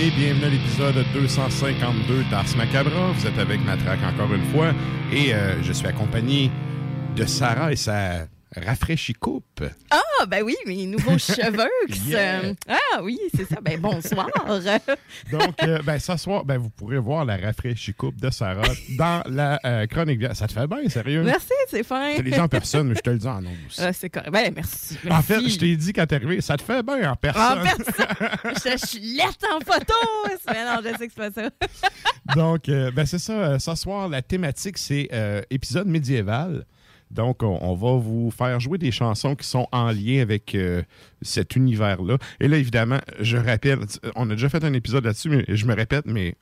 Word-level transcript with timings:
Et 0.00 0.10
bienvenue 0.10 0.44
à 0.44 0.48
l'épisode 0.50 1.04
252 1.14 2.24
d'Ars 2.30 2.44
Macabra. 2.56 3.12
Vous 3.12 3.26
êtes 3.26 3.38
avec 3.38 3.64
Matraque 3.64 4.00
encore 4.02 4.32
une 4.34 4.44
fois 4.52 4.72
et 5.12 5.32
euh, 5.32 5.62
je 5.62 5.72
suis 5.72 5.86
accompagné 5.86 6.50
de 7.14 7.24
Sarah 7.24 7.72
et 7.72 7.76
sa 7.76 8.26
rafraîchie 8.64 9.12
coupe. 9.14 9.62
Ah, 9.90 10.26
ben 10.26 10.42
oui, 10.42 10.56
mes 10.66 10.86
nouveaux 10.86 11.18
cheveux. 11.18 11.68
Yeah. 12.06 12.40
euh, 12.40 12.54
Ah 12.68 13.02
oui, 13.02 13.18
c'est 13.34 13.48
ça. 13.48 13.60
Ben 13.60 13.80
bonsoir. 13.80 14.28
Donc, 15.30 15.62
euh, 15.62 15.82
ben, 15.82 15.98
ce 15.98 16.16
soir, 16.16 16.44
ben, 16.44 16.58
vous 16.58 16.70
pourrez 16.70 16.98
voir 16.98 17.24
la 17.24 17.36
rafraîchie 17.36 17.94
coupe 17.94 18.16
de 18.20 18.30
Sarah 18.30 18.62
dans 18.98 19.22
la 19.26 19.58
euh, 19.64 19.86
chronique. 19.86 20.22
Ça 20.34 20.46
te 20.46 20.52
fait 20.52 20.66
bien, 20.66 20.88
sérieux? 20.88 21.22
merci, 21.22 21.52
c'est 21.68 21.82
fin. 21.82 22.12
Je 22.12 22.18
te 22.18 22.22
l'ai 22.22 22.30
dit 22.30 22.40
en 22.40 22.48
personne, 22.48 22.88
mais 22.88 22.94
je 22.94 23.00
te 23.00 23.10
le 23.10 23.18
dis 23.18 23.26
en 23.26 23.36
annonce. 23.38 23.78
Ah, 23.78 23.92
c'est 23.92 24.10
correct. 24.10 24.30
Ben 24.30 24.52
merci. 24.54 24.96
En 25.10 25.22
fait, 25.22 25.48
je 25.48 25.58
t'ai 25.58 25.76
dit 25.76 25.92
quand 25.92 26.06
t'es 26.06 26.16
arrivé, 26.16 26.40
ça 26.40 26.56
te 26.56 26.62
fait 26.62 26.82
bien 26.82 27.10
en 27.10 27.12
En 27.12 27.16
personne. 27.16 27.62
personne. 27.62 28.70
je, 28.80 28.86
suis 28.86 29.00
laite 29.16 29.44
en 29.52 29.60
photo. 29.60 29.94
Mais 30.48 30.64
non, 30.64 30.80
je 30.82 30.96
sais 30.98 31.08
que 31.08 31.12
c'est 31.16 31.32
pas 31.32 31.42
ça. 31.42 32.34
Donc, 32.34 32.68
euh, 32.68 32.90
ben 32.90 33.06
c'est 33.06 33.18
ça. 33.18 33.58
ce 33.58 33.74
soir, 33.74 34.08
la 34.08 34.22
thématique, 34.22 34.78
c'est 34.78 35.08
épisode 35.50 35.86
médiéval. 35.86 36.64
Donc, 37.10 37.42
on, 37.42 37.58
on 37.62 37.74
va 37.74 37.96
vous 37.98 38.30
faire 38.30 38.58
jouer 38.60 38.78
des 38.78 38.90
chansons 38.90 39.36
qui 39.36 39.46
sont 39.46 39.68
en 39.72 39.90
lien 39.92 40.20
avec 40.20 40.54
euh, 40.54 40.82
cet 41.22 41.54
univers-là. 41.56 42.18
Et 42.40 42.48
là, 42.48 42.56
évidemment, 42.56 42.98
je 43.20 43.36
rappelle, 43.36 43.78
on 44.16 44.28
a 44.30 44.34
déjà 44.34 44.48
fait 44.48 44.64
un 44.64 44.72
épisode 44.72 45.04
là-dessus, 45.04 45.28
mais 45.30 45.44
je 45.48 45.66
me 45.66 45.74
répète, 45.74 46.04
mais 46.06 46.34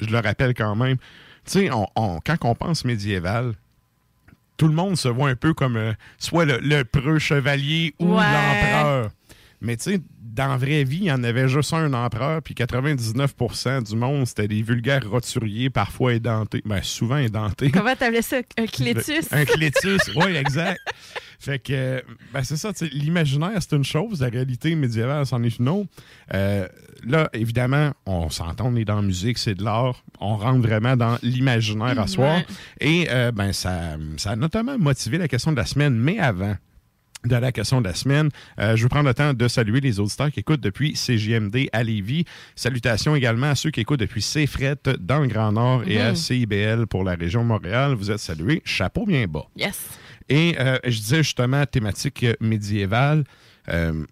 je 0.00 0.06
le 0.06 0.18
rappelle 0.18 0.54
quand 0.54 0.76
même. 0.76 0.96
Tu 1.44 1.52
sais, 1.52 1.70
on, 1.72 1.86
on- 1.96 2.20
quand 2.24 2.36
on 2.44 2.54
pense 2.54 2.84
médiéval, 2.84 3.54
tout 4.56 4.68
le 4.68 4.74
monde 4.74 4.96
se 4.96 5.08
voit 5.08 5.28
un 5.28 5.34
peu 5.36 5.54
comme 5.54 5.76
euh, 5.76 5.92
soit 6.18 6.44
le, 6.44 6.58
le 6.58 6.84
preux 6.84 7.18
chevalier 7.18 7.94
ou 7.98 8.14
Ouais. 8.14 8.22
l'empereur. 8.22 9.10
Mais 9.60 9.76
tu 9.76 9.82
sais, 9.92 10.00
dans 10.32 10.48
la 10.48 10.56
vraie 10.56 10.82
vie, 10.84 10.98
il 10.98 11.04
y 11.04 11.12
en 11.12 11.22
avait 11.24 11.46
juste 11.46 11.74
un 11.74 11.92
empereur, 11.92 12.40
puis 12.42 12.54
99% 12.54 13.82
du 13.82 13.96
monde, 13.96 14.26
c'était 14.26 14.48
des 14.48 14.62
vulgaires 14.62 15.08
roturiers, 15.08 15.68
parfois 15.68 16.14
édentés. 16.14 16.62
Ben, 16.64 16.82
souvent 16.82 17.18
édentés. 17.18 17.70
Comment 17.70 17.94
t'appelais 17.94 18.22
ça? 18.22 18.38
Un 18.56 18.66
clétus? 18.66 19.26
Un 19.30 19.44
clétus, 19.44 20.00
oui, 20.16 20.36
exact. 20.36 20.80
Fait 21.38 21.58
que, 21.58 22.02
ben 22.32 22.42
c'est 22.44 22.56
ça, 22.56 22.72
tu 22.72 22.86
sais, 22.86 22.94
l'imaginaire, 22.94 23.58
c'est 23.60 23.76
une 23.76 23.84
chose, 23.84 24.20
la 24.20 24.28
réalité 24.28 24.74
médiévale, 24.74 25.26
c'en 25.26 25.42
est 25.42 25.58
une 25.58 25.68
autre. 25.68 25.90
Euh, 26.32 26.66
là, 27.04 27.28
évidemment, 27.34 27.92
on 28.06 28.30
s'entend, 28.30 28.68
on 28.68 28.76
est 28.76 28.84
dans 28.84 28.96
la 28.96 29.02
musique, 29.02 29.36
c'est 29.38 29.54
de 29.54 29.64
l'art. 29.64 30.02
On 30.20 30.36
rentre 30.36 30.60
vraiment 30.60 30.96
dans 30.96 31.18
l'imaginaire 31.22 31.98
à 31.98 32.06
soir. 32.06 32.36
Ouais. 32.36 32.46
Et, 32.80 33.06
euh, 33.10 33.32
ben, 33.32 33.52
ça, 33.52 33.96
ça 34.16 34.30
a 34.30 34.36
notamment 34.36 34.78
motivé 34.78 35.18
la 35.18 35.28
question 35.28 35.52
de 35.52 35.56
la 35.56 35.66
semaine, 35.66 35.94
mais 35.94 36.18
avant 36.18 36.54
de 37.24 37.36
la 37.36 37.52
question 37.52 37.80
de 37.80 37.88
la 37.88 37.94
semaine. 37.94 38.28
Euh, 38.58 38.76
je 38.76 38.82
veux 38.82 38.88
prendre 38.88 39.08
le 39.08 39.14
temps 39.14 39.34
de 39.34 39.48
saluer 39.48 39.80
les 39.80 40.00
auditeurs 40.00 40.30
qui 40.30 40.40
écoutent 40.40 40.60
depuis 40.60 40.94
CJMD 40.94 41.68
à 41.72 41.82
Lévis. 41.82 42.24
Salutations 42.56 43.14
également 43.16 43.50
à 43.50 43.54
ceux 43.54 43.70
qui 43.70 43.80
écoutent 43.80 44.00
depuis 44.00 44.22
CFRET 44.22 44.98
dans 45.00 45.20
le 45.20 45.28
Grand 45.28 45.52
Nord 45.52 45.82
et 45.86 46.00
à 46.00 46.14
CIBL 46.14 46.86
pour 46.86 47.04
la 47.04 47.14
région 47.14 47.44
Montréal. 47.44 47.94
Vous 47.94 48.10
êtes 48.10 48.18
salués. 48.18 48.62
Chapeau 48.64 49.06
bien 49.06 49.26
bas. 49.26 49.46
Yes. 49.56 49.78
Et 50.28 50.56
euh, 50.58 50.78
je 50.84 50.98
disais 50.98 51.22
justement 51.22 51.64
thématique 51.66 52.26
médiévale. 52.40 53.24
Euh, 53.68 54.04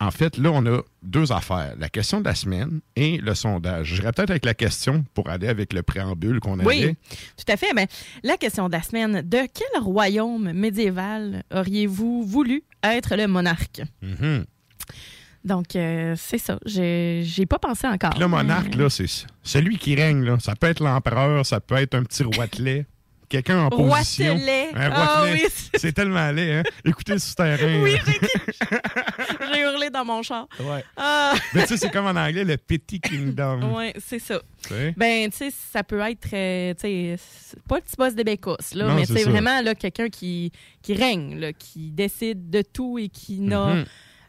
en 0.00 0.10
fait, 0.10 0.36
là, 0.38 0.50
on 0.52 0.66
a 0.66 0.80
deux 1.02 1.32
affaires. 1.32 1.74
La 1.78 1.88
question 1.88 2.20
de 2.20 2.24
la 2.26 2.34
semaine 2.34 2.80
et 2.96 3.18
le 3.18 3.34
sondage. 3.34 3.88
Je 3.88 3.94
dirais 4.00 4.12
peut-être 4.12 4.30
avec 4.30 4.44
la 4.44 4.54
question 4.54 5.04
pour 5.14 5.28
aller 5.30 5.48
avec 5.48 5.72
le 5.72 5.82
préambule 5.82 6.40
qu'on 6.40 6.58
avait. 6.58 6.66
Oui, 6.66 6.96
tout 7.36 7.50
à 7.52 7.56
fait. 7.56 7.72
Ben, 7.74 7.86
la 8.22 8.36
question 8.36 8.68
de 8.68 8.72
la 8.72 8.82
semaine, 8.82 9.22
de 9.22 9.38
quel 9.52 9.82
royaume 9.82 10.52
médiéval 10.52 11.44
auriez-vous 11.54 12.24
voulu 12.24 12.64
être 12.82 13.16
le 13.16 13.26
monarque? 13.28 13.82
Mhm. 14.02 14.44
Donc, 15.44 15.76
euh, 15.76 16.14
c'est 16.16 16.38
ça. 16.38 16.58
J'ai 16.64 17.20
j'ai 17.24 17.44
pas 17.46 17.58
pensé 17.58 17.86
encore. 17.86 18.10
Puis 18.10 18.20
Le 18.20 18.28
monarque, 18.28 18.74
mais- 18.76 18.82
là, 18.84 18.90
c'est 18.90 19.06
celui 19.42 19.76
qui 19.78 19.94
règne. 19.94 20.24
Là. 20.24 20.38
Ça 20.40 20.56
peut 20.56 20.66
être 20.68 20.82
l'empereur, 20.82 21.44
ça 21.44 21.60
peut 21.60 21.76
être 21.76 21.94
un 21.94 22.02
petit 22.02 22.22
roitelet. 22.22 22.86
Quelqu'un 23.28 23.64
en 23.64 23.70
position. 23.70 24.38
Un 24.74 24.90
Ah 24.92 25.24
oui, 25.24 25.42
c'est- 25.74 25.92
tellement 25.92 26.30
laid, 26.30 26.52
hein? 26.58 26.62
Écoutez 26.84 27.12
le 27.12 27.18
souterrain. 27.18 27.80
Oui, 27.82 27.94
là. 27.94 28.00
j'ai 28.06 29.46
j'ai 29.54 29.60
hurlé 29.60 29.90
dans 29.90 30.04
mon 30.04 30.22
char. 30.22 30.46
Ouais. 30.60 30.84
Ah, 30.96 31.34
Mais 31.54 31.62
tu 31.62 31.68
sais, 31.68 31.76
c'est 31.76 31.90
comme 31.90 32.06
en 32.06 32.10
anglais, 32.16 32.44
le 32.44 32.56
Petit 32.56 33.00
Kingdom. 33.00 33.74
ouais, 33.74 33.92
c'est 34.04 34.18
ça. 34.18 34.40
Ben, 34.96 35.30
tu 35.30 35.36
sais, 35.36 35.52
ça 35.72 35.82
peut 35.82 36.00
être 36.00 36.20
très. 36.20 36.74
Tu 36.74 36.82
sais, 36.82 37.16
pas 37.68 37.76
le 37.76 37.82
petit 37.82 37.96
boss 37.96 38.14
de 38.14 38.22
Bécos, 38.22 38.56
là, 38.74 38.86
Non, 38.88 38.94
mais 38.94 39.04
c'est 39.06 39.24
vraiment 39.24 39.60
là, 39.60 39.74
quelqu'un 39.74 40.08
qui, 40.08 40.52
qui 40.82 40.94
règne, 40.94 41.38
là, 41.38 41.52
qui 41.52 41.90
décide 41.90 42.50
de 42.50 42.62
tout 42.62 42.98
et 42.98 43.08
qui 43.08 43.40
n'a. 43.40 43.84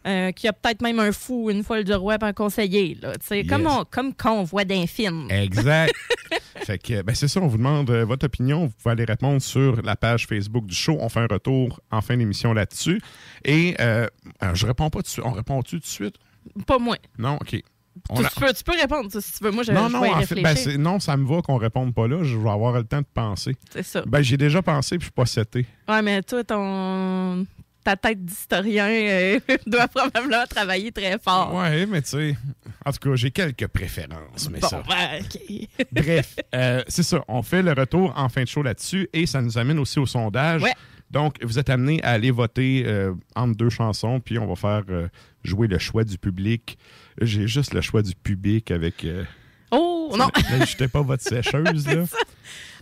Euh, 0.08 0.32
qui 0.32 0.48
a 0.48 0.54
peut-être 0.54 0.84
même 0.84 1.00
un 1.00 1.12
fou, 1.12 1.50
une 1.50 1.64
folle 1.64 1.84
du 1.84 1.92
roi, 1.94 2.18
un 2.22 2.32
conseiller. 2.32 2.96
Là, 3.02 3.14
Yes. 3.32 3.48
comme, 3.50 3.66
on, 3.66 3.86
comme 3.86 4.14
qu'on 4.14 4.44
voit 4.44 4.64
dans 4.64 4.80
les 4.80 4.86
films. 4.86 5.26
Exact. 5.32 5.92
fait 6.58 6.78
que, 6.78 7.02
ben, 7.02 7.16
c'est 7.16 7.28
ça, 7.28 7.40
on 7.42 7.48
vous 7.48 7.58
demande 7.58 7.90
euh, 7.90 8.06
votre 8.06 8.28
opinion. 8.28 8.68
Vous 8.68 8.74
pouvez 8.84 8.92
aller 8.92 9.04
répondre 9.06 9.42
sur 9.42 9.82
la 9.82 9.96
page 9.96 10.28
Facebook 10.28 10.68
du 10.68 10.76
show. 10.76 10.98
On 11.00 11.10
fait 11.10 11.22
un 11.22 11.28
retour 11.28 11.80
en 11.92 12.02
fin 12.02 12.18
d'émission 12.18 12.54
là-dessus. 12.54 13.02
Et 13.46 13.76
euh, 13.80 14.06
alors, 14.40 14.54
je 14.54 14.68
réponds 14.68 14.92
pas 14.92 15.00
tout 15.00 15.04
de 15.04 15.08
suite. 15.08 15.26
On 15.26 15.32
répond-tu 15.32 15.78
tout 15.78 15.80
de 15.80 15.86
suite? 15.86 16.16
Pas 16.68 16.78
moi. 16.78 16.98
Non, 17.18 17.38
OK. 17.42 17.60
On 18.10 18.18
Tu, 18.20 18.26
a- 18.26 18.30
tu 18.30 18.40
peux, 18.42 18.54
tu 18.54 18.64
peux 18.64 18.80
répondre 18.80 19.10
si 19.12 19.32
tu 19.40 19.44
veux. 19.44 19.50
Moi, 19.50 19.64
je, 19.64 19.72
non, 19.72 19.88
je 19.88 19.94
non, 19.94 20.02
vais 20.02 20.10
y 20.10 20.12
en 20.12 20.22
fait, 20.22 20.40
ben, 20.42 20.56
non, 20.78 21.00
ça 21.00 21.18
me 21.18 21.26
va 21.26 21.42
qu'on 21.42 21.58
réponde 21.58 21.96
pas 21.96 22.08
là. 22.08 22.24
Je 22.24 22.38
vais 22.38 22.50
avoir 22.52 22.74
le 22.74 22.84
temps 22.84 23.02
de 23.02 23.08
penser. 23.12 23.56
c'est 23.72 23.82
ça. 23.84 24.04
Ben, 24.06 24.22
j'ai 24.22 24.38
déjà 24.38 24.62
pensé, 24.62 24.98
puis 25.00 25.06
je 25.06 25.06
suis 25.06 25.12
pas 25.14 25.26
seté. 25.26 25.66
Ouais, 25.90 26.02
mais 26.04 26.22
toi, 26.22 26.44
ton... 26.44 27.48
ta 27.86 27.96
tête 27.96 28.26
d'historien 28.26 28.90
euh, 28.90 29.40
doit 29.68 29.88
probablement 29.88 30.44
travailler 30.50 30.92
très 30.92 31.20
fort. 31.20 31.54
Ouais, 31.54 31.86
mais 31.86 32.02
tu 32.02 32.10
sais, 32.10 32.36
en 32.84 32.92
tout 32.92 33.10
cas, 33.10 33.16
j'ai 33.16 33.30
quelques 33.30 33.68
préférences, 33.68 34.50
mais 34.50 34.60
bon, 34.60 34.68
ça. 34.68 34.84
ben. 34.88 35.24
Bref, 35.92 36.36
euh, 36.54 36.84
c'est 36.88 37.04
ça. 37.04 37.24
On 37.28 37.44
fait 37.44 37.62
le 37.62 37.74
retour 37.74 38.12
en 38.18 38.28
fin 38.28 38.42
de 38.42 38.48
show 38.48 38.64
là-dessus 38.64 39.08
et 39.14 39.28
ça 39.28 39.42
nous 39.42 39.58
amène 39.60 39.78
aussi 39.78 40.00
au 40.00 40.08
sondage. 40.08 40.64
Ouais. 40.64 40.74
Donc, 41.12 41.36
vous 41.44 41.60
êtes 41.60 41.70
amenés 41.70 42.04
à 42.04 42.10
aller 42.12 42.32
voter 42.32 42.84
euh, 42.88 43.14
entre 43.36 43.56
deux 43.56 43.70
chansons, 43.70 44.20
puis 44.20 44.40
on 44.40 44.48
va 44.48 44.56
faire 44.56 44.84
jouer 45.44 45.68
le 45.68 45.78
choix 45.78 46.04
du 46.04 46.18
public. 46.18 46.80
J'ai 47.22 47.48
juste 47.48 47.76
le 47.76 47.82
choix 47.82 48.02
du 48.02 48.16
public 48.16 48.72
avec. 48.72 49.06
Oh, 49.70 50.12
non. 50.18 50.30
J'étais 50.66 50.88
pas 50.88 51.04
votre 51.04 51.24
sécheuse, 51.24 51.88
là. 51.88 52.04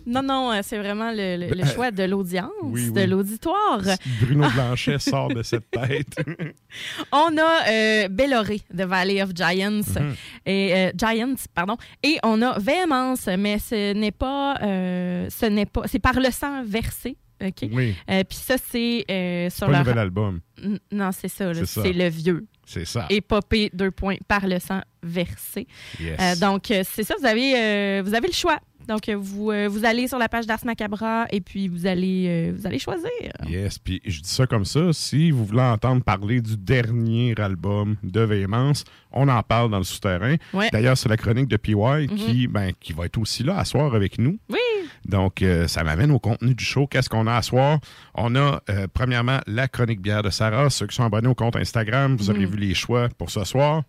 Non, 0.06 0.22
non, 0.22 0.52
euh, 0.52 0.60
c'est 0.62 0.78
vraiment 0.78 1.10
le, 1.10 1.36
le- 1.36 1.54
le 1.54 1.64
choix 1.66 1.90
de 1.90 2.02
l'audience, 2.04 2.50
oui, 2.62 2.90
de 2.92 3.02
l'auditoire. 3.02 3.80
Bruno 4.20 4.46
Blanchet 4.54 4.98
sort 4.98 5.28
de 5.28 5.42
cette 5.42 5.70
tête. 5.70 6.14
On 7.12 7.36
a 7.38 7.68
euh, 7.70 8.08
Belloré 8.08 8.60
de 8.72 8.84
Valley 8.84 9.22
of 9.22 9.30
Giants 9.34 9.80
Mhm. 9.98 10.14
et 10.46 10.74
euh, 10.74 10.92
Giants, 10.96 11.34
pardon, 11.54 11.76
et 12.02 12.18
on 12.22 12.40
a 12.42 12.58
Véhémence, 12.58 13.28
mais 13.38 13.58
ce 13.58 13.92
n'est 13.92 14.10
pas, 14.12 14.56
euh, 14.62 15.28
ce 15.30 15.46
n'est 15.46 15.66
pas, 15.66 15.82
c'est 15.86 15.98
par 15.98 16.14
le 16.20 16.30
sang 16.30 16.62
versé, 16.64 17.16
ok? 17.42 17.68
oui, 17.72 17.94
Euh, 18.10 18.22
Puis 18.28 18.38
ça 18.38 18.56
c'est 18.58 19.04
euh, 19.10 19.50
sur 19.50 19.68
le 19.68 19.78
nouvel 19.78 19.98
album. 19.98 20.40
N- 20.62 20.78
non 20.92 21.10
c'est 21.12 21.28
ça, 21.28 21.52
C'est 21.64 21.92
le 21.92 22.08
vieux. 22.08 22.46
C'est 22.66 22.86
ça. 22.86 23.06
Épopée 23.10 23.70
deux 23.74 23.90
points 23.90 24.16
par 24.26 24.46
le 24.46 24.58
sang 24.58 24.80
versé. 25.02 25.66
Yes. 26.00 26.18
Euh, 26.18 26.36
donc 26.36 26.62
c'est 26.68 27.02
ça, 27.04 27.14
vous 27.20 27.26
avez, 27.26 28.00
vous 28.02 28.14
avez 28.14 28.28
le 28.28 28.32
choix. 28.32 28.58
Donc 28.88 29.08
euh, 29.08 29.16
vous, 29.16 29.50
euh, 29.50 29.68
vous 29.68 29.84
allez 29.84 30.08
sur 30.08 30.18
la 30.18 30.28
page 30.28 30.46
d'Ars 30.46 30.64
Macabra 30.64 31.26
et 31.30 31.40
puis 31.40 31.68
vous 31.68 31.86
allez, 31.86 32.26
euh, 32.28 32.52
vous 32.56 32.66
allez 32.66 32.78
choisir. 32.78 33.10
Yes, 33.48 33.78
puis 33.78 34.00
je 34.04 34.20
dis 34.20 34.28
ça 34.28 34.46
comme 34.46 34.64
ça. 34.64 34.92
Si 34.92 35.30
vous 35.30 35.44
voulez 35.44 35.62
entendre 35.62 36.02
parler 36.02 36.40
du 36.40 36.56
dernier 36.56 37.34
album 37.38 37.96
de 38.02 38.20
Véhémence, 38.20 38.84
on 39.12 39.28
en 39.28 39.42
parle 39.42 39.70
dans 39.70 39.78
le 39.78 39.84
souterrain. 39.84 40.36
Ouais. 40.52 40.68
D'ailleurs, 40.72 40.98
c'est 40.98 41.08
la 41.08 41.16
chronique 41.16 41.48
de 41.48 41.56
PY 41.56 41.74
qui, 42.16 42.46
ben, 42.46 42.72
qui 42.78 42.92
va 42.92 43.06
être 43.06 43.18
aussi 43.18 43.42
là 43.42 43.58
à 43.58 43.64
soir 43.64 43.94
avec 43.94 44.18
nous. 44.18 44.38
Oui. 44.50 44.58
Donc, 45.06 45.42
euh, 45.42 45.68
ça 45.68 45.84
m'amène 45.84 46.10
au 46.10 46.18
contenu 46.18 46.54
du 46.54 46.64
show. 46.64 46.86
Qu'est-ce 46.86 47.08
qu'on 47.08 47.26
a 47.26 47.34
à 47.34 47.42
soir? 47.42 47.78
On 48.14 48.34
a, 48.36 48.60
premièrement, 48.92 49.38
la 49.46 49.68
chronique 49.68 50.00
bière 50.00 50.22
de 50.22 50.30
Sarah. 50.30 50.70
Ceux 50.70 50.86
qui 50.86 50.96
sont 50.96 51.04
abonnés 51.04 51.28
au 51.28 51.34
compte 51.34 51.56
Instagram, 51.56 52.16
vous 52.16 52.30
aurez 52.30 52.46
vu 52.46 52.56
les 52.56 52.74
choix 52.74 53.08
pour 53.18 53.30
ce 53.30 53.44
soir. 53.44 53.82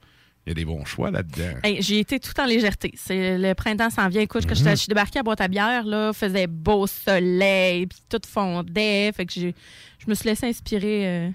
Il 0.45 0.50
y 0.50 0.51
a 0.51 0.53
des 0.53 0.65
bons 0.65 0.86
choix 0.86 1.09
là-dedans. 1.09 1.57
Hey, 1.63 1.81
j'ai 1.81 2.00
été 2.00 2.19
tout 2.19 2.39
en 2.39 2.45
légèreté. 2.45 2.94
C'est 2.95 3.38
le 3.38 3.53
printemps 3.56 3.89
s'en 3.89 4.07
vient. 4.09 4.21
Écoute, 4.21 4.45
quand 4.45 4.59
Mhm. 4.59 4.69
je 4.71 4.75
suis 4.75 4.88
débarquée 4.88 5.19
à 5.19 5.24
boîte 5.24 5.42
à 5.42 5.47
bière, 5.47 5.86
là, 5.86 6.13
faisait 6.13 6.45
beau 6.47 6.86
soleil, 6.86 7.88
puis 7.88 7.97
tout 8.09 8.19
fondait. 8.27 9.12
Fait 9.13 9.25
que 9.25 9.33
je 9.33 9.47
me 10.07 10.13
suis 10.13 10.30
laissée 10.30 10.45
inspirer, 10.45 11.07
euh, 11.07 11.30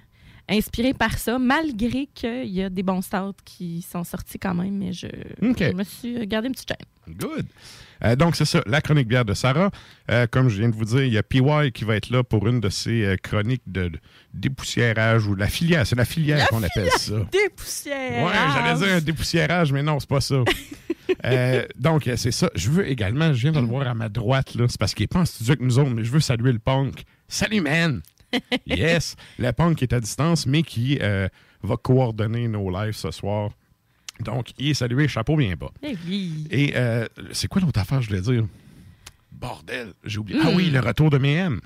inspirer 0.49 0.95
par 0.95 1.19
ça, 1.19 1.41
malgré 1.41 2.07
qu'il 2.15 2.47
y 2.51 2.63
a 2.63 2.71
des 2.71 2.85
bons 2.85 3.03
stouts 3.03 3.35
qui 3.45 3.83
sont 3.83 4.05
sortis 4.05 4.39
quand 4.39 4.55
même. 4.55 4.77
Mais 4.79 4.93
je, 4.93 5.09
je 5.41 5.73
me 5.75 5.83
suis 5.85 6.27
gardé 6.29 6.47
une 6.49 6.55
petite 6.55 6.69
chaîne. 6.69 7.17
Good. 7.17 7.47
Euh, 8.05 8.17
donc, 8.17 8.37
c'est 8.37 8.45
ça, 8.45 8.63
la 8.67 8.81
chronique 8.81 9.09
bière 9.09 9.25
de 9.25 9.35
Sarah. 9.35 9.71
Euh, 10.11 10.27
comme 10.31 10.49
je 10.49 10.59
viens 10.59 10.69
de 10.69 10.75
vous 10.75 10.85
dire, 10.85 11.03
il 11.03 11.13
y 11.13 11.19
a 11.19 11.23
PY 11.23 11.73
qui 11.73 11.85
va 11.85 11.97
être 11.97 12.11
là 12.11 12.23
pour 12.23 12.47
une 12.49 12.61
de 12.61 12.69
ses 12.69 13.05
euh, 13.05 13.17
chroniques 13.17 13.63
de, 13.67 13.89
de 13.89 13.99
dépoussiérage 14.35 15.27
ou 15.27 15.35
la 15.35 15.49
filière. 15.49 15.87
C'est 15.87 15.97
la 15.97 16.05
filière 16.05 16.47
qu'on 16.49 16.63
appelle 16.63 16.91
ça. 16.97 17.15
Des 17.33 17.49
poussières. 17.55 18.25
Ouais, 18.25 18.33
j'allais 18.55 18.79
dire 18.79 18.97
un 18.97 19.01
dépoussiérage, 19.01 19.73
mais 19.73 19.83
non, 19.83 20.01
c'est 20.01 20.09
pas 20.09 20.21
ça. 20.21 20.37
Euh, 21.25 21.67
donc, 21.77 22.09
c'est 22.17 22.31
ça. 22.31 22.51
Je 22.55 22.71
veux 22.71 22.89
également, 22.89 23.33
je 23.33 23.41
viens 23.43 23.51
de 23.51 23.59
le 23.59 23.67
voir 23.67 23.87
à 23.87 23.95
ma 23.95 24.09
droite, 24.09 24.55
là. 24.55 24.67
C'est 24.69 24.79
parce 24.79 24.95
qu'il 24.95 25.03
n'est 25.03 25.09
pas 25.09 25.19
en 25.19 25.25
studio 25.25 25.53
avec 25.53 25.61
nous 25.61 25.79
autres, 25.81 25.91
mais 25.91 26.05
je 26.05 26.11
veux 26.11 26.21
saluer 26.21 26.53
le 26.53 26.61
punk. 26.61 27.03
Salut, 27.27 27.61
man! 27.61 28.01
Yes! 28.67 29.17
Le 29.39 29.51
punk 29.51 29.79
qui 29.79 29.85
est 29.85 29.93
à 29.93 29.99
distance, 29.99 30.47
mais 30.47 30.63
qui 30.63 31.01
va 31.63 31.77
coordonner 31.77 32.47
nos 32.47 32.71
lives 32.71 32.95
ce 32.95 33.11
soir. 33.11 33.51
Donc, 34.25 34.49
il 34.59 34.71
est 34.71 34.75
salué, 34.75 35.09
chapeau 35.09 35.37
bien 35.37 35.55
bas. 35.57 35.71
Eh 35.83 35.97
oui. 36.07 36.47
Et 36.51 36.73
euh, 36.77 37.07
c'est 37.33 37.49
quoi 37.49 37.61
l'autre 37.61 37.81
affaire, 37.81 38.01
je 38.03 38.09
voulais 38.09 38.21
dire? 38.21 38.45
Bordel, 39.33 39.93
j'ai 40.05 40.19
oublié. 40.19 40.41
Ah 40.43 40.51
Hmm. 40.51 40.57
oui, 40.57 40.71
le 40.71 40.81
retour 40.81 41.11
de 41.11 41.19
Mayhem. 41.19 41.61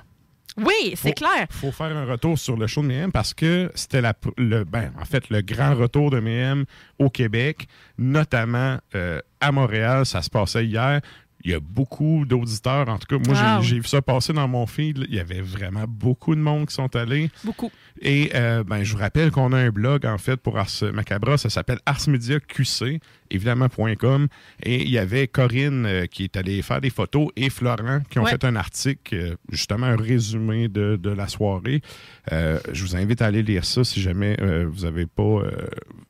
Oui, 0.57 0.93
c'est 0.95 1.15
clair. 1.15 1.47
faut 1.51 1.73
faire 1.73 1.97
un 1.97 2.05
retour 2.05 2.39
sur 2.39 2.57
le 2.57 2.69
show 2.69 2.81
de 2.83 2.87
Mayhem 2.87 3.11
parce 3.11 3.35
que 3.35 3.73
c'était 3.75 4.01
la, 4.01 4.15
le, 4.37 4.63
ben, 4.63 4.93
en 5.01 5.05
fait, 5.05 5.29
le 5.29 5.41
grand 5.43 5.75
retour 5.75 6.11
de 6.11 6.21
Mayhem 6.21 6.65
au 7.01 7.11
Québec, 7.11 7.67
notamment 7.99 8.79
euh, 8.95 9.21
à 9.41 9.51
Montréal. 9.51 10.07
Ça 10.07 10.23
se 10.23 10.31
passait 10.31 10.65
hier. 10.65 11.01
Il 11.45 11.51
y 11.51 11.55
a 11.55 11.61
beaucoup 11.61 12.25
d'auditeurs. 12.25 12.89
En 12.89 12.99
tout 12.99 13.07
cas, 13.07 13.23
moi, 13.31 13.57
Wow. 13.57 13.63
j'ai- 13.63 13.79
vu 13.81 13.87
ça 13.87 14.01
passer 14.01 14.33
dans 14.33 14.49
mon 14.49 14.67
feed. 14.67 15.05
Il 15.09 15.15
y 15.15 15.21
avait 15.21 15.43
vraiment 15.43 15.85
beaucoup 15.87 16.35
de 16.35 16.41
monde 16.41 16.67
qui 16.67 16.75
sont 16.75 16.95
allés. 16.97 17.31
Beaucoup. 17.45 17.71
Et 18.01 18.31
euh, 18.35 18.65
ben, 18.65 18.83
je 18.83 18.93
vous 18.95 18.99
rappelle 18.99 19.31
qu'on 19.31 19.53
a 19.53 19.59
un 19.59 19.69
blog, 19.71 20.07
en 20.07 20.17
fait, 20.17 20.37
pour 20.37 20.59
Ars 20.59 20.71
Macabra. 20.95 21.37
Ça 21.37 21.51
s'appelle 21.51 21.81
arsmediaqc, 21.85 22.47
évidemment.com. 23.31 24.29
Et 24.63 24.83
il 24.83 24.91
y 24.91 24.99
avait 24.99 25.27
Corinne 25.29 25.87
euh, 25.87 26.07
qui 26.07 26.25
est 26.25 26.37
allée 26.37 26.63
faire 26.63 26.81
des 26.81 26.91
photos 26.91 27.29
et 27.37 27.51
Florent 27.51 28.01
qui 28.11 28.19
ont 28.19 28.25
Ouais. 28.25 28.31
fait 28.31 28.45
un 28.45 28.57
article, 28.57 29.15
euh, 29.15 29.35
justement, 29.51 29.87
un 29.87 29.97
résumé 29.97 30.69
de, 30.69 30.97
de 30.97 31.11
la 31.11 31.29
soirée. 31.29 31.83
Euh, 32.33 32.59
je 32.73 32.83
vous 32.85 32.97
invite 32.97 33.21
à 33.23 33.27
aller 33.27 33.43
lire 33.43 33.65
ça 33.65 33.85
si 33.85 34.01
jamais 34.01 34.37
vous 34.65 34.85
n'avez 34.85 35.07
pas, 35.07 35.43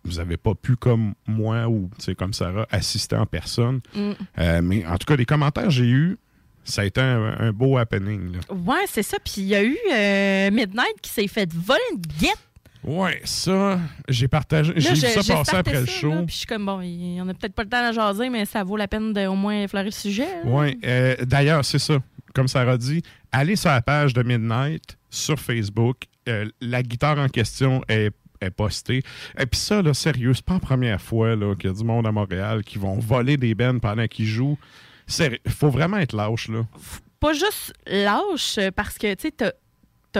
vous 0.04 0.18
avez 0.20 0.36
pas 0.36 0.54
pu, 0.54 0.76
comme 0.76 1.14
moi 1.26 1.68
ou 1.68 1.90
comme 2.16 2.32
Sarah, 2.32 2.66
assister 2.70 3.16
en 3.16 3.26
personne. 3.26 3.80
Mm. 3.94 4.12
Mais 4.62 4.86
en 4.86 4.96
tout 4.96 5.06
cas, 5.06 5.16
les 5.16 5.24
commentaires 5.24 5.64
que 5.64 5.70
j'ai 5.70 5.88
eus, 5.88 6.16
ça 6.62 6.82
a 6.82 6.84
été 6.84 7.00
un, 7.00 7.34
un 7.38 7.52
beau 7.52 7.76
happening. 7.78 8.32
là. 8.32 8.54
Ouais, 8.54 8.84
c'est 8.86 9.02
ça. 9.02 9.18
Puis 9.24 9.42
il 9.42 9.46
y 9.48 9.54
a 9.54 9.64
eu 9.64 9.76
Midnight 10.52 11.00
qui 11.02 11.10
s'est 11.10 11.26
fait 11.28 11.52
voler 11.52 11.80
une 11.92 12.00
guette. 12.00 12.38
Ouais, 12.84 13.20
ça, 13.24 13.78
j'ai 14.08 14.28
partagé. 14.28 14.72
J'ai 14.76 14.90
vu 14.90 14.96
ça 14.96 15.34
passer 15.34 15.56
après 15.56 15.80
le 15.80 15.86
ça, 15.86 15.92
show. 15.92 16.10
là, 16.10 16.16
Puis 16.22 16.32
je 16.34 16.38
suis 16.38 16.46
comme, 16.46 16.66
bon, 16.66 16.80
il- 16.82 17.20
on 17.22 17.28
a 17.28 17.34
peut-être 17.34 17.54
pas 17.54 17.62
le 17.64 17.68
temps 17.70 17.84
à 17.84 17.92
jaser, 17.92 18.28
mais 18.28 18.44
ça 18.44 18.62
vaut 18.62 18.76
la 18.76 18.86
peine 18.88 19.12
de 19.12 19.26
au 19.26 19.34
moins 19.34 19.62
effleurer 19.62 19.86
le 19.86 19.90
sujet. 19.90 20.28
Oui, 20.44 20.78
euh, 20.84 21.16
d'ailleurs, 21.24 21.64
c'est 21.64 21.78
ça. 21.78 21.98
Comme 22.34 22.48
Sarah 22.48 22.76
dit, 22.76 23.02
allez 23.32 23.56
sur 23.56 23.70
la 23.70 23.80
page 23.80 24.12
de 24.12 24.22
Midnight 24.22 24.98
sur 25.08 25.38
Facebook. 25.40 25.96
Euh, 26.28 26.48
la 26.60 26.82
guitare 26.82 27.18
en 27.18 27.28
question 27.28 27.82
est, 27.88 28.10
postée. 28.56 29.02
Et 29.38 29.46
puis 29.46 29.58
ça, 29.58 29.80
là, 29.80 29.94
sérieux, 29.94 30.34
c'est 30.34 30.44
pas 30.44 30.52
la 30.54 30.60
première 30.60 31.00
fois 31.00 31.34
là, 31.34 31.54
qu'il 31.54 31.70
y 31.70 31.72
a 31.72 31.76
du 31.76 31.82
monde 31.82 32.06
à 32.06 32.12
Montréal 32.12 32.62
qui 32.62 32.76
vont 32.78 32.98
voler 32.98 33.38
des 33.38 33.54
bennes 33.54 33.80
pendant 33.80 34.06
qu'ils 34.06 34.26
jouent. 34.26 34.58
Il 35.18 35.38
faut 35.50 35.70
vraiment 35.70 35.96
être 35.96 36.14
lâche, 36.14 36.48
là. 36.48 36.66
Pas 37.20 37.32
juste 37.32 37.72
lâche, 37.86 38.58
parce 38.76 38.98
que, 38.98 39.14
tu 39.14 39.22
sais, 39.22 39.30
t'as 39.32 39.52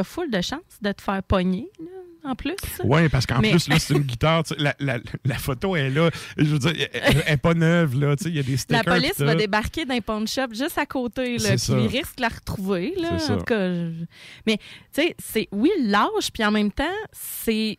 as 0.01 0.05
full 0.05 0.31
de 0.31 0.41
chance 0.41 0.63
de 0.81 0.91
te 0.93 1.03
faire 1.03 1.23
pogner, 1.23 1.69
là, 1.79 1.94
en 2.25 2.35
plus? 2.35 2.57
Oui, 2.85 3.09
parce 3.11 3.27
qu'en 3.27 3.41
Mais- 3.41 3.51
plus, 3.51 3.69
là, 3.69 3.79
c'est 3.79 3.95
une 3.95 4.03
guitare. 4.03 4.43
La, 4.59 4.75
la- 4.81 4.99
la 5.25 5.39
photo 5.39 5.77
est 5.77 5.91
là. 5.91 6.11
Je 6.39 6.45
veux 6.45 6.59
dire, 6.59 6.73
elle 6.93 7.23
n'est 7.29 7.37
pas 7.37 7.55
neuve, 7.55 7.99
là. 8.01 8.15
Il 8.25 8.35
y 8.35 8.39
a 8.39 8.43
des 8.43 8.53
La 8.53 8.57
stickers. 8.59 8.85
police 8.85 9.13
pis 9.15 9.25
va 9.25 9.35
débarquer 9.35 9.85
d'un 9.85 10.01
pawn 10.01 10.27
shop 10.27 10.49
juste 10.53 10.79
à 10.79 10.87
côté, 10.87 11.37
là, 11.39 11.51
puis 11.51 11.59
ça. 11.59 11.79
il 11.79 11.87
risque 11.87 12.17
de 12.17 12.23
la 12.23 12.29
retrouver. 12.29 12.95
Là, 12.97 13.19
C'est 13.19 13.27
ça. 13.27 13.35
en 13.35 13.39
tout 13.39 13.45
cas, 13.45 13.69
je- 13.73 14.05
Mais, 14.47 14.57
tu 14.57 14.65
sais, 15.03 15.17
c'est, 15.23 15.49
oui, 15.53 15.71
lâche, 15.83 16.31
puis 16.33 16.45
en 16.45 16.51
même 16.51 16.73
temps, 16.73 16.85
c'est. 17.13 17.79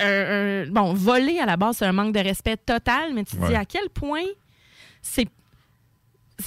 un- 0.00 0.06
un- 0.06 0.66
bon, 0.68 0.94
voler 0.94 1.38
à 1.40 1.46
la 1.46 1.56
base, 1.56 1.78
c'est 1.78 1.86
un 1.86 1.92
manque 1.92 2.14
de 2.14 2.20
respect 2.20 2.56
total, 2.56 3.14
mais 3.14 3.24
tu 3.24 3.36
te 3.36 3.42
Ouais. 3.42 3.48
dis 3.48 3.54
à 3.56 3.64
quel 3.64 3.88
point 3.90 4.24
c'est. 5.02 5.28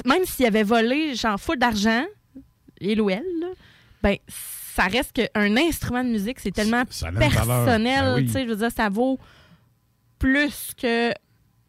Même 0.05 0.23
s'il 0.25 0.45
avait 0.45 0.63
volé, 0.63 1.15
genre, 1.15 1.37
full 1.39 1.57
d'argent, 1.57 2.05
il 2.79 3.01
ou 3.01 3.09
elle, 3.09 3.23
là, 3.41 3.47
ben, 4.01 4.15
ça 4.75 4.83
reste 4.83 5.13
qu'un 5.13 5.57
instrument 5.57 6.03
de 6.03 6.09
musique, 6.09 6.39
c'est 6.39 6.51
tellement 6.51 6.83
Ça 6.89 7.07
a 7.07 7.09
une 7.11 7.15
valeur. 7.19 7.31
personnel, 7.45 8.05
Ben 8.05 8.15
oui. 8.15 8.25
tu 8.25 8.31
sais, 8.31 8.43
je 8.43 8.49
veux 8.49 8.55
dire, 8.55 8.71
ça 8.71 8.89
vaut 8.89 9.19
plus 10.19 10.71
que 10.79 11.11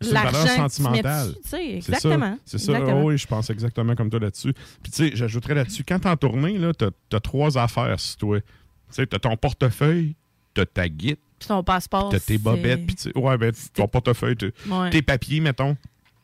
C'est 0.01 0.09
une 0.09 0.15
valeur 0.15 0.33
l'argent 0.33 0.69
tu 0.69 0.83
tu 0.83 1.39
C'est 1.45 1.71
exactement. 1.77 2.37
ça. 2.37 2.39
C'est 2.45 2.59
ça. 2.59 2.81
Oh 2.87 3.03
oui, 3.09 3.19
je 3.19 3.27
pense 3.27 3.51
exactement 3.51 3.95
comme 3.95 4.11
toi 4.11 4.21
là-dessus. 4.21 4.53
Puis, 4.83 4.93
tu 4.93 5.09
sais, 5.09 5.11
j'ajouterais 5.17 5.55
là-dessus, 5.55 5.85
quand 5.87 5.99
t'es 5.99 6.09
en 6.09 6.17
tournée, 6.17 6.59
là, 6.59 6.73
t'as 6.75 6.91
as 7.17 7.21
trois 7.21 7.57
affaires 7.59 7.99
sur 8.01 8.17
toi. 8.19 8.41
Tu 8.41 8.47
sais, 8.91 9.07
t'as 9.07 9.19
ton 9.19 9.37
portefeuille, 9.37 10.17
t'as 10.55 10.67
ta 10.67 10.89
guide, 10.89 11.17
Puis 11.39 11.49
ton 11.49 11.63
passeport. 11.63 12.11
t'as 12.11 12.21
tes 12.21 12.37
bobettes, 12.39 12.87
puis 12.87 12.95
tu 12.95 13.03
sais, 13.11 13.19
ouais, 13.19 13.39
ben, 13.39 13.53
ton 13.75 13.89
portefeuille, 13.89 14.37
Ouais, 14.69 14.91
tes 14.91 15.03
papiers, 15.03 15.41
mettons, 15.41 15.77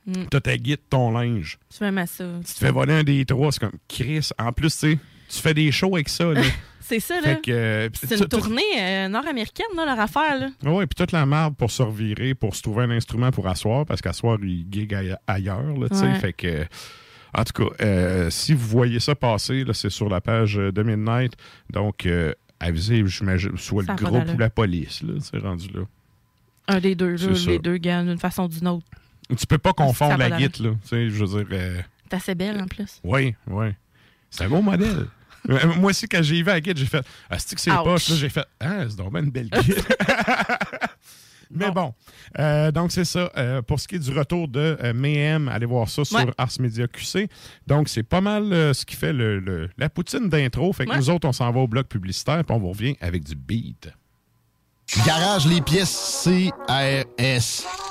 Mm. 0.07 0.25
t'as 0.31 0.41
ta 0.41 0.57
guide, 0.57 0.81
ton 0.91 1.11
linge. 1.11 1.59
c'est 1.71 1.85
même 1.85 1.99
à 1.99 2.07
ça. 2.07 2.25
Tu 2.47 2.53
te 2.55 2.59
fais 2.59 2.71
voler 2.71 2.95
un 2.95 3.05
des 3.05 3.25
trois, 3.27 3.53
c'est 3.53 3.61
comme 3.61 3.79
Chris. 3.89 4.29
En 4.39 4.53
plus, 4.53 4.71
tu 4.71 4.93
sais, 4.93 4.99
tu 5.29 5.39
fais 5.41 5.55
des 5.55 5.71
shows 5.73 5.95
avec 5.95 6.09
ça, 6.09 6.25
là. 6.33 6.41
C'est 6.81 7.01
ça, 7.01 7.21
là. 7.21 7.37
Euh, 7.49 7.91
C'est 7.93 8.19
une 8.19 8.27
tournée 8.29 8.63
euh, 8.81 9.09
nord-américaine, 9.09 9.67
leur 9.77 10.01
affaire. 10.01 10.39
Là. 10.41 10.49
Oui, 10.65 10.87
puis 10.87 10.95
toute 10.97 11.13
la 11.13 11.27
marde 11.27 11.55
pour 11.55 11.71
se 11.71 11.83
revirer, 11.83 12.35
pour 12.35 12.57
se 12.57 12.63
trouver 12.63 12.85
un 12.85 12.91
instrument 12.91 13.31
pour 13.31 13.47
asseoir, 13.47 13.85
parce 13.85 14.01
qu'asseoir, 14.01 14.39
il 14.43 14.65
gig 14.73 14.95
aille- 14.95 15.15
ailleurs, 15.27 15.77
là, 15.79 15.89
tu 15.91 15.97
sais. 15.97 16.05
Ouais. 16.07 16.15
Fait 16.19 16.33
que, 16.33 16.65
en 17.37 17.45
tout 17.45 17.63
cas, 17.63 17.85
euh, 17.85 18.31
si 18.31 18.55
vous 18.55 18.67
voyez 18.67 19.01
ça 19.01 19.15
passer, 19.15 19.65
là, 19.65 19.75
c'est 19.75 19.91
sur 19.91 20.09
la 20.09 20.23
page 20.23 20.55
de 20.55 20.83
Midnight. 20.83 21.35
Donc, 21.69 22.07
euh, 22.07 22.33
avisez, 22.59 23.03
j'imagine, 23.07 23.59
soit 23.59 23.85
Ça 23.85 23.95
le 24.01 24.05
groupe 24.07 24.35
ou 24.35 24.39
la 24.39 24.49
police, 24.49 25.03
là, 25.03 25.13
c'est 25.21 25.39
rendu 25.41 25.69
là. 25.69 25.83
Un 26.69 26.81
des 26.81 26.95
deux, 26.95 27.17
là, 27.17 27.33
les 27.47 27.59
deux 27.59 27.77
gars, 27.77 28.03
d'une 28.03 28.19
façon 28.19 28.45
ou 28.45 28.49
d'une 28.49 28.69
autre. 28.69 28.87
Tu 29.39 29.47
peux 29.47 29.59
pas 29.59 29.75
confondre 29.75 30.17
la 30.17 30.31
guite, 30.31 30.59
là. 30.59 30.71
Tu 30.85 30.89
sais, 30.89 31.11
je 31.11 31.23
veux 31.23 31.45
dire, 31.45 31.59
T'es 32.09 32.17
assez 32.17 32.35
belle, 32.35 32.59
en 32.63 32.67
plus. 32.67 32.99
oui, 33.05 33.35
oui. 33.47 33.67
C'est 34.31 34.45
un 34.45 34.49
bon 34.49 34.63
modèle. 34.63 35.07
Euh, 35.49 35.75
Moi 35.77 35.91
aussi, 35.91 36.07
quand 36.09 36.23
j'ai 36.23 36.37
vu 36.37 36.45
la 36.45 36.61
guide, 36.61 36.77
j'ai 36.79 36.87
fait 36.87 37.05
Ah, 37.31 37.39
c'est 37.39 37.55
que 37.55 37.61
c'est 37.61 37.71
poche, 37.71 38.09
là, 38.11 38.17
j'ai 38.17 38.29
fait 38.29 38.45
Ah, 38.61 38.85
c'est 38.89 38.97
donc 38.97 39.13
bien 39.13 39.23
une 39.23 39.31
belle 39.31 39.49
guide. 39.51 39.83
Mais 41.51 41.71
bon, 41.71 41.95
Euh, 42.39 42.71
donc 42.71 42.93
c'est 42.93 43.07
ça. 43.07 43.31
Euh, 43.39 43.63
pour 43.63 43.81
ce 43.81 43.89
qui 43.89 43.95
est 43.95 43.99
du 43.99 44.11
retour 44.11 44.49
de 44.49 44.77
euh, 44.85 44.93
Mayhem, 44.93 45.49
allez 45.49 45.65
voir 45.65 45.89
ça 45.89 46.05
sur 46.05 46.19
Ouais. 46.19 46.27
Ars 46.37 46.51
Media 46.61 46.87
QC. 46.87 47.27
Donc 47.67 47.89
c'est 47.89 48.03
pas 48.03 48.21
mal 48.21 48.53
euh, 48.53 48.75
ce 48.75 48.85
qui 48.85 48.95
fait 48.97 49.15
le, 49.15 49.41
le- 49.41 49.71
la 49.79 49.89
poutine 49.89 50.29
d'intro. 50.29 50.71
Fait 50.75 50.85
que 50.85 50.91
Ouais. 50.91 50.99
nous 50.99 51.09
autres, 51.09 51.27
on 51.27 51.33
s'en 51.33 51.51
va 51.51 51.61
au 51.61 51.67
bloc 51.67 51.89
publicitaire, 51.89 52.45
puis 52.45 52.55
on 52.55 52.59
vous 52.59 52.69
revient 52.69 52.97
avec 53.01 53.25
du 53.25 53.35
beat. 53.35 53.89
Garage 55.07 55.47
les 55.47 55.63
pièces 55.63 56.23
CRS. 56.25 57.65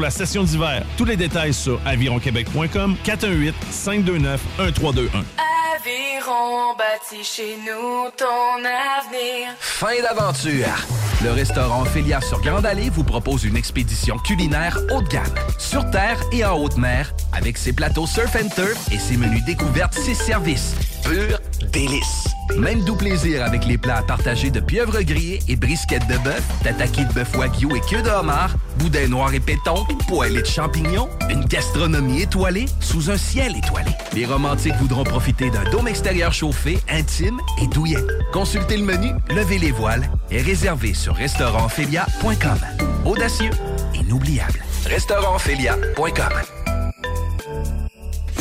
la 0.00 0.10
session 0.10 0.42
d'hiver. 0.42 0.84
Tous 0.96 1.04
les 1.04 1.16
détails 1.16 1.54
sur 1.54 1.80
avironquebec.com 1.86 2.96
418 3.04 3.54
529 3.70 4.40
1321. 4.58 5.24
Aviron 5.76 6.74
bâti 6.76 7.24
chez 7.24 7.56
nous 7.58 8.10
ton 8.16 8.64
avenir. 8.64 9.54
Fin 9.58 10.00
d'aventure! 10.02 11.09
Le 11.22 11.32
restaurant 11.32 11.82
Ophélia 11.82 12.22
sur 12.22 12.40
Grande 12.40 12.64
Allée 12.64 12.88
vous 12.88 13.04
propose 13.04 13.44
une 13.44 13.56
expédition 13.56 14.16
culinaire 14.16 14.78
haut 14.90 15.02
de 15.02 15.08
gamme, 15.08 15.34
sur 15.58 15.90
terre 15.90 16.18
et 16.32 16.42
en 16.46 16.56
haute 16.56 16.78
mer, 16.78 17.12
avec 17.32 17.58
ses 17.58 17.74
plateaux 17.74 18.06
surf 18.06 18.34
and 18.36 18.48
turf 18.54 18.90
et 18.90 18.98
ses 18.98 19.18
menus 19.18 19.44
découvertes, 19.44 19.92
ses 19.92 20.14
services. 20.14 20.74
Pur 21.04 21.38
délice! 21.72 22.26
Même 22.56 22.82
doux 22.84 22.96
plaisir 22.96 23.44
avec 23.44 23.64
les 23.64 23.78
plats 23.78 24.02
partagés 24.02 24.50
de 24.50 24.60
pieuvres 24.60 25.02
grillées 25.02 25.40
et 25.48 25.56
brisquettes 25.56 26.06
de 26.08 26.18
bœuf, 26.18 26.42
tataki 26.64 27.04
de 27.04 27.12
bœuf 27.12 27.36
wagyu 27.36 27.68
et 27.76 27.80
queue 27.80 28.02
de 28.02 28.08
homard, 28.08 28.54
boudin 28.78 29.06
noir 29.06 29.32
et 29.34 29.40
péton, 29.40 29.86
poêlée 30.08 30.42
de 30.42 30.46
champignons, 30.46 31.08
une 31.28 31.44
gastronomie 31.44 32.22
étoilée 32.22 32.66
sous 32.80 33.10
un 33.10 33.16
ciel 33.16 33.56
étoilé. 33.56 33.90
Les 34.14 34.26
romantiques 34.26 34.76
voudront 34.80 35.04
profiter 35.04 35.50
d'un 35.50 35.64
dôme 35.70 35.86
extérieur 35.86 36.32
chauffé, 36.32 36.78
intime 36.88 37.38
et 37.62 37.66
douillet. 37.68 38.04
Consultez 38.32 38.76
le 38.76 38.84
menu, 38.84 39.10
levez 39.30 39.58
les 39.58 39.72
voiles 39.72 40.10
et 40.30 40.42
réservez 40.42 40.94
sur 40.94 41.09
restaurantphilia.com. 41.14 42.58
Audacieux, 43.04 43.50
inoubliable. 43.94 44.62
Restaurantphilia.com. 44.86 46.59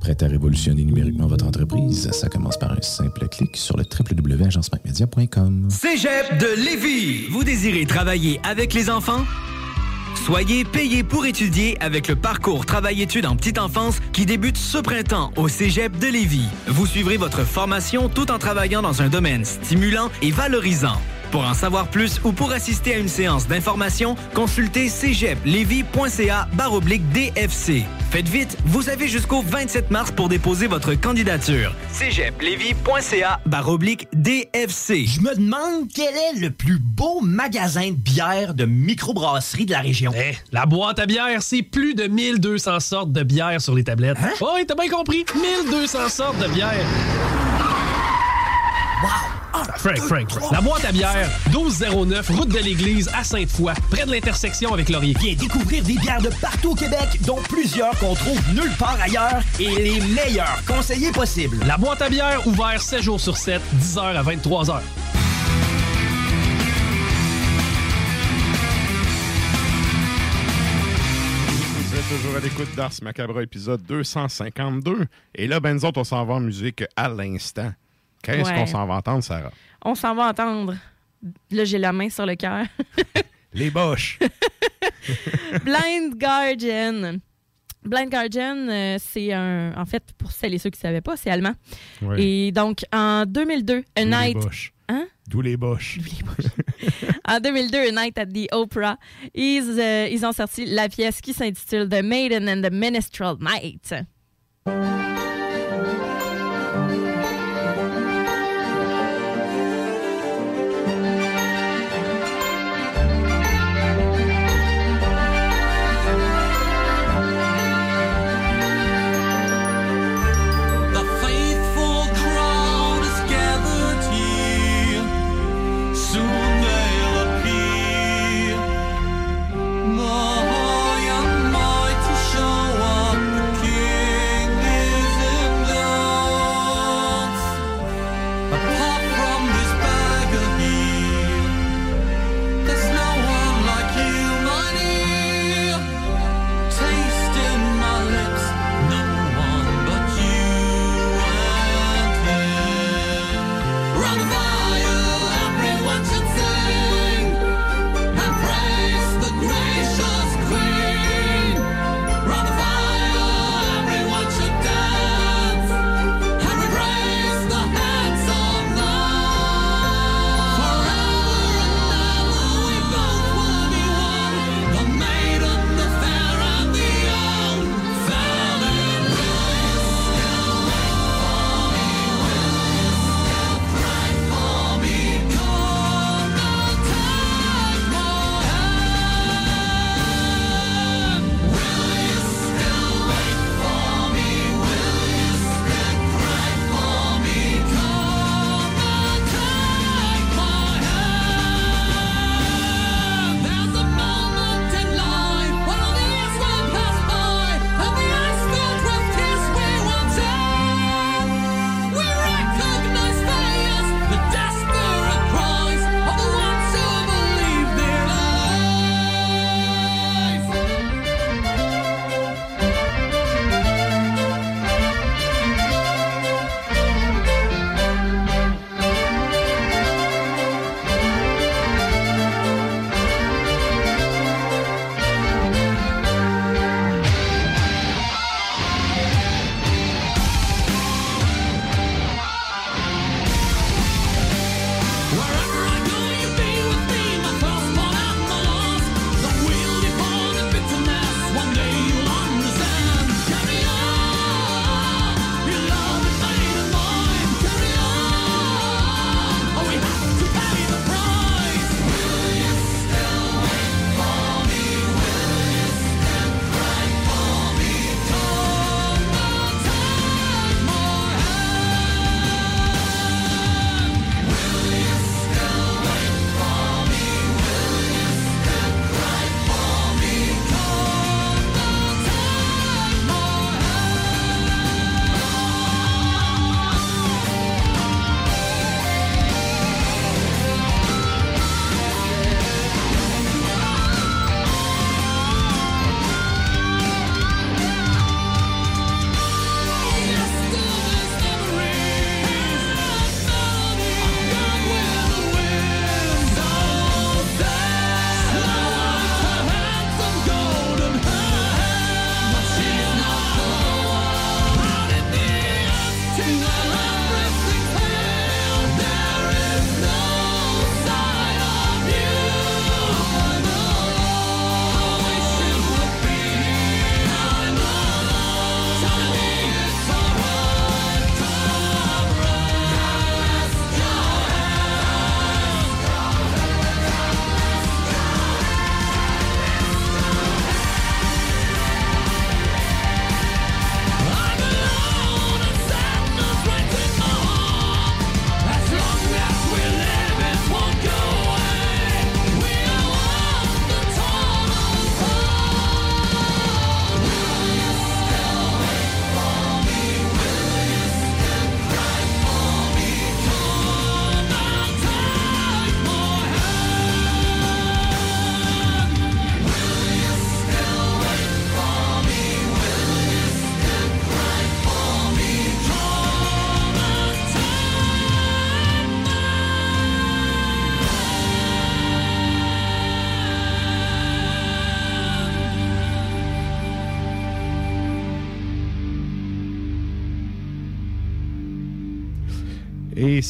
Prête 0.00 0.22
à 0.22 0.28
révolutionner 0.28 0.84
numériquement 0.84 1.26
votre 1.26 1.46
entreprise? 1.46 2.10
Ça 2.12 2.28
commence 2.28 2.58
par 2.58 2.72
un 2.72 2.80
simple 2.80 3.28
clic 3.28 3.56
sur 3.56 3.76
le 3.76 3.84
www.agencemacmedia.com. 3.84 5.68
Cégep 5.70 6.38
de 6.38 6.64
Lévis. 6.64 7.26
Vous 7.30 7.44
désirez 7.44 7.84
travailler 7.84 8.40
avec 8.42 8.72
les 8.72 8.88
enfants? 8.88 9.24
Soyez 10.24 10.64
payé 10.64 11.02
pour 11.02 11.26
étudier 11.26 11.76
avec 11.80 12.08
le 12.08 12.16
parcours 12.16 12.66
Travail-études 12.66 13.26
en 13.26 13.36
petite 13.36 13.58
enfance 13.58 14.00
qui 14.12 14.26
débute 14.26 14.56
ce 14.56 14.78
printemps 14.78 15.32
au 15.36 15.48
Cégep 15.48 15.98
de 15.98 16.06
Lévis. 16.06 16.48
Vous 16.66 16.86
suivrez 16.86 17.16
votre 17.16 17.44
formation 17.44 18.08
tout 18.08 18.30
en 18.30 18.38
travaillant 18.38 18.82
dans 18.82 19.02
un 19.02 19.08
domaine 19.08 19.44
stimulant 19.44 20.10
et 20.22 20.30
valorisant. 20.30 21.00
Pour 21.30 21.44
en 21.44 21.54
savoir 21.54 21.86
plus 21.88 22.20
ou 22.24 22.32
pour 22.32 22.50
assister 22.50 22.94
à 22.94 22.98
une 22.98 23.08
séance 23.08 23.46
d'information, 23.46 24.16
consultez 24.34 24.88
cégeplevy.ca 24.88 26.48
baroblique 26.54 27.08
DFC. 27.12 27.84
Faites 28.10 28.28
vite, 28.28 28.56
vous 28.64 28.88
avez 28.88 29.06
jusqu'au 29.06 29.40
27 29.40 29.92
mars 29.92 30.10
pour 30.10 30.28
déposer 30.28 30.66
votre 30.66 30.94
candidature. 30.94 31.72
cégeplevy.ca 31.92 33.40
baroblique 33.46 34.08
DFC. 34.12 35.06
Je 35.06 35.20
me 35.20 35.36
demande 35.36 35.88
quel 35.94 36.14
est 36.16 36.40
le 36.40 36.50
plus 36.50 36.80
beau 36.80 37.20
magasin 37.20 37.90
de 37.90 37.96
bière 37.96 38.54
de 38.54 38.64
microbrasserie 38.64 39.66
de 39.66 39.72
la 39.72 39.80
région. 39.80 40.12
Eh, 40.16 40.36
la 40.50 40.66
boîte 40.66 40.98
à 40.98 41.06
bière, 41.06 41.42
c'est 41.42 41.62
plus 41.62 41.94
de 41.94 42.08
1200 42.08 42.80
sortes 42.80 43.12
de 43.12 43.22
bière 43.22 43.60
sur 43.60 43.76
les 43.76 43.84
tablettes. 43.84 44.18
Hein? 44.20 44.32
Oh, 44.40 44.50
oui, 44.56 44.66
t'as 44.66 44.74
bien 44.74 44.88
compris. 44.90 45.24
1200 45.34 46.08
sortes 46.08 46.38
de 46.38 46.48
bière. 46.48 46.84
Wow! 49.04 49.39
Frank, 49.52 49.98
Frank, 49.98 50.30
Frank. 50.30 50.52
La 50.52 50.60
boîte 50.60 50.84
à 50.84 50.92
bière, 50.92 51.28
1209, 51.48 52.28
route 52.30 52.48
de 52.48 52.58
l'église 52.58 53.08
à 53.14 53.24
Sainte-Foy, 53.24 53.72
près 53.90 54.06
de 54.06 54.10
l'intersection 54.10 54.72
avec 54.72 54.88
Laurier. 54.88 55.14
Viens 55.18 55.34
découvrir 55.34 55.82
des 55.82 55.94
bières 55.94 56.22
de 56.22 56.30
partout 56.40 56.70
au 56.70 56.74
Québec, 56.74 57.20
dont 57.26 57.40
plusieurs 57.48 57.98
qu'on 57.98 58.14
trouve 58.14 58.40
nulle 58.54 58.72
part 58.78 58.98
ailleurs 59.00 59.42
et 59.58 59.70
les 59.70 60.00
meilleurs 60.00 60.62
conseillers 60.66 61.12
possibles. 61.12 61.58
La 61.66 61.76
boîte 61.76 62.02
à 62.02 62.08
bière, 62.08 62.46
ouvert 62.46 62.80
7 62.80 63.02
jours 63.02 63.20
sur 63.20 63.36
7, 63.36 63.60
10h 63.80 64.00
à 64.00 64.22
23h. 64.22 64.80
Vous 71.76 71.96
êtes 71.96 72.08
toujours 72.08 72.36
à 72.36 72.40
l'écoute 72.40 72.74
d'Ars 72.76 72.92
Macabre, 73.02 73.40
épisode 73.40 73.82
252. 73.82 75.06
Et 75.34 75.46
là, 75.46 75.60
ben 75.60 75.74
nous 75.74 75.84
autres, 75.84 76.00
on 76.00 76.04
s'en 76.04 76.24
va 76.24 76.34
en 76.34 76.40
musique 76.40 76.84
à 76.96 77.08
l'instant. 77.08 77.72
Qu'est-ce 78.22 78.48
Ouais. 78.50 78.54
qu'on 78.54 78.66
s'en 78.66 78.86
va 78.86 78.94
entendre, 78.94 79.22
Sarah? 79.22 79.50
On 79.84 79.94
s'en 79.94 80.14
va 80.14 80.28
entendre. 80.28 80.76
Là, 81.50 81.64
j'ai 81.64 81.78
la 81.78 81.92
main 81.92 82.08
sur 82.10 82.26
le 82.26 82.34
cœur. 82.34 82.64
Les 83.52 83.70
boches! 83.70 84.18
Blind 85.64 86.14
Guardian. 86.16 87.18
Blind 87.82 88.10
Guardian, 88.10 88.68
euh, 88.68 88.96
c'est 89.00 89.32
un. 89.32 89.72
En 89.76 89.86
fait, 89.86 90.02
pour 90.18 90.30
celles 90.32 90.54
et 90.54 90.58
ceux 90.58 90.70
qui 90.70 90.78
ne 90.78 90.82
savaient 90.82 91.00
pas, 91.00 91.16
c'est 91.16 91.30
allemand. 91.30 91.54
Ouais. 92.02 92.22
Et 92.22 92.52
donc, 92.52 92.84
en 92.92 93.24
2002, 93.26 93.76
A 93.78 93.80
D'où 93.80 93.84
les 93.96 94.04
Night. 94.06 94.36
boches. 94.38 94.72
Hein? 94.88 95.06
D'où 95.28 95.40
les 95.40 95.56
boches. 95.56 95.98
En 97.28 97.38
2002, 97.38 97.78
A 97.78 97.92
Night 97.92 98.18
at 98.18 98.26
the 98.26 98.48
Opera, 98.52 98.96
ils, 99.34 99.76
euh, 99.78 100.08
ils 100.10 100.26
ont 100.26 100.32
sorti 100.32 100.66
la 100.66 100.88
pièce 100.88 101.20
qui 101.20 101.32
s'intitule 101.32 101.88
The 101.88 102.02
Maiden 102.02 102.48
and 102.48 102.68
the 102.68 102.72
Minstrel 102.72 103.36
Night. 103.40 103.94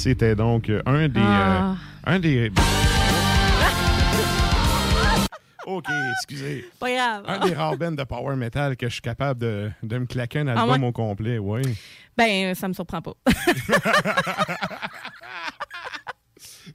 C'était 0.00 0.34
donc 0.34 0.68
euh, 0.70 0.82
un 0.86 1.08
des. 1.08 1.20
Ah. 1.22 1.72
euh, 1.72 2.14
un 2.14 2.18
des. 2.18 2.50
OK, 5.66 5.84
excusez. 6.16 6.64
Pas 6.80 6.90
grave. 6.90 7.24
Un 7.28 7.38
des 7.46 7.52
rares 7.54 7.76
bands 7.76 7.92
de 7.92 8.02
power 8.04 8.34
metal 8.34 8.76
que 8.76 8.88
je 8.88 8.94
suis 8.94 9.02
capable 9.02 9.40
de, 9.40 9.70
de 9.82 9.98
me 9.98 10.06
claquer 10.06 10.38
un 10.40 10.48
Ah 10.48 10.62
album 10.62 10.82
ouais? 10.82 10.88
au 10.88 10.92
complet, 10.92 11.38
oui. 11.38 11.60
Ben, 12.16 12.54
ça 12.54 12.66
me 12.66 12.72
surprend 12.72 13.02
pas. 13.02 13.12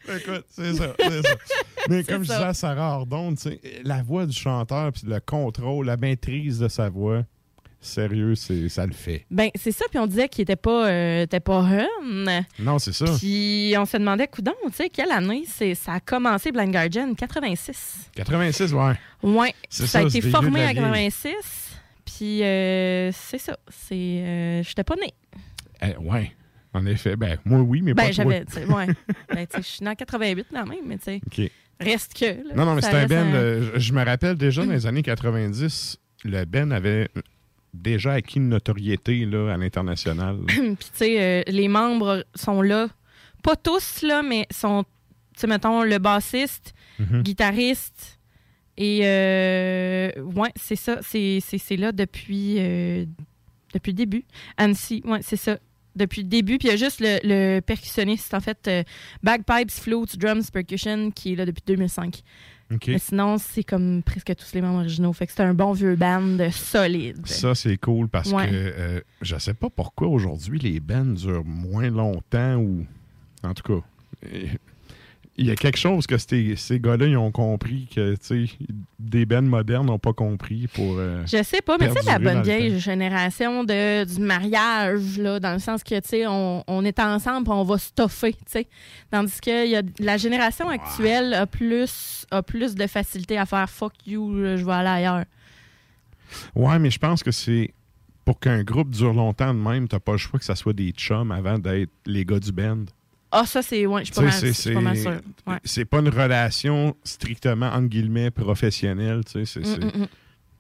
Écoute, 0.08 0.46
c'est 0.50 0.74
ça, 0.76 0.94
c'est 1.00 1.22
ça. 1.26 1.36
Mais 1.90 2.04
comme 2.04 2.24
je 2.24 2.28
ça. 2.28 2.36
disais 2.36 2.48
à 2.50 2.54
Sarah 2.54 2.94
Ardon, 2.94 3.34
la 3.84 4.04
voix 4.04 4.26
du 4.28 4.38
chanteur, 4.38 4.92
puis 4.92 5.04
le 5.08 5.20
contrôle, 5.20 5.88
la 5.88 5.98
maîtrise 5.98 6.60
de 6.60 6.68
sa 6.68 6.90
voix, 6.90 7.24
sérieux, 7.86 8.36
c'est, 8.36 8.68
ça 8.70 8.86
le 8.86 8.94
fait. 8.94 9.26
ben, 9.32 9.50
c'est 9.56 9.72
ça. 9.72 9.86
Puis 9.90 10.00
on 10.00 10.08
disait 10.08 10.28
qu'il 10.30 10.42
était 10.44 10.56
pas, 10.56 10.88
euh, 10.90 11.24
était 11.24 11.40
pas 11.40 11.62
run. 11.62 11.86
Non, 12.60 12.80
c'est 12.80 12.94
ça. 12.94 13.06
Puis 13.18 13.74
on 13.78 13.86
se 13.86 13.98
demandait, 13.98 14.28
coudon, 14.28 14.54
tu 14.68 14.74
sais, 14.74 14.90
quelle 14.90 15.12
année 15.12 15.44
ça 15.46 15.94
a 15.94 16.00
commencé 16.00 16.52
Blind 16.52 16.72
Guardian? 16.72 17.14
86. 17.14 18.10
86, 18.16 18.74
ouais. 18.74 18.94
Ouais. 19.24 19.54
Ça, 19.70 20.00
a 20.00 20.04
été 20.04 20.22
formé 20.22 20.50
en 20.62 20.72
vieille. 20.72 20.76
86. 20.76 21.32
Puis 22.06 22.44
euh, 22.44 23.12
c'est 23.12 23.38
ça. 23.40 23.58
C'est, 23.70 23.94
euh, 23.96 24.64
j'étais 24.64 24.84
pas 24.84 24.96
née. 24.96 25.14
Eh, 25.82 25.98
ouais, 25.98 26.32
en 26.74 26.86
effet. 26.86 27.16
Ben, 27.16 27.38
moi, 27.46 27.60
oui, 27.62 27.82
mais 27.82 27.94
Ben, 27.94 28.06
pas 28.06 28.12
j'avais, 28.12 28.40
ouais. 28.56 28.88
ben, 29.34 29.48
tu 29.48 29.56
sais, 29.56 29.58
je 29.58 29.62
suis 29.62 29.84
née 29.84 29.90
en 29.90 29.96
88 29.96 30.48
quand 30.54 30.66
même, 30.66 30.80
mais 30.86 30.98
tu 30.98 31.04
sais, 31.06 31.22
OK. 31.26 31.52
reste 31.80 32.14
que. 32.14 32.26
là, 32.26 32.56
Non, 32.56 32.66
non, 32.66 32.76
mais 32.76 32.82
c'est 32.82 32.94
un 32.94 33.08
band. 33.08 33.32
euh, 33.34 33.72
je- 33.76 33.94
me 33.94 34.04
rappelle 34.06 34.36
déjà 34.38 34.66
dans 34.66 34.72
les 34.72 34.86
années 34.86 35.02
90, 35.02 35.98
le 36.24 36.46
band 36.46 36.72
avait 36.72 37.10
déjà 37.76 38.14
acquis 38.14 38.38
une 38.38 38.50
notoriété 38.50 39.26
là, 39.26 39.54
à 39.54 39.58
l'international. 39.58 40.38
Puis, 40.48 40.64
tu 40.78 40.78
sais, 40.94 41.22
euh, 41.22 41.44
les 41.48 41.68
membres 41.68 42.26
sont 42.36 42.62
là. 42.62 42.88
Pas 43.44 43.56
tous, 43.56 44.02
là, 44.02 44.24
mais 44.24 44.48
sont, 44.52 44.84
tu 45.36 45.42
sais, 45.42 45.48
mettons, 45.48 45.84
le 45.84 45.98
bassiste, 46.00 46.74
Mhm. 47.00 47.24
guitariste. 47.24 48.20
Et, 48.78 49.02
euh, 49.04 50.10
ouais, 50.36 50.52
c'est 50.56 50.76
ça. 50.76 51.00
C'est 51.02 51.78
là 51.78 51.92
depuis, 51.92 52.56
euh, 52.60 53.06
depuis 53.74 53.92
le 53.92 53.98
début. 53.98 54.26
Annecy, 54.58 55.02
ouais, 55.06 55.20
c'est 55.22 55.38
ça. 55.38 55.58
Depuis 55.96 56.24
le 56.24 56.28
début. 56.28 56.58
Puis, 56.58 56.68
il 56.68 56.72
y 56.72 56.74
a 56.74 56.78
juste 56.78 57.00
le, 57.00 57.20
le 57.24 57.62
percussionniste, 57.62 58.34
en 58.34 58.42
fait, 58.42 58.70
bagpipes, 59.24 59.72
flutes, 59.72 60.18
drums, 60.18 60.52
percussion, 60.52 61.12
qui 61.12 61.34
est 61.34 61.36
là 61.36 61.46
depuis 61.46 61.64
2005. 61.66 62.22
Mais 62.70 62.98
sinon, 63.00 63.38
c'est 63.38 63.64
comme 63.64 64.02
presque 64.04 64.34
tous 64.36 64.54
les 64.54 64.62
membres 64.62 64.80
originaux. 64.80 65.14
Fait 65.14 65.28
que 65.28 65.34
c'est 65.34 65.44
un 65.44 65.54
bon 65.54 65.72
vieux 65.74 65.96
band 65.96 66.38
solide. 66.52 67.26
Ça, 67.26 67.54
c'est 67.56 67.78
cool 67.78 68.10
parce 68.10 68.32
Ouais. 68.32 68.50
que 68.50 68.54
euh, 68.56 69.02
je 69.22 69.38
sais 69.38 69.54
pas 69.54 69.70
pourquoi 69.70 70.08
aujourd'hui 70.08 70.58
les 70.60 70.80
bands 70.80 71.06
durent 71.06 71.46
moins 71.46 71.90
longtemps 71.90 72.56
ou. 72.58 72.86
En 73.44 73.54
tout 73.54 73.64
cas, 73.64 74.28
il 75.38 75.48
y 75.48 75.52
a 75.52 75.56
quelque 75.56 75.78
chose 75.78 76.08
que 76.08 76.18
ces, 76.18 76.56
ces 76.56 76.80
gars-là 76.80 77.08
ils 77.08 77.18
ont 77.18 77.32
compris 77.32 77.88
que 77.94 78.16
des 79.00 79.26
bands 79.26 79.42
modernes 79.42 79.86
n'ont 79.88 80.00
pas 80.00 80.14
compris 80.14 80.68
pour. 80.68 80.96
euh, 80.98 81.24
Je 81.26 81.44
sais 81.44 81.62
pas, 81.62 81.78
mais 81.78 81.88
tu 81.90 81.94
sais, 81.94 82.06
la 82.06 82.20
bonne 82.20 82.38
le 82.38 82.44
vieille 82.44 82.80
génération 82.80 83.64
de, 83.66 84.06
du 84.06 84.22
mariage, 84.22 85.18
là, 85.18 85.40
dans 85.42 85.52
le 85.54 85.60
sens 85.60 85.84
que, 85.84 86.00
tu 86.00 86.08
sais, 86.08 86.28
on, 86.28 86.64
on 86.68 86.86
est 86.86 87.00
ensemble 87.00 87.44
puis 87.44 87.54
on 87.54 87.64
va 87.64 87.78
sais. 88.48 88.68
Tandis 89.12 89.40
que 89.42 89.68
y 89.68 89.76
a, 89.76 89.82
la 90.00 90.18
génération 90.18 90.70
actuelle 90.70 91.34
a 91.34 91.46
plus, 91.46 92.26
a 92.32 92.42
plus 92.42 92.76
de 92.76 92.88
facilité 92.88 93.38
à 93.38 93.46
faire 93.46 93.70
fuck 93.70 93.94
you, 94.08 94.32
je 94.58 94.64
vais 94.66 94.72
aller 94.72 94.90
ailleurs. 94.90 95.26
Ouais, 96.56 96.80
mais 96.80 96.90
je 96.90 97.00
pense 97.00 97.24
que 97.24 97.32
c'est. 97.32 97.74
Pour 98.24 98.40
qu'un 98.40 98.64
groupe 98.64 98.90
dure 98.90 99.14
longtemps 99.14 99.54
de 99.54 99.60
même, 99.60 99.88
t'as 99.88 100.00
pas 100.00 100.14
le 100.14 100.18
choix 100.18 100.40
que 100.40 100.46
ça 100.46 100.56
soit 100.56 100.74
des 100.74 100.92
chums 100.92 101.32
avant 101.32 101.60
d'être 101.60 101.92
les 102.08 102.26
gars 102.26 102.40
du 102.40 102.52
band. 102.52 102.86
Ah, 103.38 103.46
ça, 103.46 103.62
c'est, 103.62 103.86
ouais, 103.86 104.02
je 104.02 104.06
suis 104.06 104.14
pas, 104.16 104.22
mal- 104.22 104.54
suis 104.54 104.74
pas 104.74 104.82
mal 104.82 104.98
sûre. 104.98 105.22
Ouais. 105.46 105.58
C'est 105.64 105.86
pas 105.86 106.00
une 106.00 106.10
relation 106.10 106.96
strictement, 107.04 107.68
entre 107.68 107.88
guillemets, 107.88 108.32
professionnelle. 108.32 109.24
tu 109.26 109.46
sais, 109.46 109.46
c'est- 109.46 109.66
c'est- 109.66 109.80
Mm, 109.84 109.88
mm, 110.00 110.02
mm. 110.04 110.08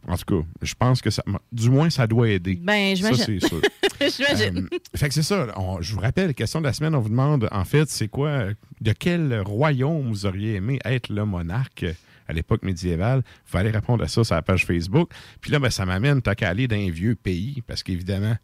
En 0.07 0.17
tout 0.17 0.41
cas, 0.41 0.47
je 0.61 0.73
pense 0.75 1.01
que 1.01 1.09
ça. 1.09 1.23
Du 1.51 1.69
moins, 1.71 1.89
ça 1.89 2.05
doit 2.05 2.29
aider. 2.29 2.59
Ben, 2.61 2.95
Ça, 2.95 3.13
c'est 3.15 3.39
sûr. 3.39 3.59
J'imagine. 3.99 4.67
Euh, 4.71 4.77
fait 4.95 5.07
que 5.07 5.13
c'est 5.15 5.23
ça. 5.23 5.47
on- 5.57 5.81
je 5.81 5.93
vous 5.95 5.99
rappelle, 5.99 6.33
question 6.35 6.59
de 6.61 6.65
la 6.65 6.73
semaine, 6.73 6.93
on 6.93 6.99
vous 6.99 7.09
demande, 7.09 7.47
en 7.51 7.65
fait, 7.65 7.89
c'est 7.89 8.07
quoi, 8.07 8.45
de 8.81 8.91
quel 8.91 9.39
royaume 9.39 10.07
vous 10.09 10.25
auriez 10.27 10.55
aimé 10.55 10.77
être 10.85 11.09
le 11.09 11.25
monarque 11.25 11.85
à 12.27 12.33
l'époque 12.33 12.61
médiévale? 12.61 13.19
Vous 13.45 13.51
fallait 13.51 13.71
répondre 13.71 14.03
à 14.03 14.07
ça 14.07 14.23
sur 14.23 14.35
la 14.35 14.43
page 14.43 14.65
Facebook. 14.65 15.09
Puis 15.41 15.49
là, 15.51 15.57
ben, 15.57 15.71
ça 15.71 15.87
m'amène, 15.87 16.21
t'as 16.21 16.35
qu'à 16.35 16.49
aller 16.49 16.67
dans 16.67 16.75
un 16.75 16.91
vieux 16.91 17.15
pays, 17.15 17.63
parce 17.65 17.81
qu'évidemment, 17.81 18.35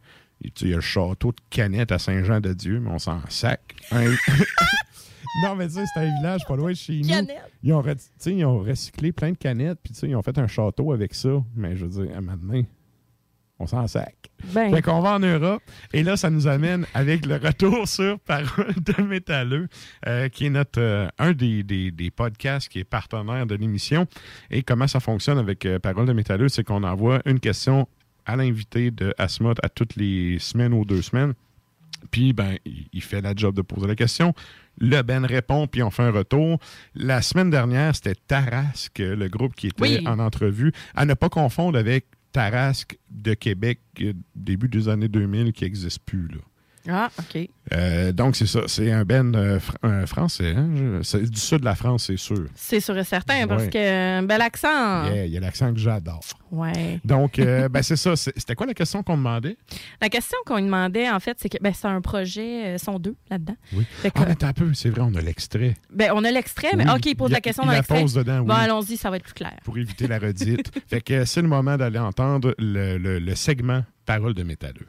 il 0.60 0.68
y 0.68 0.72
a 0.72 0.76
le 0.76 0.80
château 0.82 1.32
de 1.32 1.36
Canette 1.50 1.92
à 1.92 1.98
Saint-Jean-de-Dieu, 1.98 2.80
mais 2.80 2.90
on 2.90 2.98
s'en 2.98 3.20
sac. 3.28 3.60
Non, 5.44 5.54
mais 5.56 5.66
tu 5.66 5.74
sais, 5.74 5.84
c'est 5.94 6.00
un 6.00 6.14
village 6.18 6.42
pas 6.46 6.56
loin 6.56 6.70
de 6.72 6.76
chez 6.76 7.00
nous. 7.00 7.08
Canette. 7.08 7.50
Ils 7.62 7.72
ont, 7.72 7.82
ils 8.26 8.44
ont 8.44 8.58
recyclé 8.58 9.12
plein 9.12 9.30
de 9.32 9.36
canettes, 9.38 9.78
puis 9.82 9.92
tu 9.94 10.00
sais, 10.00 10.08
ils 10.08 10.14
ont 10.16 10.20
fait 10.22 10.36
un 10.36 10.46
château 10.46 10.92
avec 10.92 11.14
ça. 11.14 11.42
Mais 11.56 11.74
je 11.74 11.86
veux 11.86 12.04
dire, 12.06 12.16
à 12.16 12.20
maintenant, 12.20 12.60
on 13.58 13.66
s'en 13.66 13.86
sac. 13.86 14.14
Ben. 14.52 14.70
Fait 14.74 14.82
qu'on 14.82 15.00
va 15.00 15.14
en 15.14 15.20
Europe. 15.20 15.62
Et 15.94 16.02
là, 16.02 16.18
ça 16.18 16.28
nous 16.28 16.48
amène 16.48 16.84
avec 16.92 17.24
le 17.24 17.36
retour 17.36 17.88
sur 17.88 18.18
Parole 18.20 18.74
de 18.74 19.02
Métalleux, 19.02 19.68
euh, 20.06 20.28
qui 20.28 20.46
est 20.46 20.50
notre 20.50 20.80
euh, 20.82 21.08
un 21.18 21.32
des, 21.32 21.62
des- 21.62 21.92
des 21.92 22.10
podcasts 22.10 22.68
qui 22.68 22.80
est 22.80 22.84
partenaire 22.84 23.46
de 23.46 23.54
l'émission. 23.54 24.06
Et 24.50 24.62
comment 24.62 24.86
ça 24.88 25.00
fonctionne 25.00 25.38
avec 25.38 25.64
euh, 25.64 25.78
Parole 25.78 26.06
de 26.06 26.12
Métalleux, 26.12 26.50
c'est 26.50 26.64
qu'on 26.64 26.82
envoie 26.82 27.22
une 27.24 27.40
question 27.40 27.88
à 28.26 28.36
l'invité 28.36 28.90
de 28.90 29.14
Asmod 29.18 29.58
à 29.62 29.68
toutes 29.68 29.96
les 29.96 30.38
semaines 30.38 30.72
ou 30.72 30.84
deux 30.84 31.02
semaines. 31.02 31.34
Puis, 32.10 32.32
ben, 32.32 32.56
il 32.64 33.02
fait 33.02 33.20
la 33.20 33.32
job 33.34 33.54
de 33.54 33.62
poser 33.62 33.86
la 33.86 33.94
question. 33.94 34.34
Le 34.78 35.02
Ben 35.02 35.24
répond, 35.24 35.66
puis 35.66 35.82
on 35.82 35.90
fait 35.90 36.02
un 36.02 36.10
retour. 36.10 36.58
La 36.94 37.22
semaine 37.22 37.50
dernière, 37.50 37.94
c'était 37.94 38.14
Tarasque, 38.26 38.98
le 38.98 39.28
groupe 39.28 39.54
qui 39.54 39.68
était 39.68 39.82
Oui. 39.82 40.06
en 40.06 40.18
entrevue. 40.18 40.72
À 40.94 41.04
ne 41.04 41.14
pas 41.14 41.28
confondre 41.28 41.78
avec 41.78 42.06
Tarasque 42.32 42.98
de 43.10 43.34
Québec, 43.34 43.78
euh, 44.00 44.14
début 44.34 44.68
des 44.68 44.88
années 44.88 45.08
2000, 45.08 45.52
qui 45.52 45.64
n'existe 45.64 46.00
plus. 46.04 46.26
Là. 46.28 46.38
Ah, 46.88 47.10
OK. 47.18 47.48
Euh, 47.72 48.10
donc, 48.12 48.34
c'est 48.36 48.46
ça. 48.46 48.62
C'est 48.66 48.90
un 48.90 49.04
Ben 49.04 49.34
euh, 49.36 49.58
fr- 49.60 50.06
français. 50.06 50.54
hein? 50.56 51.00
C'est 51.02 51.22
du 51.30 51.38
sud 51.38 51.60
de 51.60 51.64
la 51.64 51.74
France, 51.76 52.04
c'est 52.08 52.16
sûr. 52.16 52.46
C'est 52.56 52.80
sûr 52.80 52.98
et 52.98 53.04
certain, 53.04 53.46
parce 53.46 53.64
Ouais. 53.64 53.70
que 53.70 54.18
un 54.18 54.22
bel 54.24 54.40
accent. 54.40 55.04
Yeah, 55.12 55.26
Il 55.26 55.32
y 55.32 55.36
a 55.36 55.40
l'accent 55.40 55.72
que 55.72 55.78
j'adore. 55.78 56.20
Ouais. 56.50 57.00
Donc, 57.04 57.38
euh, 57.38 57.68
ben, 57.70 57.82
c'est 57.82 57.96
ça. 57.96 58.16
C'était 58.16 58.54
quoi 58.56 58.66
la 58.66 58.74
question 58.74 59.02
qu'on 59.02 59.16
demandait? 59.16 59.56
La 60.00 60.08
question 60.08 60.36
qu'on 60.44 60.56
lui 60.56 60.64
demandait, 60.64 61.08
en 61.08 61.20
fait, 61.20 61.38
c'est 61.40 61.48
que 61.48 61.58
ben, 61.60 61.72
c'est 61.72 61.86
un 61.86 62.00
projet, 62.00 62.74
euh, 62.74 62.78
sont 62.78 62.98
deux 62.98 63.14
là-dedans. 63.30 63.56
Oui. 63.74 63.84
Fait 64.02 64.10
que- 64.10 64.18
Ah, 64.20 64.24
mais 64.28 64.44
un 64.44 64.52
peu, 64.52 64.74
c'est 64.74 64.90
vrai, 64.90 65.02
on 65.02 65.14
a 65.14 65.20
l'extrait. 65.20 65.74
Ben, 65.92 66.10
on 66.14 66.24
a 66.24 66.30
l'extrait, 66.32 66.72
mais 66.76 66.90
OK, 66.90 67.06
il 67.06 67.14
pose 67.16 67.30
il 67.30 67.34
a- 67.34 67.36
la 67.36 67.40
question 67.40 67.62
il 67.62 67.66
dans 67.66 67.72
la 67.72 67.78
l'extrait. 67.78 68.00
pose 68.00 68.14
dedans, 68.14 68.40
oui. 68.40 68.46
Bon, 68.46 68.54
allons-y, 68.54 68.96
ça 68.96 69.08
va 69.08 69.16
être 69.16 69.24
plus 69.24 69.34
clair. 69.34 69.56
pour 69.64 69.78
éviter 69.78 70.08
la 70.08 70.18
redite. 70.18 70.70
fait 70.88 71.00
que 71.00 71.24
c'est 71.24 71.42
le 71.42 71.48
moment 71.48 71.76
d'aller 71.76 71.98
entendre 72.00 72.54
le, 72.58 72.98
le- 72.98 73.18
le 73.20 73.34
segment 73.36 73.84
Parole 74.04 74.34
de 74.34 74.42
métalleux. 74.42 74.88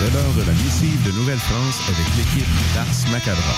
C'est 0.00 0.10
l'heure 0.14 0.32
de 0.32 0.40
la 0.40 0.52
missive 0.52 1.06
de 1.06 1.12
Nouvelle-France 1.12 1.78
avec 1.86 2.06
l'équipe 2.16 2.48
d'Ars 2.74 3.12
Macabra. 3.12 3.52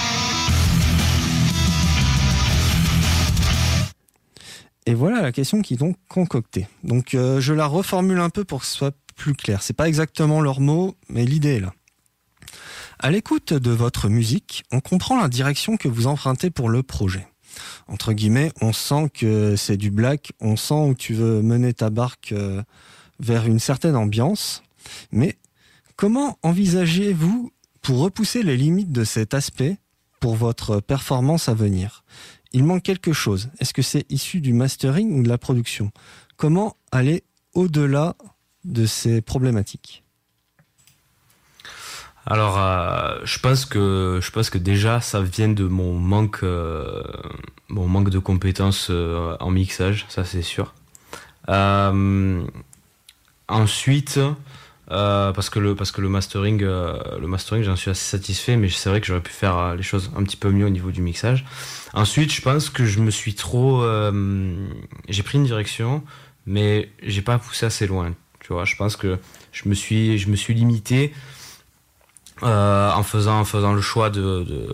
Et 4.86 4.94
voilà 4.94 5.22
la 5.22 5.30
question 5.30 5.62
qui 5.62 5.74
est 5.74 5.76
donc 5.76 5.94
concoctée. 6.08 6.66
Donc 6.82 7.14
euh, 7.14 7.40
je 7.40 7.54
la 7.54 7.66
reformule 7.66 8.18
un 8.18 8.28
peu 8.28 8.42
pour 8.42 8.62
que 8.62 8.66
ce 8.66 8.74
soit 8.74 8.96
plus 9.14 9.34
clair. 9.34 9.62
C'est 9.62 9.72
pas 9.72 9.86
exactement 9.86 10.40
leurs 10.40 10.58
mots, 10.58 10.96
mais 11.08 11.24
l'idée 11.24 11.58
est 11.58 11.60
là. 11.60 11.74
À 12.98 13.12
l'écoute 13.12 13.52
de 13.52 13.70
votre 13.70 14.08
musique, 14.08 14.64
on 14.72 14.80
comprend 14.80 15.20
la 15.20 15.28
direction 15.28 15.76
que 15.76 15.86
vous 15.86 16.08
empruntez 16.08 16.50
pour 16.50 16.68
le 16.68 16.82
projet. 16.82 17.28
Entre 17.86 18.14
guillemets, 18.14 18.50
on 18.60 18.72
sent 18.72 19.10
que 19.14 19.54
c'est 19.54 19.76
du 19.76 19.92
black, 19.92 20.32
on 20.40 20.56
sent 20.56 20.74
où 20.74 20.94
tu 20.94 21.14
veux 21.14 21.40
mener 21.40 21.72
ta 21.72 21.88
barque 21.88 22.32
euh, 22.32 22.64
vers 23.20 23.46
une 23.46 23.60
certaine 23.60 23.94
ambiance. 23.94 24.64
Mais 25.12 25.36
comment 25.96 26.38
envisagez-vous 26.42 27.52
pour 27.80 27.98
repousser 27.98 28.42
les 28.42 28.56
limites 28.56 28.92
de 28.92 29.04
cet 29.04 29.34
aspect 29.34 29.78
pour 30.20 30.36
votre 30.36 30.80
performance 30.80 31.48
à 31.48 31.54
venir? 31.54 32.04
Il 32.52 32.64
manque 32.64 32.82
quelque 32.82 33.12
chose. 33.12 33.50
Est-ce 33.58 33.72
que 33.72 33.82
c'est 33.82 34.10
issu 34.10 34.40
du 34.40 34.52
mastering 34.52 35.18
ou 35.18 35.22
de 35.22 35.28
la 35.28 35.38
production? 35.38 35.90
Comment 36.36 36.76
aller 36.90 37.24
au-delà 37.54 38.14
de 38.64 38.86
ces 38.86 39.20
problématiques? 39.20 40.02
Alors, 42.24 42.56
euh, 42.58 43.18
je 43.24 43.38
pense 43.40 43.64
que 43.64 44.58
déjà 44.58 45.00
ça 45.00 45.22
vient 45.22 45.48
de 45.48 45.64
mon 45.64 45.94
manque, 45.94 46.44
euh, 46.44 47.02
de 47.68 48.18
compétences 48.18 48.88
euh, 48.90 49.36
en 49.40 49.50
mixage, 49.50 50.06
ça 50.08 50.24
c'est 50.24 50.42
sûr. 50.42 50.72
Ensuite, 53.48 54.20
euh, 54.92 55.32
parce 55.32 55.48
que 55.50 55.58
le 55.58 55.74
parce 55.74 55.90
que 55.90 56.00
le 56.00 56.08
mastering, 56.08 56.62
euh, 56.62 56.98
le 57.18 57.26
mastering, 57.26 57.64
j'en 57.64 57.76
suis 57.76 57.90
assez 57.90 58.04
satisfait, 58.04 58.56
mais 58.56 58.68
c'est 58.68 58.90
vrai 58.90 59.00
que 59.00 59.06
j'aurais 59.06 59.22
pu 59.22 59.32
faire 59.32 59.56
euh, 59.56 59.74
les 59.74 59.82
choses 59.82 60.10
un 60.16 60.22
petit 60.22 60.36
peu 60.36 60.50
mieux 60.50 60.66
au 60.66 60.70
niveau 60.70 60.90
du 60.90 61.00
mixage. 61.00 61.44
Ensuite, 61.94 62.32
je 62.32 62.42
pense 62.42 62.68
que 62.70 62.84
je 62.84 63.00
me 63.00 63.10
suis 63.10 63.34
trop, 63.34 63.82
j'ai 65.08 65.22
pris 65.22 65.38
une 65.38 65.44
direction, 65.44 66.02
mais 66.46 66.90
j'ai 67.02 67.22
pas 67.22 67.38
poussé 67.38 67.66
assez 67.66 67.86
loin. 67.86 68.14
Tu 68.40 68.52
vois, 68.52 68.64
je 68.64 68.76
pense 68.76 68.96
que 68.96 69.18
je 69.52 69.68
me 69.68 69.74
suis 69.74 70.18
je 70.18 70.28
me 70.28 70.36
suis 70.36 70.54
limité 70.54 71.12
en, 72.42 73.02
faisant, 73.02 73.40
en 73.40 73.44
faisant 73.44 73.72
le 73.72 73.80
choix 73.80 74.10
de, 74.10 74.42
de- 74.42 74.72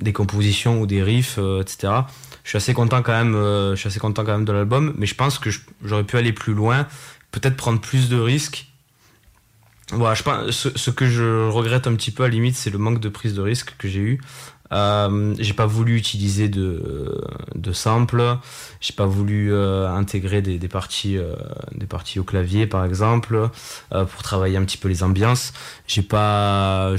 des 0.00 0.12
compositions 0.12 0.80
ou 0.80 0.86
des 0.86 1.02
riffs, 1.02 1.38
etc. 1.60 1.92
Je 2.44 2.50
suis 2.50 2.56
assez 2.58 2.74
content 2.74 3.02
quand 3.02 3.12
même, 3.12 3.34
je 3.34 3.74
suis 3.76 3.88
assez 3.88 4.00
content 4.00 4.24
quand 4.24 4.32
même 4.32 4.44
de 4.44 4.52
l'album, 4.52 4.94
mais 4.98 5.06
je 5.06 5.14
pense 5.14 5.38
que 5.38 5.50
j'aurais 5.82 6.04
pu 6.04 6.16
aller 6.18 6.32
plus 6.32 6.54
loin, 6.54 6.86
peut-être 7.32 7.56
prendre 7.56 7.80
plus 7.80 8.08
de 8.08 8.18
risques. 8.18 8.66
Voilà, 9.92 10.14
je 10.14 10.22
pense, 10.22 10.50
ce, 10.50 10.90
que 10.90 11.06
je 11.06 11.48
regrette 11.48 11.86
un 11.86 11.94
petit 11.94 12.10
peu 12.10 12.24
à 12.24 12.28
la 12.28 12.32
limite, 12.32 12.56
c'est 12.56 12.70
le 12.70 12.78
manque 12.78 13.00
de 13.00 13.08
prise 13.10 13.34
de 13.34 13.42
risque 13.42 13.74
que 13.78 13.86
j'ai 13.86 14.00
eu. 14.00 14.20
Euh, 14.72 15.34
j'ai 15.38 15.52
pas 15.52 15.66
voulu 15.66 15.96
utiliser 15.96 16.48
de, 16.48 17.22
de 17.54 17.72
samples, 17.72 18.38
j'ai 18.80 18.94
pas 18.94 19.04
voulu 19.06 19.52
euh, 19.52 19.88
intégrer 19.88 20.40
des, 20.40 20.58
des 20.58 20.68
parties, 20.68 21.18
euh, 21.18 21.34
des 21.72 21.86
parties 21.86 22.18
au 22.18 22.24
clavier 22.24 22.66
par 22.66 22.84
exemple, 22.84 23.50
pour 23.90 24.22
travailler 24.22 24.56
un 24.56 24.64
petit 24.64 24.78
peu 24.78 24.88
les 24.88 25.02
ambiances. 25.02 25.52
J'ai 25.86 26.02
pas, 26.02 26.92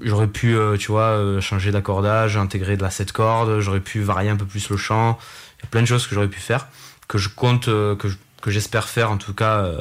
j'aurais 0.00 0.28
pu, 0.28 0.56
tu 0.78 0.92
vois, 0.92 1.40
changer 1.40 1.72
d'accordage, 1.72 2.36
intégrer 2.36 2.76
de 2.76 2.82
la 2.82 2.90
7 2.90 3.10
cordes, 3.12 3.58
j'aurais 3.60 3.80
pu 3.80 4.00
varier 4.00 4.30
un 4.30 4.36
peu 4.36 4.46
plus 4.46 4.70
le 4.70 4.76
chant. 4.76 5.18
Il 5.58 5.64
y 5.64 5.66
a 5.66 5.68
plein 5.70 5.82
de 5.82 5.86
choses 5.86 6.06
que 6.06 6.14
j'aurais 6.14 6.28
pu 6.28 6.40
faire, 6.40 6.68
que 7.08 7.18
je 7.18 7.28
compte, 7.28 7.66
que 7.66 8.08
je- 8.08 8.16
que 8.42 8.50
j'espère 8.50 8.88
faire 8.88 9.10
en 9.10 9.16
tout 9.16 9.32
cas 9.34 9.60
euh, 9.64 9.78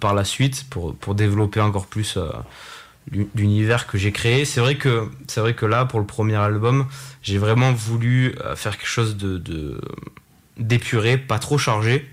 par 0.00 0.12
la 0.14 0.24
suite 0.24 0.66
pour, 0.68 0.94
pour 0.94 1.14
développer 1.14 1.60
encore 1.60 1.86
plus 1.86 2.16
euh, 2.18 2.28
l'u- 3.10 3.30
l'univers 3.34 3.86
que 3.86 3.96
j'ai 3.96 4.12
créé. 4.12 4.44
C'est 4.44 4.60
vrai 4.60 4.76
que 4.76 5.08
c'est 5.28 5.40
vrai 5.40 5.54
que 5.54 5.64
là 5.64 5.86
pour 5.86 6.00
le 6.00 6.06
premier 6.06 6.36
album, 6.36 6.86
j'ai 7.22 7.38
vraiment 7.38 7.72
voulu 7.72 8.34
euh, 8.44 8.54
faire 8.56 8.76
quelque 8.76 8.88
chose 8.88 9.16
de 9.16 9.38
de- 9.38 9.80
d'épuré, 10.58 11.16
pas 11.16 11.38
trop 11.38 11.56
chargé, 11.56 12.06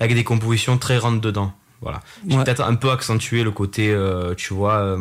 avec 0.00 0.14
des 0.14 0.24
compositions 0.24 0.78
très 0.78 0.98
rentre 0.98 1.20
dedans. 1.20 1.52
Voilà. 1.80 2.00
J'ai 2.26 2.36
Ouais. 2.36 2.44
peut-être 2.44 2.62
un 2.62 2.74
peu 2.74 2.90
accentué 2.90 3.44
le 3.44 3.52
côté, 3.52 3.92
euh, 3.92 4.34
tu 4.34 4.52
vois, 4.52 4.96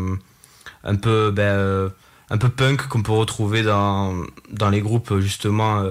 un 0.84 0.96
peu 0.96 1.32
ben, 1.32 1.92
un 2.30 2.38
peu 2.38 2.50
punk 2.50 2.88
qu'on 2.88 3.02
peut 3.02 3.14
retrouver 3.14 3.64
dans 3.64 4.14
dans 4.52 4.70
les 4.70 4.82
groupes 4.82 5.18
justement. 5.20 5.82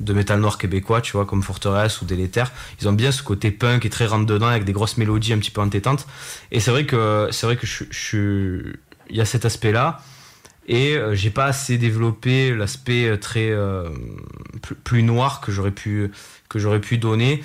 De 0.00 0.12
métal 0.12 0.40
noir 0.40 0.58
québécois, 0.58 1.00
tu 1.00 1.12
vois, 1.12 1.26
comme 1.26 1.42
Forteresse 1.42 2.00
ou 2.02 2.04
Délétère. 2.04 2.52
Ils 2.80 2.88
ont 2.88 2.92
bien 2.92 3.12
ce 3.12 3.22
côté 3.22 3.50
punk 3.50 3.84
et 3.84 3.90
très 3.90 4.06
rentre 4.06 4.26
dedans 4.26 4.48
avec 4.48 4.64
des 4.64 4.72
grosses 4.72 4.96
mélodies 4.96 5.32
un 5.32 5.38
petit 5.38 5.50
peu 5.50 5.60
entêtantes. 5.60 6.06
Et 6.50 6.60
c'est 6.60 6.70
vrai 6.70 6.86
que 6.86 7.28
c'est 7.30 7.46
vrai 7.46 7.56
que 7.56 7.66
je, 7.66 7.84
je 7.90 8.72
il 9.10 9.16
y 9.16 9.20
a 9.20 9.24
cet 9.24 9.44
aspect-là. 9.44 10.00
Et 10.66 10.96
euh, 10.96 11.14
j'ai 11.14 11.30
pas 11.30 11.46
assez 11.46 11.78
développé 11.78 12.54
l'aspect 12.54 13.08
euh, 13.08 13.16
très 13.16 13.50
euh, 13.50 13.88
plus, 14.62 14.74
plus 14.74 15.02
noir 15.02 15.40
que 15.40 15.50
j'aurais 15.50 15.72
pu 15.72 16.12
que 16.48 16.58
j'aurais 16.58 16.80
pu 16.80 16.98
donner. 16.98 17.42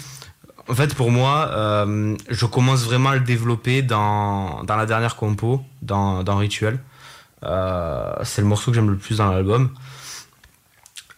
En 0.68 0.74
fait, 0.74 0.96
pour 0.96 1.12
moi, 1.12 1.50
euh, 1.52 2.16
je 2.30 2.46
commence 2.46 2.86
vraiment 2.86 3.10
à 3.10 3.16
le 3.16 3.22
développer 3.22 3.84
dans, 3.84 4.64
dans 4.64 4.76
la 4.76 4.88
dernière 4.88 5.16
compo, 5.16 5.62
dans, 5.84 6.24
dans 6.24 6.38
Rituel. 6.38 6.80
Euh, 7.44 8.14
c'est 8.24 8.42
le 8.42 8.48
morceau 8.48 8.72
que 8.72 8.76
j'aime 8.76 8.90
le 8.90 8.98
plus 8.98 9.18
dans 9.18 9.32
l'album. 9.32 9.70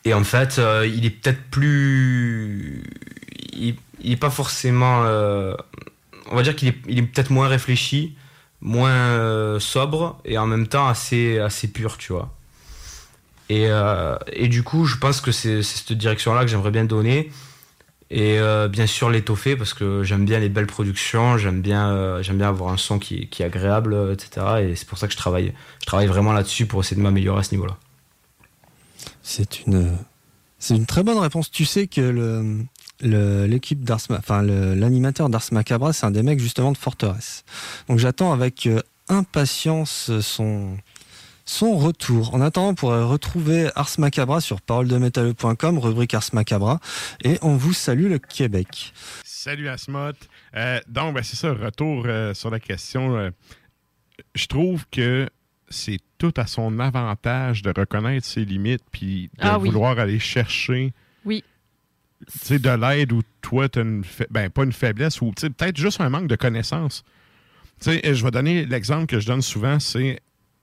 Et 0.07 0.13
en 0.13 0.23
fait, 0.23 0.57
euh, 0.57 0.87
il 0.87 1.05
est 1.05 1.09
peut-être 1.09 1.43
plus. 1.51 2.81
Il, 3.51 3.75
il 3.99 4.13
est 4.13 4.15
pas 4.15 4.29
forcément. 4.29 5.03
euh, 5.03 5.53
on 6.31 6.35
va 6.37 6.43
dire 6.43 6.55
qu'il 6.55 6.69
est, 6.69 7.01
peut-être 7.01 7.29
moins 7.29 7.49
réfléchi, 7.49 8.15
moins 8.61 8.89
euh, 8.89 9.59
sobre 9.59 10.17
et 10.23 10.37
en 10.37 10.47
même 10.47 10.67
temps 10.67 10.87
assez, 10.87 11.39
assez 11.39 11.67
pur, 11.67 11.97
tu 11.97 12.13
vois. 12.13 12.33
Et, 13.49 13.67
et 14.33 14.47
du 14.49 14.63
coup, 14.63 14.85
je 14.85 14.97
pense 14.97 15.21
que 15.21 15.31
c'est 15.31 15.61
cette 15.63 15.93
direction-là 15.93 16.41
que 16.41 16.47
j'aimerais 16.47 16.71
bien 16.71 16.83
donner. 16.85 17.29
Et 18.09 18.39
bien 18.69 18.87
sûr, 18.87 19.09
l'étoffer 19.09 19.55
parce 19.55 19.73
que 19.73 20.03
j'aime 20.03 20.25
bien 20.25 20.39
les 20.39 20.49
belles 20.49 20.67
productions, 20.67 21.37
j'aime 21.37 21.61
bien, 21.61 22.19
bien 22.21 22.47
avoir 22.47 22.73
un 22.73 22.77
son 22.77 22.99
qui, 22.99 23.27
qui 23.29 23.43
est 23.43 23.45
agréable, 23.45 23.95
etc. 24.11 24.47
Et 24.63 24.75
c'est 24.75 24.87
pour 24.87 24.97
ça 24.97 25.07
que 25.07 25.13
je 25.13 25.17
travaille, 25.17 25.53
je 25.79 25.85
travaille 25.85 26.07
vraiment 26.07 26.33
là-dessus 26.33 26.65
pour 26.65 26.81
essayer 26.81 26.97
de 26.97 27.01
m'améliorer 27.01 27.39
à 27.39 27.43
ce 27.43 27.51
niveau-là. 27.55 27.77
C'est 29.27 29.65
une, 29.65 29.91
c'est 30.57 30.77
une 30.77 30.85
très 30.85 31.03
bonne 31.03 31.17
réponse. 31.17 31.51
Tu 31.51 31.65
sais 31.65 31.87
que 31.87 32.65
l'équipe 33.01 33.83
d'Ars, 33.83 33.99
enfin 34.09 34.41
l'animateur 34.41 35.27
d'Ars 35.27 35.43
Macabra, 35.51 35.91
c'est 35.91 36.05
un 36.05 36.11
des 36.11 36.23
mecs 36.23 36.39
justement 36.39 36.71
de 36.71 36.77
Forteresse. 36.77 37.43
Donc 37.89 37.99
j'attends 37.99 38.31
avec 38.31 38.67
euh, 38.67 38.81
impatience 39.09 40.17
son 40.21 40.77
son 41.43 41.77
retour. 41.77 42.33
En 42.33 42.41
attendant, 42.41 42.73
pourrait 42.73 43.03
retrouver 43.03 43.69
Ars 43.75 43.91
Macabra 43.97 44.39
sur 44.39 44.61
paroledemétalleux.com, 44.61 45.77
rubrique 45.77 46.13
Ars 46.13 46.29
Macabra, 46.33 46.79
et 47.23 47.37
on 47.41 47.55
vous 47.57 47.73
salue 47.73 48.09
le 48.09 48.19
Québec. 48.19 48.93
Salut 49.23 49.67
Asmot. 49.67 50.11
Euh, 50.55 50.79
donc, 50.87 51.15
ben, 51.15 51.23
c'est 51.23 51.35
ça, 51.37 51.53
retour 51.53 52.03
euh, 52.05 52.33
sur 52.33 52.49
la 52.49 52.59
question. 52.59 53.15
euh, 53.15 53.31
je 54.35 54.47
trouve 54.47 54.85
que 54.91 55.29
c'est 55.69 55.99
tout 56.17 56.33
à 56.37 56.47
son 56.47 56.79
avantage 56.79 57.61
de 57.61 57.71
reconnaître 57.75 58.25
ses 58.25 58.43
limites 58.45 58.83
puis 58.91 59.29
de 59.35 59.39
Ah 59.39 59.59
oui. 59.59 59.69
vouloir 59.69 59.99
aller 59.99 60.19
chercher 60.19 60.93
Oui. 61.25 61.43
de 62.49 62.69
l'aide 62.81 63.11
où 63.11 63.21
toi, 63.41 63.69
tu 63.69 63.79
une 63.81 64.03
fa- 64.03 64.25
ben, 64.29 64.49
pas 64.49 64.63
une 64.63 64.71
faiblesse 64.73 65.21
ou 65.21 65.31
peut-être 65.31 65.77
juste 65.77 66.01
un 66.01 66.09
manque 66.09 66.27
de 66.27 66.35
connaissances. 66.35 67.03
Tu 67.79 67.91
sais, 67.91 68.13
je 68.15 68.23
vais 68.23 68.31
donner 68.31 68.65
l'exemple 68.65 69.05
que 69.05 69.19
je 69.19 69.27
donne 69.27 69.41
souvent, 69.43 69.79
c'est 69.79 70.19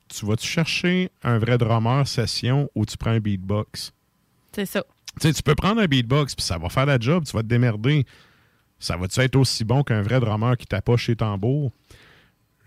tu 0.08 0.26
vas-tu 0.26 0.46
chercher 0.46 1.10
un 1.22 1.38
vrai 1.38 1.56
drummer 1.58 2.06
session 2.06 2.68
ou 2.74 2.84
tu 2.84 2.96
prends 2.96 3.10
un 3.12 3.20
beatbox? 3.20 3.92
C'est 4.52 4.66
ça. 4.66 4.82
Tu 5.20 5.32
peux 5.44 5.54
prendre 5.54 5.80
un 5.80 5.86
beatbox, 5.86 6.34
puis 6.34 6.44
ça 6.44 6.58
va 6.58 6.68
faire 6.68 6.86
la 6.86 6.98
job, 6.98 7.24
tu 7.24 7.32
vas 7.32 7.42
te 7.42 7.48
démerder. 7.48 8.04
Ça 8.80 8.96
va-tu 8.96 9.20
être 9.20 9.36
aussi 9.36 9.64
bon 9.64 9.82
qu'un 9.84 10.02
vrai 10.02 10.18
drummer 10.20 10.56
qui 10.56 10.66
tapoche 10.66 11.06
les 11.08 11.16
tambours? 11.16 11.70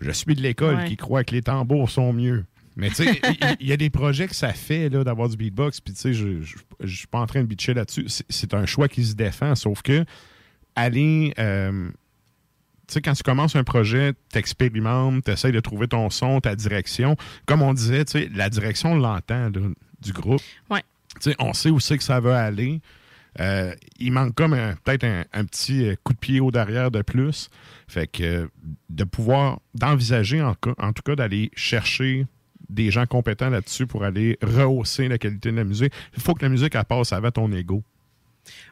Je 0.00 0.10
suis 0.10 0.34
de 0.34 0.40
l'école 0.40 0.76
Ouais. 0.76 0.84
qui 0.88 0.96
croit 0.96 1.24
que 1.24 1.34
les 1.34 1.42
tambours 1.42 1.90
sont 1.90 2.12
mieux. 2.12 2.44
Mais 2.78 2.88
tu 2.90 2.94
sais, 3.04 3.20
il- 3.60 3.66
y, 3.66 3.72
a 3.72 3.76
des 3.76 3.90
projets 3.90 4.28
que 4.28 4.34
ça 4.36 4.52
fait 4.54 4.88
d'avoir 4.88 5.28
du 5.28 5.36
beatbox, 5.36 5.80
puis 5.80 5.92
tu 5.92 6.00
sais, 6.00 6.14
je 6.14 6.40
je 6.80 6.96
suis 6.96 7.06
pas 7.08 7.18
en 7.18 7.26
train 7.26 7.40
de 7.42 7.46
bitcher 7.46 7.74
là-dessus. 7.74 8.06
C'est- 8.08 8.54
un 8.54 8.64
choix 8.66 8.88
qui 8.88 9.04
se 9.04 9.14
défend, 9.14 9.54
sauf 9.54 9.82
que 9.82 10.04
aller. 10.76 11.34
euh, 11.38 11.88
tu 12.86 12.94
sais, 12.94 13.00
quand 13.02 13.12
tu 13.12 13.22
commences 13.22 13.54
un 13.56 13.64
projet, 13.64 14.14
t'expérimentes, 14.32 15.24
t'essayes 15.24 15.52
de 15.52 15.60
trouver 15.60 15.88
ton 15.88 16.08
son, 16.08 16.40
ta 16.40 16.54
direction. 16.56 17.16
Comme 17.44 17.60
on 17.60 17.74
disait, 17.74 18.04
tu 18.06 18.12
sais, 18.12 18.30
la 18.34 18.48
direction, 18.48 18.92
on 18.92 18.96
l'entend 18.96 19.50
du 19.50 20.12
groupe. 20.12 20.40
Ouais. 20.70 20.82
Tu 21.20 21.30
sais, 21.30 21.36
on 21.40 21.52
sait 21.52 21.68
où 21.70 21.80
c'est 21.80 21.98
que 21.98 22.04
ça 22.04 22.20
va 22.20 22.42
aller. 22.42 22.80
Euh, 23.40 23.74
il 23.98 24.12
manque 24.12 24.34
comme 24.34 24.56
peut-être 24.84 25.04
un, 25.04 25.24
un 25.32 25.44
petit 25.44 25.84
euh, 25.86 25.96
coup 26.02 26.12
de 26.14 26.18
pied 26.18 26.40
au 26.40 26.50
derrière 26.50 26.90
de 26.90 27.02
plus. 27.02 27.50
Fait 27.88 28.06
que 28.06 28.48
de 28.88 29.04
pouvoir, 29.04 29.60
d'envisager 29.74 30.40
en, 30.42 30.54
en 30.78 30.92
tout 30.92 31.02
cas 31.04 31.14
d'aller 31.14 31.50
chercher 31.54 32.26
des 32.68 32.90
gens 32.90 33.06
compétents 33.06 33.50
là-dessus 33.50 33.86
pour 33.86 34.04
aller 34.04 34.38
rehausser 34.42 35.08
la 35.08 35.18
qualité 35.18 35.50
de 35.50 35.56
la 35.56 35.64
musique. 35.64 35.92
Il 36.16 36.22
faut 36.22 36.34
que 36.34 36.42
la 36.42 36.48
musique 36.50 36.74
elle 36.74 36.84
passe 36.84 37.12
avant 37.12 37.30
ton 37.30 37.50
ego. 37.52 37.82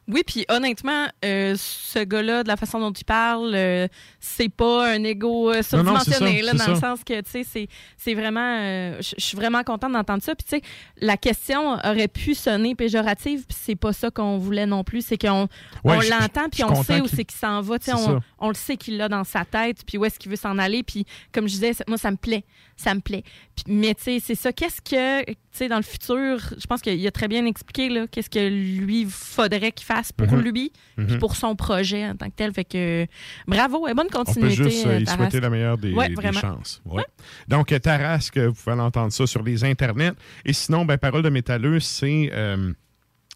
Oui, 0.08 0.22
puis 0.26 0.46
honnêtement, 0.48 1.06
euh, 1.24 1.54
ce 1.58 1.98
gars-là, 2.02 2.42
de 2.44 2.48
la 2.48 2.56
façon 2.56 2.80
dont 2.80 2.92
il 2.92 3.04
parle, 3.04 3.52
euh, 3.54 3.88
c'est 4.20 4.48
pas 4.48 4.90
un 4.90 5.02
ego 5.04 5.50
euh, 5.52 5.62
surdimensionné, 5.62 6.40
là, 6.42 6.52
dans 6.54 6.68
le 6.68 6.80
sens 6.80 7.04
que, 7.04 7.20
tu 7.20 7.44
sais, 7.44 7.68
c'est- 7.98 8.14
vraiment... 8.14 8.58
euh, 8.62 8.96
Je 9.02 9.14
suis 9.22 9.36
vraiment 9.36 9.62
contente 9.64 9.92
d'entendre 9.92 10.22
ça. 10.22 10.34
Puis, 10.34 10.46
tu 10.48 10.56
sais, 10.56 10.62
la 11.04 11.18
question 11.18 11.74
aurait 11.74 12.08
pu 12.08 12.34
sonner 12.34 12.74
péjorative, 12.74 13.44
puis 13.46 13.56
c'est 13.60 13.74
pas 13.76 13.92
ça 13.92 14.10
qu'on 14.10 14.38
voulait 14.38 14.64
non 14.64 14.82
plus. 14.84 15.04
C'est 15.04 15.18
qu'on 15.18 15.42
Ouais, 15.84 15.96
on 15.96 16.00
l'entend, 16.00 16.48
puis 16.50 16.64
on 16.64 16.82
sait 16.82 17.00
où 17.02 17.08
c'est 17.08 17.24
qu'il 17.24 17.38
s'en 17.38 17.60
va. 17.60 17.78
Tu 17.78 17.86
sais, 17.86 17.94
on, 17.94 18.20
on 18.38 18.48
le 18.48 18.54
sait 18.54 18.76
qu'il 18.78 18.96
l'a 18.96 19.08
dans 19.10 19.24
sa 19.24 19.44
tête, 19.44 19.78
puis 19.84 19.98
où 19.98 20.04
est-ce 20.06 20.18
qu'il 20.18 20.30
veut 20.30 20.36
s'en 20.36 20.56
aller. 20.56 20.84
Puis, 20.84 21.04
comme 21.32 21.48
je 21.48 21.52
disais, 21.54 21.72
moi, 21.86 21.98
ça 21.98 22.10
me 22.12 22.16
plaît. 22.16 22.44
Ça 22.76 22.94
me 22.94 23.00
plaît. 23.00 23.22
Puis, 23.56 23.64
mais, 23.74 23.94
tu 23.94 24.02
sais, 24.02 24.18
c'est 24.20 24.34
ça. 24.34 24.52
Qu'est-ce 24.52 24.82
que, 24.82 25.24
tu 25.24 25.34
sais, 25.50 25.66
dans 25.68 25.78
le 25.78 25.82
futur, 25.82 26.38
je 26.58 26.66
pense 26.66 26.82
qu'il 26.82 27.06
a 27.06 27.10
très 27.10 27.26
bien 27.26 27.46
expliqué, 27.46 27.88
là, 27.88 28.06
qu'est-ce 28.06 28.28
que 28.28 28.48
lui 28.48 29.06
faudrait 29.08 29.72
qu'il 29.72 29.86
fasse 29.86 30.12
pour 30.12 30.30
Mhm. 30.30 30.40
lui, 30.42 30.72
puis 30.96 31.06
Mhm. 31.14 31.18
pour 31.18 31.36
son 31.36 31.56
projet 31.56 32.06
en 32.06 32.14
tant 32.16 32.26
que 32.26 32.34
tel. 32.36 32.52
Fait 32.52 32.64
que, 32.64 33.06
bravo 33.46 33.88
et 33.88 33.94
bonne 33.94 34.06
On 34.08 34.10
peut 34.10 34.24
continuité. 34.24 34.54
juste 34.70 34.86
euh, 34.86 35.00
y 35.00 35.06
souhaiter 35.06 35.40
la 35.40 35.48
meilleure 35.48 35.78
des, 35.78 35.94
Ouais, 35.94 36.10
chances. 36.34 36.82
Ouais. 36.84 37.04
Donc, 37.48 37.72
euh, 37.72 37.78
Tarasque, 37.78 38.36
vous 38.38 38.52
pouvez 38.52 38.78
entendre 38.78 39.10
ça 39.12 39.26
sur 39.26 39.42
les 39.42 39.64
internets. 39.64 40.12
Et 40.44 40.52
sinon, 40.52 40.84
ben, 40.84 40.98
Parole 40.98 41.22
de 41.22 41.30
métalleux, 41.30 41.80
c'est 41.80 42.30
euh, 42.34 42.72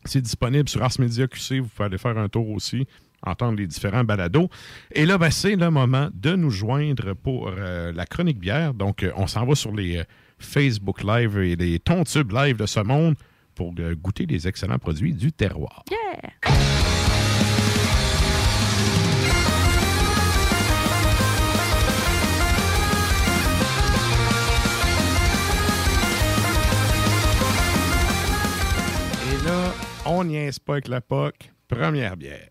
c'est 0.05 0.20
disponible 0.20 0.68
sur 0.68 0.83
Ars 0.83 0.92
Media 0.98 1.26
QC. 1.26 1.61
Vous 1.61 1.68
pouvez 1.68 1.87
aller 1.87 1.98
faire 1.98 2.16
un 2.18 2.29
tour 2.29 2.48
aussi, 2.50 2.87
entendre 3.22 3.59
les 3.59 3.66
différents 3.66 4.04
balados. 4.04 4.48
Et 4.92 5.06
là, 5.06 5.18
ben, 5.18 5.30
c'est 5.30 5.56
le 5.56 5.70
moment 5.70 6.09
de 6.14 6.35
nous 6.35 6.50
joindre 6.50 7.14
pour 7.14 7.48
euh, 7.48 7.92
la 7.92 8.06
chronique 8.06 8.38
bière. 8.38 8.74
Donc, 8.74 9.02
euh, 9.02 9.12
on 9.16 9.26
s'en 9.26 9.44
va 9.46 9.54
sur 9.54 9.74
les 9.74 9.98
euh, 9.98 10.04
Facebook 10.38 11.02
Live 11.02 11.38
et 11.38 11.56
les 11.56 11.78
Tontubes 11.78 12.33
Live 12.33 12.56
de 12.56 12.66
ce 12.66 12.80
monde 12.80 13.14
pour 13.54 13.74
goûter 13.74 14.24
les 14.24 14.48
excellents 14.48 14.78
produits 14.78 15.12
du 15.12 15.33
terroir. 15.33 15.85
Et 29.26 29.44
là, 29.44 29.74
on 30.06 30.24
niaise 30.24 30.59
pas 30.59 30.74
avec 30.74 30.88
la 30.88 31.02
POC. 31.02 31.50
Première 31.68 32.16
bière. 32.16 32.48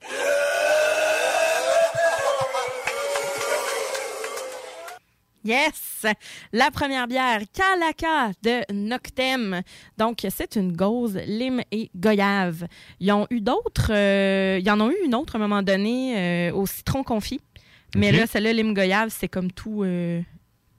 Yes! 5.46 6.06
La 6.52 6.70
première 6.70 7.08
bière, 7.08 7.40
Kalaka 7.54 8.32
de 8.44 8.74
Noctem. 8.74 9.62
Donc, 9.98 10.26
c'est 10.30 10.56
une 10.58 10.76
gauze, 10.76 11.18
lime 11.26 11.62
et 11.72 11.90
goyave. 11.96 12.68
Ils 13.00 13.12
ont 13.14 13.26
eu 13.30 13.40
d'autres. 13.40 13.92
euh, 13.92 14.60
ils 14.62 14.70
en 14.70 14.82
ont 14.82 14.90
eu 14.92 14.98
une 15.06 15.16
autre 15.16 15.36
à 15.36 15.38
un 15.38 15.42
moment 15.42 15.62
donné 15.64 16.50
euh, 16.50 16.54
au 16.54 16.66
citron 16.66 17.04
confit. 17.04 17.40
Mais 17.96 18.12
là, 18.12 18.28
celle-là, 18.28 18.54
lime 18.54 18.74
goyave, 18.74 19.10
c'est 19.10 19.30
comme 19.30 19.52
tout, 19.52 19.84
euh, 19.84 20.22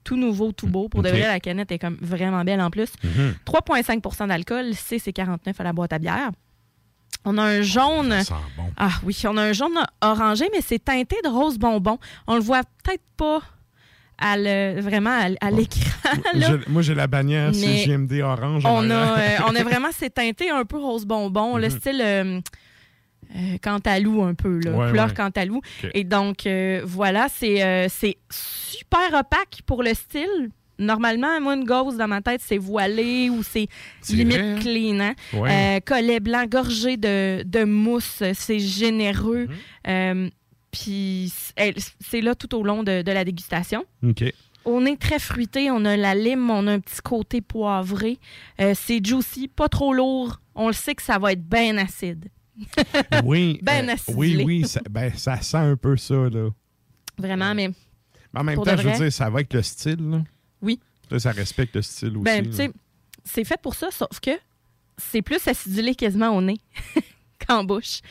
tout 0.03 0.15
nouveau, 0.15 0.51
tout 0.51 0.67
beau. 0.67 0.87
Pour 0.89 1.01
de 1.01 1.09
vrai, 1.09 1.21
la 1.27 1.39
canette 1.39 1.71
est 1.71 1.79
comme 1.79 1.97
vraiment 1.99 2.43
belle 2.45 2.61
en 2.61 2.69
plus. 2.69 2.91
Mhm. 3.03 3.35
3,5% 3.45 4.27
d'alcool, 4.27 4.71
c'est 4.75 4.99
c'est 4.99 5.11
49 5.11 5.59
à 5.59 5.63
la 5.63 5.73
boîte 5.73 5.91
à 5.93 5.99
bière. 5.99 6.29
On 7.25 7.37
a 7.37 7.43
un 7.43 7.61
jaune. 7.61 8.13
Ah 8.77 8.91
oui, 9.03 9.19
on 9.25 9.35
a 9.37 9.41
un 9.43 9.53
jaune 9.53 9.77
orangé, 10.01 10.49
mais 10.53 10.61
c'est 10.61 10.79
teinté 10.83 11.17
de 11.23 11.29
rose 11.29 11.57
bonbon. 11.57 11.99
On 12.27 12.35
le 12.35 12.41
voit 12.41 12.61
peut-être 12.83 13.03
pas 13.17 13.41
à 14.21 14.37
le- 14.37 14.79
vraiment 14.81 15.09
à, 15.09 15.29
à 15.45 15.51
l'écran. 15.51 15.89
moi, 16.69 16.81
j'ai 16.81 16.95
la 16.95 17.07
bannière 17.07 17.53
CGMD 17.53 18.21
orange. 18.21 18.63
On 18.65 18.89
a, 18.89 18.93
euh, 19.19 19.37
on 19.47 19.55
a 19.55 19.63
vraiment 19.69 19.89
c'est 19.91 20.11
teinté 20.13 20.49
un 20.49 20.63
peu 20.63 20.77
rose 20.77 21.05
bonbon, 21.05 21.57
le 21.57 21.67
Mhm. 21.67 21.79
style 21.79 22.01
euh, 22.01 22.39
euh, 23.35 23.57
Cantalou 23.61 24.23
un 24.23 24.33
peu, 24.33 24.59
là, 24.59 24.71
Ouais, 24.71 24.89
couleur 24.89 25.07
ouais. 25.07 25.13
Cantalou. 25.13 25.61
Et 25.93 26.03
donc, 26.03 26.45
euh, 26.45 26.81
voilà, 26.85 27.27
c'est 27.33 27.63
euh, 27.63 27.87
c'est 27.89 28.17
super 28.29 29.19
opaque 29.19 29.61
pour 29.65 29.83
le 29.83 29.93
style. 29.93 30.49
Normalement, 30.79 31.39
moi, 31.39 31.53
une 31.55 31.63
gauze 31.63 31.95
dans 31.97 32.07
ma 32.07 32.21
tête, 32.21 32.41
c'est 32.43 32.57
voilé 32.57 33.29
ou 33.29 33.43
c'est 33.43 33.67
limite 34.09 34.37
vrai, 34.37 34.49
hein? 34.53 34.59
clean. 34.59 34.99
hein? 34.99 35.13
Ouais. 35.33 35.81
Collet 35.85 36.19
blanc, 36.19 36.45
gorgé 36.49 36.97
de, 36.97 37.43
de 37.43 37.63
mousse, 37.65 38.23
c'est 38.33 38.57
généreux. 38.59 39.47
Mhm. 39.85 40.31
Puis 40.71 41.31
c'est 41.99 42.21
là 42.21 42.35
tout 42.35 42.55
au 42.55 42.63
long 42.63 42.83
de, 42.83 43.01
de 43.01 43.11
la 43.11 43.23
dégustation. 43.25 43.85
OK. 44.03 44.23
On 44.63 44.85
est 44.85 44.97
très 44.97 45.17
fruité, 45.19 45.71
on 45.71 45.83
a 45.85 45.97
la 45.97 46.13
lime, 46.13 46.49
on 46.49 46.67
a 46.67 46.73
un 46.73 46.79
petit 46.79 47.01
côté 47.01 47.41
poivré. 47.41 48.19
Euh, 48.59 48.73
c'est 48.75 49.03
juicy, 49.05 49.47
pas 49.47 49.67
trop 49.67 49.93
lourd. 49.93 50.39
On 50.53 50.67
le 50.67 50.73
sait 50.73 50.93
que 50.93 51.01
ça 51.01 51.17
va 51.17 51.33
être 51.33 51.43
bien 51.43 51.77
acide. 51.77 52.29
Oui. 53.23 53.59
Ben 53.63 53.89
euh, 53.89 53.93
acidulé. 53.93 54.43
oui, 54.43 54.43
oui. 54.45 54.67
Ça, 54.67 54.81
ben, 54.89 55.11
ça 55.17 55.41
sent 55.41 55.57
un 55.57 55.75
peu 55.75 55.97
ça, 55.97 56.13
là. 56.29 56.49
Vraiment, 57.17 57.55
mais 57.55 57.69
Mais 58.33 58.39
en 58.39 58.43
même 58.43 58.55
Pour 58.55 58.65
temps, 58.65 58.77
je 58.77 58.87
veux 58.87 58.97
dire, 58.97 59.11
ça 59.11 59.25
va 59.29 59.37
avec 59.39 59.53
le 59.53 59.61
style, 59.63 60.09
là. 60.09 60.23
Oui. 60.61 60.79
Ça, 61.09 61.19
ça 61.19 61.31
respecte 61.31 61.75
le 61.75 61.81
style 61.81 62.15
aussi. 62.17 62.23
ben, 62.23 62.45
tu 62.45 62.53
sais, 62.53 62.71
c'est 63.25 63.43
fait 63.43 63.59
pour 63.61 63.73
ça, 63.75 63.89
sauf 63.91 64.19
que 64.21 64.31
c'est 64.97 65.21
plus 65.23 65.45
acidulé 65.47 65.95
quasiment 65.95 66.29
au 66.35 66.41
nez 66.41 66.57
qu'en 67.47 67.63
bouche. 67.63 68.01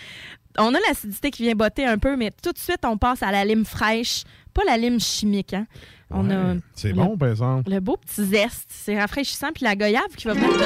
On 0.59 0.75
a 0.75 0.79
l'acidité 0.89 1.31
qui 1.31 1.43
vient 1.45 1.55
botter 1.55 1.87
un 1.87 1.99
peu, 1.99 2.17
mais 2.17 2.31
tout 2.43 2.53
de 2.53 2.59
suite, 2.59 2.81
on 2.85 2.99
passe 2.99 3.23
à 3.23 3.31
la 3.31 3.45
lime 3.45 3.65
fraîche, 3.65 4.25
pas 4.53 4.63
la 4.67 4.77
lime 4.77 4.99
chimique. 5.01 5.55
Hein. 5.55 5.67
On 6.11 6.29
Ouais, 6.29 6.35
a 6.35 6.55
C'est 6.75 6.89
le- 6.89 6.95
bon, 6.95 7.17
par 7.17 7.29
exemple. 7.29 7.71
Le 7.71 7.79
beau 7.81 7.97
petit 7.97 8.25
zeste, 8.25 8.67
c'est 8.69 8.99
rafraîchissant. 8.99 9.53
Puis 9.55 9.65
la 9.65 9.77
goyave 9.77 10.09
qui 10.17 10.27
va 10.27 10.35
venir 10.35 10.49
donner. 10.51 10.65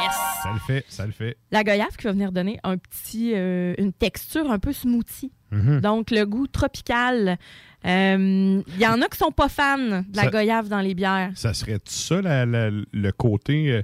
Yes! 0.00 0.14
Ça 0.42 0.52
le 0.52 0.58
fait, 0.60 0.84
ça 0.88 1.04
le 1.06 1.12
fait. 1.12 1.36
La 1.50 1.64
goyave 1.64 1.96
qui 1.96 2.04
va 2.04 2.12
venir 2.12 2.30
donner 2.30 2.60
un 2.62 2.76
petit, 2.76 3.32
euh, 3.34 3.74
une 3.78 3.92
texture 3.92 4.50
un 4.50 4.58
peu 4.60 4.72
smoothie. 4.72 5.32
Mhm. 5.50 5.80
Donc, 5.80 6.10
le 6.12 6.24
goût 6.24 6.46
tropical. 6.46 7.38
Euh, 7.86 8.60
Il 8.74 8.80
y 8.80 8.86
en 8.86 9.00
a 9.00 9.08
qui 9.08 9.16
sont 9.18 9.30
pas 9.30 9.48
fans 9.48 9.78
de 9.78 10.02
la 10.16 10.24
Ça- 10.24 10.30
goyave 10.30 10.68
dans 10.68 10.80
les 10.80 10.94
bières. 10.94 11.30
Ça 11.36 11.54
serait 11.54 11.78
ça, 11.84 12.20
la- 12.20 12.44
la- 12.44 12.70
le 12.70 13.12
côté. 13.12 13.70
euh, 13.70 13.82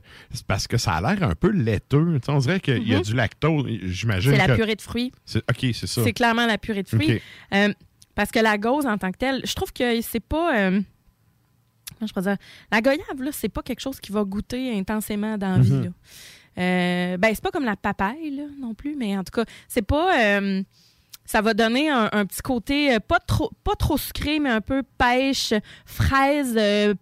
parce 0.49 0.67
que 0.67 0.77
ça 0.79 0.95
a 0.95 1.01
l'air 1.15 1.23
un 1.29 1.35
peu 1.37 1.51
laiteux. 1.51 2.19
On 2.29 2.39
dirait 2.39 2.59
qu'il 2.61 2.87
y 2.89 2.95
a 2.95 2.99
Mhm. 2.99 3.03
du 3.05 3.15
lactose. 3.15 3.67
J'imagine. 3.85 4.33
C'est 4.33 4.39
la 4.39 4.47
que- 4.49 4.55
purée 4.57 4.75
de 4.75 4.83
fruits. 4.83 5.13
c'est- 5.25 5.39
OK, 5.49 5.73
c'est 5.75 5.87
ça. 5.87 6.03
C'est 6.03 6.13
clairement 6.13 6.47
la 6.47 6.59
purée 6.59 6.83
de 6.83 6.89
fruits. 6.89 7.21
Euh, 7.55 7.73
parce 8.17 8.31
que 8.33 8.41
la 8.41 8.59
gauze, 8.59 8.85
en 8.87 8.99
tant 8.99 9.13
que 9.13 9.19
telle, 9.19 9.43
je 9.45 9.55
trouve 9.55 9.73
que 9.73 10.01
c'est 10.01 10.19
pas. 10.21 10.59
euh, 10.59 10.81
comment 11.99 12.07
je 12.09 12.13
pourrais 12.13 12.35
dire? 12.35 12.37
La 12.73 12.81
goyave, 12.81 13.23
là, 13.23 13.31
c'est 13.33 13.49
pas 13.49 13.63
quelque 13.63 13.81
chose 13.81 14.01
qui 14.01 14.11
va 14.11 14.25
goûter 14.25 14.77
intensément 14.77 15.39
dans 15.39 15.53
la 15.57 15.59
vie. 15.59 15.73
Mhm. 15.73 15.85
là. 15.85 15.91
Euh, 16.57 17.17
ben, 17.17 17.31
c'est 17.35 17.43
pas 17.43 17.51
comme 17.51 17.65
la 17.65 17.77
papaye, 17.77 18.31
là, 18.37 18.45
non 18.61 18.75
plus, 18.75 18.95
mais 18.97 19.17
en 19.17 19.25
tout 19.25 19.33
cas, 19.33 19.45
c'est 19.69 19.83
pas. 19.83 20.41
Ça 21.25 21.41
va 21.41 21.55
donner 21.55 21.89
un, 21.91 22.09
un 22.13 22.27
petit 22.27 22.43
côté 22.43 22.95
euh, 22.95 22.99
pas 23.01 23.19
trop, 23.21 23.51
pas 23.65 23.75
trop 23.77 23.97
sucré, 23.97 24.39
mais 24.41 24.51
un 24.51 24.61
peu 24.61 24.83
pêche, 24.99 25.55
fraise, 25.87 26.55
euh, 26.59 26.95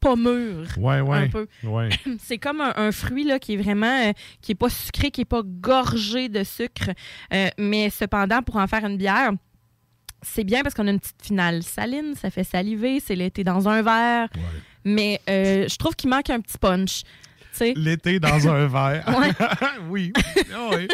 pas 0.00 0.16
mûre. 0.16 0.66
Ouais, 0.78 1.00
ouais. 1.00 1.88
C'est 2.18 2.38
comme 2.38 2.60
un, 2.60 2.72
un 2.76 2.90
fruit 2.90 3.24
là, 3.24 3.38
qui 3.38 3.54
est 3.54 3.56
vraiment 3.56 4.08
euh, 4.08 4.12
qui 4.40 4.52
est 4.52 4.56
pas 4.56 4.68
sucré, 4.68 5.10
qui 5.12 5.20
est 5.20 5.24
pas 5.24 5.42
gorgé 5.44 6.28
de 6.28 6.42
sucre, 6.42 6.90
Euh, 7.32 7.48
mais 7.58 7.88
cependant 7.90 8.42
pour 8.42 8.56
en 8.56 8.66
faire 8.66 8.84
une 8.84 8.96
bière, 8.96 9.30
c'est 10.22 10.44
bien 10.44 10.62
parce 10.62 10.74
qu'on 10.74 10.86
a 10.86 10.90
une 10.90 11.00
petite 11.00 11.22
finale 11.22 11.62
saline, 11.62 12.14
ça 12.16 12.30
fait 12.30 12.44
saliver, 12.44 13.00
c'est 13.00 13.14
l'été 13.16 13.42
dans 13.44 13.68
un 13.68 13.82
verre, 13.82 14.28
mais 14.84 15.20
euh, 15.28 15.66
je 15.68 15.76
trouve 15.76 15.94
qu'il 15.96 16.10
manque 16.10 16.30
un 16.30 16.40
petit 16.40 16.58
punch. 16.58 17.02
L'été 17.60 18.18
dans 18.20 18.48
un 18.48 18.66
verre. 18.66 19.04
Oui. 19.90 20.12
Ah 20.54 20.70
oui. 20.72 20.88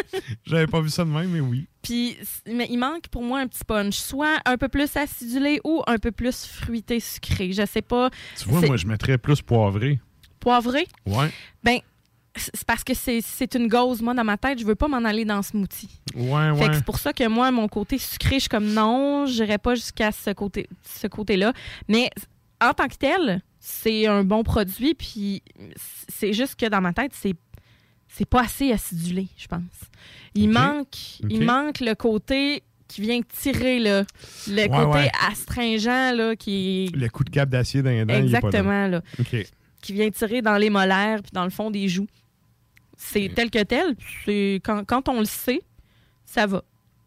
J'avais 0.45 0.67
pas 0.67 0.81
vu 0.81 0.89
ça 0.89 1.03
de 1.05 1.09
même, 1.09 1.29
mais 1.29 1.39
oui. 1.39 1.67
Puis, 1.81 2.17
mais 2.45 2.67
il 2.69 2.77
manque 2.77 3.07
pour 3.09 3.23
moi 3.23 3.39
un 3.39 3.47
petit 3.47 3.63
punch, 3.65 3.95
soit 3.95 4.37
un 4.45 4.57
peu 4.57 4.67
plus 4.67 4.95
acidulé 4.97 5.59
ou 5.63 5.81
un 5.87 5.97
peu 5.97 6.11
plus 6.11 6.45
fruité 6.45 6.99
sucré. 6.99 7.51
Je 7.53 7.65
sais 7.65 7.81
pas. 7.81 8.09
Tu 8.37 8.49
vois, 8.49 8.61
moi, 8.61 8.77
je 8.77 8.85
mettrais 8.87 9.17
plus 9.17 9.41
poivré. 9.41 9.99
Poivré? 10.39 10.87
Ouais. 11.05 11.29
Ben, 11.63 11.79
c'est 12.35 12.63
parce 12.65 12.83
que 12.83 12.93
c'est- 12.93 13.55
une 13.55 13.67
gauze. 13.67 14.01
Moi, 14.01 14.13
dans 14.13 14.23
ma 14.23 14.37
tête, 14.37 14.59
je 14.59 14.65
veux 14.65 14.75
pas 14.75 14.87
m'en 14.87 15.03
aller 15.03 15.25
dans 15.25 15.41
smoothie. 15.41 15.89
Ouais, 16.15 16.53
Fait 16.55 16.65
que 16.65 16.69
ouais. 16.69 16.73
c'est 16.75 16.85
pour 16.85 16.99
ça 16.99 17.11
que 17.13 17.27
moi, 17.27 17.51
mon 17.51 17.67
côté 17.67 17.97
sucré, 17.97 18.35
je 18.35 18.41
suis 18.41 18.49
comme 18.49 18.67
non, 18.73 19.25
j'irai 19.25 19.57
pas 19.57 19.75
jusqu'à 19.75 20.11
ce 20.11 20.31
côté, 20.31 20.67
ce 20.83 21.07
côté-là. 21.07 21.53
Mais 21.87 22.09
en 22.61 22.73
tant 22.73 22.87
que 22.87 22.95
tel, 22.95 23.41
c'est 23.59 24.07
un 24.07 24.23
bon 24.23 24.43
produit. 24.43 24.93
Puis 24.93 25.43
c'est 26.07 26.33
juste 26.33 26.55
que 26.59 26.65
dans 26.67 26.81
ma 26.81 26.93
tête, 26.93 27.11
c'est 27.13 27.35
c'est 28.07 28.27
pas 28.27 28.41
assez 28.41 28.71
acidulé, 28.71 29.27
je 29.37 29.47
pense. 29.47 29.61
Il 30.33 30.49
manque, 30.49 31.19
il 31.29 31.43
manque 31.43 31.79
le 31.79 31.93
côté 31.93 32.63
qui 32.87 33.01
vient 33.01 33.21
tirer 33.21 33.77
là, 33.79 34.03
le 34.47 34.55
Ouais, 34.61 34.67
côté 34.67 34.97
ouais. 34.97 35.11
astringent 35.29 35.85
là, 36.15 36.35
qui 36.35 36.89
Le 36.95 37.07
coup 37.09 37.23
de 37.23 37.29
cap 37.29 37.49
d'acier 37.49 37.83
dans 37.83 37.91
les 37.91 38.05
dents, 38.05 38.15
il 38.15 38.35
est 38.35 38.39
pas 38.39 38.47
exactement 38.47 38.87
là. 38.87 39.01
qui 39.81 39.93
vient 39.93 40.09
tirer 40.09 40.41
dans 40.41 40.57
les 40.57 40.71
molaires 40.71 41.21
puis 41.21 41.31
dans 41.33 41.43
le 41.43 41.51
fond 41.51 41.69
des 41.69 41.87
joues. 41.87 42.07
C'est 42.97 43.31
tel 43.33 43.49
que 43.51 43.61
tel. 43.63 43.95
C'est 44.25 44.59
quand, 44.63 44.83
quand 44.85 45.07
on 45.07 45.19
le 45.19 45.25
sait, 45.25 45.61
ça 46.25 46.47
va. 46.47 46.63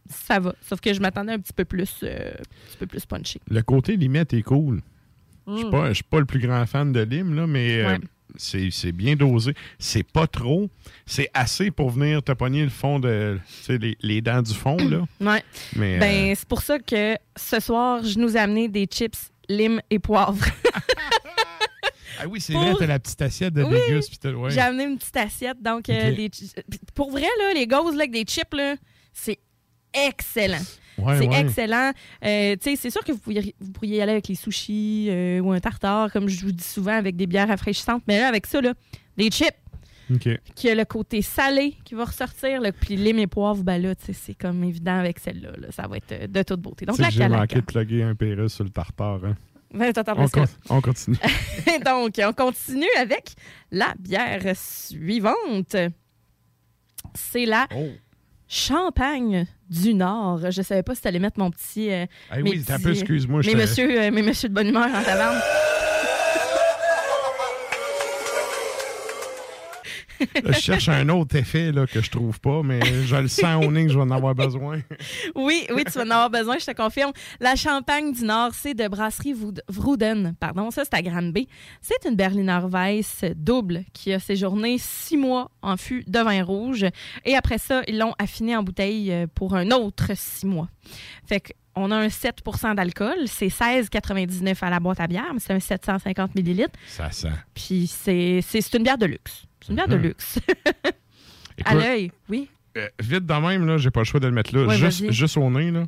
Ça 0.08 0.38
va. 0.38 0.54
Sauf 0.62 0.80
que 0.80 0.92
je 0.94 1.00
m'attendais 1.00 1.32
un 1.32 1.38
petit 1.40 1.52
peu 1.52 1.64
plus, 1.64 1.90
euh, 2.04 2.30
un 2.32 2.68
petit 2.68 2.76
peu 2.78 2.86
plus 2.86 3.04
punchy. 3.06 3.40
Le 3.48 3.62
côté 3.62 3.96
limette 3.96 4.32
est 4.34 4.42
cool. 4.42 4.80
Je 5.46 5.56
suis 5.56 5.66
Mm. 5.66 5.94
suis 5.94 6.04
pas 6.04 6.18
le 6.20 6.26
plus 6.26 6.38
grand 6.40 6.64
fan 6.66 6.92
de 6.92 7.00
lime, 7.00 7.34
là, 7.34 7.46
mais 7.46 7.78
euh, 7.82 7.88
Ouais. 7.92 7.98
c'est 8.36 8.68
c'est 8.70 8.92
bien 8.92 9.16
dosé. 9.16 9.54
C'est 9.78 10.02
pas 10.04 10.26
trop. 10.26 10.68
C'est 11.06 11.28
assez 11.34 11.70
pour 11.70 11.90
venir 11.90 12.22
te 12.22 12.32
pogner 12.32 12.62
le 12.62 12.70
fond 12.70 12.98
de. 13.00 13.38
Tu 13.46 13.64
sais, 13.64 13.78
les, 13.78 13.96
les 14.02 14.20
dents 14.20 14.42
du 14.42 14.54
fond, 14.54 14.76
là. 14.76 15.02
Ouais. 15.20 15.42
Mais, 15.76 15.98
Ben, 15.98 16.30
euh, 16.30 16.34
c'est 16.36 16.48
pour 16.48 16.62
ça 16.62 16.78
que 16.78 17.16
ce 17.36 17.60
soir, 17.60 18.02
je 18.04 18.18
nous 18.18 18.36
ai 18.36 18.40
amené 18.40 18.68
des 18.68 18.86
chips 18.86 19.30
lime 19.48 19.80
et 19.90 19.98
poivre. 19.98 20.44
Ah 22.20 22.28
oui, 22.28 22.40
c'est 22.40 22.52
pour- 22.52 22.62
vrai, 22.62 22.74
t'as 22.78 22.86
la 22.86 23.00
petite 23.00 23.20
assiette 23.22 23.54
de 23.54 23.64
Oui, 23.64 23.74
ouais. 24.36 24.50
J'ai 24.50 24.60
amené 24.60 24.84
une 24.84 24.96
petite 24.98 25.16
assiette. 25.16 25.60
Donc, 25.60 25.88
euh, 25.88 26.14
des 26.14 26.30
pour 26.94 27.10
vrai, 27.10 27.26
là, 27.40 27.52
les 27.54 27.66
gauzes 27.66 27.94
là, 27.96 28.02
avec 28.02 28.12
des 28.12 28.22
chips, 28.24 28.54
là, 28.54 28.76
c'est 29.12 29.38
excellent. 29.92 30.60
Ouais, 30.98 31.18
c'est 31.18 31.28
ouais. 31.28 31.40
excellent. 31.40 31.90
Euh, 32.24 32.56
c'est 32.60 32.90
sûr 32.90 33.02
que 33.04 33.12
vous 33.12 33.18
pourriez, 33.18 33.54
vous 33.60 33.72
pourriez 33.72 33.96
y 33.96 34.00
aller 34.02 34.12
avec 34.12 34.28
les 34.28 34.34
sushis 34.34 35.08
euh, 35.10 35.40
ou 35.40 35.52
un 35.52 35.60
tartare, 35.60 36.12
comme 36.12 36.28
je 36.28 36.44
vous 36.44 36.52
dis 36.52 36.62
souvent, 36.64 36.92
avec 36.96 37.16
des 37.16 37.26
bières 37.26 37.48
rafraîchissantes. 37.48 38.02
Mais 38.06 38.18
là, 38.18 38.28
avec 38.28 38.46
ça, 38.46 38.60
là, 38.60 38.74
des 39.16 39.30
chips, 39.30 39.50
qui 40.54 40.68
a 40.68 40.74
le 40.74 40.84
côté 40.84 41.22
salé 41.22 41.74
qui 41.84 41.94
va 41.94 42.04
ressortir, 42.04 42.60
là, 42.60 42.70
puis 42.72 42.96
lime 42.96 43.18
et 43.18 43.26
poivre, 43.26 43.62
ben 43.62 43.80
là, 43.80 43.94
c'est 44.12 44.34
comme 44.34 44.62
évident 44.64 44.98
avec 44.98 45.18
celle-là. 45.18 45.52
là. 45.56 45.68
ça 45.70 45.86
va 45.86 45.96
être 45.96 46.12
euh, 46.12 46.26
de 46.26 46.42
toute 46.42 46.60
beauté. 46.60 46.84
Donc, 46.84 46.98
la 46.98 47.08
J'ai 47.08 47.26
manqué 47.28 47.56
de 47.56 47.60
plugger 47.62 48.02
un 48.02 48.14
Pérus 48.14 48.52
sur 48.52 48.64
le 48.64 48.70
tartare. 48.70 49.20
Hein. 49.24 49.92
T'attends 49.92 50.14
On, 50.18 50.28
con- 50.28 50.44
on 50.68 50.80
continue. 50.82 51.16
Donc, 51.86 52.20
on 52.22 52.32
continue 52.34 52.84
avec 52.98 53.30
la 53.70 53.94
bière 53.98 54.42
suivante. 54.54 55.76
C'est 57.14 57.46
la 57.46 57.66
Oh. 57.74 57.88
Champagne 58.54 59.46
du 59.70 59.94
Nord. 59.94 60.50
Je 60.50 60.60
savais 60.60 60.82
pas 60.82 60.94
si 60.94 61.00
tu 61.00 61.08
allais 61.08 61.18
mettre 61.18 61.38
mon 61.40 61.50
petit. 61.50 61.90
euh, 61.90 62.04
Ah 62.30 62.36
oui, 62.42 62.62
t'as 62.62 62.74
un 62.74 62.76
petits- 62.76 62.84
peu, 62.84 62.90
excuse-moi, 62.92 63.38
Mes 63.38 63.44
j'étais- 63.44 63.56
monsieur, 63.56 64.02
euh, 64.02 64.10
mes 64.10 64.20
monsieur 64.20 64.50
de 64.50 64.54
bonne 64.54 64.68
humeur 64.68 64.88
en 64.94 65.02
taverne. 65.02 65.38
je 70.46 70.52
cherche 70.52 70.88
un 70.88 71.08
autre 71.08 71.36
effet 71.36 71.72
là, 71.72 71.86
que 71.86 72.00
je 72.02 72.10
trouve 72.10 72.40
pas, 72.40 72.62
mais 72.62 72.80
je 73.04 73.16
le 73.16 73.28
sens 73.28 73.64
au 73.64 73.70
nez 73.70 73.86
que 73.86 73.92
je 73.92 73.96
vais 73.96 74.04
en 74.04 74.10
avoir 74.10 74.34
besoin. 74.34 74.80
Oui, 75.34 75.66
oui, 75.74 75.84
tu 75.84 75.92
vas 75.92 76.02
en 76.04 76.10
avoir 76.10 76.30
besoin, 76.30 76.58
je 76.58 76.66
te 76.66 76.72
confirme. 76.72 77.12
La 77.40 77.56
Champagne 77.56 78.12
du 78.12 78.24
Nord, 78.24 78.50
c'est 78.54 78.74
de 78.74 78.86
brasserie 78.88 79.32
Vroud- 79.34 79.62
Vrouden. 79.68 80.34
Pardon, 80.38 80.70
ça, 80.70 80.82
c'est 80.84 80.94
à 80.94 81.02
Granby. 81.02 81.48
C'est 81.80 82.08
une 82.08 82.16
Berliner 82.16 82.60
Weiss 82.68 83.24
double 83.36 83.84
qui 83.92 84.12
a 84.12 84.18
séjourné 84.18 84.76
six 84.78 85.16
mois 85.16 85.50
en 85.62 85.76
fût 85.76 86.04
de 86.06 86.18
vin 86.18 86.42
rouge. 86.44 86.86
Et 87.24 87.34
après 87.36 87.58
ça, 87.58 87.82
ils 87.88 87.98
l'ont 87.98 88.14
affiné 88.18 88.56
en 88.56 88.62
bouteille 88.62 89.12
euh, 89.12 89.26
pour 89.34 89.54
un 89.54 89.70
autre 89.70 90.12
six 90.14 90.46
mois. 90.46 90.68
Fait 91.26 91.40
que 91.40 91.52
on 91.74 91.90
a 91.90 91.96
un 91.96 92.08
7% 92.08 92.74
d'alcool. 92.74 93.14
C'est 93.26 93.46
16,99 93.46 94.56
à 94.60 94.68
la 94.70 94.78
boîte 94.78 95.00
à 95.00 95.06
bière, 95.06 95.30
mais 95.32 95.40
c'est 95.40 95.54
un 95.54 95.60
750 95.60 96.34
millilitres. 96.34 96.78
Ça 96.86 97.10
sent. 97.10 97.28
Puis 97.54 97.86
c'est 97.86 98.42
une 98.74 98.82
bière 98.82 98.98
de 98.98 99.06
luxe. 99.06 99.44
C'est 99.62 99.68
une 99.70 99.76
bière 99.76 99.88
de 99.88 99.96
Mhm. 99.96 100.02
luxe. 100.02 100.38
à 101.64 101.74
l'œil, 101.74 102.10
oui. 102.28 102.48
euh, 102.76 102.88
vite 103.00 103.26
de 103.26 103.34
même, 103.34 103.66
là, 103.66 103.78
j'ai 103.78 103.90
pas 103.90 104.00
le 104.00 104.04
choix 104.04 104.20
de 104.20 104.26
le 104.26 104.32
mettre 104.32 104.54
là. 104.56 104.66
Ouais, 104.66 104.76
juste, 105.12 105.36
au 105.36 105.50
nez, 105.50 105.70
là. 105.70 105.84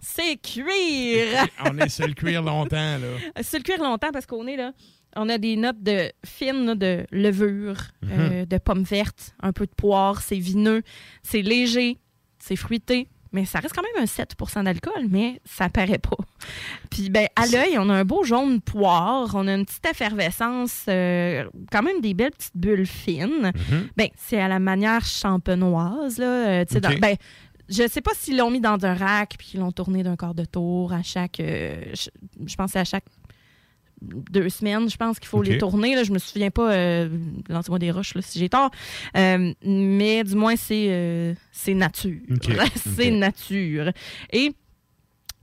C'est 0.00 0.36
cuir! 0.40 1.46
On 1.64 1.76
est 1.78 1.88
sur 1.88 2.06
le 2.06 2.14
cuir 2.14 2.42
longtemps, 2.42 2.76
là. 2.98 3.42
Sur 3.42 3.58
le 3.58 3.62
cuir 3.64 3.82
longtemps 3.82 4.10
parce 4.12 4.24
qu'on 4.26 4.46
est 4.46 4.56
là. 4.56 4.72
On 5.14 5.28
a 5.28 5.38
des 5.38 5.56
notes 5.56 5.82
de 5.82 6.10
fines 6.24 6.66
là, 6.66 6.74
de 6.74 7.06
levure, 7.10 7.76
Mhm. 8.02 8.10
euh, 8.12 8.44
de 8.46 8.58
pommes 8.58 8.82
vertes, 8.82 9.34
un 9.40 9.52
peu 9.52 9.66
de 9.66 9.72
poire, 9.76 10.20
c'est 10.22 10.38
vineux, 10.38 10.82
c'est 11.22 11.42
léger, 11.42 11.98
c'est 12.38 12.56
fruité, 12.56 13.08
mais 13.32 13.44
ça 13.44 13.60
reste 13.60 13.74
quand 13.74 13.82
même 13.82 14.02
un 14.02 14.06
7% 14.06 14.64
d'alcool, 14.64 15.06
mais 15.10 15.40
ça 15.44 15.68
paraît 15.68 15.98
pas. 15.98 16.16
Puis 16.90 17.10
ben 17.10 17.26
à 17.36 17.46
l'œil, 17.46 17.76
on 17.78 17.88
a 17.90 17.94
un 17.94 18.04
beau 18.04 18.24
jaune 18.24 18.60
poire, 18.60 19.30
on 19.34 19.46
a 19.48 19.54
une 19.54 19.64
petite 19.66 19.86
effervescence, 19.86 20.84
euh, 20.88 21.44
quand 21.70 21.82
même 21.82 22.00
des 22.00 22.14
belles 22.14 22.30
petites 22.32 22.56
bulles 22.56 22.86
fines. 22.86 23.52
Mhm. 23.54 23.88
Ben 23.96 24.08
c'est 24.16 24.40
à 24.40 24.48
la 24.48 24.58
manière 24.58 25.04
champenoise 25.04 26.18
là, 26.18 26.26
euh, 26.60 26.64
tu 26.64 26.74
sais, 26.74 26.80
dans- 26.80 26.98
ben 26.98 27.16
je 27.68 27.88
sais 27.88 28.00
pas 28.00 28.12
s'ils 28.14 28.36
l'ont 28.36 28.50
mis 28.50 28.60
dans 28.60 28.84
un 28.84 28.94
rack 28.94 29.34
puis 29.38 29.48
qu'ils 29.48 29.60
l'ont 29.60 29.72
tourné 29.72 30.02
d'un 30.04 30.14
quart 30.16 30.34
de 30.34 30.44
tour 30.44 30.92
à 30.92 31.02
chaque 31.02 31.40
euh, 31.40 31.82
je, 31.94 32.10
je 32.46 32.54
c'est 32.68 32.78
à 32.78 32.84
chaque 32.84 33.04
deux 34.02 34.48
semaines, 34.48 34.88
je 34.90 34.96
pense 34.96 35.18
qu'il 35.18 35.28
faut 35.28 35.42
les 35.42 35.58
tourner. 35.58 35.94
Là. 35.94 36.04
Je 36.04 36.12
me 36.12 36.18
souviens 36.18 36.50
pas, 36.50 36.72
euh, 36.72 37.08
lancez-moi 37.48 37.78
des 37.78 37.90
roches 37.90 38.14
là, 38.14 38.22
si 38.22 38.38
j'ai 38.38 38.48
tort. 38.48 38.70
Euh, 39.16 39.52
mais 39.64 40.22
du 40.24 40.34
moins, 40.34 40.56
c'est 40.56 40.86
euh, 40.88 41.34
c'est 41.52 41.74
nature. 41.74 42.20
C'est 42.76 43.10
nature. 43.10 43.90
Et 44.32 44.52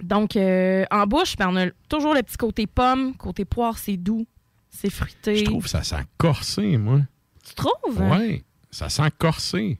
donc, 0.01 0.35
euh, 0.35 0.85
en 0.91 1.07
bouche, 1.07 1.35
ben, 1.37 1.49
on 1.49 1.55
a 1.55 1.67
toujours 1.89 2.13
le 2.13 2.21
petit 2.23 2.37
côté 2.37 2.67
pomme, 2.67 3.15
côté 3.15 3.45
poire, 3.45 3.77
c'est 3.77 3.97
doux, 3.97 4.25
c'est 4.69 4.89
fruité. 4.89 5.37
Je 5.37 5.43
trouve 5.45 5.63
que 5.63 5.69
ça 5.69 5.83
sent 5.83 6.03
corsé, 6.17 6.77
moi. 6.77 7.01
Tu 7.47 7.55
trouves? 7.55 8.01
Ouais, 8.01 8.43
ça 8.71 8.89
sent 8.89 9.09
corsé. 9.17 9.79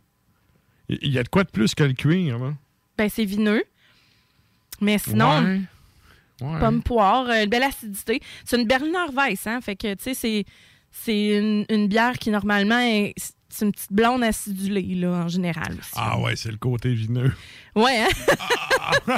Il 0.89 0.99
il 1.01 1.11
y 1.11 1.19
a 1.19 1.24
de 1.24 1.30
quoi 1.30 1.43
de 1.43 1.49
plus 1.49 1.76
que 1.76 1.84
le 1.84 1.93
cuir, 1.93 2.39
là? 2.39 2.53
Ben, 2.97 3.09
c'est 3.09 3.26
vineux. 3.26 3.63
Mais 4.82 4.97
sinon, 4.97 5.41
Ouais. 5.43 5.61
Ouais. 6.44 6.60
pomme 6.60 6.84
poire, 6.84 7.26
euh, 7.30 7.44
une 7.44 7.50
belle 7.50 7.64
acidité. 7.64 8.20
C'est 8.46 8.60
une 8.60 8.68
Berliner 8.68 9.06
Weiss, 9.14 9.48
hein? 9.48 9.62
Fait 9.62 9.76
que, 9.76 9.94
tu 9.96 10.04
sais, 10.04 10.14
c'est, 10.14 10.46
c'est 10.91 11.38
une, 11.38 11.66
une 11.70 11.88
bière 11.88 12.18
qui, 12.20 12.30
normalement, 12.30 12.80
est, 12.80 13.14
c'est 13.50 13.66
une 13.66 13.72
petite 13.72 13.94
blonde 13.94 14.24
acidulée, 14.24 14.96
là, 14.96 15.10
en 15.10 15.28
général. 15.28 15.74
aussi. 15.80 15.91
Ah 15.96 16.20
ouais, 16.20 16.36
c'est 16.36 16.52
le 16.52 16.58
côté 16.58 16.94
vineux. 16.94 17.32
Ouais, 17.76 18.02
hein? 18.04 18.10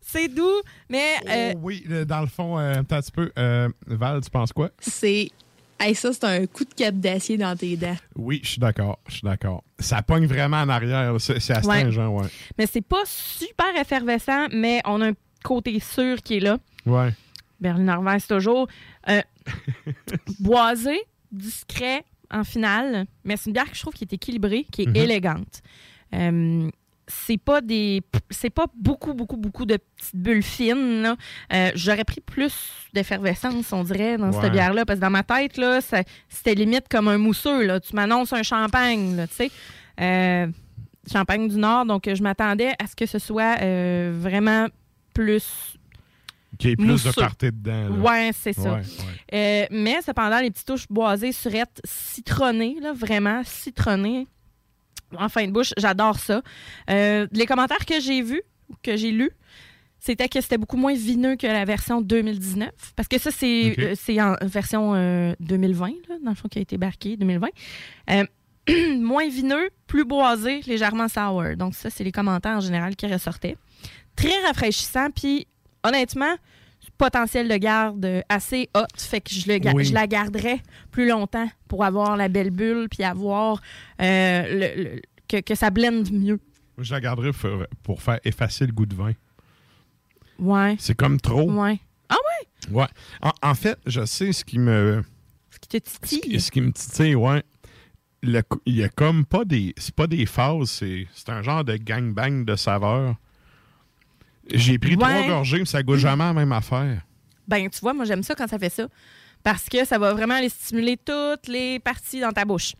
c'est 0.00 0.28
doux, 0.28 0.60
mais... 0.88 1.16
euh, 1.28 1.52
Oh 1.54 1.58
oui, 1.62 1.84
euh, 1.90 2.04
dans 2.04 2.20
le 2.20 2.26
fond, 2.26 2.58
euh, 2.58 2.74
un 2.76 2.84
petit 2.84 3.10
peu. 3.12 3.30
Euh, 3.38 3.68
Val, 3.86 4.20
tu 4.22 4.30
penses 4.30 4.52
quoi? 4.52 4.70
C'est. 4.80 5.30
Hey, 5.78 5.94
ça, 5.94 6.12
c'est 6.12 6.24
un 6.24 6.46
coup 6.46 6.64
de 6.64 6.72
cap 6.74 6.94
d'acier 6.94 7.36
dans 7.36 7.54
tes 7.56 7.76
dents. 7.76 7.96
Oui, 8.16 8.40
je 8.42 8.48
suis 8.50 8.58
d'accord. 8.60 8.98
Je 9.08 9.14
suis 9.14 9.22
d'accord. 9.24 9.62
Ça 9.78 10.00
pogne 10.02 10.26
vraiment 10.26 10.56
en 10.62 10.68
arrière. 10.68 11.14
C'est 11.18 11.38
c'est 11.40 11.52
Ouais. 11.52 11.58
astringent, 11.58 12.06
ouais. 12.08 12.28
mais 12.58 12.66
c'est 12.66 12.80
pas 12.80 13.02
super 13.04 13.76
effervescent, 13.78 14.46
mais 14.52 14.80
on 14.86 15.00
a 15.02 15.08
un 15.08 15.14
côté 15.44 15.78
sûr 15.80 16.16
qui 16.22 16.38
est 16.38 16.40
là. 16.40 16.58
Ouais. 16.86 17.12
Berliner 17.60 17.96
Weiss, 18.02 18.26
toujours. 18.26 18.68
Euh, 19.08 19.20
boisé, 20.40 20.98
discret 21.30 22.04
en 22.30 22.44
finale, 22.44 23.06
mais 23.24 23.36
c'est 23.36 23.46
une 23.50 23.52
bière 23.52 23.70
que 23.70 23.76
je 23.76 23.80
trouve 23.82 23.94
qui 23.94 24.04
est 24.04 24.12
équilibrée, 24.12 24.66
qui 24.70 24.82
est 24.82 24.86
Mhm. 24.86 24.96
élégante. 24.96 25.62
Euh, 26.14 26.70
c'est 27.08 27.38
pas 27.38 27.60
des 27.60 28.02
c'est 28.30 28.50
pas 28.50 28.66
beaucoup 28.76 29.14
beaucoup 29.14 29.36
beaucoup 29.36 29.64
de 29.64 29.76
petites 29.96 30.16
bulles 30.16 30.42
fines. 30.42 31.14
Euh, 31.52 31.70
j'aurais 31.74 32.04
pris 32.04 32.20
plus 32.20 32.54
d'effervescence 32.94 33.72
on 33.72 33.84
dirait 33.84 34.16
dans 34.18 34.32
Ouais. 34.32 34.40
cette 34.42 34.52
bière 34.52 34.74
là 34.74 34.84
parce 34.84 34.98
que 34.98 35.04
dans 35.04 35.10
ma 35.10 35.22
tête 35.22 35.56
là 35.56 35.80
c'était 35.80 36.54
limite 36.54 36.88
comme 36.90 37.08
un 37.08 37.18
mousseux 37.18 37.64
là 37.64 37.78
tu 37.80 37.94
m'annonces 37.94 38.32
un 38.32 38.42
champagne 38.42 39.16
là 39.16 39.26
tu 39.28 39.34
sais 39.34 39.50
Euh, 40.00 40.46
champagne 41.10 41.48
du 41.48 41.56
nord 41.56 41.84
donc 41.86 42.12
je 42.12 42.22
m'attendais 42.22 42.72
à 42.82 42.86
ce 42.86 42.96
que 42.96 43.06
ce 43.06 43.18
soit 43.18 43.56
euh, 43.62 44.12
vraiment 44.14 44.66
plus 45.14 45.78
Qui 46.58 46.70
est 46.70 46.76
plus 46.76 46.86
Mousseux. 46.86 47.10
de 47.10 47.14
party 47.14 47.46
dedans. 47.52 47.88
là. 47.88 47.90
Ouais, 47.90 48.30
c'est 48.34 48.52
ça. 48.52 48.80
Ouais, 49.32 49.68
mais 49.70 50.00
cependant, 50.02 50.40
les 50.40 50.50
petites 50.50 50.66
touches 50.66 50.86
boisées, 50.88 51.32
surettes, 51.32 51.80
citronnées, 51.84 52.76
là, 52.80 52.92
vraiment 52.94 53.42
citronnées. 53.44 54.26
En 55.16 55.28
fin 55.28 55.46
de 55.46 55.52
bouche, 55.52 55.72
j'adore 55.76 56.18
ça. 56.18 56.42
Euh, 56.90 57.26
les 57.32 57.46
commentaires 57.46 57.84
que 57.86 58.00
j'ai 58.00 58.22
vus, 58.22 58.42
que 58.82 58.96
j'ai 58.96 59.12
lus, 59.12 59.30
c'était 60.06 60.28
que 60.28 60.40
c'était 60.40 60.58
beaucoup 60.58 60.76
moins 60.76 60.94
vineux 60.94 61.36
que 61.36 61.46
la 61.46 61.64
version 61.64 62.00
2019. 62.00 62.70
Parce 62.94 63.08
que 63.08 63.18
ça, 63.18 63.30
c'est 63.30 63.74
euh, 63.78 64.20
en 64.20 64.36
version 64.46 64.94
euh, 64.94 65.34
2020, 65.40 65.88
là, 66.08 66.14
dans 66.22 66.30
le 66.30 66.36
fond, 66.36 66.48
qui 66.48 66.58
a 66.58 66.62
été 66.62 66.78
barqué, 66.78 67.16
2020. 67.16 67.48
Euh, 68.10 68.24
moins 68.98 69.28
vineux, 69.28 69.70
plus 69.86 70.04
boisé, 70.04 70.60
légèrement 70.66 71.08
sour. 71.08 71.56
Donc 71.56 71.74
ça, 71.74 71.90
c'est 71.90 72.04
les 72.04 72.12
commentaires 72.12 72.56
en 72.56 72.60
général 72.60 72.94
qui 72.94 73.06
ressortaient. 73.06 73.56
Très 74.14 74.40
rafraîchissant, 74.46 75.10
puis 75.10 75.46
honnêtement, 75.82 76.36
potentiel 76.98 77.48
de 77.48 77.56
garde 77.56 78.22
assez 78.28 78.68
haute, 78.76 79.00
fait 79.00 79.20
que 79.20 79.30
je, 79.34 79.46
le 79.48 79.58
Oui. 79.74 79.84
je 79.84 79.92
la 79.94 80.06
garderais 80.06 80.60
plus 80.90 81.08
longtemps 81.08 81.48
pour 81.68 81.84
avoir 81.84 82.16
la 82.16 82.28
belle 82.28 82.50
bulle, 82.50 82.88
puis 82.90 83.04
avoir 83.04 83.60
euh, 84.00 84.42
le- 84.76 84.82
le- 84.82 85.02
que, 85.28 85.40
que 85.40 85.54
ça 85.54 85.70
blende 85.70 86.10
mieux. 86.12 86.40
Je 86.78 86.92
la 86.94 87.00
garderais 87.00 87.32
pour, 87.32 87.64
pour 87.82 88.02
faire 88.02 88.20
effacer 88.24 88.66
le 88.66 88.72
goût 88.72 88.86
de 88.86 88.94
vin. 88.94 89.12
Ouais. 90.38 90.76
C'est 90.78 90.94
comme 90.96 91.20
trop. 91.20 91.50
Ouais. 91.50 91.80
Ah 92.08 92.16
ouais? 92.16 92.74
Ouais. 92.74 92.86
En, 93.22 93.32
en 93.42 93.54
fait, 93.54 93.78
je 93.86 94.04
sais 94.04 94.32
ce 94.32 94.44
qui 94.44 94.58
me. 94.58 95.02
Ce 95.50 95.58
qui 95.58 95.68
te 95.68 95.76
titille. 95.78 96.40
Ce 96.40 96.50
qui 96.50 96.60
me 96.60 96.72
titille, 96.72 97.14
ouais. 97.14 97.42
Il 98.22 98.42
y 98.66 98.82
a 98.82 98.88
comme 98.88 99.24
pas 99.24 99.44
des. 99.44 99.72
C'est 99.78 99.94
pas 99.94 100.06
des 100.06 100.26
phases, 100.26 100.68
c'est 100.70 101.06
c'est 101.14 101.28
un 101.30 101.42
genre 101.42 101.64
de 101.64 101.76
gangbang 101.76 102.44
de 102.44 102.56
saveurs. 102.56 103.14
J'ai 104.52 104.78
pris 104.78 104.90
Ouais. 104.90 104.96
trois 104.96 105.26
gorgées, 105.26 105.58
mais 105.58 105.64
ça 105.64 105.82
goûte 105.82 105.98
jamais 105.98 106.24
la 106.24 106.32
même 106.32 106.52
affaire. 106.52 107.02
Ben, 107.48 107.68
tu 107.68 107.78
vois, 107.80 107.94
moi, 107.94 108.04
j'aime 108.04 108.22
ça 108.22 108.34
quand 108.34 108.48
ça 108.48 108.58
fait 108.58 108.70
ça. 108.70 108.88
Parce 109.42 109.68
que 109.68 109.84
ça 109.84 109.98
va 109.98 110.12
vraiment 110.12 110.34
aller 110.34 110.48
stimuler 110.48 110.96
toutes 110.96 111.46
les 111.48 111.78
parties 111.78 112.20
dans 112.20 112.32
ta 112.32 112.44
bouche. 112.44 112.74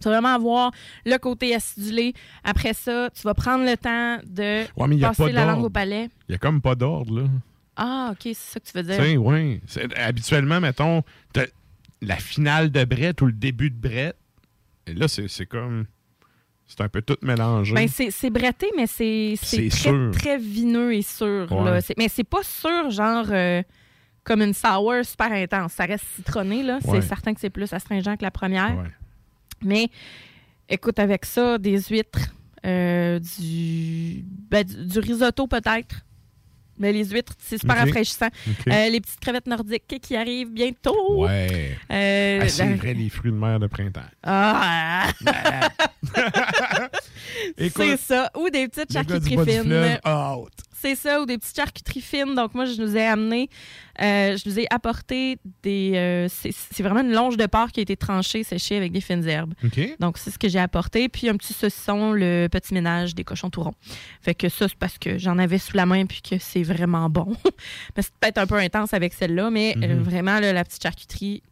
Tu 0.00 0.08
vas 0.08 0.10
vraiment 0.20 0.34
avoir 0.34 0.72
le 1.06 1.16
côté 1.18 1.54
acidulé. 1.54 2.12
Après 2.42 2.72
ça, 2.74 3.08
tu 3.14 3.22
vas 3.22 3.34
prendre 3.34 3.64
le 3.64 3.76
temps 3.76 4.18
de 4.26 4.62
Ouais, 4.76 4.88
mais 4.88 4.96
il 4.96 5.00
y 5.00 5.04
a 5.04 5.08
passer 5.08 5.24
pas 5.26 5.30
la 5.32 5.44
langue 5.46 5.64
au 5.64 5.70
palais. 5.70 6.08
Il 6.28 6.32
y 6.32 6.34
a 6.34 6.38
comme 6.38 6.60
pas 6.60 6.74
d'ordre, 6.74 7.20
là. 7.20 7.28
Ah, 7.76 8.08
OK, 8.12 8.18
c'est 8.22 8.34
ça 8.34 8.60
que 8.60 8.66
tu 8.66 8.72
veux 8.76 8.82
dire. 8.82 8.96
Tu 8.96 9.02
sais, 9.12 9.16
oui. 9.16 9.60
Habituellement, 9.96 10.60
mettons, 10.60 11.02
la 12.00 12.16
finale 12.16 12.70
de 12.72 12.84
Brett 12.84 13.20
ou 13.22 13.26
le 13.26 13.32
début 13.32 13.70
de 13.70 13.76
Brett. 13.76 14.16
Et 14.88 14.94
là, 14.94 15.06
c'est 15.06 15.46
comme. 15.46 15.86
C'est 16.66 16.80
un 16.80 16.88
peu 16.88 17.02
tout 17.02 17.16
mélangé. 17.22 17.74
Ben, 17.74 17.86
c'est 17.88 18.30
bretté, 18.30 18.70
mais 18.76 18.86
c'est 18.86 19.34
très, 19.40 19.68
sûr. 19.68 20.10
très 20.12 20.38
vineux 20.38 20.94
et 20.94 21.02
sûr. 21.02 21.50
Ouais. 21.52 21.64
là. 21.64 21.80
Mais 21.98 22.08
c'est 22.08 22.24
pas 22.24 22.42
sûr, 22.42 22.90
genre, 22.90 23.26
euh, 23.30 23.62
comme 24.24 24.40
une 24.40 24.54
sour 24.54 25.04
super 25.04 25.32
intense. 25.32 25.72
Ça 25.72 25.84
reste 25.84 26.04
citronné, 26.16 26.62
là. 26.62 26.78
Ouais. 26.84 27.00
C'est 27.00 27.08
certain 27.08 27.34
que 27.34 27.40
c'est 27.40 27.50
plus 27.50 27.72
astringent 27.72 28.16
que 28.16 28.22
la 28.22 28.30
première. 28.30 28.76
Ouais. 28.76 28.90
Mais, 29.62 29.90
écoute, 30.68 30.98
avec 30.98 31.26
ça, 31.26 31.58
des 31.58 31.78
huîtres, 31.82 32.32
euh, 32.64 33.18
du, 33.18 34.24
ben, 34.50 34.64
du, 34.64 34.86
du 34.86 34.98
risotto 34.98 35.46
peut-être. 35.46 35.96
Mais 36.78 36.92
les 36.92 37.04
huîtres, 37.04 37.34
c'est 37.38 37.58
super 37.58 37.76
rafraîchissant. 37.76 38.28
Euh, 38.68 38.88
les 38.88 39.00
petites 39.00 39.20
crevettes 39.20 39.46
nordiques 39.46 40.00
qui 40.02 40.16
arrivent 40.16 40.50
bientôt. 40.52 41.22
Ouais. 41.22 41.76
Euh, 41.90 42.40
Ah, 42.42 42.48
c'est 42.48 42.74
vrai, 42.74 42.94
les 42.94 43.08
fruits 43.08 43.30
de 43.30 43.36
mer 43.36 43.60
de 43.60 43.66
printemps. 43.66 44.00
Ah! 44.22 45.08
C'est 47.58 47.96
ça. 47.96 48.30
Ou 48.36 48.50
des 48.50 48.68
petites 48.68 48.92
charcuteries 48.92 49.36
fines. 49.62 49.98
C'est 50.74 50.96
ça, 50.96 51.20
ou 51.22 51.26
des 51.26 51.38
petites 51.38 51.54
charcuteries 51.54 52.00
fines. 52.00 52.34
Donc, 52.34 52.54
moi, 52.54 52.64
je 52.64 52.80
nous 52.82 52.96
ai 52.96 53.06
amené, 53.06 53.48
euh, 54.00 54.36
je 54.36 54.48
nous 54.48 54.58
ai 54.58 54.66
apporté 54.68 55.38
des. 55.62 55.92
euh, 55.94 56.26
c'est 56.28 56.82
vraiment 56.82 57.02
une 57.02 57.12
longe 57.12 57.36
de 57.36 57.46
porc 57.46 57.70
qui 57.70 57.78
a 57.78 57.82
été 57.84 57.96
tranchée, 57.96 58.42
séchée 58.42 58.78
avec 58.78 58.90
des 58.90 59.00
fines 59.00 59.24
herbes. 59.28 59.54
Donc, 60.00 60.18
c'est 60.18 60.32
ce 60.32 60.40
que 60.40 60.48
j'ai 60.48 60.58
apporté. 60.58 61.08
Puis, 61.08 61.28
un 61.28 61.36
petit 61.36 61.52
saucisson, 61.52 62.10
le 62.12 62.48
petit 62.50 62.74
ménage 62.74 63.14
des 63.14 63.22
cochons 63.22 63.48
tourons. 63.48 63.74
Fait 64.22 64.34
que 64.34 64.48
ça, 64.48 64.66
c'est 64.66 64.76
parce 64.76 64.98
que 64.98 65.18
j'en 65.18 65.38
avais 65.38 65.58
sous 65.58 65.76
la 65.76 65.86
main 65.86 66.04
puis 66.04 66.20
que 66.20 66.36
c'est 66.40 66.64
vraiment 66.64 67.08
bon. 67.08 67.36
mais 67.96 68.02
c'est 68.02 68.12
peut-être 68.18 68.38
un 68.38 68.46
peu 68.48 68.56
intense 68.56 68.92
avec 68.92 69.14
celle-là, 69.14 69.50
mais 69.50 69.76
euh, 69.82 69.86
Mhm. 69.94 70.02
vraiment, 70.02 70.40
là, 70.40 70.52
la 70.52 70.64
petite 70.64 70.82
charcuterie, 70.82 71.42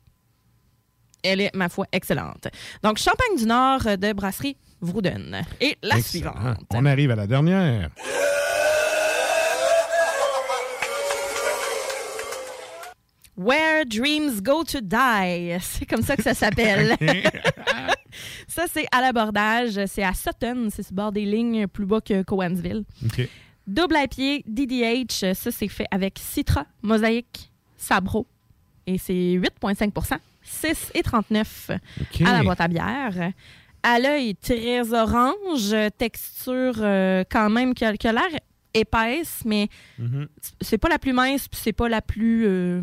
Elle 1.22 1.42
est, 1.42 1.54
ma 1.54 1.68
foi, 1.68 1.86
excellente. 1.92 2.48
Donc, 2.82 2.96
Champagne 2.98 3.36
du 3.36 3.44
Nord 3.46 3.82
de 3.98 4.12
brasserie 4.12 4.56
Vrouden. 4.80 5.42
Et 5.60 5.76
la 5.82 5.98
Excellent. 5.98 6.32
suivante. 6.32 6.66
On 6.74 6.86
arrive 6.86 7.10
à 7.10 7.16
la 7.16 7.26
dernière. 7.26 7.90
Where 13.36 13.86
Dreams 13.86 14.40
Go 14.42 14.64
to 14.64 14.80
Die. 14.80 15.56
C'est 15.60 15.86
comme 15.86 16.02
ça 16.02 16.16
que 16.16 16.22
ça 16.22 16.34
s'appelle. 16.34 16.96
ça, 18.48 18.64
c'est 18.70 18.86
à 18.92 19.00
l'abordage. 19.00 19.80
C'est 19.86 20.02
à 20.02 20.12
Sutton. 20.12 20.68
C'est 20.70 20.82
sur 20.82 20.92
le 20.92 20.96
bord 20.96 21.12
des 21.12 21.24
lignes 21.24 21.66
plus 21.66 21.86
bas 21.86 22.00
que 22.00 22.22
Cowansville. 22.22 22.84
Double 23.66 23.96
à 23.96 24.08
pied, 24.08 24.44
DDH. 24.46 25.32
Ça, 25.34 25.50
c'est 25.50 25.68
fait 25.68 25.86
avec 25.90 26.18
Citra, 26.18 26.66
Mosaïque, 26.82 27.50
Sabro. 27.76 28.26
Et 28.86 28.98
c'est 28.98 29.14
8,5 29.14 30.18
6 30.42 30.90
et 30.94 31.02
39 31.02 31.70
OK. 32.00 32.22
à 32.26 32.32
la 32.32 32.42
boîte 32.42 32.60
à 32.60 32.68
bière. 32.68 33.32
À 33.82 33.98
l'œil, 33.98 34.34
très 34.36 34.92
orange, 34.92 35.74
texture 35.96 36.74
euh, 36.80 37.24
quand 37.30 37.48
même 37.50 37.72
qui 37.74 37.84
a, 37.84 37.92
l'air 38.12 38.28
épaisse, 38.74 39.40
mais 39.44 39.68
Mhm. 39.98 40.28
c'est 40.60 40.78
pas 40.78 40.88
la 40.88 40.98
plus 40.98 41.12
mince, 41.12 41.48
puis 41.48 41.60
c'est 41.62 41.72
pas 41.72 41.88
la 41.88 42.02
plus 42.02 42.46
euh, 42.46 42.82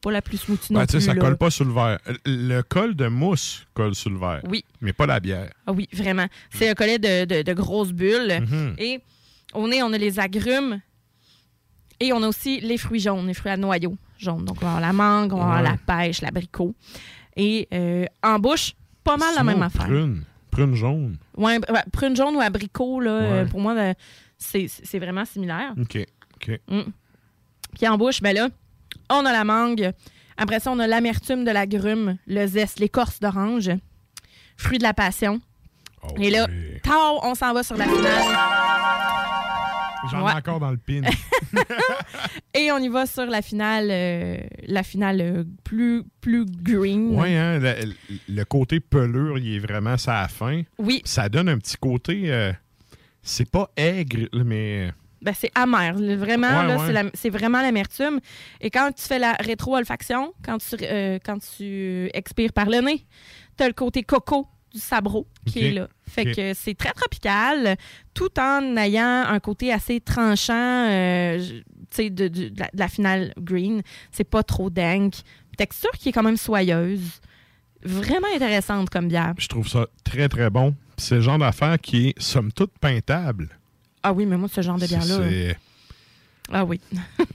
pas 0.00 0.10
la 0.12 0.22
plus 0.22 0.38
smoothie 0.38 0.72
non 0.72 0.80
Ben, 0.80 0.86
sais, 0.88 0.98
plus. 0.98 1.04
ça 1.06 1.14
là. 1.14 1.20
colle 1.20 1.36
pas 1.36 1.50
sur 1.50 1.64
le 1.64 1.72
verre. 1.72 1.98
Le 2.24 2.60
col 2.62 2.94
de 2.94 3.08
mousse 3.08 3.66
colle 3.74 3.94
sur 3.94 4.10
le 4.10 4.18
verre. 4.18 4.40
Oui. 4.48 4.64
Mais 4.80 4.92
pas 4.92 5.06
la 5.06 5.20
bière. 5.20 5.52
Ah 5.66 5.72
oui, 5.72 5.88
vraiment. 5.92 6.26
C'est 6.50 6.68
un 6.68 6.74
collet 6.74 6.98
de, 6.98 7.24
de- 7.24 7.42
de 7.42 7.52
grosses 7.54 7.92
bulles. 7.92 8.40
Mhm. 8.40 8.74
Et 8.78 9.00
au 9.54 9.66
nez, 9.68 9.82
on 9.82 9.92
a 9.92 9.98
les 9.98 10.18
agrumes. 10.20 10.80
Et 11.98 12.12
on 12.12 12.22
a 12.22 12.28
aussi 12.28 12.60
les 12.60 12.76
fruits 12.78 13.00
jaunes, 13.00 13.26
les 13.26 13.34
fruits 13.34 13.50
à 13.52 13.56
noyaux 13.56 13.96
jaunes. 14.18 14.44
Donc, 14.44 14.58
on 14.62 14.66
va 14.66 14.76
avoir 14.76 14.80
la 14.80 14.92
mangue, 14.92 15.32
on 15.32 15.38
va 15.38 15.42
avoir 15.56 15.62
Ouais. 15.62 15.78
la 15.86 15.94
pêche, 16.04 16.20
l'abricot. 16.20 16.74
Et 17.36 17.66
euh, 17.72 18.04
en 18.22 18.38
bouche, 18.38 18.74
pas 19.06 19.16
mal 19.16 19.34
la 19.34 19.44
même 19.44 19.62
affaire. 19.62 19.86
Prune. 19.86 20.24
Prune 20.50 20.74
jaune. 20.74 21.16
Ouais, 21.36 21.58
ouais, 21.70 21.84
prune 21.92 22.16
jaune 22.16 22.34
ou 22.36 22.40
abricot, 22.40 23.00
là, 23.00 23.10
euh, 23.10 23.44
pour 23.46 23.60
moi, 23.60 23.74
euh, 23.76 23.94
c'est 24.38 24.98
vraiment 24.98 25.24
similaire. 25.24 25.74
OK. 25.80 25.98
OK. 26.36 26.60
Mm. 26.68 26.80
Puis 27.74 27.88
en 27.88 27.96
bouche, 27.96 28.20
ben 28.20 28.34
là, 28.34 28.48
on 29.10 29.24
a 29.24 29.32
la 29.32 29.44
mangue. 29.44 29.92
Après 30.36 30.60
ça, 30.60 30.70
on 30.72 30.78
a 30.78 30.86
l'amertume 30.86 31.44
de 31.44 31.50
l'agrume, 31.50 32.16
le 32.26 32.46
zeste, 32.46 32.78
l'écorce 32.78 33.20
d'orange, 33.20 33.70
fruit 34.56 34.78
de 34.78 34.82
la 34.82 34.94
passion. 34.94 35.40
Oh, 36.02 36.14
Et 36.18 36.30
là, 36.30 36.46
tard, 36.82 37.20
on 37.22 37.34
s'en 37.34 37.52
va 37.52 37.62
sur 37.62 37.76
la 37.76 37.84
finale. 37.84 39.15
J'en 40.10 40.24
Ouais. 40.24 40.32
ai 40.32 40.34
encore 40.36 40.60
dans 40.60 40.70
le 40.70 40.76
pin. 40.76 41.02
Et 42.54 42.70
on 42.72 42.78
y 42.78 42.88
va 42.88 43.06
sur 43.06 43.26
la 43.26 43.42
finale, 43.42 43.88
euh, 43.90 44.38
la 44.66 44.82
finale 44.82 45.20
euh, 45.20 45.44
plus, 45.64 46.02
plus 46.20 46.46
green. 46.46 47.10
Oui, 47.18 47.34
hein, 47.34 47.58
le, 47.58 47.74
le 48.28 48.44
côté 48.44 48.80
pelure, 48.80 49.38
il 49.38 49.56
est 49.56 49.58
vraiment 49.58 49.96
ça 49.96 50.18
à 50.18 50.22
la 50.22 50.28
fin. 50.28 50.62
Oui. 50.78 51.02
Ça 51.04 51.28
donne 51.28 51.48
un 51.48 51.58
petit 51.58 51.76
côté. 51.76 52.22
euh, 52.32 52.52
c'est 53.22 53.50
pas 53.50 53.70
aigre, 53.76 54.28
mais. 54.44 54.90
Ben, 55.22 55.34
c'est 55.36 55.50
amer. 55.54 55.94
Vraiment, 56.16 56.46
Ouais, 56.60 56.66
là, 56.66 56.76
ouais. 56.78 57.10
c'est 57.14 57.30
la- 57.30 57.38
vraiment 57.38 57.60
l'amertume. 57.60 58.20
Et 58.60 58.70
quand 58.70 58.90
tu 58.92 59.02
fais 59.02 59.18
la 59.18 59.32
rétro-olfaction, 59.32 60.32
quand 60.44 60.58
tu, 60.58 60.76
euh, 60.82 61.18
quand 61.24 61.38
tu 61.56 62.08
expires 62.14 62.52
par 62.52 62.66
le 62.66 62.80
nez, 62.80 63.04
tu 63.56 63.64
as 63.64 63.66
le 63.68 63.72
côté 63.74 64.02
coco 64.02 64.46
du 64.76 64.82
sabro 64.82 65.26
qui 65.46 65.60
est 65.66 65.72
là. 65.72 65.88
Fait 66.06 66.24
que 66.34 66.54
c'est 66.54 66.74
très 66.74 66.92
tropical, 66.92 67.76
tout 68.14 68.38
en 68.38 68.76
ayant 68.76 69.24
un 69.26 69.40
côté 69.40 69.72
assez 69.72 70.00
tranchant, 70.00 70.54
euh, 70.90 71.38
je- 71.38 71.54
tu 71.54 71.64
sais, 71.90 72.10
de, 72.10 72.28
de- 72.28 72.48
de 72.50 72.60
la, 72.60 72.66
de 72.72 72.78
la 72.78 72.88
finale 72.88 73.32
green. 73.38 73.82
C'est 74.12 74.24
pas 74.28 74.42
trop 74.42 74.70
dank. 74.70 75.14
Texture 75.56 75.90
qui 75.92 76.10
est 76.10 76.12
quand 76.12 76.22
même 76.22 76.36
soyeuse. 76.36 77.20
Vraiment 77.82 78.26
intéressante 78.34 78.90
comme 78.90 79.08
bière. 79.08 79.34
Je 79.38 79.48
trouve 79.48 79.68
ça 79.68 79.86
très, 80.04 80.28
très 80.28 80.50
bon. 80.50 80.74
C'est 80.96 81.16
le 81.16 81.20
genre 81.22 81.38
d'affaire 81.38 81.78
qui 81.80 82.08
est, 82.08 82.20
somme 82.22 82.52
toute, 82.52 82.72
peintable. 82.78 83.48
Ah 84.02 84.12
oui, 84.12 84.26
mais 84.26 84.36
moi, 84.36 84.48
ce 84.52 84.60
genre 84.60 84.78
de 84.78 84.86
bière-là. 84.86 85.16
C'est- 85.28 85.56
Ah 86.52 86.64
oui. 86.64 86.80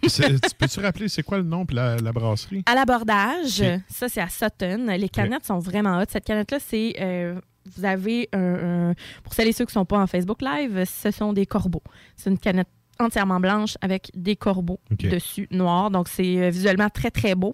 Peux-tu 0.01 0.79
rappeler 0.79 1.09
c'est 1.09 1.23
quoi 1.23 1.37
le 1.37 1.43
nom 1.43 1.65
puis 1.65 1.75
la, 1.75 1.97
la 1.97 2.11
brasserie? 2.11 2.63
À 2.65 2.75
l'abordage, 2.75 3.63
ça 3.89 4.07
c'est 4.09 4.21
à 4.21 4.29
Sutton. 4.29 4.87
Les 4.97 5.09
canettes 5.09 5.45
sont 5.45 5.59
vraiment 5.59 5.99
hot. 5.99 6.05
Cette 6.09 6.25
canette-là, 6.25 6.59
c'est. 6.59 6.95
euh, 6.99 7.39
vous 7.75 7.85
avez 7.85 8.27
un, 8.33 8.89
un- 8.89 8.93
Pour 9.23 9.33
celles 9.33 9.47
et 9.47 9.51
ceux 9.53 9.65
qui 9.65 9.69
ne 9.71 9.81
sont 9.81 9.85
pas 9.85 9.99
en 9.99 10.07
Facebook 10.07 10.41
Live, 10.41 10.83
ce 10.85 11.11
sont 11.11 11.31
des 11.33 11.45
corbeaux. 11.45 11.83
C'est 12.15 12.29
une 12.31 12.39
canette 12.39 12.67
entièrement 12.99 13.39
blanche 13.39 13.77
avec 13.81 14.11
des 14.15 14.35
corbeaux 14.35 14.79
dessus 15.09 15.47
noirs. 15.51 15.91
Donc 15.91 16.07
c'est 16.07 16.37
euh, 16.41 16.49
visuellement 16.49 16.89
très 16.89 17.11
très 17.11 17.35
beau. 17.35 17.53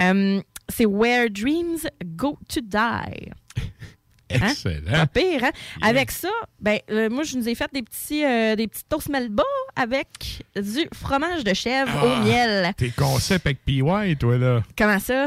Euh, 0.00 0.40
c'est 0.68 0.86
Where 0.86 1.28
Dreams 1.30 1.78
Go 2.04 2.38
to 2.48 2.60
Die. 2.62 3.30
Hein? 4.40 4.48
Excellent. 4.50 4.90
Pas 4.90 5.06
pire, 5.06 5.44
hein? 5.44 5.50
Avec 5.82 6.10
ça, 6.10 6.28
ben, 6.60 6.78
euh, 6.90 7.08
moi, 7.10 7.22
je 7.24 7.36
nous 7.36 7.48
ai 7.48 7.54
fait 7.54 7.70
des 7.72 7.82
petits, 7.82 8.24
euh, 8.24 8.56
des 8.56 8.66
petits 8.68 8.84
toast 8.88 9.08
melba 9.08 9.42
avec 9.76 10.42
du 10.56 10.88
fromage 10.94 11.44
de 11.44 11.54
chèvre 11.54 11.90
Ah, 11.94 12.04
au 12.04 12.24
miel. 12.24 12.72
Tes 12.76 12.90
concepts 12.90 13.46
avec 13.46 13.64
PY, 13.64 13.82
toi, 14.18 14.38
là. 14.38 14.62
Comment 14.76 14.98
ça? 14.98 15.26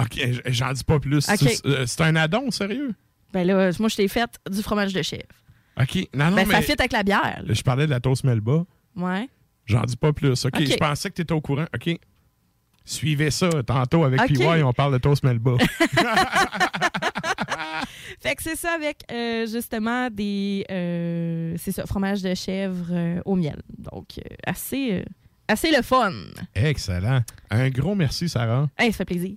OK, 0.00 0.20
j'en 0.46 0.72
dis 0.72 0.84
pas 0.84 1.00
plus. 1.00 1.22
C'est 1.22 1.66
euh, 1.66 1.84
c'est 1.86 2.00
un 2.02 2.14
addon, 2.16 2.50
sérieux? 2.50 2.94
Ben 3.32 3.46
là, 3.46 3.70
moi, 3.80 3.88
je 3.88 3.96
t'ai 3.96 4.08
fait 4.08 4.30
du 4.50 4.62
fromage 4.62 4.92
de 4.92 5.02
chèvre. 5.02 5.22
OK. 5.80 5.96
Non, 6.14 6.30
non, 6.30 6.36
ben, 6.36 6.46
ça 6.46 6.52
mais 6.58 6.62
fit 6.62 6.72
avec 6.78 6.92
la 6.92 7.02
bière. 7.02 7.42
là. 7.44 7.52
je 7.54 7.62
parlais 7.62 7.86
de 7.86 7.90
la 7.90 8.00
toast 8.00 8.24
Melba. 8.24 8.64
Ouais. 8.96 9.28
J'en 9.66 9.82
dis 9.82 9.96
pas 9.96 10.12
plus. 10.12 10.44
OK, 10.46 10.54
Ok. 10.56 10.66
je 10.66 10.76
pensais 10.76 11.10
que 11.10 11.14
tu 11.16 11.22
étais 11.22 11.34
au 11.34 11.40
courant. 11.40 11.66
OK? 11.74 11.98
Suivez 12.88 13.30
ça 13.30 13.50
tantôt 13.66 14.04
avec 14.04 14.20
Ok. 14.22 14.28
PY, 14.28 14.62
on 14.62 14.72
parle 14.72 14.94
de 14.94 14.98
toast 14.98 15.22
Melba. 15.22 15.52
Fait 18.20 18.34
que 18.34 18.42
c'est 18.42 18.56
ça 18.56 18.72
avec 18.74 19.04
euh, 19.12 19.46
justement 19.46 20.08
des. 20.10 20.64
euh, 20.70 21.54
c'est 21.58 21.72
ça, 21.72 21.86
fromage 21.86 22.22
de 22.22 22.34
chèvre 22.34 22.86
euh, 22.90 23.20
au 23.24 23.36
miel. 23.36 23.60
Donc, 23.76 24.18
euh, 24.18 24.22
assez, 24.46 25.04
assez 25.46 25.70
le 25.70 25.82
fun. 25.82 26.12
Excellent. 26.54 27.20
Un 27.50 27.68
gros 27.68 27.94
merci, 27.94 28.28
Sarah. 28.28 28.68
Hey, 28.78 28.90
ça 28.92 28.98
fait 28.98 29.04
plaisir. 29.04 29.36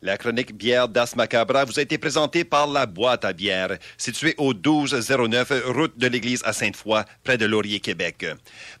La 0.00 0.16
chronique 0.16 0.56
bière 0.56 0.88
d'As 0.88 1.16
Macabra 1.16 1.64
vous 1.64 1.76
a 1.78 1.82
été 1.82 1.98
présentée 1.98 2.44
par 2.44 2.68
La 2.68 2.86
Boîte 2.86 3.24
à 3.24 3.32
bière, 3.32 3.76
située 3.96 4.34
au 4.38 4.54
1209 4.54 5.52
route 5.66 5.98
de 5.98 6.06
l'église 6.06 6.40
à 6.44 6.52
Sainte-Foy, 6.52 7.02
près 7.24 7.36
de 7.36 7.46
Laurier, 7.46 7.80
Québec. 7.80 8.24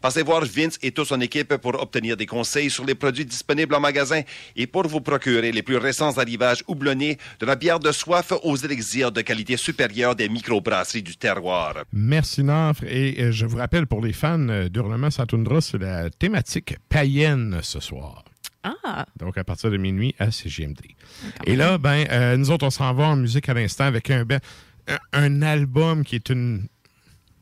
Passez 0.00 0.22
voir 0.22 0.44
Vince 0.44 0.78
et 0.80 0.92
toute 0.92 1.08
son 1.08 1.20
équipe 1.20 1.56
pour 1.56 1.82
obtenir 1.82 2.16
des 2.16 2.26
conseils 2.26 2.70
sur 2.70 2.84
les 2.84 2.94
produits 2.94 3.24
disponibles 3.24 3.74
en 3.74 3.80
magasin 3.80 4.22
et 4.54 4.68
pour 4.68 4.86
vous 4.86 5.00
procurer 5.00 5.50
les 5.50 5.62
plus 5.62 5.76
récents 5.76 6.16
arrivages 6.18 6.62
houblonnés 6.68 7.18
de 7.40 7.46
la 7.46 7.56
bière 7.56 7.80
de 7.80 7.90
soif 7.90 8.32
aux 8.44 8.56
élixirs 8.56 9.10
de 9.10 9.20
qualité 9.20 9.56
supérieure 9.56 10.14
des 10.14 10.28
microbrasseries 10.28 11.02
du 11.02 11.16
terroir. 11.16 11.82
Merci, 11.92 12.44
Nafre. 12.44 12.84
Et 12.84 13.16
euh, 13.18 13.32
je 13.32 13.44
vous 13.44 13.56
rappelle, 13.56 13.88
pour 13.88 14.04
les 14.04 14.12
fans 14.12 14.48
euh, 14.48 14.68
d'Hurlement 14.68 15.10
Satundra, 15.10 15.60
c'est 15.60 15.78
la 15.78 16.10
thématique 16.10 16.76
païenne 16.88 17.58
ce 17.62 17.80
soir. 17.80 18.24
Ah! 18.88 19.06
Donc, 19.18 19.36
à 19.38 19.44
partir 19.44 19.70
de 19.70 19.76
minuit 19.76 20.14
à 20.18 20.30
CGMD. 20.30 20.80
Et 21.44 21.56
là, 21.56 21.78
ben, 21.78 22.06
euh, 22.10 22.36
nous 22.36 22.50
autres, 22.50 22.66
on 22.66 22.70
s'en 22.70 22.92
va 22.94 23.08
en 23.08 23.16
musique 23.16 23.48
à 23.48 23.54
l'instant 23.54 23.84
avec 23.84 24.10
un, 24.10 24.24
ben- 24.24 24.40
un, 25.12 25.42
album 25.42 26.04
qui 26.04 26.16
est 26.16 26.30
une. 26.30 26.66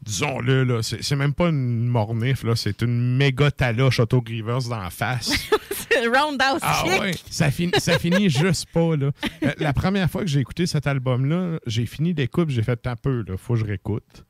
Disons-le, 0.03 0.63
là, 0.65 0.83
c'est 0.83 1.17
même 1.17 1.35
pas 1.35 1.49
une 1.49 1.87
mornif, 1.87 2.45
là, 2.45 2.55
c'est 2.55 2.83
une 2.83 3.17
méga 3.17 3.51
taloche 3.51 3.99
autogrieveuse 3.99 4.69
d'en 4.69 4.89
face. 4.91 5.33
Roundhouse 5.97 6.61
Ah 6.63 6.85
chic. 6.85 7.01
ouais, 7.01 7.15
ça, 7.31 7.51
finit, 7.51 7.73
ça 7.79 7.99
finit 7.99 8.31
juste 8.31 8.67
pas, 8.73 8.97
là. 8.97 9.11
Euh, 9.43 9.53
la 9.59 9.73
première 9.73 10.11
fois 10.11 10.21
que 10.21 10.29
j'ai 10.29 10.41
écouté 10.41 10.67
cet 10.67 10.87
album-là, 10.87 11.59
j'ai 11.67 11.87
fini 11.87 12.15
d'écouter, 12.15 12.53
j'ai 12.53 12.63
fait 12.63 12.87
un 12.87 12.95
peu, 12.95 13.25
là, 13.27 13.37
faut 13.37 13.55
que 13.55 13.61
je 13.61 13.65
réécoute. 13.65 14.25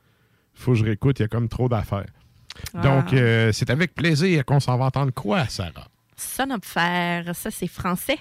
Faut 0.54 0.72
que 0.72 0.78
je 0.78 0.84
réécoute, 0.84 1.18
il 1.18 1.22
y 1.22 1.24
a 1.24 1.28
comme 1.28 1.48
trop 1.48 1.68
d'affaires. 1.68 2.06
Ah. 2.72 2.80
Donc, 2.80 3.12
euh, 3.12 3.52
c'est 3.52 3.68
avec 3.68 3.94
plaisir 3.94 4.44
qu'on 4.44 4.60
s'en 4.60 4.78
va 4.78 4.86
entendre 4.86 5.12
quoi, 5.12 5.46
Sarah? 5.48 5.88
Son 6.16 6.50
of 6.50 6.64
Fer, 6.64 7.34
ça 7.34 7.50
c'est 7.50 7.66
français. 7.66 8.18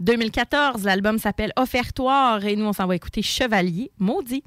2014, 0.00 0.84
l'album 0.84 1.18
s'appelle 1.18 1.52
Offertoire 1.56 2.44
et 2.44 2.56
nous 2.56 2.66
on 2.66 2.72
s'en 2.72 2.86
va 2.86 2.96
écouter 2.96 3.22
Chevalier 3.22 3.90
Maudit. 3.98 4.42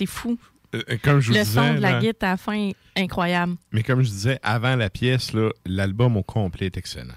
C'est 0.00 0.06
fou. 0.06 0.38
Euh, 0.74 0.82
comme 1.02 1.20
je 1.20 1.28
vous 1.28 1.34
Le 1.34 1.40
disais, 1.40 1.60
son 1.60 1.74
de 1.74 1.80
la 1.80 1.92
là, 1.92 2.00
guitare 2.00 2.28
à 2.28 2.32
la 2.32 2.36
fin, 2.36 2.70
incroyable. 2.96 3.56
mais 3.72 3.82
comme 3.82 4.02
je 4.02 4.08
disais, 4.08 4.38
avant 4.42 4.76
la 4.76 4.88
pièce, 4.88 5.32
l'album 5.66 6.16
au 6.16 6.22
complet 6.22 6.66
est 6.66 6.76
excellent. 6.76 7.14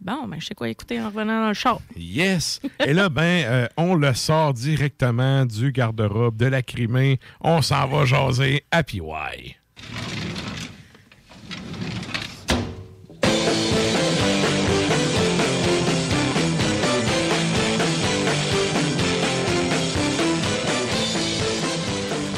Bon, 0.00 0.26
ben, 0.26 0.40
je 0.40 0.46
sais 0.46 0.54
quoi 0.54 0.68
écouter 0.68 1.00
en 1.00 1.06
revenant 1.06 1.42
dans 1.42 1.48
le 1.48 1.54
char. 1.54 1.80
Yes! 1.96 2.60
Et 2.84 2.92
là, 2.92 3.08
ben, 3.08 3.22
euh, 3.46 3.68
on 3.76 3.94
le 3.94 4.12
sort 4.14 4.52
directement 4.52 5.46
du 5.46 5.72
garde-robe 5.72 6.36
de 6.36 6.46
la 6.46 6.62
Crimée. 6.62 7.18
On 7.40 7.62
s'en 7.62 7.86
va 7.86 8.04
jaser 8.04 8.64
à 8.70 8.82
PY. 8.82 9.00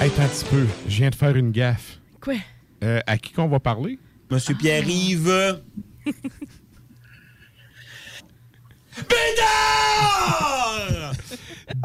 Hey, 0.04 0.10
attends 0.10 0.22
un 0.24 0.28
petit 0.28 0.44
peu. 0.44 0.66
Je 0.86 0.96
viens 0.98 1.08
de 1.08 1.14
faire 1.14 1.34
une 1.34 1.50
gaffe. 1.50 1.98
Quoi? 2.20 2.34
Euh, 2.82 3.00
à 3.06 3.16
qui 3.16 3.32
qu'on 3.32 3.48
va 3.48 3.58
parler? 3.58 3.98
Monsieur 4.30 4.54
Pierre-Yves. 4.54 5.62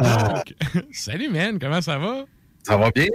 Donc, 0.01 0.53
salut, 0.91 1.30
man. 1.30 1.57
Comment 1.59 1.82
ça 1.82 1.97
va? 1.97 2.26
Ça 2.63 2.76
va 2.76 2.91
bien? 2.91 3.07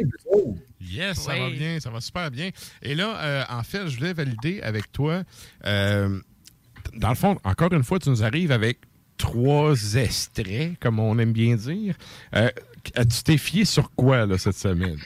Yes, 0.81 1.19
ça 1.19 1.33
Oui. 1.35 1.41
va 1.41 1.51
bien, 1.51 1.81
ça 1.81 1.91
va 1.91 2.01
super 2.01 2.31
bien. 2.31 2.49
Et 2.83 2.95
là, 2.95 3.17
euh, 3.23 3.45
en 3.51 3.63
fait, 3.63 3.87
je 3.89 3.99
voulais 3.99 4.13
valider 4.15 4.61
avec 4.63 4.91
toi. 4.91 5.23
euh, 5.67 6.19
dans 6.95 7.09
le 7.11 7.15
fond, 7.15 7.39
encore 7.45 7.73
une 7.73 7.83
fois, 7.85 7.99
tu 7.99 8.09
nous 8.11 8.23
arrives 8.25 8.53
avec 8.53 8.79
trois 9.17 9.75
extraits, 9.97 10.79
comme 10.81 10.99
on 10.99 11.19
aime 11.19 11.33
bien 11.33 11.57
dire. 11.57 11.95
Euh, 12.35 12.49
tu 12.93 13.23
t'es 13.25 13.37
fié 13.39 13.65
sur 13.65 13.91
quoi 13.93 14.27
là, 14.27 14.39
cette 14.39 14.57
semaine? 14.57 14.99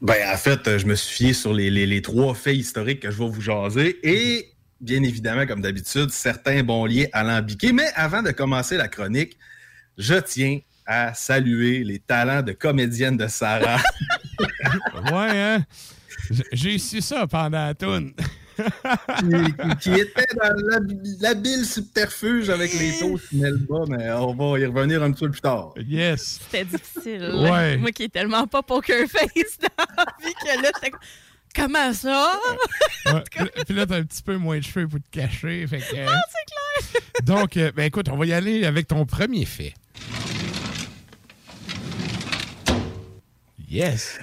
Ben, 0.00 0.32
en 0.32 0.36
fait, 0.36 0.66
euh, 0.68 0.78
je 0.78 0.86
me 0.86 0.94
suis 0.94 1.14
fié 1.24 1.32
sur 1.32 1.52
les, 1.52 1.70
les- 1.70 1.86
les 1.86 2.02
trois 2.02 2.34
faits 2.34 2.56
historiques 2.56 3.00
que 3.00 3.10
je 3.10 3.18
vais 3.18 3.28
vous 3.28 3.40
jaser 3.40 3.98
et, 4.02 4.48
bien 4.80 5.02
évidemment, 5.02 5.44
comme 5.46 5.60
d'habitude, 5.60 6.10
certains 6.10 6.62
bons 6.62 6.86
liens 6.86 7.06
alambiqués. 7.12 7.72
Mais 7.72 7.88
avant 7.96 8.22
de 8.22 8.30
commencer 8.30 8.76
la 8.76 8.86
chronique, 8.88 9.36
je 9.96 10.14
tiens 10.14 10.60
à 10.86 11.12
saluer 11.14 11.82
les 11.84 11.98
talents 11.98 12.42
de 12.42 12.52
comédienne 12.52 13.16
de 13.16 13.26
Sarah. 13.26 13.80
ouais, 15.12 15.40
hein? 15.42 15.64
J'ai 16.52 16.78
su 16.78 17.00
ça 17.00 17.26
pendant 17.26 17.66
la 17.66 17.74
toune. 17.74 18.12
Qui, 19.18 19.76
qui 19.80 20.00
était 20.00 20.34
dans 20.36 20.54
l'hab- 20.68 21.02
l'habile 21.20 21.64
subterfuge 21.64 22.50
avec 22.50 22.72
les 22.74 22.98
toasts 22.98 23.32
Melba, 23.32 23.84
mais 23.88 24.10
on 24.12 24.34
va 24.34 24.58
y 24.58 24.66
revenir 24.66 25.02
un 25.02 25.12
petit 25.12 25.24
peu 25.24 25.30
plus 25.30 25.40
tard. 25.40 25.72
Yes. 25.86 26.40
C'était 26.50 26.64
difficile. 26.64 27.30
Ouais. 27.34 27.76
Moi 27.76 27.92
qui 27.92 28.04
est 28.04 28.12
tellement 28.12 28.46
pas 28.46 28.62
poker 28.62 29.06
face 29.08 29.58
dans 29.60 29.84
la 29.96 30.04
vie 30.26 30.34
que 30.34 30.62
là, 30.62 30.70
comme, 30.90 31.00
Comment 31.56 31.92
ça? 31.92 32.38
Ouais, 33.06 33.22
puis 33.30 33.40
là- 33.44 33.64
Puis 33.64 33.74
là, 33.74 33.86
t'as 33.86 33.96
un 33.96 34.02
petit 34.04 34.22
peu 34.22 34.36
moins 34.36 34.58
de 34.58 34.62
cheveux 34.64 34.86
pour 34.86 35.00
te 35.00 35.08
cacher. 35.10 35.66
Fait 35.66 35.78
que, 35.78 35.96
euh, 35.96 36.06
Ah, 36.08 36.20
c'est 36.28 37.00
clair. 37.00 37.02
donc, 37.24 37.56
euh, 37.56 37.72
ben 37.74 37.84
écoute, 37.84 38.08
on 38.10 38.16
va 38.16 38.26
y 38.26 38.32
aller 38.32 38.64
avec 38.64 38.86
ton 38.86 39.04
premier 39.06 39.44
fait. 39.46 39.74
Yes. 43.68 44.18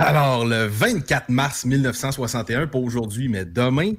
Alors, 0.00 0.46
le 0.46 0.66
24 0.66 1.28
mars 1.28 1.64
1961, 1.64 2.68
pas 2.68 2.78
aujourd'hui, 2.78 3.28
mais 3.28 3.44
demain, 3.44 3.94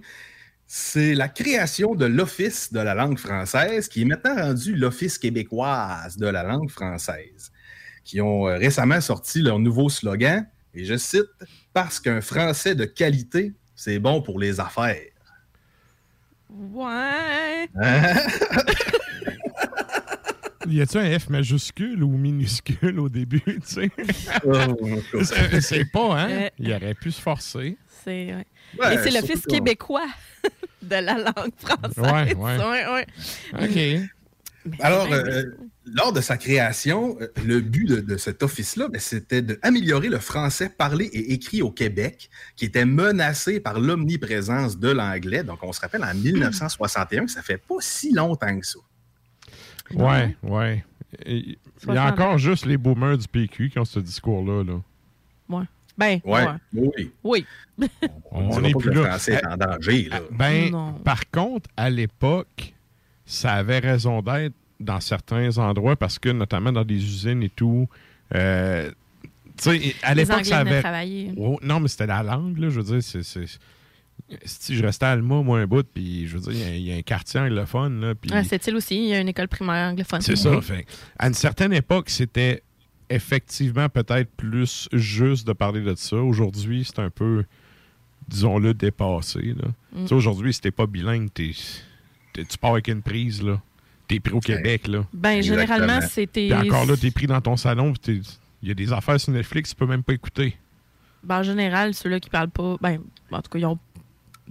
c'est 0.66 1.14
la 1.14 1.28
création 1.28 1.94
de 1.94 2.06
l'Office 2.06 2.72
de 2.72 2.80
la 2.80 2.94
langue 2.94 3.20
française, 3.20 3.90
qui 3.90 4.04
est 4.04 4.06
maintenant 4.06 4.34
rendu 4.36 4.76
l'Office 4.76 5.18
québécoise 5.18 6.16
de 6.16 6.28
la 6.28 6.44
langue 6.44 6.70
française, 6.70 7.52
qui 8.06 8.22
ont 8.22 8.48
euh, 8.48 8.56
récemment 8.58 9.02
sorti 9.02 9.42
leur 9.42 9.60
nouveau 9.60 9.90
slogan, 9.90 10.48
et 10.74 10.86
je 10.86 10.96
cite, 10.96 11.28
Parce 11.74 12.00
qu'un 12.00 12.22
français 12.22 12.76
de 12.76 12.86
qualité, 12.86 13.54
c'est 13.76 14.00
bon 14.00 14.22
pour 14.22 14.40
les 14.40 14.62
affaires. 14.62 15.12
Ouais. 16.50 17.68
Hein? 17.76 18.16
Y 20.70 20.82
a-tu 20.82 20.98
un 20.98 21.20
F 21.20 21.30
majuscule 21.30 22.04
ou 22.04 22.10
minuscule 22.18 23.00
au 23.00 23.10
début, 23.10 23.42
tu 23.42 23.60
sais? 23.64 23.92
Oh, 24.46 24.76
C'est- 25.24 25.62
C'est 25.62 25.86
pas, 25.86 26.20
hein? 26.22 26.30
Euh. 26.32 26.50
Il 26.60 26.72
aurait 26.74 26.94
pu 26.96 27.12
se 27.12 27.22
forcer. 27.22 27.78
C'est 28.04 28.34
ouais. 28.34 28.46
Ouais, 28.80 28.96
Et 28.96 28.98
c'est 29.00 29.12
l'Office 29.12 29.46
québécois 29.46 30.06
de 30.82 30.90
la 30.96 31.18
langue 31.18 31.54
française. 31.58 31.98
Ouais, 31.98 32.36
ouais. 32.36 32.86
ouais. 32.94 34.04
OK. 34.06 34.10
Alors, 34.82 35.08
euh, 35.12 35.44
lors 35.86 36.12
de 36.14 36.22
sa 36.22 36.38
création, 36.38 37.18
euh, 37.22 37.28
le 37.46 37.62
but 37.62 37.86
de, 37.86 38.00
de 38.02 38.18
cet 38.18 38.44
office-là, 38.44 38.90
ben, 38.90 39.00
c'était 39.00 39.42
d'améliorer 39.42 40.10
le 40.10 40.20
français 40.20 40.70
parlé 40.70 41.06
et 41.06 41.34
écrit 41.34 41.62
au 41.62 41.72
Québec, 41.72 42.30
qui 42.56 42.66
était 42.66 42.86
menacé 42.86 43.60
par 43.60 43.80
l'omniprésence 43.80 44.78
de 44.78 44.90
l'anglais. 44.90 45.44
Donc, 45.44 45.60
on 45.64 45.72
se 45.72 45.80
rappelle 45.82 46.04
en 46.04 46.14
1961 46.14 47.26
que 47.26 47.32
ça 47.32 47.42
fait 47.42 47.58
pas 47.58 47.76
si 47.80 48.12
longtemps 48.14 48.60
que 48.60 48.66
ça. 48.66 48.80
Ouais, 49.96 50.36
ouais. 50.44 50.84
Il 51.26 51.58
y 51.88 51.98
a 51.98 52.06
encore 52.12 52.38
juste 52.38 52.66
les 52.66 52.78
boomers 52.78 53.18
du 53.18 53.28
PQ 53.28 53.70
qui 53.70 53.80
ont 53.80 53.86
ce 53.86 54.00
discours-là. 54.00 54.64
Là. 54.64 54.80
Ouais. 55.50 55.66
Ben, 55.98 56.20
Ouais, 56.24 56.46
ouais. 56.46 56.92
oui. 56.98 57.12
Oui. 57.24 57.46
On 58.32 58.62
n'est 58.62 58.74
plus 58.74 58.92
là. 58.94 59.10
français 59.10 59.34
est 59.34 59.46
en 59.48 59.58
danger, 59.58 60.04
là. 60.10 60.20
Ben, 60.32 60.72
Non. 60.72 60.94
par 60.94 61.30
contre, 61.30 61.70
à 61.76 61.90
l'époque, 61.90 62.74
ça 63.26 63.54
avait 63.54 63.80
raison 63.80 64.22
d'être 64.22 64.54
dans 64.80 65.00
certains 65.02 65.58
endroits 65.58 65.96
parce 65.96 66.18
que, 66.20 66.30
notamment 66.30 66.72
dans 66.72 66.86
des 66.86 66.96
usines 67.04 67.44
et 67.44 67.50
tout, 67.50 67.90
euh, 68.36 68.90
tu 69.58 69.78
sais, 69.78 69.96
à 70.04 70.14
l'époque, 70.16 70.46
ça 70.46 70.60
avait. 70.60 71.34
Oh, 71.38 71.60
non, 71.62 71.80
mais 71.82 71.90
c'était 71.90 72.08
la 72.08 72.24
langue, 72.24 72.58
là. 72.60 72.70
Je 72.70 72.80
veux 72.80 73.00
dire, 73.00 73.04
c'est. 73.04 73.46
Si 74.46 74.76
je 74.76 74.84
restais 74.86 75.06
à 75.06 75.12
Alma, 75.12 75.42
moi, 75.42 75.60
un 75.60 75.66
bout, 75.68 75.86
puis 75.92 76.28
je 76.28 76.38
veux 76.38 76.42
dire, 76.42 76.52
il 76.52 76.60
y 76.60 76.64
a- 76.64 76.76
il 76.76 76.82
y, 76.84 76.92
a 76.94 76.96
un 76.98 77.02
quartier 77.02 77.40
anglophone, 77.40 78.00
là. 78.02 78.16
Puis 78.16 78.30
Ah, 78.34 78.44
C'est-il 78.44 78.76
aussi? 78.76 78.96
Il 78.96 79.08
y 79.10 79.14
a 79.14 79.20
une 79.20 79.28
école 79.30 79.48
primaire 79.48 79.92
anglophone. 79.92 80.22
c'est 80.22 80.36
ça. 80.36 80.62
Fait, 80.62 80.86
à 81.18 81.28
une 81.28 81.34
certaine 81.34 81.74
époque, 81.74 82.10
c'était 82.10 82.62
effectivement 83.10 83.90
peut-être 83.90 84.30
plus 84.38 84.88
juste 84.94 85.48
de 85.48 85.54
parler 85.54 85.82
de 85.82 85.96
ça. 85.96 86.18
Aujourd'hui, 86.18 86.86
c'est 86.86 87.00
un 87.00 87.10
peu, 87.10 87.44
disons-le, 88.28 88.74
dépassé. 88.74 89.56
Là. 89.58 89.70
Mm. 89.94 90.02
Tu 90.04 90.08
sais, 90.10 90.14
Aujourd'hui, 90.16 90.54
si 90.54 90.62
t'es 90.62 90.72
pas 90.72 90.86
bilingue, 90.86 91.32
t'es- 91.34 91.54
t'es- 92.34 92.46
tu 92.46 92.58
pars 92.58 92.72
avec 92.74 92.88
une 92.88 93.02
prise. 93.02 93.42
là. 93.42 93.60
T'es 94.08 94.20
pris 94.20 94.34
au 94.34 94.40
Québec. 94.40 94.88
Là. 94.88 95.06
Ben, 95.14 95.42
généralement, 95.42 96.02
c'était. 96.02 96.50
Puis 96.50 96.70
encore 96.70 96.86
là, 96.86 96.98
t'es 96.98 97.12
pris 97.12 97.28
dans 97.28 97.42
ton 97.42 97.58
salon. 97.58 97.94
puis 97.94 98.00
t'es- 98.22 98.30
Il 98.62 98.68
y 98.68 98.72
a 98.72 98.76
des 98.76 98.92
affaires 98.92 99.20
sur 99.20 99.32
Netflix, 99.32 99.70
tu 99.70 99.76
peux 99.76 99.86
même 99.86 100.04
pas 100.04 100.14
écouter. 100.14 100.58
Ben, 101.24 101.40
en 101.40 101.44
général, 101.44 101.94
ceux-là 101.94 102.20
qui 102.20 102.30
parlent 102.30 102.50
pas. 102.50 102.76
Ben, 102.82 103.00
en 103.32 103.42
tout 103.42 103.50
cas, 103.50 103.60
ils, 103.60 103.66
ont... 103.66 103.78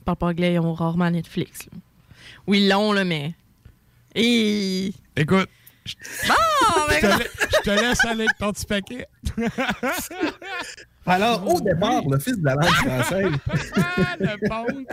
parlent 0.05 0.17
pas 0.19 0.27
anglais, 0.27 0.55
ils 0.55 0.59
ont 0.61 0.75
rarement 0.75 1.11
Netflix. 1.11 1.67
là. 1.73 1.79
Oui, 2.47 2.61
ils 2.63 2.69
l'ont, 2.69 2.93
là, 2.93 3.05
mais. 3.05 3.35
Et. 4.15 4.93
Écoute, 5.17 5.49
Bon, 6.29 6.35
je 6.91 7.01
te, 7.01 7.07
la- 7.07 7.19
je 7.19 7.63
te 7.63 7.71
laisse 7.71 8.05
aller 8.05 8.25
avec 8.25 8.39
ton 8.39 8.53
petit 8.53 8.67
paquet. 8.67 9.07
Alors, 11.07 11.47
au 11.55 11.61
départ, 11.61 12.03
l'Office 12.07 12.39
de 12.39 12.45
la 12.45 12.55
langue 12.55 12.65
française. 12.75 13.33
Le 14.21 14.49
punk. 14.49 14.89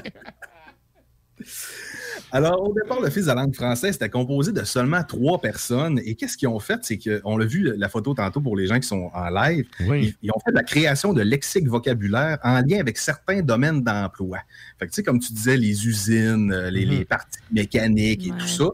Alors, 2.31 2.69
au 2.69 2.73
départ, 2.73 2.99
l'Office 2.99 3.23
de 3.23 3.27
la 3.29 3.35
langue 3.35 3.55
française 3.55 3.95
était 3.95 4.09
composé 4.09 4.51
de 4.51 4.63
seulement 4.63 5.03
trois 5.03 5.39
personnes. 5.39 5.99
Et 6.05 6.15
qu'est-ce 6.15 6.37
qu'ils 6.37 6.47
ont 6.47 6.59
fait? 6.59 6.79
C'est 6.83 6.97
qu'on 6.97 7.37
l'a 7.37 7.45
vu, 7.45 7.73
la 7.77 7.89
photo 7.89 8.13
tantôt 8.13 8.41
pour 8.41 8.57
les 8.57 8.67
gens 8.67 8.79
qui 8.79 8.87
sont 8.87 9.09
en 9.13 9.29
live. 9.29 9.65
Ils, 9.79 10.13
ils 10.21 10.31
ont 10.31 10.39
fait 10.43 10.51
de 10.51 10.57
la 10.57 10.63
création 10.63 11.13
de 11.13 11.21
lexique 11.21 11.67
vocabulaire 11.67 12.37
en 12.43 12.61
lien 12.61 12.79
avec 12.79 12.97
certains 12.97 13.41
domaines 13.41 13.83
d'emploi. 13.83 14.39
Fait 14.79 14.87
que, 14.87 14.91
tu 14.91 14.95
sais, 14.95 15.03
comme 15.03 15.19
tu 15.19 15.33
disais, 15.33 15.57
les 15.57 15.87
usines, 15.87 16.51
euh, 16.51 16.69
les, 16.69 16.85
les 16.85 17.05
parties 17.05 17.39
mécaniques 17.51 18.27
et 18.27 18.31
tout 18.31 18.47
ça. 18.47 18.69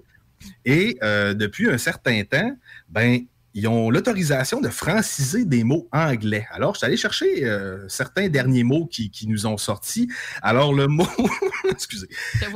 Et 0.66 0.98
euh, 1.04 1.34
depuis 1.34 1.70
un 1.70 1.78
certain 1.78 2.24
temps, 2.24 2.56
ben, 2.90 3.20
ils 3.54 3.68
ont 3.68 3.90
l'autorisation 3.90 4.62
de 4.62 4.70
franciser 4.70 5.46
des 5.46 5.64
mots 5.64 5.88
anglais. 5.92 6.48
Alors, 6.52 6.74
je 6.74 6.80
suis 6.80 6.88
allé 6.88 6.98
chercher 6.98 7.44
euh, 7.46 7.88
certains 7.90 8.30
derniers 8.30 8.64
mots 8.64 8.86
qui, 8.86 9.10
qui 9.10 9.28
nous 9.28 9.46
ont 9.46 9.58
sortis. 9.58 10.10
Alors, 10.42 10.74
le 10.74 10.88
mot, 10.88 11.06
excusez, 11.70 12.08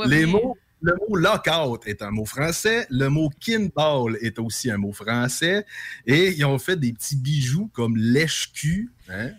les 0.08 0.26
bien. 0.26 0.28
mots, 0.28 0.58
le 0.82 0.94
mot 1.10 1.16
lockout 1.16 1.88
est 1.88 2.02
un 2.02 2.12
mot 2.12 2.26
français, 2.26 2.86
le 2.90 3.10
mot 3.10 3.30
kinball 3.40 4.18
est 4.22 4.38
aussi 4.40 4.70
un 4.70 4.78
mot 4.78 4.92
français, 4.92 5.66
et 6.06 6.32
ils 6.32 6.46
ont 6.46 6.60
fait 6.60 6.76
des 6.80 6.94
petits 6.94 7.16
bijoux 7.16 7.70
comme 7.74 7.98
lèche-cul, 7.98 8.92
hein? 9.10 9.32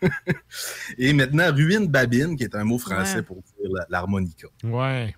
et 0.98 1.12
maintenant 1.12 1.52
ruine 1.52 1.86
babine, 1.86 2.36
qui 2.36 2.44
est 2.44 2.54
un 2.54 2.64
mot 2.64 2.78
français 2.78 3.16
Ouais. 3.16 3.22
pour 3.22 3.36
dire 3.36 3.70
l'harmonica. 3.88 4.48
Ouais. 4.64 5.14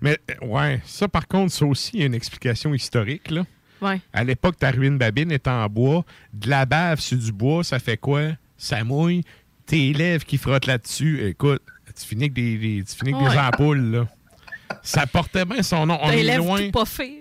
Mais, 0.00 0.18
euh, 0.30 0.46
ouais, 0.46 0.80
ça, 0.86 1.08
par 1.08 1.26
contre, 1.28 1.52
ça 1.52 1.64
aussi, 1.66 1.90
il 1.94 2.00
y 2.00 2.02
a 2.02 2.06
une 2.06 2.14
explication 2.14 2.72
historique, 2.74 3.30
là. 3.30 3.44
Ouais. 3.82 4.00
À 4.12 4.24
l'époque, 4.24 4.58
ta 4.58 4.70
ruine 4.70 4.98
babine 4.98 5.32
est 5.32 5.48
en 5.48 5.66
bois. 5.68 6.04
De 6.34 6.48
la 6.50 6.66
bave 6.66 7.00
sur 7.00 7.16
du 7.18 7.32
bois, 7.32 7.64
ça 7.64 7.78
fait 7.78 7.96
quoi? 7.96 8.32
Ça 8.58 8.84
mouille. 8.84 9.22
Tes 9.66 9.92
lèvres 9.92 10.24
qui 10.24 10.36
frottent 10.36 10.66
là-dessus, 10.66 11.26
écoute, 11.26 11.62
tu 11.98 12.06
finis 12.06 12.24
avec 12.24 12.32
des, 12.34 12.58
des- 12.58 12.84
tu 12.84 12.94
finis 12.94 13.14
avec 13.14 13.30
des 13.32 13.38
ampoules, 13.38 13.80
là. 13.90 14.08
Ça 14.82 15.06
portait 15.06 15.44
bien 15.44 15.62
son 15.62 15.86
nom. 15.86 15.98
On 16.02 16.10
est 16.10 16.36
loin. 16.36 16.60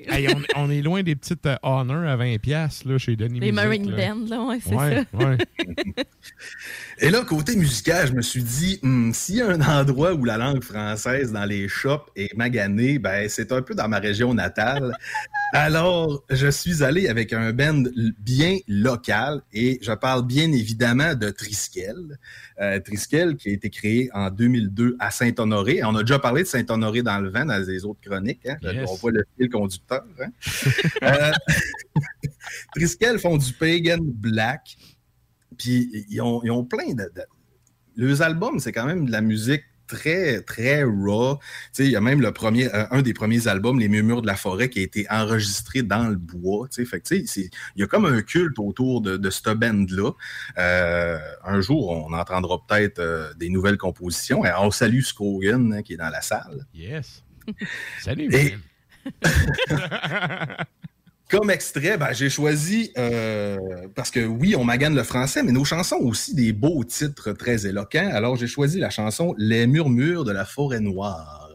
Hey, 0.11 0.27
on, 0.55 0.63
on 0.65 0.69
est 0.69 0.81
loin 0.81 1.03
des 1.03 1.15
petites 1.15 1.45
euh, 1.45 1.55
honors 1.63 2.07
à 2.09 2.17
20$ 2.17 2.39
piastres, 2.39 2.87
là, 2.87 2.97
chez 2.97 3.15
Denis 3.15 3.39
Les 3.39 3.51
Marine. 3.51 3.91
Band, 3.95 4.25
là, 4.27 4.41
ouais, 4.43 4.59
c'est 4.63 4.73
Ouais, 4.73 5.05
ça. 5.11 5.17
ouais. 5.27 5.37
Et 6.99 7.09
là, 7.09 7.21
côté 7.23 7.55
musical, 7.55 8.07
je 8.07 8.13
me 8.13 8.21
suis 8.21 8.43
dit, 8.43 8.79
hmm, 8.81 9.11
s'il 9.13 9.35
y 9.35 9.41
a 9.41 9.47
un 9.49 9.61
endroit 9.61 10.13
où 10.13 10.25
la 10.25 10.37
langue 10.37 10.63
française 10.63 11.31
dans 11.31 11.45
les 11.45 11.67
shops 11.67 12.05
est 12.15 12.35
maganée, 12.35 12.99
ben, 12.99 13.27
c'est 13.29 13.51
un 13.51 13.61
peu 13.61 13.75
dans 13.75 13.87
ma 13.87 13.99
région 13.99 14.33
natale. 14.33 14.95
Alors, 15.51 16.23
je 16.29 16.47
suis 16.51 16.83
allé 16.83 17.07
avec 17.07 17.33
un 17.33 17.51
band 17.53 17.83
bien 18.19 18.57
local 18.67 19.41
et 19.51 19.79
je 19.81 19.91
parle 19.93 20.25
bien 20.25 20.51
évidemment 20.51 21.15
de 21.15 21.29
Triskel. 21.31 22.19
Euh, 22.61 22.79
Triskel 22.79 23.35
qui 23.35 23.49
a 23.49 23.53
été 23.53 23.69
créé 23.71 24.09
en 24.13 24.29
2002 24.29 24.95
à 24.99 25.09
Saint-Honoré. 25.09 25.81
On 25.83 25.95
a 25.95 26.01
déjà 26.03 26.19
parlé 26.19 26.43
de 26.43 26.47
Saint-Honoré 26.47 27.01
dans 27.01 27.19
le 27.19 27.29
vent 27.29 27.45
dans 27.45 27.57
les 27.67 27.83
autres 27.83 27.99
chroniques. 28.01 28.45
hein. 28.47 28.57
Yes. 28.61 28.87
On 28.91 28.95
voit 28.95 29.11
le 29.11 29.25
fil 29.37 29.49
conducteur. 29.49 30.03
hein. 30.21 30.29
Euh, 31.03 31.31
Triskel 32.75 33.17
font 33.17 33.37
du 33.37 33.51
pagan 33.53 33.97
black. 34.01 34.77
Puis 35.57 36.05
ils 36.09 36.21
ont, 36.21 36.41
ils 36.43 36.51
ont 36.51 36.63
plein 36.63 36.93
de, 36.93 37.03
de- 37.15 37.25
Leurs 37.95 38.21
albums, 38.21 38.59
c'est 38.59 38.71
quand 38.71 38.85
même 38.85 39.05
de 39.07 39.11
la 39.11 39.19
musique 39.21 39.63
très, 39.89 40.41
très 40.41 40.83
raw. 40.83 41.39
Il 41.77 41.89
y 41.89 41.95
a 41.95 42.01
même 42.01 42.21
le 42.21 42.31
premier, 42.31 42.73
euh, 42.73 42.85
un 42.91 43.01
des 43.01 43.13
premiers 43.13 43.47
albums, 43.47 43.79
Les 43.79 43.89
Murmures 43.89 44.21
de 44.21 44.27
la 44.27 44.35
forêt, 44.35 44.69
qui 44.69 44.79
a 44.79 44.83
été 44.83 45.05
enregistré 45.09 45.81
dans 45.83 46.07
le 46.07 46.15
bois. 46.15 46.67
Fait 46.71 47.01
que, 47.01 47.15
il 47.15 47.49
y 47.75 47.83
a 47.83 47.87
comme 47.87 48.05
un 48.05 48.21
culte 48.21 48.59
autour 48.59 49.01
de, 49.01 49.17
de 49.17 49.29
cette 49.29 49.49
band-là. 49.49 50.11
Euh, 50.57 51.17
un 51.43 51.59
jour, 51.59 51.89
on 51.89 52.13
entendra 52.13 52.63
peut-être 52.65 52.99
euh, 52.99 53.33
des 53.33 53.49
nouvelles 53.49 53.77
compositions. 53.77 54.45
Et 54.45 54.51
on 54.57 54.71
salue 54.71 55.01
Scogan, 55.01 55.73
hein, 55.73 55.81
qui 55.81 55.93
est 55.93 55.97
dans 55.97 56.09
la 56.09 56.21
salle. 56.21 56.65
Yes. 56.73 57.23
Salut, 57.99 58.29
Et-. 58.31 58.57
Comme 61.29 61.51
extrait, 61.51 61.95
ben, 61.95 62.11
j'ai 62.11 62.27
choisi, 62.31 62.91
euh, 62.97 63.55
parce 63.93 64.09
que 64.09 64.25
oui, 64.25 64.55
on 64.55 64.63
magane 64.63 64.95
le 64.95 65.03
français, 65.03 65.43
mais 65.43 65.51
nos 65.51 65.63
chansons 65.63 65.97
ont 65.97 66.07
aussi 66.07 66.33
des 66.33 66.53
beaux 66.53 66.83
titres 66.83 67.33
très 67.33 67.67
éloquents. 67.67 68.09
Alors, 68.11 68.35
j'ai 68.35 68.47
choisi 68.47 68.79
la 68.79 68.89
chanson 68.89 69.35
Les 69.37 69.67
murmures 69.67 70.23
de 70.23 70.31
la 70.31 70.43
forêt 70.43 70.79
noire. 70.79 71.49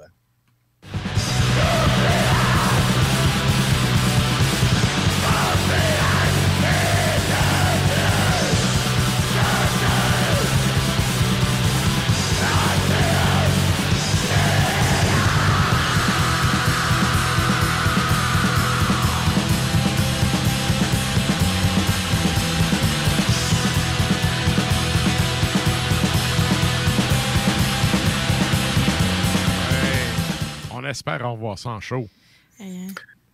Espère 30.94 31.32
revoir 31.32 31.58
ça 31.58 31.70
en 31.70 31.80
show. 31.80 32.08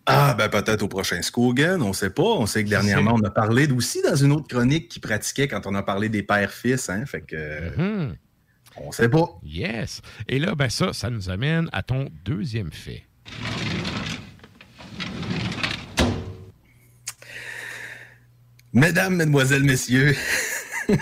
Ah, 0.07 0.33
ben 0.33 0.49
peut-être 0.49 0.81
au 0.81 0.87
prochain 0.87 1.21
Skogan, 1.21 1.81
on 1.81 1.93
sait 1.93 2.09
pas. 2.09 2.23
On 2.23 2.47
sait 2.47 2.63
que 2.63 2.69
dernièrement, 2.69 3.13
on 3.13 3.23
a 3.23 3.29
parlé 3.29 3.71
aussi 3.71 4.01
dans 4.01 4.15
une 4.15 4.31
autre 4.31 4.47
chronique 4.47 4.89
qui 4.89 4.99
pratiquait 4.99 5.47
quand 5.47 5.67
on 5.67 5.75
a 5.75 5.83
parlé 5.83 6.09
des 6.09 6.23
pères-fils. 6.23 6.89
Hein, 6.89 7.05
fait 7.05 7.21
que. 7.21 7.77
Mhm. 7.77 8.15
On 8.77 8.91
sait 8.91 9.09
pas. 9.09 9.27
Yes. 9.43 10.01
Et 10.27 10.39
là, 10.39 10.55
ben 10.55 10.69
ça, 10.69 10.93
ça 10.93 11.09
nous 11.09 11.29
amène 11.29 11.69
à 11.71 11.83
ton 11.83 12.09
deuxième 12.25 12.71
fait. 12.71 13.03
Mesdames, 18.73 19.17
Mesdemoiselles, 19.17 19.65
Messieurs, 19.65 20.15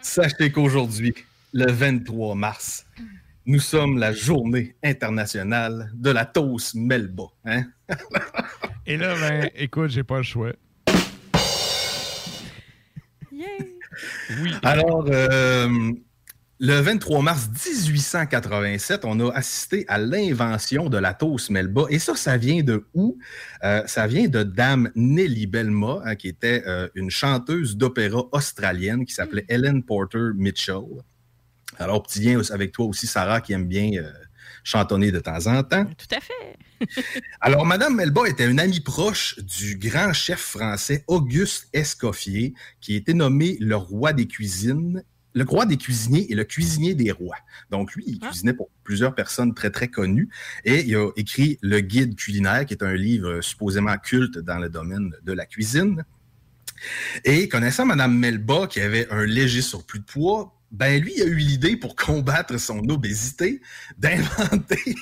sachez 0.00 0.50
qu'aujourd'hui, 0.50 1.14
le 1.52 1.70
23 1.70 2.34
mars, 2.34 2.86
nous 3.48 3.60
sommes 3.60 3.96
la 3.96 4.12
journée 4.12 4.76
internationale 4.84 5.90
de 5.94 6.10
la 6.10 6.26
toast 6.26 6.74
Melba. 6.74 7.24
Hein? 7.46 7.64
Et 8.86 8.98
là, 8.98 9.14
ben, 9.14 9.50
écoute, 9.56 9.88
j'ai 9.88 10.04
pas 10.04 10.18
le 10.18 10.22
choix. 10.22 10.52
Oui. 13.32 14.52
Alors, 14.62 15.06
euh, 15.08 15.92
le 16.60 16.80
23 16.80 17.22
mars 17.22 17.48
1887, 17.48 19.06
on 19.06 19.18
a 19.26 19.32
assisté 19.32 19.86
à 19.88 19.96
l'invention 19.96 20.90
de 20.90 20.98
la 20.98 21.14
toast 21.14 21.48
Melba. 21.48 21.86
Et 21.88 21.98
ça, 21.98 22.16
ça 22.16 22.36
vient 22.36 22.62
de 22.62 22.86
où? 22.92 23.18
Euh, 23.64 23.82
ça 23.86 24.06
vient 24.06 24.28
de 24.28 24.42
Dame 24.42 24.90
Nellie 24.94 25.46
Belma, 25.46 26.02
hein, 26.04 26.16
qui 26.16 26.28
était 26.28 26.64
euh, 26.66 26.88
une 26.94 27.10
chanteuse 27.10 27.78
d'opéra 27.78 28.24
australienne 28.32 29.06
qui 29.06 29.14
s'appelait 29.14 29.46
Ellen 29.48 29.82
Porter 29.82 30.32
Mitchell. 30.34 30.84
Alors, 31.78 32.02
petit 32.02 32.20
lien 32.20 32.40
avec 32.50 32.72
toi 32.72 32.86
aussi, 32.86 33.06
Sarah, 33.06 33.40
qui 33.40 33.52
aime 33.52 33.66
bien 33.66 33.90
euh, 33.94 34.12
chantonner 34.64 35.12
de 35.12 35.20
temps 35.20 35.46
en 35.46 35.62
temps. 35.62 35.84
Tout 35.84 36.14
à 36.14 36.20
fait. 36.20 37.12
Alors, 37.40 37.64
Madame 37.64 37.94
Melba 37.94 38.28
était 38.28 38.48
une 38.48 38.60
amie 38.60 38.80
proche 38.80 39.38
du 39.38 39.76
grand 39.76 40.12
chef 40.12 40.40
français 40.40 41.04
Auguste 41.06 41.68
Escoffier, 41.72 42.54
qui 42.80 42.96
était 42.96 43.14
nommé 43.14 43.56
le 43.60 43.76
roi 43.76 44.12
des 44.12 44.26
cuisines, 44.26 45.02
le 45.34 45.44
roi 45.44 45.66
des 45.66 45.76
cuisiniers 45.76 46.30
et 46.30 46.34
le 46.34 46.44
cuisinier 46.44 46.94
des 46.94 47.12
rois. 47.12 47.36
Donc, 47.70 47.94
lui, 47.94 48.04
il 48.06 48.18
cuisinait 48.18 48.54
pour 48.54 48.70
plusieurs 48.82 49.14
personnes 49.14 49.54
très, 49.54 49.70
très 49.70 49.88
connues 49.88 50.28
et 50.64 50.84
il 50.84 50.96
a 50.96 51.10
écrit 51.16 51.58
Le 51.62 51.80
Guide 51.80 52.16
culinaire, 52.16 52.66
qui 52.66 52.74
est 52.74 52.82
un 52.82 52.94
livre 52.94 53.40
supposément 53.40 53.96
culte 53.98 54.38
dans 54.38 54.58
le 54.58 54.68
domaine 54.68 55.12
de 55.22 55.32
la 55.32 55.46
cuisine. 55.46 56.04
Et 57.24 57.48
connaissant 57.48 57.86
Madame 57.86 58.16
Melba, 58.16 58.66
qui 58.66 58.80
avait 58.80 59.08
un 59.10 59.24
léger 59.24 59.62
surplus 59.62 60.00
de 60.00 60.04
poids, 60.04 60.57
ben 60.70 61.02
lui, 61.02 61.12
il 61.16 61.22
a 61.22 61.26
eu 61.26 61.36
l'idée 61.36 61.76
pour 61.76 61.96
combattre 61.96 62.58
son 62.58 62.86
obésité 62.88 63.60
d'inventer 63.96 64.94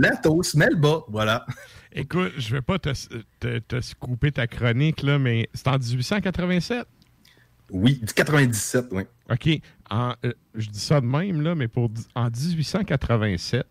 la 0.00 0.16
toast 0.16 0.54
Melba. 0.54 1.00
Voilà. 1.08 1.46
Écoute, 1.92 2.32
je 2.36 2.54
vais 2.54 2.62
pas 2.62 2.78
te, 2.78 2.90
te, 3.40 3.58
te 3.58 3.80
scooper 3.80 4.32
ta 4.32 4.46
chronique, 4.46 5.02
là, 5.02 5.18
mais 5.18 5.48
c'est 5.54 5.68
en 5.68 5.78
1887? 5.78 6.86
Oui, 7.70 8.00
97, 8.14 8.86
oui. 8.92 9.02
OK. 9.30 9.60
En, 9.90 10.14
euh, 10.24 10.32
je 10.54 10.68
dis 10.68 10.80
ça 10.80 11.00
de 11.00 11.06
même, 11.06 11.40
là, 11.40 11.54
mais 11.54 11.68
pour, 11.68 11.90
en 12.14 12.30
1887, 12.30 13.66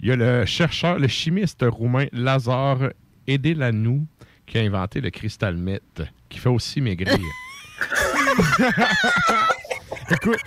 il 0.00 0.08
y 0.08 0.12
a 0.12 0.16
le 0.16 0.44
chercheur, 0.44 0.98
le 0.98 1.08
chimiste 1.08 1.64
roumain 1.66 2.06
Lazare 2.12 2.90
Edelanou 3.26 4.06
qui 4.46 4.58
a 4.58 4.62
inventé 4.62 5.00
le 5.00 5.10
cristal 5.10 5.56
meth, 5.56 6.02
qui 6.28 6.38
fait 6.38 6.48
aussi 6.48 6.80
maigrir. 6.80 7.18
Écoute, 10.10 10.40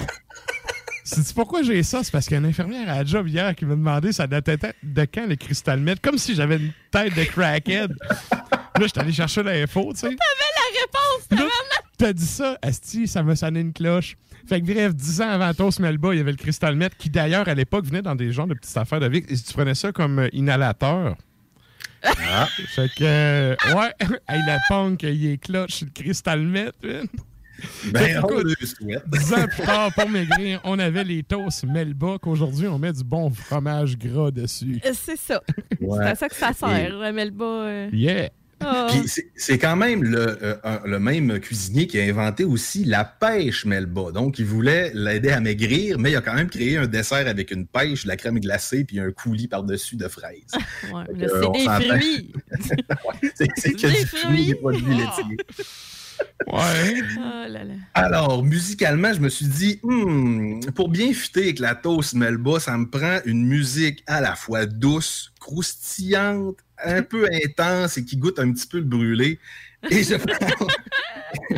sais-tu 1.04 1.34
pourquoi 1.34 1.64
j'ai 1.64 1.84
ça? 1.84 2.04
C'est 2.04 2.12
parce 2.12 2.26
qu'il 2.26 2.34
y 2.34 2.38
a 2.38 2.40
une 2.40 2.48
infirmière 2.48 2.90
à 2.90 2.98
la 2.98 3.06
job 3.06 3.28
hier 3.28 3.56
qui 3.56 3.66
m'a 3.66 3.76
demandé 3.76 4.12
ça 4.12 4.28
datait 4.28 4.58
de 4.84 5.06
quand 5.06 5.28
le 5.28 5.36
cristal 5.36 5.80
meth, 5.80 6.02
comme 6.02 6.18
si 6.18 6.36
j'avais 6.36 6.58
une 6.58 6.72
tête 6.92 7.16
de 7.16 7.24
crackhead. 7.24 7.96
là, 8.32 8.40
j'étais 8.80 9.00
allé 9.00 9.12
chercher 9.12 9.44
l'info, 9.44 9.92
tu 9.94 10.00
sais. 10.00 10.08
T'avais 10.08 10.18
la 10.18 10.82
réponse! 10.82 11.52
T'as 11.98 12.14
dit 12.14 12.26
ça, 12.26 12.58
Asti, 12.62 13.08
ça 13.08 13.22
m'a 13.22 13.36
sonné 13.36 13.60
une 13.60 13.74
cloche. 13.74 14.16
Fait 14.48 14.60
que 14.60 14.66
bref, 14.66 14.96
10 14.96 15.22
ans 15.22 15.30
avant 15.30 15.54
Toast 15.54 15.80
Melba, 15.80 16.14
il 16.14 16.18
y 16.18 16.20
avait 16.20 16.32
le 16.32 16.38
Crystal 16.38 16.76
Met 16.76 16.90
qui 16.98 17.12
d'ailleurs 17.12 17.48
à 17.48 17.54
l'époque 17.54 17.86
venait 17.86 18.02
dans 18.02 18.16
des 18.16 18.32
genres 18.32 18.48
de 18.48 18.56
petites 18.56 18.76
affaires 18.76 19.00
de 19.00 19.08
vie. 19.08 19.24
Et 19.30 19.36
tu 19.36 19.54
prenais 19.54 19.76
ça 19.76 19.92
comme 19.92 20.18
euh, 20.20 20.28
inhalateur. 22.04 22.50
Fait 22.70 22.90
que, 22.96 23.04
euh, 23.04 23.56
ouais, 23.76 23.94
hey, 24.30 24.42
la 24.48 24.58
punk, 24.70 25.04
il 25.04 25.26
est 25.34 25.38
clutch 25.38 25.82
le 25.84 25.90
Crystal 25.94 26.40
Met. 26.42 26.72
man. 26.84 27.08
Ben, 27.94 28.20
on 28.24 28.28
écoute, 28.28 28.56
le 28.60 28.66
souhaite. 28.66 29.04
10 29.08 29.34
ans 29.36 29.48
plus 29.48 29.64
tard, 29.66 29.94
pour 29.94 30.10
maigrir, 30.10 30.60
on 30.64 30.80
avait 30.80 31.04
les 31.04 31.22
toasts 31.22 31.64
Melba 31.64 32.18
qu'aujourd'hui, 32.20 32.68
on 32.68 32.80
met 32.80 32.92
du 32.92 33.04
bon 33.04 33.30
fromage 33.30 33.96
gras 34.00 34.32
dessus. 34.32 34.82
Euh, 34.84 34.92
C'est 34.96 35.16
ça. 35.18 35.40
Ouais. 35.80 36.00
C'est 36.02 36.10
à 36.10 36.16
ça 36.16 36.30
que 36.30 36.36
ça 36.36 36.54
sert, 36.54 37.04
Et- 37.06 37.12
Melba. 37.12 37.46
euh. 37.46 37.90
Yeah! 37.94 38.30
Ah. 38.62 38.88
C'est- 39.36 39.58
quand 39.58 39.76
même 39.76 40.04
le, 40.04 40.38
euh, 40.44 40.56
le 40.86 41.00
même 41.00 41.40
cuisinier 41.40 41.88
qui 41.88 42.00
a 42.00 42.04
inventé 42.04 42.44
aussi 42.44 42.84
la 42.86 43.04
pêche 43.04 43.66
Melba. 43.66 44.12
Donc, 44.12 44.40
il 44.40 44.46
voulait 44.46 44.92
l'aider 44.94 45.30
à 45.30 45.40
maigrir, 45.40 45.98
mais 46.00 46.12
il 46.12 46.16
a 46.16 46.22
quand 46.22 46.34
même 46.34 46.50
créé 46.50 46.78
un 46.78 46.88
dessert 46.88 47.28
avec 47.28 47.52
une 47.52 47.66
pêche, 47.68 48.04
de 48.04 48.08
la 48.10 48.18
crème 48.18 48.40
glacée, 48.40 48.84
puis 48.84 49.00
un 49.00 49.12
coulis 49.12 49.48
par-dessus 49.48 49.96
de 49.96 50.08
fraises. 50.08 50.42
Ouais, 50.94 51.04
c'est 51.20 51.46
on 51.46 51.52
des 51.52 51.66
fruits. 51.66 52.34
c'est 53.36 53.48
c'est 53.58 53.72
que 53.74 53.88
Des 53.88 54.00
du 54.00 54.06
fruit, 54.06 54.46
des 54.48 54.56
produits 54.56 54.82
fruits. 54.82 54.98
laitiers. 54.98 55.38
Ouais. 56.46 57.02
Oh 57.18 57.20
là 57.50 57.64
là. 57.64 57.74
Alors, 57.96 58.44
musicalement, 58.44 59.12
je 59.12 59.20
me 59.20 59.30
suis 59.30 59.48
dit, 59.48 59.80
Hmm, 59.82 60.60
pour 60.76 60.90
bien 60.90 61.14
fitter 61.14 61.42
avec 61.46 61.58
la 61.60 61.74
toast 61.74 62.14
Melba, 62.14 62.60
ça 62.60 62.78
me 62.78 62.88
prend 62.88 63.18
une 63.26 63.48
musique 63.48 64.04
à 64.06 64.22
la 64.22 64.36
fois 64.36 64.68
douce, 64.68 65.32
croustillante, 65.40 66.58
un 66.84 67.02
peu 67.04 67.28
intense 67.46 67.98
et 67.98 68.06
qui 68.06 68.18
goûte 68.18 68.40
un 68.40 68.52
petit 68.52 68.68
peu 68.68 68.78
le 68.78 68.84
brûlé. 68.86 69.40
Et 69.90 70.04
je 70.04 70.16
parle, 70.40 70.70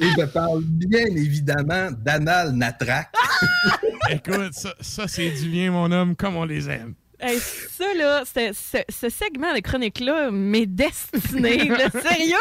et 0.00 0.06
je 0.18 0.24
parle 0.26 0.62
bien 0.64 1.06
évidemment 1.06 1.90
d'Anal 1.92 2.52
Natrak. 2.52 3.12
Écoute, 4.10 4.52
ça, 4.54 4.74
ça 4.80 5.06
c'est 5.08 5.30
du 5.30 5.48
bien, 5.50 5.70
mon 5.70 5.90
homme, 5.92 6.16
comme 6.16 6.36
on 6.36 6.44
les 6.44 6.68
aime. 6.70 6.94
Hey, 7.20 7.40
ça, 7.40 7.84
là, 7.96 8.22
ce, 8.24 8.52
ce 8.88 9.08
segment 9.08 9.52
de 9.52 9.58
chronique-là 9.58 10.30
m'est 10.30 10.66
destiné. 10.66 11.64
là. 11.68 11.90
Sérieux? 11.90 12.36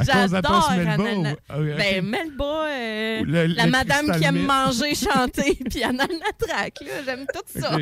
J'adore 0.00 0.70
Melba 0.76 1.02
ou- 1.14 1.26
ah. 1.48 1.56
Ben, 1.76 2.04
Melba, 2.06 2.44
euh, 2.68 3.22
le- 3.26 3.46
la 3.46 3.64
le 3.64 3.70
madame 3.72 4.12
qui 4.16 4.24
aime 4.24 4.44
manger, 4.46 4.94
chanter, 4.94 5.58
puis 5.68 5.82
Anal 5.82 6.06
Natrac, 6.08 6.80
là, 6.82 6.92
j'aime 7.04 7.26
tout 7.34 7.60
ça. 7.60 7.76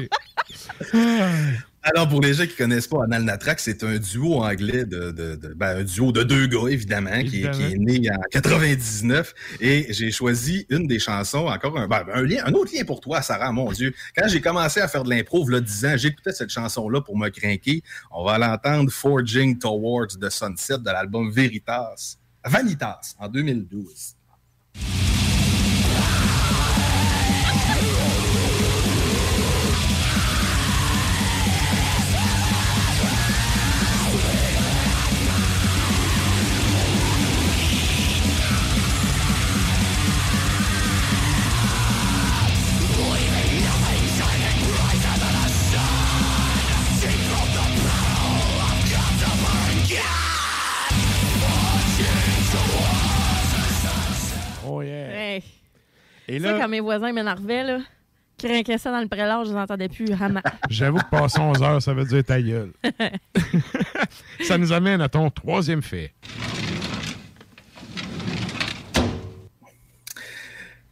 Alors, 1.89 2.09
pour 2.09 2.21
les 2.21 2.35
gens 2.35 2.47
qui 2.47 2.57
connaissent 2.57 2.89
pas 2.89 3.05
Anal 3.05 3.23
Natrac, 3.23 3.61
c'est 3.61 3.85
un 3.85 3.97
duo 3.99 4.43
anglais 4.43 4.85
de, 4.85 5.13
de- 5.13 5.37
de- 5.37 5.55
ben, 5.55 5.79
un 5.79 5.85
duo 5.85 6.11
de 6.11 6.25
deux 6.25 6.49
gars, 6.49 6.67
évidemment, 6.69 7.23
qui, 7.23 7.45
est- 7.45 7.51
qui 7.53 7.63
est 7.63 7.79
né 7.79 8.11
en 8.11 8.21
99. 8.33 9.33
Et 9.61 9.87
j'ai 9.93 10.11
choisi 10.11 10.67
une 10.69 10.89
des 10.89 10.99
chansons, 10.99 11.47
encore 11.47 11.79
un, 11.79 11.87
ben, 11.87 12.05
un, 12.13 12.23
lien, 12.23 12.43
un 12.45 12.53
autre 12.55 12.73
lien 12.75 12.85
pour 12.85 13.01
toi, 13.01 13.23
Sarah, 13.23 13.53
mon 13.53 13.71
Dieu. 13.71 13.95
Quand 14.17 14.27
j'ai 14.27 14.41
commencé 14.41 14.81
à 14.81 14.89
faire 14.89 15.05
de 15.05 15.11
l'impro, 15.11 15.49
là, 15.49 15.61
10 15.61 15.85
ans, 15.87 15.97
j'écoutais 15.97 16.33
cette 16.33 16.51
chanson-là 16.51 17.01
pour 17.03 17.17
me 17.17 17.29
craquer. 17.29 17.83
On 18.11 18.25
va 18.25 18.37
l'entendre, 18.37 18.91
Forging 18.91 19.57
Towards 19.59 20.19
the 20.21 20.29
Sunset, 20.29 20.79
de 20.79 20.87
l'album 20.91 21.31
Veritas, 21.31 22.17
Vanitas, 22.45 23.15
en 23.21 23.29
2012. 23.29 24.15
Oh 54.69 54.83
yeah. 54.83 55.37
Hey. 55.37 55.45
Et 56.29 56.41
Ça, 56.41 56.53
là, 56.53 56.61
quand 56.61 56.69
mes 56.69 56.81
voisins 56.81 57.13
m'énervaient, 57.13 57.65
là, 57.65 57.79
qui 58.37 58.49
rinquaient 58.49 58.77
dans 58.85 59.01
le 59.01 59.09
prélat, 59.09 59.43
je 59.45 59.51
les 59.51 59.57
entendais 59.57 59.89
plus. 59.89 60.07
J'avoue 60.71 60.99
que 60.99 61.11
passer 61.11 61.39
11 61.39 61.63
heures, 61.63 61.83
ça 61.83 61.95
veut 61.95 62.05
dire 62.05 62.25
ta 62.25 62.43
gueule. 62.43 62.73
ça 64.43 64.59
nous 64.59 64.73
amène 64.73 65.01
à 65.01 65.09
ton 65.09 65.31
troisième 65.31 65.83
fait. 65.83 66.13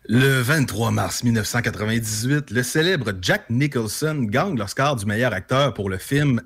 Le 0.06 0.40
23 0.42 0.90
mars 0.90 1.24
1998, 1.24 2.50
le 2.50 2.62
célèbre 2.62 3.12
Jack 3.22 3.48
Nicholson 3.48 4.26
gagne 4.28 4.56
l'Oscar 4.56 4.96
du 4.96 5.06
meilleur 5.06 5.32
acteur 5.32 5.72
pour 5.72 5.88
le 5.88 5.96
film 5.96 6.42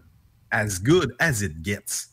As 0.51 0.81
Good 0.81 1.15
As 1.19 1.43
It 1.43 1.57
Gets. 1.65 2.09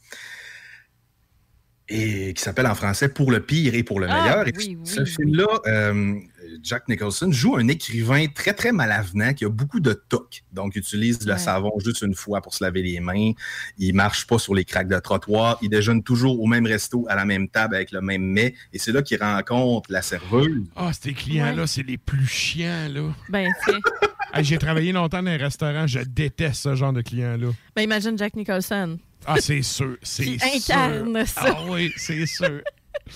Et 1.88 2.33
qui 2.33 2.41
s'appelle 2.41 2.65
en 2.65 2.73
français 2.73 3.09
Pour 3.09 3.31
le 3.31 3.39
pire 3.41 3.75
et 3.75 3.83
pour 3.83 3.99
le 3.99 4.07
Ah, 4.09 4.21
meilleur. 4.21 4.47
Et 4.47 4.53
oui, 4.57 4.77
ce 4.83 5.01
oui, 5.01 5.07
film-là, 5.07 5.45
euh, 5.67 6.15
Jack 6.63 6.88
Nicholson 6.89 7.31
joue 7.31 7.57
un 7.57 7.67
écrivain 7.67 8.25
très, 8.33 8.53
très 8.53 8.71
malavenant 8.71 9.33
qui 9.36 9.45
a 9.45 9.49
beaucoup 9.49 9.79
de 9.79 9.93
toc. 9.93 10.43
Donc, 10.51 10.71
il 10.75 10.79
utilise 10.79 11.23
le 11.27 11.33
Ouais. 11.33 11.38
savon 11.38 11.71
juste 11.83 12.01
une 12.01 12.15
fois 12.15 12.41
pour 12.41 12.55
se 12.55 12.63
laver 12.63 12.81
les 12.81 12.99
mains. 12.99 13.33
Il 13.77 13.93
marche 13.93 14.25
pas 14.25 14.39
sur 14.39 14.55
les 14.55 14.65
craques 14.65 14.88
de 14.88 14.97
trottoir. 14.99 15.59
Il 15.61 15.69
déjeune 15.69 16.01
toujours 16.01 16.41
au 16.41 16.47
même 16.47 16.65
resto, 16.65 17.05
à 17.07 17.13
la 17.15 17.23
même 17.25 17.47
table, 17.49 17.75
avec 17.75 17.91
le 17.91 18.01
même 18.01 18.23
mets. 18.23 18.55
Et 18.73 18.79
c'est 18.79 18.91
là 18.91 19.03
qu'il 19.03 19.21
rencontre 19.21 19.91
la 19.91 20.01
serveuse. 20.01 20.63
Ah, 20.75 20.89
ces 20.99 21.13
clients-là, 21.13 21.67
c'est 21.67 21.83
les 21.83 21.97
plus 21.99 22.25
chiants, 22.25 22.88
là. 22.89 23.13
Ben, 23.29 23.47
c'est- 23.63 23.73
Hey, 24.34 24.43
J'ai 24.43 24.57
travaillé 24.57 24.91
longtemps 24.91 25.23
dans 25.23 25.32
un 25.32 25.38
restaurant, 25.38 25.88
je 25.88 25.99
déteste 25.99 26.63
ce 26.63 26.76
genre 26.76 26.93
de 26.93 27.01
clients-là. 27.01 27.47
ben, 27.76 27.82
imagine 27.82 28.17
Jack 28.17 28.36
Nicholson. 28.36 28.97
Ah, 29.26 29.38
c'est 29.39 29.61
sûr, 29.61 29.97
c'est 30.03 30.23
sûr. 30.38 30.38
incarne 30.55 31.26
ça. 31.26 31.41
Ah 31.47 31.63
oui, 31.69 31.91
c'est 31.97 32.26
sûr. 32.26 32.61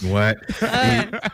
Ouais. 0.04 0.36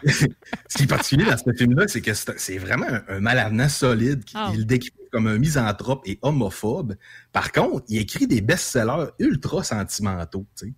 Ce 0.06 0.78
qui 0.78 0.84
est 0.84 0.88
particulier 0.88 1.26
dans 1.26 1.38
ce 1.38 1.52
film-là, 1.58 1.88
c'est 1.88 2.02
que 2.02 2.14
c'est 2.14 2.58
vraiment 2.58 2.88
un, 2.88 3.04
un 3.16 3.20
malavenant 3.20 3.70
solide. 3.70 4.24
qui- 4.24 4.34
Ah. 4.38 4.50
Il 4.54 4.60
le 4.60 4.66
décrit 4.66 4.92
comme 5.12 5.28
un 5.28 5.38
misanthrope 5.38 6.02
et 6.06 6.20
homophobe. 6.22 6.96
Par 7.32 7.52
contre, 7.52 7.86
il 7.90 7.98
écrit 8.00 8.28
des 8.28 8.42
best-sellers 8.42 9.08
ultra 9.20 9.64
sentimentaux. 9.64 10.46
tu 10.58 10.68
sais. 10.68 10.74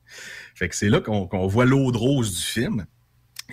Fait 0.56 0.70
que 0.70 0.76
c'est 0.76 0.90
là 0.90 1.02
qu'on 1.02 1.28
qu'on 1.28 1.48
voit 1.48 1.66
l'eau 1.66 1.92
de 1.92 1.98
rose 1.98 2.36
du 2.36 2.44
film. 2.46 2.86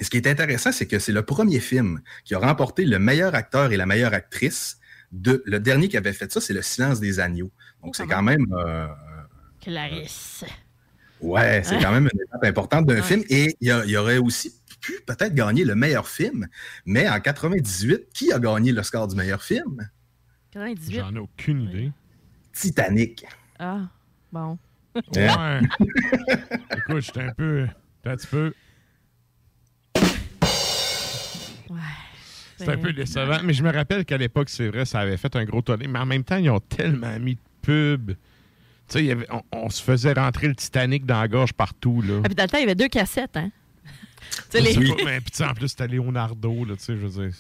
Et 0.01 0.05
ce 0.05 0.11
qui 0.11 0.16
est 0.16 0.26
intéressant, 0.26 0.72
c'est 0.72 0.86
que 0.86 0.99
c'est 0.99 1.12
le 1.12 1.22
premier 1.22 1.61
film 1.61 2.01
qui 2.24 2.34
a 2.34 2.38
remporté 2.38 2.84
le 2.84 2.99
meilleur 2.99 3.34
acteur 3.34 3.72
et 3.72 3.76
la 3.76 3.86
meilleure 3.86 4.12
actrice. 4.14 4.78
De, 5.14 5.44
le 5.46 5.60
dernier 5.60 5.88
qui 5.88 5.96
avait 5.96 6.12
fait 6.12 6.30
ça, 6.32 6.40
c'est 6.40 6.52
Le 6.52 6.62
silence 6.62 6.98
des 6.98 7.20
agneaux. 7.20 7.52
Donc, 7.82 7.94
c'est 7.94 8.06
quand 8.06 8.22
même 8.22 8.46
euh, 8.52 8.88
Clarisse. 9.60 10.44
Ouais, 11.20 11.62
c'est 11.62 11.78
quand 11.78 11.92
même 11.92 12.08
une 12.12 12.20
étape 12.20 12.44
importante 12.44 12.86
d'un 12.86 13.00
film. 13.00 13.22
Et 13.30 13.56
il 13.60 13.68
y, 13.68 13.96
aurait 13.96 14.18
aussi 14.18 14.52
pu 14.80 15.00
peut-être 15.06 15.34
gagner 15.34 15.64
le 15.64 15.76
meilleur 15.76 16.08
film. 16.08 16.48
Mais 16.84 17.08
en 17.08 17.20
98, 17.20 18.08
qui 18.12 18.32
a 18.32 18.40
gagné 18.40 18.72
l'Oscar 18.72 19.06
du 19.06 19.14
meilleur 19.14 19.42
film? 19.42 19.88
98. 20.50 20.98
J'en 20.98 21.14
ai 21.14 21.18
aucune 21.18 21.62
idée. 21.62 21.92
Titanic. 22.52 23.24
Ah, 23.58 23.82
bon. 24.32 24.58
Ouais. 24.94 25.60
Écoute, 26.76 27.00
j'étais 27.00 27.22
un 27.22 27.32
peu. 27.32 27.66
Un 28.04 28.16
petit 28.16 28.26
peu. 28.26 28.52
C'est 32.57 32.68
un 32.68 32.78
peu 32.78 32.92
décevant. 32.92 33.38
Mais 33.44 33.52
je 33.52 33.62
me 33.62 33.72
rappelle 33.72 34.05
qu'à 34.05 34.16
l'époque, 34.16 34.48
c'est 34.48 34.68
vrai, 34.68 34.84
ça 34.84 35.00
avait 35.00 35.16
fait 35.16 35.34
un 35.36 35.44
gros 35.44 35.62
tollé. 35.62 35.86
Mais 35.88 35.98
en 35.98 36.07
même 36.07 36.24
temps, 36.24 36.36
ils 36.36 36.50
ont 36.50 36.61
tellement 36.61 37.18
mis 37.18 37.34
de 37.34 37.40
pubs. 37.62 38.11
Tu 38.12 38.16
sais, 38.88 38.98
il 39.00 39.07
y 39.07 39.11
avait- 39.12 39.26
on, 39.30 39.42
on 39.52 39.70
se 39.70 39.82
faisait 39.82 40.12
rentrer 40.12 40.46
le 40.48 40.55
Titanic 40.55 41.07
dans 41.07 41.20
la 41.20 41.28
gorge 41.28 41.52
partout. 41.55 42.02
Là. 42.02 42.20
Ah, 42.22 42.28
puis 42.28 42.34
dans 42.34 42.42
le 42.44 42.48
temps, 42.48 42.59
il 42.59 42.62
y 42.62 42.64
avait 42.64 42.74
deux 42.74 42.88
cassettes, 42.88 43.36
hein? 43.36 43.50
Sais, 44.51 44.61
les- 44.61 44.77
mais 45.05 45.20
puis 45.20 45.45
en 45.45 45.55
plus, 45.55 45.68
c'était 45.68 45.89
Leonardo, 45.89 46.64
là, 46.64 46.75
tu 46.77 46.85
sais, 46.85 46.97
je 46.97 47.07
veux 47.07 47.29
dire. 47.29 47.35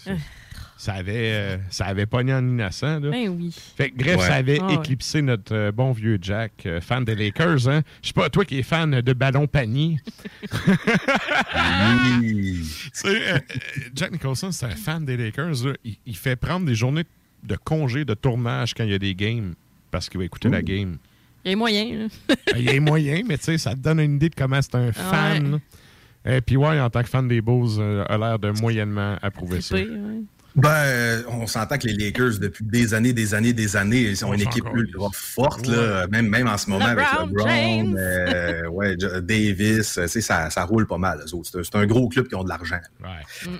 Ça 0.76 0.94
avait, 0.94 1.32
euh, 1.32 1.56
ça 1.70 1.86
avait 1.86 2.04
pogné 2.04 2.34
en 2.34 2.40
innocent, 2.46 2.98
là. 2.98 3.10
Ben 3.10 3.28
oui. 3.28 3.54
Fait 3.76 3.90
que, 3.90 3.96
bref, 3.96 4.16
Ouais. 4.18 4.26
ça 4.26 4.34
avait 4.34 4.58
Ah 4.60 4.66
ouais. 4.66 4.74
éclipsé 4.74 5.22
notre 5.22 5.54
euh, 5.54 5.72
bon 5.72 5.92
vieux 5.92 6.18
Jack, 6.20 6.52
euh, 6.66 6.80
fan 6.80 7.04
des 7.04 7.14
Lakers, 7.14 7.68
hein. 7.68 7.82
Je 8.02 8.08
sais 8.08 8.12
pas, 8.12 8.28
toi 8.28 8.44
qui 8.44 8.58
es 8.58 8.62
fan 8.64 9.00
de 9.00 9.12
ballon 9.12 9.46
panier. 9.46 9.98
Oui. 12.20 12.60
Tu 12.84 12.90
sais, 12.92 13.44
Jack 13.94 14.12
Nicholson, 14.12 14.50
c'est 14.52 14.66
un 14.66 14.70
fan 14.70 15.04
des 15.04 15.16
Lakers. 15.16 15.64
là. 15.64 15.72
Il, 15.84 15.96
il 16.06 16.16
fait 16.16 16.36
prendre 16.36 16.66
des 16.66 16.74
journées 16.74 17.04
de 17.42 17.56
congé, 17.56 18.04
de 18.04 18.14
tournage 18.14 18.74
quand 18.74 18.84
il 18.84 18.90
y 18.90 18.94
a 18.94 18.98
des 18.98 19.14
games 19.14 19.54
parce 19.90 20.08
qu'il 20.08 20.18
va 20.18 20.24
écouter 20.24 20.48
la 20.48 20.62
game. 20.62 20.96
Il 21.44 21.50
y 21.50 21.54
a 21.54 21.56
moyen, 21.56 21.84
là. 21.98 22.06
Ben, 22.28 22.36
Il 22.58 22.64
y 22.64 22.68
a 22.70 22.80
moyen, 22.80 23.20
mais 23.26 23.36
tu 23.38 23.44
sais, 23.44 23.58
ça 23.58 23.72
te 23.74 23.78
donne 23.80 24.00
une 24.00 24.16
idée 24.16 24.28
de 24.30 24.34
comment 24.34 24.60
c'est 24.62 24.74
un 24.76 24.92
fan. 24.92 25.54
Ouais. 25.54 25.60
Et 26.26 26.40
puis, 26.40 26.56
ouais, 26.56 26.80
en 26.80 26.88
tant 26.90 27.02
que 27.02 27.08
fan 27.08 27.28
des 27.28 27.40
Bulls, 27.40 27.78
euh, 27.78 28.04
a 28.08 28.16
l'air 28.18 28.38
de 28.38 28.50
moyennement 28.60 29.16
approuver 29.22 29.60
ça. 29.60 29.74
Trippé, 29.76 29.90
ouais. 29.90 30.22
Ben, 30.56 31.24
on 31.28 31.48
s'entend 31.48 31.76
que 31.78 31.88
les 31.88 31.94
Lakers, 31.94 32.38
depuis 32.38 32.64
des 32.64 32.94
années, 32.94 33.12
des 33.12 33.34
années, 33.34 33.52
des 33.52 33.74
années, 33.76 34.02
ils 34.02 34.16
sont 34.16 34.28
On 34.28 34.34
une 34.34 34.42
équipe 34.42 34.64
ultra 34.72 35.08
forte, 35.12 35.66
là, 35.66 36.06
même, 36.06 36.28
même 36.28 36.46
en 36.46 36.56
ce 36.56 36.70
moment 36.70 36.84
avec 36.84 37.04
LeBron 37.20 37.96
euh, 37.98 38.68
ouais, 38.68 38.94
Davis, 39.22 39.98
euh, 39.98 40.06
ça, 40.06 40.50
ça 40.50 40.64
roule 40.64 40.86
pas 40.86 40.96
mal, 40.96 41.18
eux 41.26 41.34
autres. 41.34 41.50
C'est 41.50 41.58
un- 41.58 41.62
C'est 41.64 41.74
un 41.76 41.86
gros 41.86 42.08
club 42.08 42.28
qui 42.28 42.36
ont 42.36 42.44
de 42.44 42.48
l'argent. 42.48 42.78
Ouais. 43.02 43.50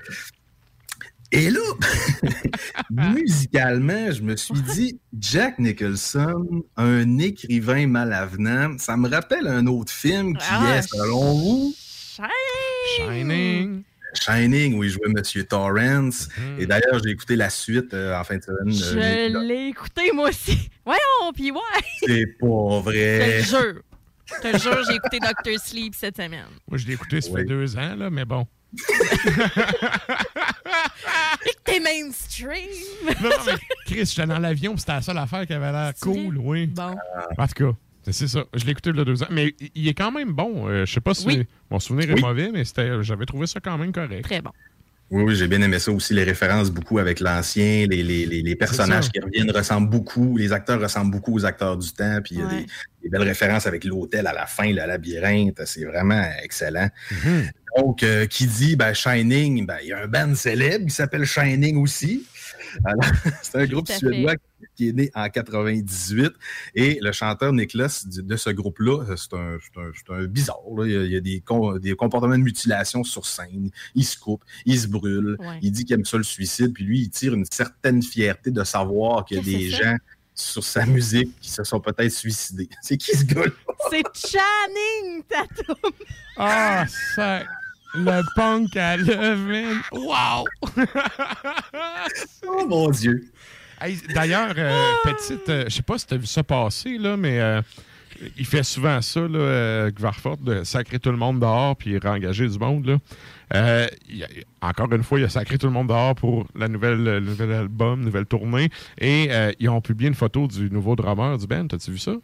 Et 1.33 1.51
là, 1.51 1.59
musicalement, 2.91 4.11
je 4.13 4.23
me 4.23 4.37
suis 4.37 4.55
dit, 4.75 5.01
Jack 5.19 5.59
Nicholson, 5.59 6.47
un 6.77 7.19
écrivain 7.19 7.87
malavenant, 7.89 8.77
ça 8.79 8.97
me 8.97 9.09
rappelle 9.09 9.49
un 9.49 9.67
autre 9.67 9.93
film 9.93 10.37
qui 10.37 10.47
Ah, 10.49 10.77
est, 10.79 10.83
selon 10.83 11.35
vous, 11.35 11.75
Shining. 12.97 13.83
Shining, 14.15 14.79
où 14.79 14.85
il 14.85 14.91
jouait 14.91 15.09
Monsieur 15.09 15.45
Torrance. 15.45 16.29
Hmm. 16.39 16.61
Et 16.61 16.67
d'ailleurs, 16.67 17.01
j'ai 17.03 17.11
écouté 17.11 17.35
la 17.37 17.51
suite 17.51 17.93
euh, 17.95 18.17
en 18.19 18.23
fin 18.25 18.37
de 18.37 18.43
semaine. 18.43 18.71
Je 18.73 18.97
euh, 18.97 19.43
l'ai 19.43 19.67
écouté, 19.69 20.13
moi 20.13 20.29
aussi. 20.29 20.71
Voyons, 20.85 21.33
puis 21.35 21.51
ouais. 21.51 21.61
C'est 22.07 22.27
pas 22.39 22.47
Je 22.47 22.79
te 22.79 22.83
vrai. 22.85 23.39
le 23.39 23.43
jure. 23.43 23.83
Je 24.27 24.35
te 24.51 24.59
jure, 24.59 24.85
j'ai 24.89 24.95
écouté 24.95 25.19
Doctor 25.19 25.59
Sleep 25.59 25.95
cette 25.97 26.17
semaine. 26.17 26.47
Moi, 26.69 26.79
je 26.79 26.87
l'ai 26.87 26.93
écouté, 26.95 27.21
ça 27.21 27.31
Oui. 27.31 27.41
fait 27.41 27.45
deux 27.47 27.77
ans, 27.77 27.95
là, 27.97 28.09
mais 28.09 28.25
bon. 28.25 28.47
Et 31.47 31.51
que 31.51 31.63
t'es 31.65 31.81
mainstream. 31.81 32.69
Non, 33.05 33.13
non, 33.31 33.37
mais 33.47 33.53
Chris, 33.87 34.07
j'étais 34.07 34.27
dans 34.27 34.39
l'avion, 34.39 34.73
puis 34.73 34.81
c'était 34.81 34.93
la 34.93 35.03
seule 35.03 35.19
affaire 35.19 35.47
qui 35.47 35.53
avait 35.53 35.71
l'air 35.73 35.93
cool, 36.01 36.39
oui. 36.39 36.67
Bon. 36.67 36.97
En 37.39 37.47
tout 37.47 37.55
cas, 37.55 37.77
c'est- 38.13 38.29
ça. 38.29 38.45
Je 38.55 38.65
l'ai 38.65 38.73
écouté 38.73 38.91
il 38.91 38.97
y 38.97 39.01
a 39.01 39.05
deux 39.05 39.23
ans. 39.23 39.29
Mais 39.31 39.55
il- 39.75 39.89
est 39.89 39.95
quand 39.95 40.13
même 40.13 40.33
bon. 40.33 40.69
Euh, 40.69 40.85
je 40.87 40.93
sais 40.93 41.01
pas 41.01 41.15
si 41.15 41.27
Oui. 41.27 41.47
mon 41.71 41.79
souvenir 41.81 42.11
est 42.11 42.15
Oui. 42.15 42.21
mauvais, 42.21 42.51
mais 42.53 42.65
c'était, 42.65 43.03
j'avais 43.03 43.27
trouvé 43.27 43.47
ça 43.47 43.61
quand 43.61 43.79
même 43.79 43.93
correct. 43.93 44.23
Très 44.25 44.41
bon. 44.41 44.51
Oui, 45.11 45.23
oui, 45.23 45.37
j'ai 45.37 45.47
bien 45.49 45.61
aimé 45.61 45.79
ça 45.79 45.93
aussi, 45.93 46.15
les 46.15 46.25
références 46.25 46.71
beaucoup 46.71 46.99
avec 46.99 47.21
l'ancien, 47.21 47.87
les, 47.87 48.03
les, 48.03 48.25
les, 48.25 48.41
les 48.43 48.57
personnages 48.57 49.11
qui 49.11 49.21
reviennent 49.21 49.51
ressemblent 49.51 49.91
beaucoup, 49.91 50.37
les 50.39 50.51
acteurs 50.53 50.81
ressemblent 50.81 51.11
beaucoup 51.11 51.35
aux 51.35 51.45
acteurs 51.45 51.77
du 51.77 51.93
temps, 51.93 52.21
puis 52.25 52.37
il 52.37 52.39
y 52.39 52.43
a 52.43 52.47
Ouais. 52.47 52.61
des, 52.63 52.67
des 53.03 53.09
belles 53.11 53.23
références 53.29 53.67
avec 53.67 53.85
l'hôtel 53.85 54.27
à 54.27 54.33
la 54.33 54.47
fin, 54.47 54.67
le 54.67 54.77
labyrinthe, 54.87 55.61
c'est 55.67 55.85
vraiment 55.85 56.25
excellent. 56.43 56.89
Donc, 57.77 58.03
euh, 58.03 58.27
qui 58.27 58.47
dit 58.47 58.77
ben, 58.77 58.95
Shining, 58.95 59.67
ben, 59.67 59.77
il 59.83 59.89
y 59.89 59.93
a 59.93 60.03
un 60.03 60.07
band 60.07 60.35
célèbre 60.35 60.87
qui 60.87 60.95
s'appelle 60.95 61.27
Shining 61.27 61.77
aussi. 61.77 62.25
Alors, 62.85 63.01
c'est 63.43 63.57
un 63.57 63.67
groupe 63.67 63.89
suédois 63.89 64.33
fait. 64.33 64.39
Qui 64.77 64.89
est 64.89 64.93
né 64.93 65.11
en 65.15 65.29
98. 65.29 66.33
Et 66.75 66.99
le 67.01 67.13
chanteur 67.13 67.53
du- 67.53 67.67
de 68.23 68.37
ce 68.37 68.51
groupe-là, 68.51 69.05
euh, 69.11 69.17
c'est 69.17 69.35
un, 69.35 69.59
c'est 69.63 69.81
un- 69.81 69.91
c'est 69.95 70.13
un 70.15 70.25
bizarre. 70.27 70.59
là. 70.77 70.85
Il 70.87 70.93
y 70.93 70.97
a, 70.97 71.03
il 71.05 71.13
y 71.13 71.17
a 71.17 71.21
des, 71.21 71.41
com- 71.41 71.79
des 71.79 71.95
comportements 71.95 72.37
de 72.39 72.43
mutilation 72.43 73.05
sur 73.05 73.27
scène. 73.27 73.71
Il 73.95 74.05
se 74.05 74.19
coupe, 74.19 74.43
il 74.67 74.79
se 74.79 74.87
brûle. 74.89 75.37
Ouais. 75.39 75.59
Il 75.63 75.73
dit 75.73 75.85
qu'il 75.85 75.95
aime 75.95 76.05
ça 76.05 76.17
le 76.17 76.23
suicide. 76.25 76.73
Puis 76.73 76.85
lui, 76.85 77.01
il 77.01 77.11
tire 77.11 77.35
une 77.35 77.45
certaine 77.51 78.03
fierté 78.03 78.51
de 78.51 78.65
savoir 78.65 79.25
qu'il 79.25 79.37
y 79.37 79.41
a 79.41 79.43
des 79.43 79.71
gens 79.71 79.97
sur 80.35 80.65
sa 80.65 80.85
musique 80.85 81.31
qui 81.41 81.51
se 81.51 81.63
sont 81.63 81.79
peut-être 81.81 82.11
suicidés. 82.11 82.69
C'est 82.83 82.97
qui 82.97 83.17
ce 83.17 83.25
gars-là? 83.25 83.51
C'est 83.91 84.03
Channing 84.15 85.23
Tatum. 85.29 85.77
Ah, 86.37 86.85
ça. 87.15 87.43
Le 87.97 88.23
punk 88.35 88.77
à 88.77 88.97
l'œuvre, 88.97 89.81
Wow! 89.93 90.45
oh 92.49 92.67
mon 92.67 92.91
Dieu! 92.91 93.25
Hey, 93.85 93.99
D'ailleurs, 94.15 94.55
euh, 94.57 94.93
petite, 95.05 95.49
euh, 95.49 95.65
je 95.69 95.75
sais 95.75 95.83
pas 95.83 95.99
si 95.99 96.07
tu 96.07 96.15
as 96.15 96.17
vu 96.17 96.27
ça 96.27 96.43
passer, 96.43 96.97
là, 96.97 97.19
mais 97.19 97.39
euh, 97.39 97.61
il 98.39 98.47
fait 98.47 98.63
souvent 98.63 99.03
ça, 99.03 99.21
là, 99.21 99.39
euh, 99.39 99.91
Gvarfort, 99.91 100.39
de 100.39 100.65
sacrer 100.65 100.99
tout 100.99 101.11
le 101.11 101.19
monde 101.19 101.41
dehors 101.41 101.77
puis 101.77 101.99
réengager 101.99 102.49
du 102.49 102.59
monde. 102.59 102.87
Là. 102.87 102.97
Euh, 103.55 103.87
il 104.09 104.25
a- 104.25 104.29
encore 104.69 104.91
une 104.93 105.03
fois, 105.03 105.19
il 105.21 105.25
a 105.25 105.29
sacré 105.29 105.59
tout 105.59 105.67
le 105.67 105.73
monde 105.73 105.89
dehors 105.89 106.15
pour 106.15 106.47
la 106.55 106.69
nouvelle, 106.69 107.03
le 107.05 107.21
nouvel 107.21 107.53
album, 107.53 108.01
nouvelle 108.03 108.25
tournée. 108.27 108.71
Et 108.99 109.27
euh, 109.31 109.53
ils 109.61 109.69
ont 109.69 109.83
publié 109.83 110.09
une 110.09 110.15
photo 110.15 110.47
du 110.49 110.71
nouveau 110.71 110.97
drummer 110.97 111.37
du 111.37 111.47
band. 111.47 111.67
T'as-tu 111.67 111.91
vu 111.91 111.99
ça? 111.99 112.15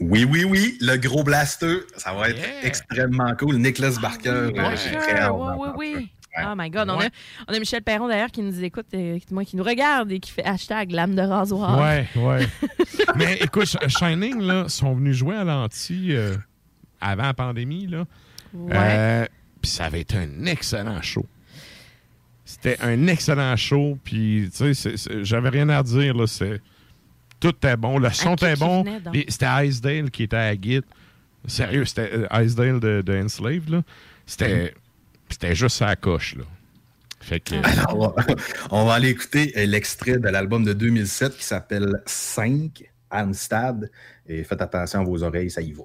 Oui, 0.00 0.24
oui, 0.24 0.44
oui, 0.44 0.78
le 0.80 0.96
gros 0.96 1.24
blaster, 1.24 1.80
ça 1.96 2.12
va 2.14 2.30
être 2.30 2.40
extrêmement 2.62 3.34
cool. 3.34 3.56
Nicholas 3.56 3.98
Barker, 4.00 4.28
euh, 4.30 4.76
j'ai 4.76 4.96
très 4.96 5.18
hâte 5.18 5.32
oui, 5.34 5.68
oui, 5.76 5.92
oui. 5.96 6.08
Oh 6.46 6.54
my 6.56 6.70
God. 6.70 6.88
On, 6.90 7.00
a, 7.00 7.08
on 7.48 7.54
a 7.54 7.58
Michel 7.58 7.82
Perron 7.82 8.08
d'ailleurs 8.08 8.30
qui 8.30 8.42
nous 8.42 8.62
écoute, 8.62 8.86
euh, 8.94 9.18
qui- 9.18 9.32
moi, 9.34 9.44
qui 9.44 9.56
nous 9.56 9.64
regarde 9.64 10.10
et 10.12 10.20
qui 10.20 10.30
fait 10.30 10.44
hashtag 10.44 10.90
lame 10.92 11.14
de 11.14 11.22
rasoir. 11.22 11.78
Ouais, 11.80 12.06
ouais. 12.16 12.46
Mais 13.16 13.38
écoute, 13.40 13.64
Sh- 13.66 13.88
Shining, 13.88 14.40
là, 14.40 14.68
sont 14.68 14.94
venus 14.94 15.16
jouer 15.16 15.36
à 15.36 15.44
l'anti 15.44 16.08
euh, 16.14 16.36
avant 17.00 17.24
la 17.24 17.34
pandémie, 17.34 17.86
là. 17.86 18.04
Ouais. 18.54 18.72
Euh, 18.74 19.26
puis 19.60 19.70
ça 19.70 19.86
avait 19.86 20.00
été 20.00 20.16
un 20.16 20.46
excellent 20.46 21.00
show. 21.02 21.26
C'était 22.44 22.78
un 22.80 23.06
excellent 23.08 23.54
show, 23.56 23.98
puis 24.02 24.48
tu 24.56 24.74
sais, 24.74 24.94
j'avais 25.22 25.50
rien 25.50 25.68
à 25.68 25.82
dire, 25.82 26.14
là. 26.14 26.26
C'est, 26.26 26.62
tout 27.40 27.50
était 27.50 27.76
bon, 27.76 27.98
le 27.98 28.10
son 28.10 28.34
était 28.36 28.56
bon. 28.56 28.84
C'était 29.28 29.66
Icedale 29.66 30.10
qui 30.10 30.22
était 30.24 30.36
à 30.36 30.56
guide. 30.56 30.84
Sérieux, 31.46 31.84
c'était 31.84 32.26
Icedale 32.32 32.80
de, 32.80 33.02
de 33.04 33.22
Enslaved, 33.22 33.68
là. 33.68 33.82
C'était, 34.26 34.74
c'était 35.30 35.54
juste 35.54 35.76
sa 35.76 35.96
coche, 35.96 36.36
là. 36.36 36.44
Fait 37.20 37.40
que... 37.40 37.54
Alors, 37.56 38.16
on 38.70 38.84
va 38.84 38.94
aller 38.94 39.10
écouter 39.10 39.52
l'extrait 39.66 40.18
de 40.18 40.28
l'album 40.28 40.64
de 40.64 40.72
2007 40.72 41.36
qui 41.36 41.44
s'appelle 41.44 42.02
5, 42.06 42.84
Amstad. 43.10 43.90
Et 44.26 44.44
faites 44.44 44.62
attention 44.62 45.00
à 45.00 45.04
vos 45.04 45.22
oreilles, 45.22 45.50
ça 45.50 45.60
y 45.60 45.72
va. 45.72 45.84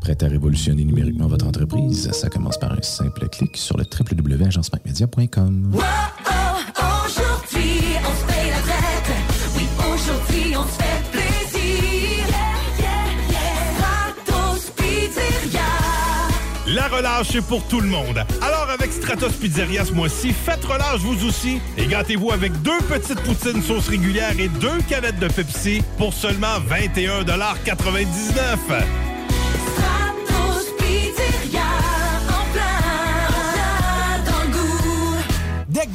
Prêt 0.00 0.16
à 0.24 0.28
révolutionner 0.28 0.84
numériquement 0.84 1.26
votre 1.26 1.46
entreprise? 1.46 2.10
Ça 2.12 2.28
commence 2.30 2.58
par 2.58 2.72
un 2.72 2.80
simple 2.82 3.28
clic 3.28 3.56
sur 3.56 3.76
le 3.76 3.84
www.agencemacmedia.com. 3.84 5.76
Aujourd'hui, 7.04 7.82
on 8.02 8.14
se 8.16 8.24
paye 8.32 8.50
la 8.50 8.60
traite. 8.62 9.12
Oui, 9.56 9.66
aujourd'hui, 9.78 10.56
on 10.56 10.64
se 10.64 10.78
fait 10.82 11.02
plaisir. 11.12 12.24
Stratos 13.76 14.70
Pizzeria. 14.76 15.68
La 16.68 16.88
relâche, 16.88 17.28
c'est 17.32 17.44
pour 17.44 17.62
tout 17.68 17.80
le 17.80 17.88
monde. 17.88 18.24
Alors, 18.40 18.70
avec 18.70 18.92
Stratos 18.92 19.32
Pizzeria 19.32 19.84
ce 19.84 19.92
mois-ci, 19.92 20.32
faites 20.32 20.64
relâche 20.64 21.00
vous 21.00 21.26
aussi 21.26 21.60
et 21.76 21.86
gâtez-vous 21.86 22.30
avec 22.30 22.52
deux 22.62 22.78
petites 22.88 23.20
poutines 23.20 23.60
sauce 23.62 23.88
régulière 23.88 24.38
et 24.38 24.48
deux 24.48 24.78
canettes 24.88 25.18
de 25.18 25.28
Pepsi 25.28 25.82
pour 25.98 26.14
seulement 26.14 26.58
21,99 26.70 28.56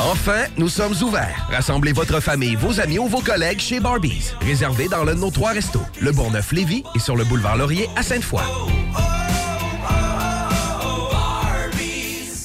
Enfin, 0.00 0.44
nous 0.56 0.68
sommes 0.68 0.94
ouverts. 1.02 1.48
Rassemblez 1.50 1.92
votre 1.92 2.20
famille, 2.20 2.54
vos 2.54 2.80
amis 2.80 2.98
ou 2.98 3.06
vos 3.06 3.20
collègues 3.20 3.60
chez 3.60 3.80
Barbies. 3.80 4.32
Réservé 4.40 4.88
dans 4.88 5.04
l'un 5.04 5.14
de 5.14 5.20
nos 5.20 5.30
trois 5.30 5.52
restos, 5.52 5.82
le 6.00 6.12
Bourgneuf-Lévis 6.12 6.84
et 6.94 6.98
sur 6.98 7.16
le 7.16 7.24
boulevard 7.24 7.56
Laurier 7.56 7.88
à 7.96 8.02
Sainte-Foy. 8.02 8.42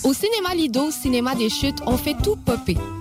Au 0.03 0.13
cinéma 0.13 0.55
Lido, 0.55 0.91
cinéma 0.91 1.35
des 1.35 1.49
chutes, 1.49 1.79
on 1.85 1.97
fait 1.97 2.15
tout 2.23 2.35
popper. 2.35 2.77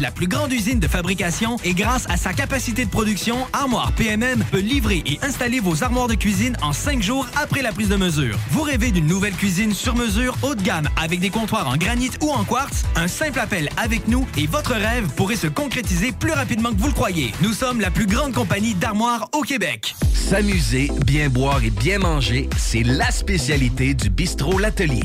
la 0.00 0.10
plus 0.10 0.26
grande 0.26 0.52
usine 0.52 0.80
de 0.80 0.88
fabrication 0.88 1.56
et 1.64 1.72
grâce 1.72 2.06
à 2.08 2.16
sa 2.16 2.32
capacité 2.32 2.84
de 2.84 2.90
production, 2.90 3.36
Armoire 3.52 3.92
PMM 3.92 4.42
peut 4.50 4.58
livrer 4.58 5.02
et 5.06 5.18
installer 5.22 5.60
vos 5.60 5.84
armoires 5.84 6.08
de 6.08 6.14
cuisine 6.14 6.56
en 6.60 6.72
cinq 6.72 7.02
jours 7.02 7.26
après 7.40 7.62
la 7.62 7.72
prise 7.72 7.88
de 7.88 7.96
mesure. 7.96 8.36
Vous 8.50 8.62
rêvez 8.62 8.90
d'une 8.90 9.06
nouvelle 9.06 9.34
cuisine 9.34 9.72
sur 9.74 9.94
mesure 9.94 10.36
haut 10.42 10.54
de 10.54 10.62
gamme 10.62 10.88
avec 11.00 11.20
des 11.20 11.30
comptoirs 11.30 11.68
en 11.68 11.76
granit 11.76 12.10
ou 12.20 12.30
en 12.30 12.44
quartz? 12.44 12.84
Un 12.96 13.06
simple 13.08 13.38
appel 13.38 13.68
avec 13.76 14.08
nous 14.08 14.26
et 14.36 14.46
votre 14.46 14.72
rêve 14.72 15.08
pourrait 15.14 15.36
se 15.36 15.46
concrétiser 15.46 16.12
plus 16.12 16.32
rapidement 16.32 16.70
que 16.70 16.78
vous 16.78 16.88
le 16.88 16.94
croyez. 16.94 17.32
Nous 17.40 17.52
sommes 17.52 17.80
la 17.80 17.90
plus 17.90 18.06
grande 18.06 18.34
compagnie 18.34 18.74
d'armoires 18.74 19.28
au 19.32 19.42
Québec. 19.42 19.94
S'amuser, 20.14 20.90
bien 21.06 21.28
boire 21.28 21.62
et 21.64 21.70
bien 21.70 21.98
manger, 21.98 22.48
c'est 22.56 22.82
la 22.82 23.10
spécialité 23.10 23.94
du 23.94 24.10
bistrot 24.10 24.58
L'Atelier. 24.58 25.04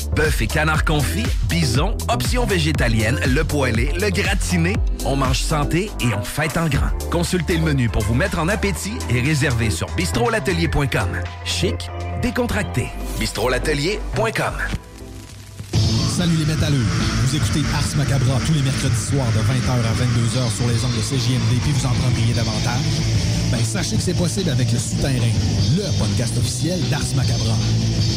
Bœuf 0.15 0.41
et 0.41 0.47
canard 0.47 0.83
confit, 0.83 1.25
bison, 1.47 1.95
options 2.09 2.45
végétaliennes, 2.45 3.19
le 3.27 3.43
poêlé, 3.43 3.93
le 3.99 4.09
gratiné. 4.09 4.75
On 5.05 5.15
mange 5.15 5.39
santé 5.39 5.89
et 6.01 6.13
on 6.13 6.23
fête 6.23 6.57
en 6.57 6.67
grand. 6.67 6.89
Consultez 7.09 7.57
le 7.57 7.63
menu 7.63 7.87
pour 7.87 8.03
vous 8.03 8.13
mettre 8.13 8.39
en 8.39 8.49
appétit 8.49 8.97
et 9.09 9.21
réservez 9.21 9.69
sur 9.69 9.87
bistrolatelier.com. 9.95 11.09
Chic, 11.45 11.89
décontracté. 12.21 12.87
bistrolatelier.com. 13.19 14.53
Salut 16.17 16.35
les 16.35 16.45
métalleux. 16.45 16.85
Vous 17.23 17.35
écoutez 17.37 17.61
Ars 17.73 17.97
Macabra 17.97 18.37
tous 18.45 18.53
les 18.53 18.61
mercredis 18.61 18.95
soirs 18.95 19.31
de 19.31 19.39
20h 19.39 19.71
à 19.71 19.93
22h 19.93 20.55
sur 20.55 20.67
les 20.67 20.83
ondes 20.83 20.91
de 20.91 21.01
CJMD 21.01 21.61
puis 21.63 21.71
vous 21.71 21.85
en 21.85 21.91
prendriez 21.91 22.33
davantage. 22.33 23.30
Ben 23.51 23.63
sachez 23.65 23.97
que 23.97 24.01
c'est 24.01 24.13
possible 24.13 24.49
avec 24.49 24.71
le 24.71 24.79
Souterrain, 24.79 25.33
le 25.75 25.83
podcast 25.99 26.37
officiel 26.37 26.79
d'Ars 26.89 27.03
Macabra. 27.15 27.55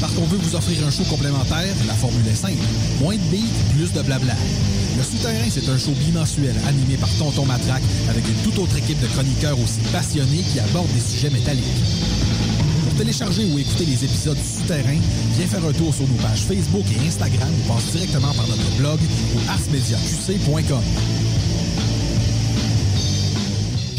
Parce 0.00 0.12
qu'on 0.14 0.26
veut 0.26 0.38
vous 0.38 0.54
offrir 0.54 0.86
un 0.86 0.90
show 0.92 1.02
complémentaire, 1.10 1.74
la 1.88 1.94
formule 1.94 2.26
est 2.28 2.36
simple. 2.36 2.62
Moins 3.00 3.16
de 3.16 3.30
beats, 3.32 3.74
plus 3.74 3.92
de 3.92 4.02
blabla. 4.02 4.34
Le 4.96 5.02
Souterrain, 5.02 5.48
c'est 5.50 5.68
un 5.68 5.76
show 5.76 5.90
bimensuel 5.90 6.54
animé 6.68 6.96
par 6.96 7.08
Tonton 7.18 7.46
Matraque 7.46 7.82
avec 8.08 8.24
une 8.28 8.36
toute 8.44 8.58
autre 8.60 8.76
équipe 8.78 9.00
de 9.00 9.08
chroniqueurs 9.08 9.58
aussi 9.58 9.80
passionnés 9.92 10.44
qui 10.52 10.60
abordent 10.60 10.92
des 10.92 11.00
sujets 11.00 11.30
métalliques. 11.30 11.82
Pour 12.84 12.94
télécharger 12.94 13.44
ou 13.46 13.58
écouter 13.58 13.86
les 13.86 14.04
épisodes 14.04 14.38
du 14.38 14.62
Souterrain, 14.62 14.98
viens 15.36 15.46
faire 15.48 15.64
un 15.64 15.72
tour 15.72 15.92
sur 15.92 16.06
nos 16.06 16.22
pages 16.22 16.44
Facebook 16.46 16.84
et 16.94 17.08
Instagram 17.08 17.50
ou 17.58 17.72
passe 17.72 17.90
directement 17.90 18.32
par 18.34 18.46
notre 18.46 18.70
blog 18.78 19.00
au 19.34 19.50
arsmediaqc.com. 19.50 20.84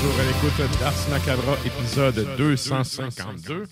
Toujours 0.00 0.20
à 0.20 0.24
l'écoute 0.24 0.80
d'Ars 0.80 1.08
Macabra, 1.10 1.56
épisode 1.64 2.28
252. 2.36 3.64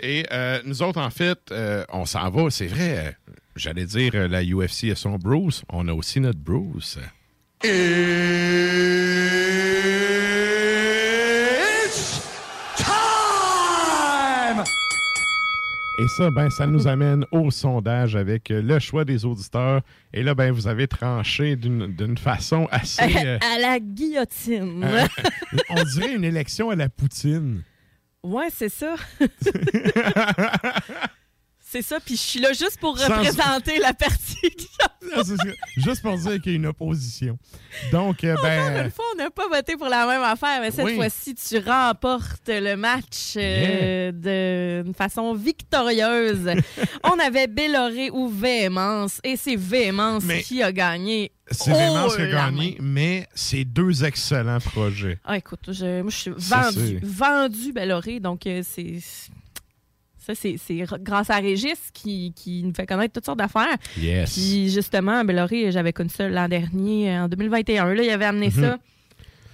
Et 0.00 0.24
euh, 0.32 0.60
nous 0.64 0.82
autres, 0.82 1.00
en 1.00 1.10
fait, 1.10 1.38
euh, 1.50 1.84
on 1.92 2.04
s'en 2.04 2.30
va, 2.30 2.50
c'est 2.50 2.66
vrai. 2.66 2.98
euh, 3.28 3.32
J'allais 3.56 3.84
dire, 3.86 4.12
la 4.28 4.42
UFC 4.42 4.90
a 4.90 4.94
son 4.94 5.16
Bruce. 5.16 5.62
On 5.68 5.86
a 5.88 5.92
aussi 5.92 6.20
notre 6.20 6.38
Bruce. 6.38 6.98
Et 7.64 9.21
ça, 16.16 16.30
ben, 16.30 16.50
ça 16.50 16.66
nous 16.66 16.88
amène 16.88 17.24
au 17.30 17.50
sondage 17.50 18.16
avec 18.16 18.50
euh, 18.50 18.62
le 18.62 18.78
choix 18.78 19.04
des 19.04 19.24
auditeurs. 19.24 19.82
Et 20.12 20.22
là, 20.22 20.34
ben, 20.34 20.52
vous 20.52 20.66
avez 20.66 20.88
tranché 20.88 21.56
d'une 21.56 21.94
d'une 21.94 22.18
façon 22.18 22.68
assez. 22.70 23.02
euh, 23.26 23.38
à 23.54 23.60
la 23.60 23.80
guillotine. 23.80 24.84
euh, 24.84 25.06
on 25.70 25.82
dirait 25.84 26.14
une 26.14 26.24
élection 26.24 26.70
à 26.70 26.76
la 26.76 26.88
Poutine. 26.88 27.62
Ouais, 28.22 28.48
c'est 28.50 28.68
ça. 28.68 28.94
C'est 31.72 31.80
ça, 31.80 31.98
puis 32.04 32.16
je 32.16 32.20
suis 32.20 32.38
là 32.38 32.52
juste 32.52 32.78
pour 32.80 32.98
Sans- 32.98 33.08
représenter 33.08 33.78
la 33.78 33.94
partie. 33.94 34.36
qui. 34.58 34.68
Juste 35.78 36.02
pour 36.02 36.16
dire 36.18 36.38
qu'il 36.42 36.52
y 36.52 36.54
a 36.54 36.58
une 36.58 36.66
opposition. 36.66 37.38
Donc, 37.90 38.24
euh, 38.24 38.32
Encore 38.34 38.44
ben. 38.44 38.84
une 38.84 38.90
fois, 38.90 39.04
on 39.14 39.16
n'a 39.16 39.30
pas 39.30 39.48
voté 39.48 39.76
pour 39.78 39.88
la 39.88 40.06
même 40.06 40.22
affaire, 40.22 40.60
mais 40.60 40.70
cette 40.70 40.84
Oui. 40.84 40.96
fois-ci, 40.96 41.34
tu 41.34 41.58
remportes 41.58 42.48
le 42.48 42.74
match 42.76 43.34
euh, 43.36 44.82
d'une 44.84 44.92
façon 44.94 45.32
victorieuse. 45.32 46.50
on 47.04 47.18
avait 47.18 47.46
Belloré 47.46 48.10
ou 48.10 48.28
Véhémence, 48.28 49.18
et 49.24 49.36
c'est 49.36 49.56
Véhémence 49.56 50.24
Mais- 50.24 50.42
qui 50.42 50.62
a 50.62 50.72
gagné. 50.72 51.32
C'est 51.50 51.70
vraiment 51.70 52.08
ce 52.10 52.16
qui 52.16 52.22
a 52.22 52.26
la 52.26 52.32
gagné, 52.50 52.76
mais 52.80 53.26
c'est 53.34 53.64
deux 53.64 54.04
excellents 54.04 54.60
projets. 54.60 55.18
Ah, 55.24 55.38
écoute, 55.38 55.60
je, 55.68 56.02
moi, 56.02 56.10
je 56.10 56.16
suis 56.16 56.32
vendu, 56.36 57.00
vendu 57.02 57.72
Belloré, 57.72 58.20
donc 58.20 58.46
euh, 58.46 58.62
c'est. 58.62 58.98
Ça, 60.24 60.34
c'est 60.34 60.56
grâce 61.00 61.30
à 61.30 61.36
Régis 61.36 61.90
qui, 61.92 62.32
qui 62.36 62.62
nous 62.62 62.72
fait 62.74 62.86
connaître 62.86 63.12
toutes 63.14 63.24
sortes 63.26 63.38
d'affaires. 63.38 63.76
Yes. 63.98 64.32
Puis 64.34 64.70
justement, 64.70 65.24
Belloré, 65.24 65.72
j'avais 65.72 65.92
connu 65.92 66.10
ça 66.10 66.28
l'an 66.28 66.48
dernier, 66.48 67.18
en 67.18 67.28
2021. 67.28 67.92
Là, 67.94 68.02
il 68.02 68.10
avait 68.10 68.24
amené 68.26 68.46
Mhm. 68.46 68.52
ça 68.62 68.78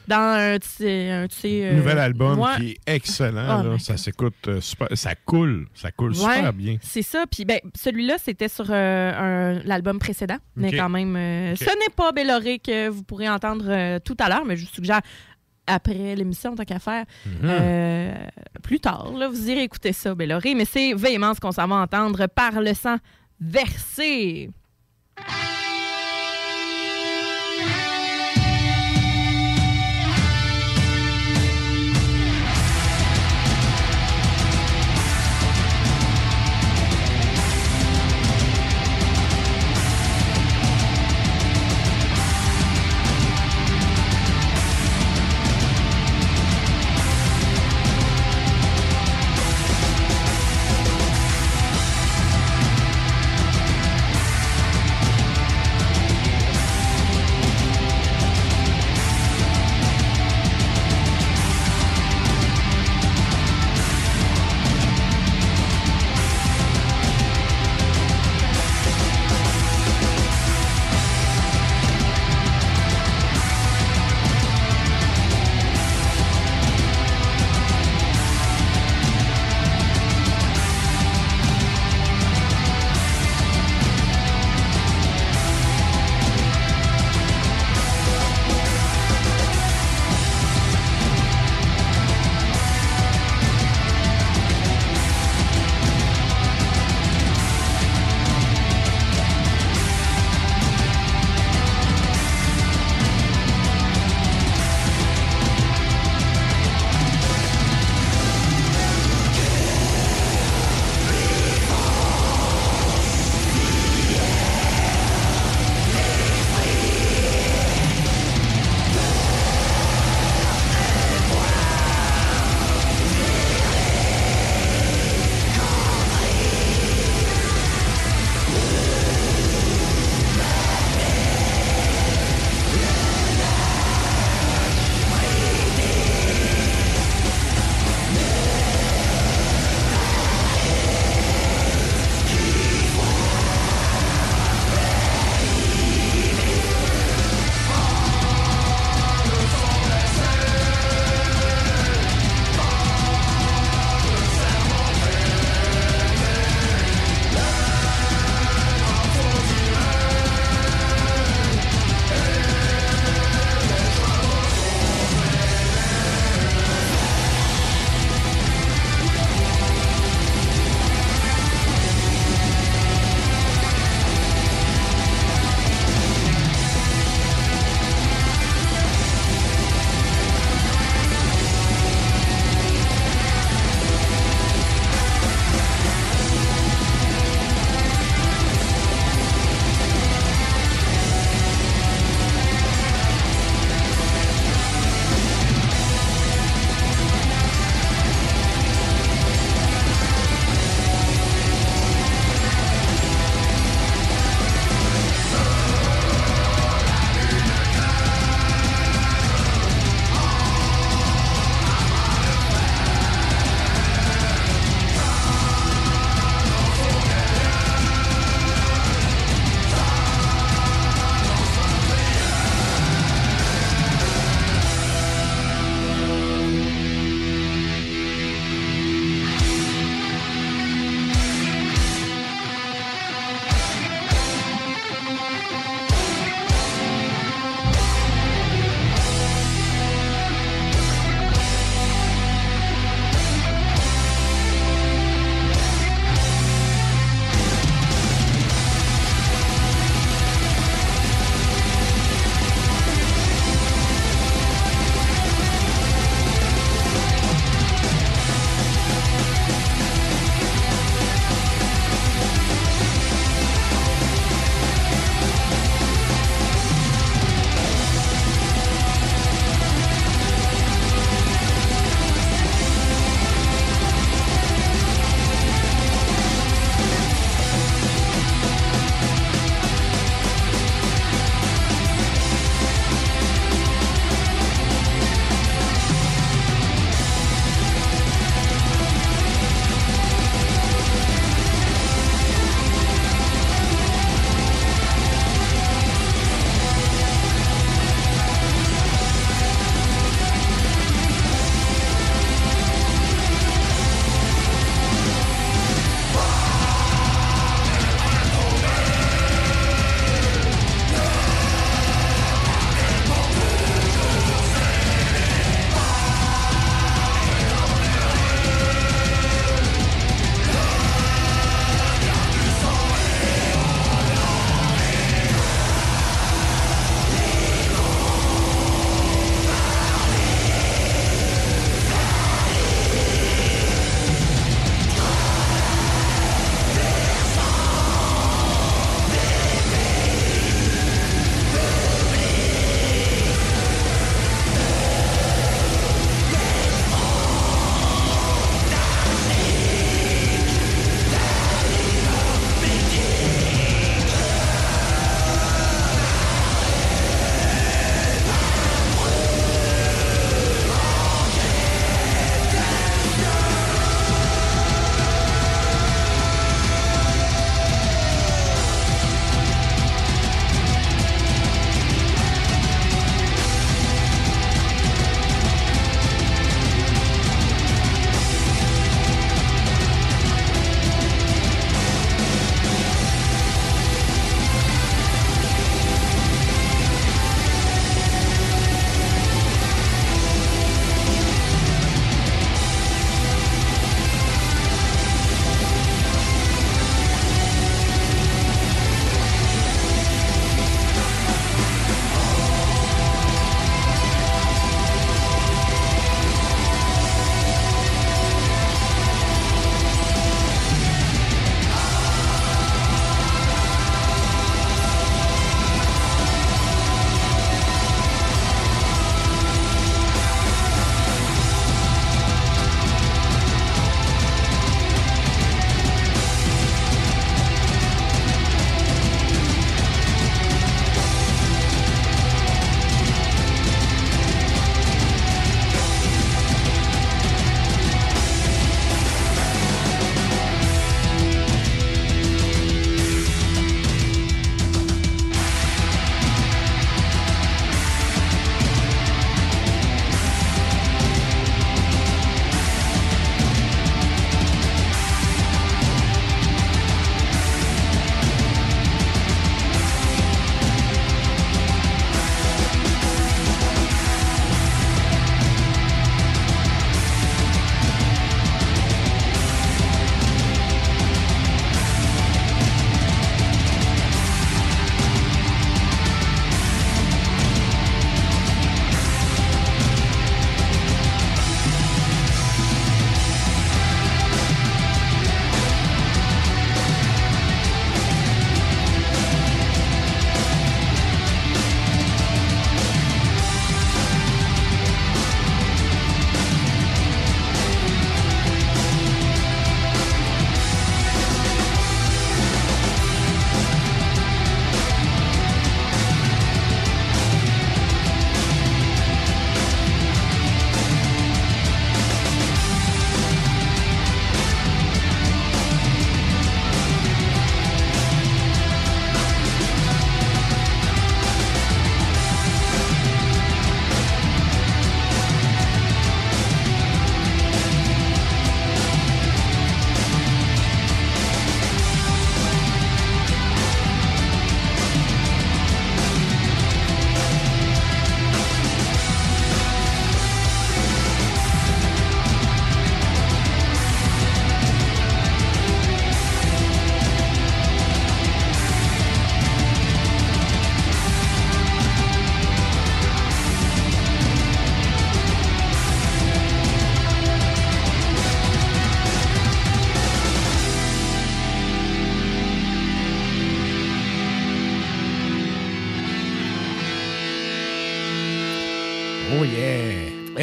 dans 0.09 0.17
un, 0.17 0.59
petit- 0.59 1.11
un 1.11 1.27
petit, 1.27 1.63
euh, 1.63 1.75
Nouvel 1.77 1.99
album 1.99 2.39
ouais. 2.39 2.49
qui 2.59 2.71
est 2.71 2.79
excellent. 2.95 3.63
Là. 3.63 3.63
ben, 3.63 3.79
Ça 3.79 3.97
s'écoute 3.97 4.35
euh, 4.47 4.61
super. 4.61 4.89
Ça 4.95 5.15
coule. 5.15 5.67
Ça 5.75 5.91
coule 5.91 6.13
Ouais, 6.13 6.17
super 6.37 6.53
bien. 6.53 6.77
C'est 6.83 7.03
ça. 7.03 7.25
Puis 7.31 7.45
ben, 7.45 7.59
celui-là, 7.75 8.17
c'était 8.23 8.49
sur 8.49 8.67
euh, 8.71 9.61
l'album 9.65 9.99
précédent. 9.99 10.39
Mais 10.57 10.73
quand 10.77 10.89
même, 10.89 11.15
ce 11.57 11.65
n'est 11.65 11.95
pas 11.95 12.13
Belloré 12.13 12.59
que 12.59 12.89
vous 12.89 13.03
pourrez 13.03 13.29
entendre 13.29 13.99
tout 14.01 14.17
à 14.21 14.29
l'heure, 14.29 14.45
mais 14.47 14.57
je 14.57 14.67
vous 14.67 14.73
suggère 14.73 15.01
après 15.69 16.17
l'émission, 16.17 16.55
tant 16.57 16.65
qu'à 16.65 16.79
faire, 16.81 17.05
Mhm. 17.27 17.33
euh, 17.45 18.15
plus 18.63 18.81
tard, 18.81 19.13
là, 19.17 19.29
vous 19.29 19.49
irez 19.51 19.63
écouter 19.63 19.93
ça, 19.93 20.15
Belloré. 20.15 20.55
Mais 20.55 20.65
c'est 20.65 20.95
Véhémence 20.95 21.39
qu'on 21.39 21.53
s'en 21.53 21.67
va 21.69 21.77
entendre 21.77 22.27
par 22.27 22.61
le 22.61 22.75
sang 22.75 22.97
versé. 23.41 24.51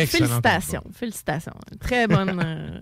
Excellent 0.06 0.28
Félicitations, 0.42 0.84
félicitations. 0.94 1.54
Très 1.80 2.08
bonne, 2.08 2.42
euh, 2.44 2.75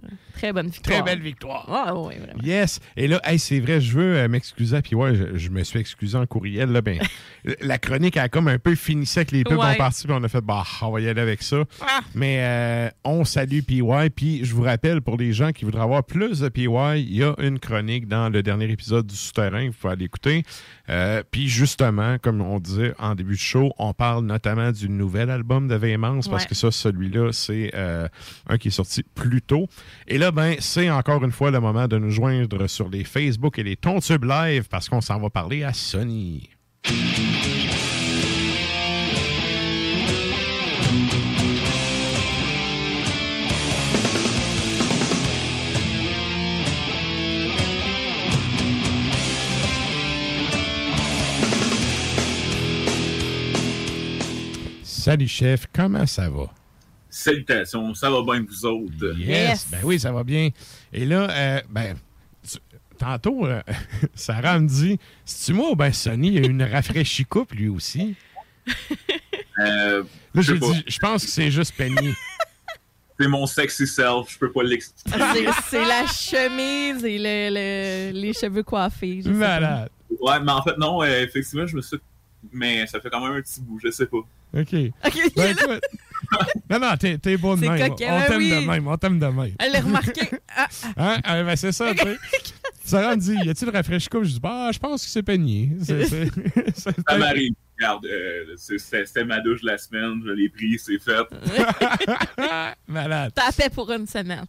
très 0.43 0.53
bonne 0.53 0.67
victoire. 0.67 1.03
Très 1.03 1.15
belle 1.15 1.23
victoire. 1.23 1.65
Ah 1.69 1.95
oui, 1.95 2.15
vraiment. 2.17 2.41
Yes. 2.43 2.79
Et 2.97 3.07
là, 3.07 3.21
hey, 3.23 3.39
c'est 3.39 3.59
vrai, 3.61 3.79
je 3.79 3.97
veux 3.97 4.17
euh, 4.17 4.27
m'excuser. 4.27 4.81
Puis 4.81 4.95
ouais, 4.95 5.15
je, 5.15 5.37
je 5.37 5.49
me 5.49 5.63
suis 5.63 5.79
excusé 5.79 6.17
en 6.17 6.25
courriel. 6.25 6.71
Là, 6.71 6.81
ben, 6.81 6.99
la 7.61 7.77
chronique 7.77 8.17
a 8.17 8.27
comme 8.27 8.47
un 8.49 8.59
peu 8.59 8.75
fini 8.75 9.05
sec. 9.05 9.31
Les 9.31 9.43
pubs 9.43 9.57
Ouais. 9.57 9.73
ont 9.73 9.75
parti. 9.75 10.05
Puis 10.05 10.15
on 10.17 10.23
a 10.23 10.27
fait, 10.27 10.41
bah, 10.41 10.63
on 10.81 10.91
va 10.91 10.99
y 11.01 11.07
aller 11.07 11.21
avec 11.21 11.41
ça. 11.43 11.63
Ah. 11.81 12.01
Mais 12.13 12.37
euh, 12.41 12.89
on 13.05 13.23
salue 13.23 13.59
PY. 13.61 13.81
Puis 14.15 14.43
je 14.43 14.53
vous 14.53 14.63
rappelle, 14.63 15.01
pour 15.01 15.17
les 15.17 15.31
gens 15.31 15.51
qui 15.51 15.63
voudraient 15.65 15.83
avoir 15.83 16.03
plus 16.03 16.39
de 16.41 16.49
PY, 16.49 16.63
il 16.97 17.15
y 17.15 17.23
a 17.23 17.33
une 17.39 17.59
chronique 17.59 18.07
dans 18.07 18.29
le 18.29 18.43
dernier 18.43 18.69
épisode 18.69 19.07
du 19.07 19.15
Souterrain. 19.15 19.67
Vous 19.67 19.73
pouvez 19.79 19.93
aller 19.93 20.05
écouter. 20.05 20.43
Euh, 20.89 21.23
puis 21.31 21.47
justement, 21.47 22.17
comme 22.17 22.41
on 22.41 22.59
disait 22.59 22.93
en 22.99 23.15
début 23.15 23.35
de 23.35 23.39
show, 23.39 23.71
on 23.79 23.93
parle 23.93 24.25
notamment 24.25 24.71
du 24.73 24.89
nouvel 24.89 25.29
album 25.29 25.67
de 25.69 25.75
Véhémence 25.75 26.27
parce 26.27 26.43
Ouais. 26.43 26.49
que 26.49 26.55
ça, 26.55 26.71
celui-là, 26.71 27.31
c'est 27.31 27.71
euh, 27.73 28.07
un 28.47 28.57
qui 28.57 28.67
est 28.67 28.71
sorti 28.71 29.03
plus 29.15 29.41
tôt. 29.41 29.67
Et 30.07 30.17
là, 30.17 30.31
ben, 30.33 30.55
c'est 30.59 30.89
encore 30.89 31.23
une 31.23 31.31
fois 31.31 31.51
le 31.51 31.59
moment 31.59 31.87
de 31.87 31.97
nous 31.97 32.09
joindre 32.09 32.67
sur 32.67 32.89
les 32.89 33.03
Facebook 33.03 33.59
et 33.59 33.63
les 33.63 33.75
Tontubes 33.75 34.25
Live 34.25 34.67
parce 34.69 34.89
qu'on 34.89 35.01
s'en 35.01 35.19
va 35.19 35.29
parler 35.29 35.63
à 35.63 35.73
Sony. 35.73 36.49
Salut 54.83 55.27
chef, 55.27 55.67
comment 55.73 56.05
ça 56.05 56.29
va? 56.29 56.62
Salutations, 57.15 57.93
ça 57.93 58.09
va 58.09 58.21
bien 58.23 58.43
vous 58.47 58.65
autres? 58.65 59.15
Yes, 59.17 59.67
ben 59.71 59.79
oui, 59.83 59.99
ça 59.99 60.11
va 60.11 60.23
bien. 60.23 60.49
Et 60.91 61.05
là, 61.05 61.29
euh, 61.29 61.61
ben, 61.69 61.95
tu- 62.49 62.57
tantôt, 62.97 63.45
euh, 63.45 63.61
Sarah 64.15 64.59
me 64.59 64.67
dit, 64.67 64.97
c'est-tu 65.23 65.53
moi 65.53 65.69
ou 65.71 65.75
ben 65.75 65.93
Sony, 65.93 66.29
il 66.29 66.33
y 66.33 66.39
a 66.39 66.47
une 66.47 66.63
rafraîchie 66.63 67.25
coupe 67.25 67.51
lui 67.53 67.69
aussi? 67.69 68.15
Euh, 69.59 70.01
Là, 70.33 70.41
je 70.41 70.41
j'ai 70.41 70.53
sais 70.53 70.59
pas. 70.59 70.71
dit, 70.73 70.83
je 70.87 70.97
pense 70.99 71.23
que 71.25 71.29
c'est 71.29 71.51
juste 71.51 71.73
Penny. 71.77 72.13
C'est 73.19 73.27
mon 73.27 73.45
sexy 73.45 73.85
self, 73.85 74.31
je 74.33 74.39
peux 74.39 74.51
pas 74.51 74.63
l'expliquer. 74.63 75.19
C'est- 75.69 75.85
la 75.85 76.07
chemise 76.07 77.05
et 77.05 77.19
le, 77.19 77.49
le- 77.53 78.19
les 78.19 78.33
cheveux 78.33 78.63
coiffés. 78.63 79.21
Malade. 79.25 79.89
Ouais, 80.19 80.39
mais 80.39 80.51
en 80.51 80.63
fait, 80.63 80.77
non, 80.79 81.03
effectivement, 81.03 81.67
je 81.67 81.75
me 81.75 81.81
suis. 81.81 81.97
Mais 82.51 82.85
ça 82.87 82.99
fait 82.99 83.09
quand 83.09 83.21
même 83.25 83.37
un 83.37 83.41
petit 83.41 83.61
bout, 83.61 83.79
je 83.83 83.89
sais 83.91 84.05
pas. 84.05 84.17
OK. 84.17 84.71
Ben, 84.71 84.91
écoute, 85.51 85.81
non, 86.69 86.79
non, 86.79 86.95
t'es, 86.97 87.17
t'es 87.17 87.37
bon 87.37 87.55
de 87.55 87.61
même. 87.61 87.89
coquin, 87.89 88.13
on 88.15 88.19
ben 88.19 88.25
t'aime 88.27 88.37
oui. 88.37 88.49
de 88.49 88.67
même, 88.67 88.87
on 88.87 88.97
t'aime 88.97 89.19
de 89.19 89.25
même. 89.25 89.51
Elle 89.59 89.71
l'a 89.71 89.81
remarqué. 89.81 90.29
Ah, 90.55 90.67
Hein? 90.97 91.17
Ah, 91.23 91.43
ben, 91.43 91.55
c'est 91.55 91.71
ça, 91.71 91.93
tu 91.93 92.03
sais. 92.03 92.17
Sarah 92.85 93.15
me 93.15 93.21
dit, 93.21 93.35
y 93.45 93.49
a-t-il 93.49 93.69
rafraîchi 93.69 94.09
coupe? 94.09 94.23
Je 94.25 94.31
dis, 94.33 94.39
bah, 94.39 94.69
je 94.73 94.79
pense 94.79 95.03
que 95.03 95.09
c'est 95.09 95.23
c'est- 95.81 96.29
Ça 96.75 97.17
m'arrive. 97.17 97.53
Regarde, 97.79 98.05
euh, 98.05 98.53
c'est- 98.55 98.77
c'était 98.77 99.25
ma 99.25 99.39
douche 99.41 99.61
de 99.61 99.67
la 99.67 99.77
semaine, 99.79 100.21
je 100.25 100.31
l'ai 100.31 100.47
pris, 100.49 100.77
c'est 100.77 100.99
fait. 100.99 101.25
Malade. 102.87 103.31
T'as 103.33 103.51
fait 103.51 103.73
pour 103.73 103.89
une 103.91 104.05
semaine. 104.05 104.45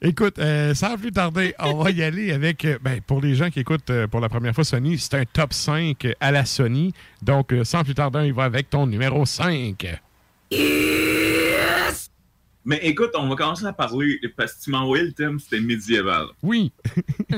Écoute, 0.00 0.38
euh, 0.38 0.72
sans 0.74 0.96
plus 0.96 1.10
tarder, 1.10 1.54
on 1.58 1.82
va 1.82 1.90
y 1.90 2.02
aller 2.02 2.32
avec, 2.32 2.64
euh, 2.64 2.78
ben, 2.80 3.00
pour 3.00 3.20
les 3.20 3.34
gens 3.34 3.50
qui 3.50 3.60
écoutent 3.60 3.90
euh, 3.90 4.06
pour 4.06 4.20
la 4.20 4.28
première 4.28 4.54
fois 4.54 4.64
Sony, 4.64 4.98
c'est 4.98 5.14
un 5.14 5.24
top 5.24 5.52
5 5.52 6.06
à 6.20 6.30
la 6.30 6.44
Sony. 6.44 6.92
Donc, 7.22 7.52
euh, 7.52 7.64
sans 7.64 7.82
plus 7.82 7.94
tarder, 7.94 8.26
il 8.26 8.34
va 8.34 8.44
avec 8.44 8.70
ton 8.70 8.86
numéro 8.86 9.26
5. 9.26 9.86
Mais 12.64 12.78
écoute, 12.82 13.10
on 13.14 13.28
va 13.28 13.34
commencer 13.36 13.64
à 13.66 13.72
parler, 13.72 14.20
parce 14.36 14.54
que 14.54 14.64
tu 14.64 14.70
m'as 14.70 14.78
envoyé 14.78 15.04
le 15.04 15.12
thème, 15.12 15.38
c'était 15.40 15.60
médiéval. 15.60 16.26
Oui. 16.42 16.72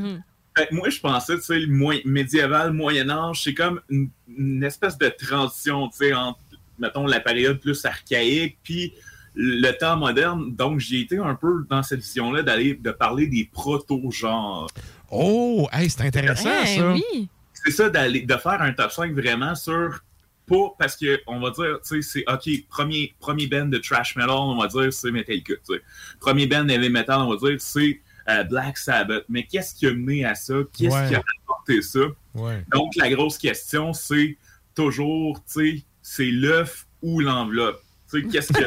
Fait 0.56 0.68
que 0.68 0.74
moi, 0.74 0.88
je 0.88 1.00
pensais, 1.00 1.34
tu 1.36 1.42
sais, 1.42 1.58
le 1.58 2.02
médiéval, 2.08 2.72
Moyen-Âge, 2.72 3.42
c'est 3.42 3.54
comme 3.54 3.80
une, 3.88 4.08
une 4.36 4.62
espèce 4.62 4.96
de 4.98 5.08
transition, 5.08 5.88
tu 5.88 5.96
sais, 5.98 6.14
entre, 6.14 6.38
mettons, 6.78 7.06
la 7.06 7.18
période 7.20 7.58
plus 7.58 7.84
archaïque, 7.84 8.58
puis 8.62 8.92
le 9.34 9.72
temps 9.72 9.96
moderne. 9.96 10.54
Donc, 10.54 10.78
j'ai 10.78 11.00
été 11.00 11.18
un 11.18 11.34
peu 11.34 11.66
dans 11.68 11.82
cette 11.82 12.00
vision-là 12.00 12.42
d'aller, 12.42 12.74
de 12.74 12.90
parler 12.92 13.26
des 13.26 13.48
proto-genres. 13.52 14.68
Oh, 15.10 15.66
hey, 15.72 15.90
c'est 15.90 16.02
intéressant, 16.02 16.48
Hey, 16.50 16.78
ça. 16.78 16.92
oui. 16.92 17.28
C'est 17.52 17.72
ça, 17.72 17.88
d'aller, 17.90 18.22
de 18.22 18.36
faire 18.36 18.60
un 18.62 18.72
top 18.72 18.92
5 18.92 19.12
vraiment 19.12 19.54
sur, 19.56 20.00
pas 20.46 20.74
parce 20.78 20.96
que, 20.96 21.20
on 21.26 21.40
va 21.40 21.50
dire, 21.50 21.78
tu 21.86 22.02
sais, 22.02 22.22
c'est, 22.26 22.32
OK, 22.32 22.68
premier, 22.68 23.14
premier 23.20 23.46
band 23.46 23.66
de 23.66 23.78
trash 23.78 24.16
metal, 24.16 24.30
on 24.30 24.60
va 24.60 24.66
dire, 24.68 24.92
c'est 24.92 25.10
Metallica, 25.10 25.54
tu 25.54 25.74
sais. 25.74 25.80
Premier 26.20 26.46
band 26.46 26.68
heavy 26.68 26.90
metal, 26.90 27.20
on 27.20 27.34
va 27.34 27.48
dire, 27.48 27.60
c'est 27.60 28.00
euh, 28.28 28.42
Black 28.44 28.76
Sabbath. 28.78 29.24
Mais 29.28 29.44
qu'est-ce 29.44 29.74
qui 29.74 29.86
a 29.86 29.92
mené 29.94 30.24
à 30.24 30.34
ça? 30.34 30.54
Qu'est-ce 30.76 30.94
Ouais. 30.94 31.08
qui 31.08 31.14
a 31.14 31.22
apporté 31.44 31.82
ça? 31.82 32.00
Ouais. 32.34 32.64
Donc, 32.72 32.94
la 32.96 33.10
grosse 33.10 33.38
question, 33.38 33.92
c'est 33.92 34.36
toujours, 34.74 35.38
tu 35.44 35.78
sais, 35.78 35.82
c'est 36.02 36.30
l'œuf 36.30 36.86
ou 37.02 37.20
l'enveloppe. 37.20 37.80
Tu 38.10 38.20
sais, 38.22 38.28
qu'est-ce 38.28 38.52
qu'il 38.52 38.62
y 38.62 38.64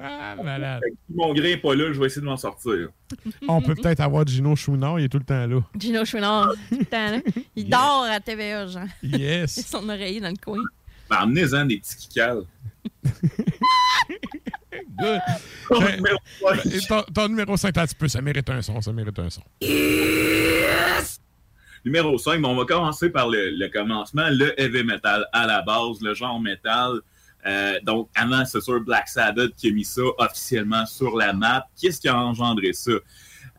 a? 0.00 0.36
Malade. 0.42 0.80
Si 1.06 1.14
mon 1.14 1.34
grain 1.34 1.42
n'est 1.42 1.56
pas 1.58 1.74
là, 1.74 1.92
je 1.92 2.00
vais 2.00 2.06
essayer 2.06 2.22
de 2.22 2.26
m'en 2.26 2.36
sortir. 2.36 2.88
On 3.46 3.60
peut 3.60 3.74
peut-être 3.74 4.00
avoir 4.00 4.26
Gino 4.26 4.56
Chouinard, 4.56 4.98
il 4.98 5.04
est 5.04 5.08
tout 5.08 5.18
le 5.18 5.24
temps 5.24 5.46
là. 5.46 5.60
Gino 5.78 6.04
Chouinard, 6.04 6.52
tout 6.70 6.78
le 6.78 6.84
temps, 6.86 7.10
là. 7.10 7.18
Il 7.54 7.68
dort 7.68 8.06
à 8.10 8.20
TVA, 8.20 8.66
genre. 8.66 8.84
Yes. 9.02 9.66
Son 9.70 9.88
oreiller 9.88 10.20
dans 10.20 10.30
le 10.30 10.42
coin. 10.42 10.62
Ben, 11.10 11.16
amenez-en 11.16 11.66
des 11.66 11.78
petits 11.78 11.96
kikals. 11.96 12.44
Good. 14.98 15.20
Ton 15.68 15.80
Ben, 15.80 15.96
numéro 15.96 16.18
ben, 16.42 16.80
ton, 16.88 17.02
ton 17.12 17.28
numéro 17.28 17.56
5, 17.56 17.76
un 17.76 17.86
petit 17.86 17.94
peu, 17.94 18.08
ça 18.08 18.20
mérite 18.22 18.48
un 18.50 18.62
son, 18.62 18.80
ça 18.80 18.92
mérite 18.92 19.18
un 19.18 19.28
son. 19.30 19.42
Numéro 21.84 22.16
5, 22.16 22.40
bon, 22.40 22.50
on 22.50 22.56
va 22.56 22.64
commencer 22.64 23.10
par 23.10 23.28
le, 23.28 23.50
le 23.50 23.68
commencement, 23.68 24.28
le 24.30 24.58
heavy 24.60 24.82
metal 24.84 25.26
à 25.32 25.46
la 25.46 25.60
base, 25.62 26.00
le 26.00 26.14
genre 26.14 26.40
metal. 26.40 27.00
Euh, 27.46 27.78
donc, 27.82 28.08
avant, 28.14 28.44
c'est 28.44 28.60
sûr 28.60 28.80
Black 28.80 29.08
Sabbath 29.08 29.54
qui 29.56 29.68
a 29.68 29.72
mis 29.72 29.84
ça 29.84 30.02
officiellement 30.18 30.86
sur 30.86 31.16
la 31.16 31.32
map. 31.32 31.66
Qu'est-ce 31.80 32.00
qui 32.00 32.08
a 32.08 32.16
engendré 32.16 32.72
ça? 32.72 32.92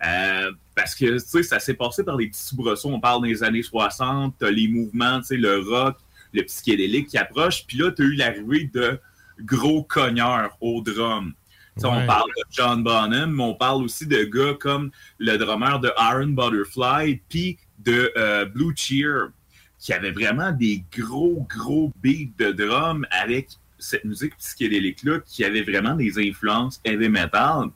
Euh, 0.05 0.51
parce 0.75 0.95
que, 0.95 1.13
tu 1.13 1.19
sais, 1.19 1.43
ça 1.43 1.59
s'est 1.59 1.75
passé 1.75 2.03
par 2.03 2.17
les 2.17 2.27
petits 2.27 2.43
soubresauts. 2.43 2.89
On 2.89 2.99
parle 2.99 3.23
des 3.23 3.43
années 3.43 3.63
60, 3.63 4.35
t'as 4.39 4.49
les 4.49 4.67
mouvements, 4.67 5.19
tu 5.19 5.27
sais, 5.27 5.37
le 5.37 5.59
rock, 5.59 5.97
le 6.33 6.43
psychédélique 6.43 7.07
qui 7.07 7.17
approche. 7.17 7.65
Puis 7.65 7.77
là, 7.77 7.91
t'as 7.91 8.03
eu 8.03 8.13
l'arrivée 8.13 8.69
de 8.73 8.99
gros 9.41 9.83
cogneurs 9.83 10.57
au 10.61 10.81
drum. 10.81 11.33
Tu 11.75 11.81
sais, 11.81 11.87
Ouais. 11.87 11.93
On 12.03 12.07
parle 12.07 12.29
de 12.37 12.43
John 12.51 12.83
Bonham, 12.83 13.33
mais 13.33 13.43
on 13.43 13.53
parle 13.53 13.83
aussi 13.83 14.07
de 14.07 14.23
gars 14.23 14.55
comme 14.59 14.91
le 15.17 15.37
drummer 15.37 15.79
de 15.79 15.91
Iron 15.97 16.27
Butterfly, 16.27 17.21
puis 17.29 17.57
de 17.79 18.11
euh, 18.17 18.45
Blue 18.45 18.73
Cheer, 18.75 19.29
qui 19.77 19.93
avait 19.93 20.11
vraiment 20.11 20.51
des 20.51 20.83
gros, 20.97 21.45
gros 21.49 21.91
beats 22.01 22.31
de 22.37 22.51
drum 22.51 23.05
avec 23.11 23.49
cette 23.85 24.05
musique 24.05 24.35
psychédélique-là, 24.37 25.19
qui 25.25 25.43
avait 25.43 25.61
vraiment 25.63 25.95
des 25.95 26.17
influences 26.19 26.81
heavy 26.83 27.09
metal, 27.09 27.67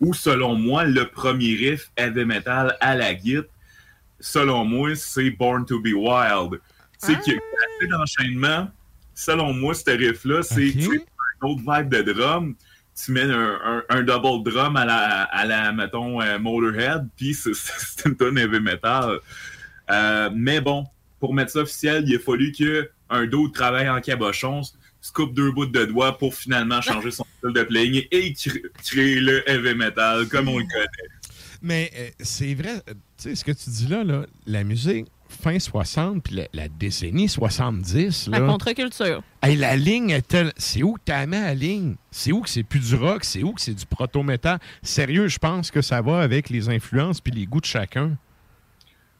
ou 0.00 0.14
selon 0.14 0.54
moi, 0.54 0.84
le 0.84 1.08
premier 1.08 1.54
riff 1.56 1.90
heavy 1.96 2.24
metal 2.24 2.76
à 2.80 2.94
la 2.94 3.14
guitare, 3.14 3.44
selon 4.20 4.64
moi, 4.64 4.94
c'est 4.94 5.30
Born 5.30 5.64
to 5.64 5.80
be 5.80 5.92
Wild. 5.94 6.60
Tu 7.00 7.06
sais, 7.14 7.18
qu'il 7.20 7.34
y 7.34 7.36
a 7.36 7.40
assez 7.40 7.88
d'enchaînement. 7.88 8.70
Selon 9.14 9.52
moi, 9.52 9.74
ce 9.74 9.90
riff-là, 9.90 10.42
c'est 10.42 10.72
un 11.42 11.46
autre 11.48 11.60
vibe 11.66 11.88
de 11.94 12.12
drum. 12.12 12.54
Tu 13.00 13.12
mets 13.12 13.22
un, 13.22 13.58
un- 13.64 13.82
un 13.90 14.02
double 14.02 14.50
drum 14.50 14.76
à 14.76 14.84
la, 14.84 15.22
à 15.24 15.44
la 15.44 15.72
mettons, 15.72 16.20
euh, 16.20 16.38
Motorhead, 16.38 17.08
puis 17.16 17.34
c'est- 17.34 17.54
c'est 17.54 18.06
une 18.08 18.16
tonne 18.16 18.38
heavy 18.38 18.58
metal. 18.60 19.18
Euh, 19.90 20.30
mais 20.34 20.60
bon, 20.60 20.84
pour 21.20 21.32
mettre 21.34 21.52
ça 21.52 21.60
officiel, 21.60 22.04
il 22.06 22.16
a 22.16 22.18
fallu 22.18 22.50
qu'un 22.52 23.26
d'autre 23.26 23.52
travaille 23.54 23.88
en 23.88 24.00
cabochon, 24.00 24.62
se 25.08 25.12
coupe 25.12 25.34
deux 25.34 25.50
bouts 25.52 25.66
de 25.66 25.84
doigts 25.86 26.16
pour 26.18 26.34
finalement 26.34 26.80
changer 26.80 27.10
son 27.10 27.24
style 27.38 27.52
de 27.52 27.62
playing 27.64 28.02
et 28.10 28.32
cré- 28.34 28.62
créer 28.84 29.20
le 29.20 29.48
heavy 29.50 29.74
metal 29.74 30.28
comme 30.28 30.48
on 30.48 30.58
le 30.58 30.64
connaît. 30.64 31.08
Mais 31.60 31.90
euh, 31.96 32.08
c'est 32.20 32.54
vrai, 32.54 32.74
euh, 32.88 32.94
tu 32.94 33.30
sais, 33.30 33.34
ce 33.34 33.44
que 33.44 33.50
tu 33.52 33.68
dis 33.70 33.86
là, 33.88 34.04
là 34.04 34.26
la 34.46 34.62
musique 34.64 35.06
fin 35.28 35.58
60 35.58 36.22
puis 36.22 36.36
la, 36.36 36.46
la 36.54 36.68
décennie 36.68 37.28
70, 37.28 38.28
La 38.28 38.40
contre-culture. 38.40 39.22
hey, 39.42 39.56
la 39.56 39.76
ligne 39.76 40.10
est 40.10 40.26
telle... 40.26 40.52
C'est 40.56 40.82
où 40.82 40.94
que 40.94 41.00
t'as 41.04 41.26
mis 41.26 41.32
la 41.36 41.54
ligne? 41.54 41.96
C'est 42.10 42.32
où 42.32 42.40
que 42.40 42.48
c'est 42.48 42.62
plus 42.62 42.80
du 42.80 42.94
rock? 42.94 43.24
C'est 43.24 43.42
où 43.42 43.52
que 43.52 43.60
c'est 43.60 43.74
du 43.74 43.84
proto-métal? 43.86 44.58
Sérieux, 44.82 45.28
je 45.28 45.38
pense 45.38 45.70
que 45.70 45.82
ça 45.82 46.00
va 46.00 46.20
avec 46.20 46.48
les 46.48 46.68
influences 46.70 47.20
puis 47.20 47.32
les 47.32 47.44
goûts 47.46 47.60
de 47.60 47.66
chacun. 47.66 48.16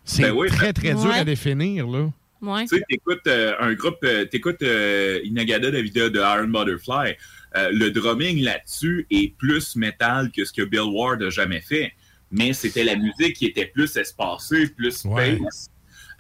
C'est 0.05 0.23
Ben 0.23 0.33
oui, 0.33 0.49
très, 0.49 0.73
très 0.73 0.95
dur 0.95 1.05
Ouais. 1.07 1.19
à 1.19 1.25
définir, 1.25 1.87
là. 1.87 2.09
Ouais. 2.41 2.63
Tu 2.67 2.77
sais, 2.79 2.85
t'écoutes 2.89 3.27
euh, 3.27 3.55
un 3.59 3.75
groupe, 3.75 3.99
euh, 4.05 4.25
t'écoutes 4.25 4.63
euh, 4.63 5.21
Inagada 5.25 5.71
Davida 5.71 6.09
de 6.09 6.19
Iron 6.21 6.49
Butterfly. 6.49 7.17
Euh, 7.57 7.71
le 7.73 7.91
drumming 7.91 8.43
là-dessus 8.43 9.07
est 9.11 9.35
plus 9.37 9.75
métal 9.77 10.31
que 10.31 10.45
ce 10.45 10.53
que 10.53 10.63
Bill 10.63 10.83
Ward 10.93 11.23
a 11.23 11.31
jamais 11.31 11.61
fait. 11.61 11.93
Mais 12.31 12.53
c'était 12.53 12.85
la 12.85 12.95
musique 12.97 13.35
qui 13.37 13.47
était 13.47 13.67
plus 13.67 13.97
espacée, 13.97 14.69
plus 14.69 15.05
Ouais. 15.05 15.37
space. 15.37 15.69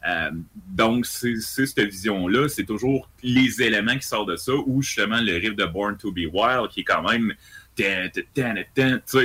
Euh, 0.08 0.30
donc, 0.68 1.06
c'est 1.06 1.36
cette 1.40 1.80
vision-là. 1.80 2.48
C'est 2.48 2.64
toujours 2.64 3.10
les 3.22 3.60
éléments 3.60 3.96
qui 3.96 4.06
sortent 4.06 4.30
de 4.30 4.36
ça, 4.36 4.52
ou 4.54 4.80
justement 4.80 5.20
le 5.20 5.34
riff 5.34 5.54
de 5.56 5.64
Born 5.66 5.96
to 5.98 6.10
be 6.12 6.20
Wild, 6.32 6.68
qui 6.70 6.80
est 6.80 6.84
quand 6.84 7.02
même. 7.08 7.34
Il 7.80 7.84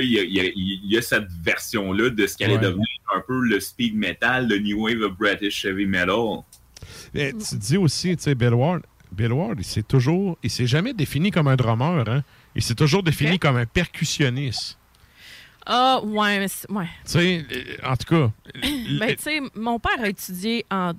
y, 0.00 0.18
y 0.20 0.80
y 0.84 0.96
a 0.96 1.02
cette 1.02 1.26
version-là 1.42 2.10
de 2.10 2.26
ce 2.26 2.36
qui 2.36 2.44
allait 2.44 2.54
Ouais. 2.54 2.60
devenir 2.60 2.86
un 3.14 3.20
peu 3.26 3.40
le 3.40 3.58
speed 3.58 3.96
metal, 3.96 4.46
le 4.48 4.58
new 4.58 4.80
wave 4.84 5.00
of 5.02 5.16
British 5.18 5.64
heavy 5.64 5.86
metal. 5.86 6.42
Mais 7.12 7.32
tu 7.32 7.56
dis 7.56 7.76
aussi, 7.76 8.16
tu 8.16 8.22
sais, 8.22 8.34
Bill 8.34 8.54
Ward, 8.54 8.82
Bill 9.12 9.32
Ward, 9.32 9.56
il 9.58 9.64
s'est 9.64 9.82
toujours, 9.82 10.38
il 10.42 10.50
s'est 10.50 10.66
jamais 10.66 10.92
défini 10.94 11.30
comme 11.30 11.48
un 11.48 11.56
drummer, 11.56 12.08
hein. 12.08 12.22
Il 12.56 12.62
s'est 12.62 12.74
toujours 12.74 13.02
défini 13.02 13.38
comme 13.38 13.56
un 13.56 13.66
percussionniste. 13.66 14.78
Ah, 15.66 16.00
ouais, 16.04 16.38
mais 16.40 16.74
ouais. 16.76 16.84
Tu 17.04 17.10
sais, 17.12 17.46
euh, 17.52 17.90
en 17.90 17.96
tout 17.96 18.06
cas, 18.14 18.30
Ben, 19.00 19.16
tu 19.16 19.22
sais, 19.22 19.40
mon 19.54 19.78
père 19.78 19.98
a 20.02 20.08
étudié 20.08 20.64
en, 20.70 20.92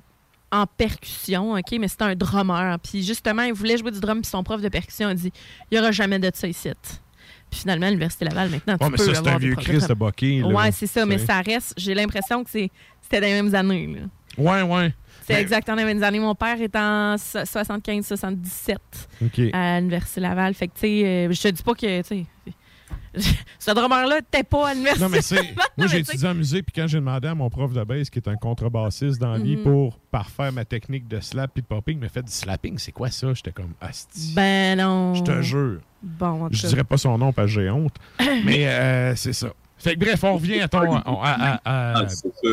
en 0.52 0.66
percussion, 0.66 1.54
OK, 1.54 1.76
mais 1.80 1.88
c'était 1.88 2.04
un 2.06 2.16
drummer. 2.16 2.78
Puis 2.80 3.04
justement, 3.04 3.44
il 3.44 3.54
voulait 3.54 3.78
jouer 3.78 3.92
du 3.92 4.00
drum, 4.00 4.22
puis 4.22 4.30
son 4.30 4.44
prof 4.44 4.62
de 4.62 4.70
percussion 4.70 5.08
a 5.10 5.14
dit 5.14 5.32
il 5.72 5.76
n'y 5.76 5.80
aura 5.80 5.92
jamais 5.92 6.18
de 6.20 6.32
ça 6.34 6.48
ici. 6.48 6.70
Puis 7.52 7.60
finalement, 7.60 7.86
l'Université 7.88 8.26
Laval, 8.26 8.50
maintenant, 8.50 8.74
Ouais, 8.74 8.80
tu 8.88 8.92
mais 8.92 8.98
peux 8.98 9.14
ça, 9.14 9.24
c'est 9.24 9.30
un 9.30 9.38
vieux 9.38 9.56
Christ 9.56 9.88
de. 9.88 9.94
Bucky. 9.94 10.42
Ouais, 10.42 10.72
c'est 10.72 10.88
ça, 10.88 11.06
mais 11.06 11.20
ça 11.20 11.42
reste. 11.42 11.74
J'ai 11.78 11.94
l'impression 11.94 12.44
que 12.44 12.50
c'est- 12.50 12.72
c'était 13.04 13.22
dans 13.22 13.28
les 13.28 13.34
mêmes 13.44 13.54
années. 13.54 13.88
là. 13.88 14.02
ouais, 14.38 14.62
ouais. 14.64 14.94
C'est 15.26 15.34
Mais- 15.34 15.42
exactement 15.42 15.78
les 15.78 15.86
mêmes 15.86 16.04
années. 16.04 16.20
Mon 16.20 16.36
père 16.36 16.62
est 16.62 16.76
en 16.76 17.16
75-77 17.18 18.76
OK. 19.24 19.42
à 19.54 19.80
l'Université 19.80 20.22
Laval. 20.22 20.54
Fait 20.54 20.68
que, 20.68 20.74
tu 20.74 20.80
sais, 20.82 21.06
euh, 21.06 21.32
je 21.32 21.42
te 21.42 21.48
dis 21.48 21.64
pas 21.64 21.74
que, 21.74 22.02
tu 22.02 22.08
sais, 22.08 22.26
ce 23.60 23.72
drummer-là 23.72 24.20
t'es 24.30 24.44
pas 24.44 24.70
à 24.70 24.74
l'Université 24.74 25.04
Non, 25.04 25.10
mais 25.10 25.22
c'est. 25.22 25.56
Moi, 25.78 25.88
j'ai 25.88 26.00
étudié 26.00 26.28
en 26.28 26.36
musique, 26.36 26.66
puis 26.66 26.74
quand 26.82 26.88
j'ai 26.88 26.98
demandé 27.00 27.28
à 27.28 27.34
mon 27.34 27.50
prof 27.50 27.74
de 27.74 27.84
bass, 27.84 28.10
qui 28.10 28.20
est 28.20 28.28
un 28.28 28.36
contrebassiste 28.36 29.20
dans 29.20 29.32
la 29.32 29.40
vie, 29.40 29.56
Mhm. 29.58 29.64
pour 29.64 29.98
parfaire 30.12 30.52
ma 30.52 30.66
technique 30.66 31.08
de 31.08 31.20
slap 31.20 31.52
puis 31.54 31.62
de 31.64 31.68
popping, 31.68 31.98
il 31.98 32.02
m'a 32.02 32.10
fait 32.10 32.22
du 32.24 32.32
slapping. 32.32 32.78
C'est 32.78 32.92
quoi 32.92 33.10
ça? 33.10 33.34
J'étais 33.34 33.52
comme, 33.52 33.74
asti. 33.82 34.34
Ben 34.36 34.78
non. 34.78 35.14
Je 35.16 35.24
te 35.24 35.42
jure. 35.42 35.80
Bon, 36.04 36.50
Je 36.52 36.68
dirais 36.68 36.84
pas 36.84 36.98
son 36.98 37.18
nom 37.18 37.34
parce 37.34 37.48
que 37.48 37.54
j'ai 37.62 37.70
honte. 37.70 37.96
mais 38.46 38.68
euh, 38.68 39.16
c'est 39.16 39.34
ça. 39.34 39.48
Fait 39.86 39.94
que 39.94 40.00
bref, 40.00 40.24
on 40.24 40.34
revient 40.34 40.62
à 40.62 40.68
ton. 40.68 40.96
à- 40.96 41.02
à- 41.22 41.54
à- 41.64 41.94
Ah, 42.00 42.08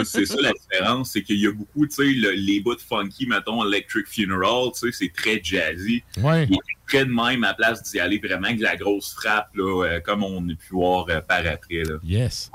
c'est 0.05 0.27
ça, 0.27 0.37
la 0.43 0.53
différence, 0.53 1.13
c'est 1.13 1.23
qu'il 1.23 1.39
y 1.41 1.47
a 1.47 1.51
beaucoup, 1.53 1.87
tu 1.87 1.95
sais, 1.95 2.05
le- 2.05 2.33
les 2.33 2.61
bouts 2.61 2.75
de 2.75 2.81
funky, 2.83 3.27
mettons, 3.27 3.65
Electric 3.65 4.07
Funeral, 4.07 4.69
tu 4.75 4.81
sais, 4.81 4.93
c'est 4.93 5.13
très 5.15 5.41
jazzy. 5.43 6.03
Ouais. 6.19 6.45
Il 6.51 6.53
est 6.57 6.59
très 6.87 7.07
de 7.07 7.11
même 7.11 7.43
à 7.45 7.55
place 7.55 7.83
d'y 7.85 7.99
aller 7.99 8.19
vraiment 8.23 8.49
avec 8.49 8.59
de 8.59 8.65
la 8.65 8.77
grosse 8.77 9.15
frappe, 9.15 9.49
là, 9.55 9.85
euh, 9.87 10.01
comme 10.01 10.23
on 10.23 10.47
a 10.47 10.55
pu 10.55 10.73
voir 10.73 11.07
euh, 11.09 11.23
par 11.23 11.39
après. 11.47 11.85
Là. 11.85 11.95
Yes. 12.05 12.51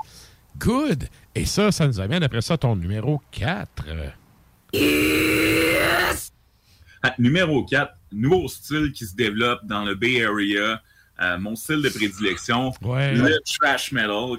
Good. 0.58 1.08
Et 1.34 1.44
ça, 1.44 1.72
ça 1.72 1.88
nous 1.88 1.98
amène 1.98 2.22
après 2.22 2.40
ça 2.40 2.54
à 2.54 2.58
ton 2.58 2.76
numéro 2.76 3.20
4. 3.32 3.84
Ah, 7.02 7.14
numéro 7.18 7.64
4, 7.64 7.94
nouveau 8.12 8.46
style 8.46 8.92
qui 8.92 9.06
se 9.06 9.16
développe 9.16 9.60
dans 9.64 9.84
le 9.84 9.96
Bay 9.96 10.24
Area. 10.24 10.80
Euh, 11.20 11.36
mon 11.36 11.56
style 11.56 11.82
de 11.82 11.88
prédilection, 11.88 12.72
Ouais. 12.82 13.12
le 13.14 13.38
trash 13.44 13.90
metal. 13.90 14.36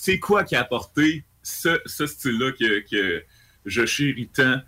C'est 0.00 0.20
quoi 0.20 0.44
qui 0.44 0.54
a 0.54 0.60
apporté 0.60 1.24
ce, 1.42 1.80
ce 1.84 2.06
style-là 2.06 2.52
que, 2.52 2.88
que 2.88 3.24
je 3.66 3.84
chéris 3.84 4.28
tant? 4.28 4.60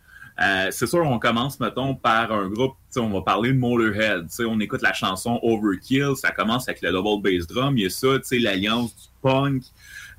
Euh, 0.43 0.69
c'est 0.71 0.87
sûr, 0.87 1.07
on 1.07 1.19
commence, 1.19 1.61
mettons, 1.61 1.95
par 1.95 2.33
un 2.33 2.49
groupe, 2.49 2.75
on 2.97 3.11
va 3.11 3.23
parler 3.23 3.53
de 3.53 3.59
Motorhead. 3.59 4.29
Tu 4.29 4.37
sais, 4.37 4.45
On 4.45 4.59
écoute 4.59 4.83
la 4.83 4.93
chanson 4.93 5.39
Overkill, 5.43 6.17
ça 6.17 6.33
commence 6.33 6.69
avec 6.69 6.83
le 6.83 6.91
double 6.91 7.23
bass 7.23 7.47
drum. 7.47 7.79
Il 7.79 7.85
y 7.85 7.87
a 7.87 7.91
ça, 7.91 8.19
tu 8.19 8.25
sais, 8.25 8.39
l'alliance 8.39 8.95
du 8.97 9.09
punk, 9.23 9.63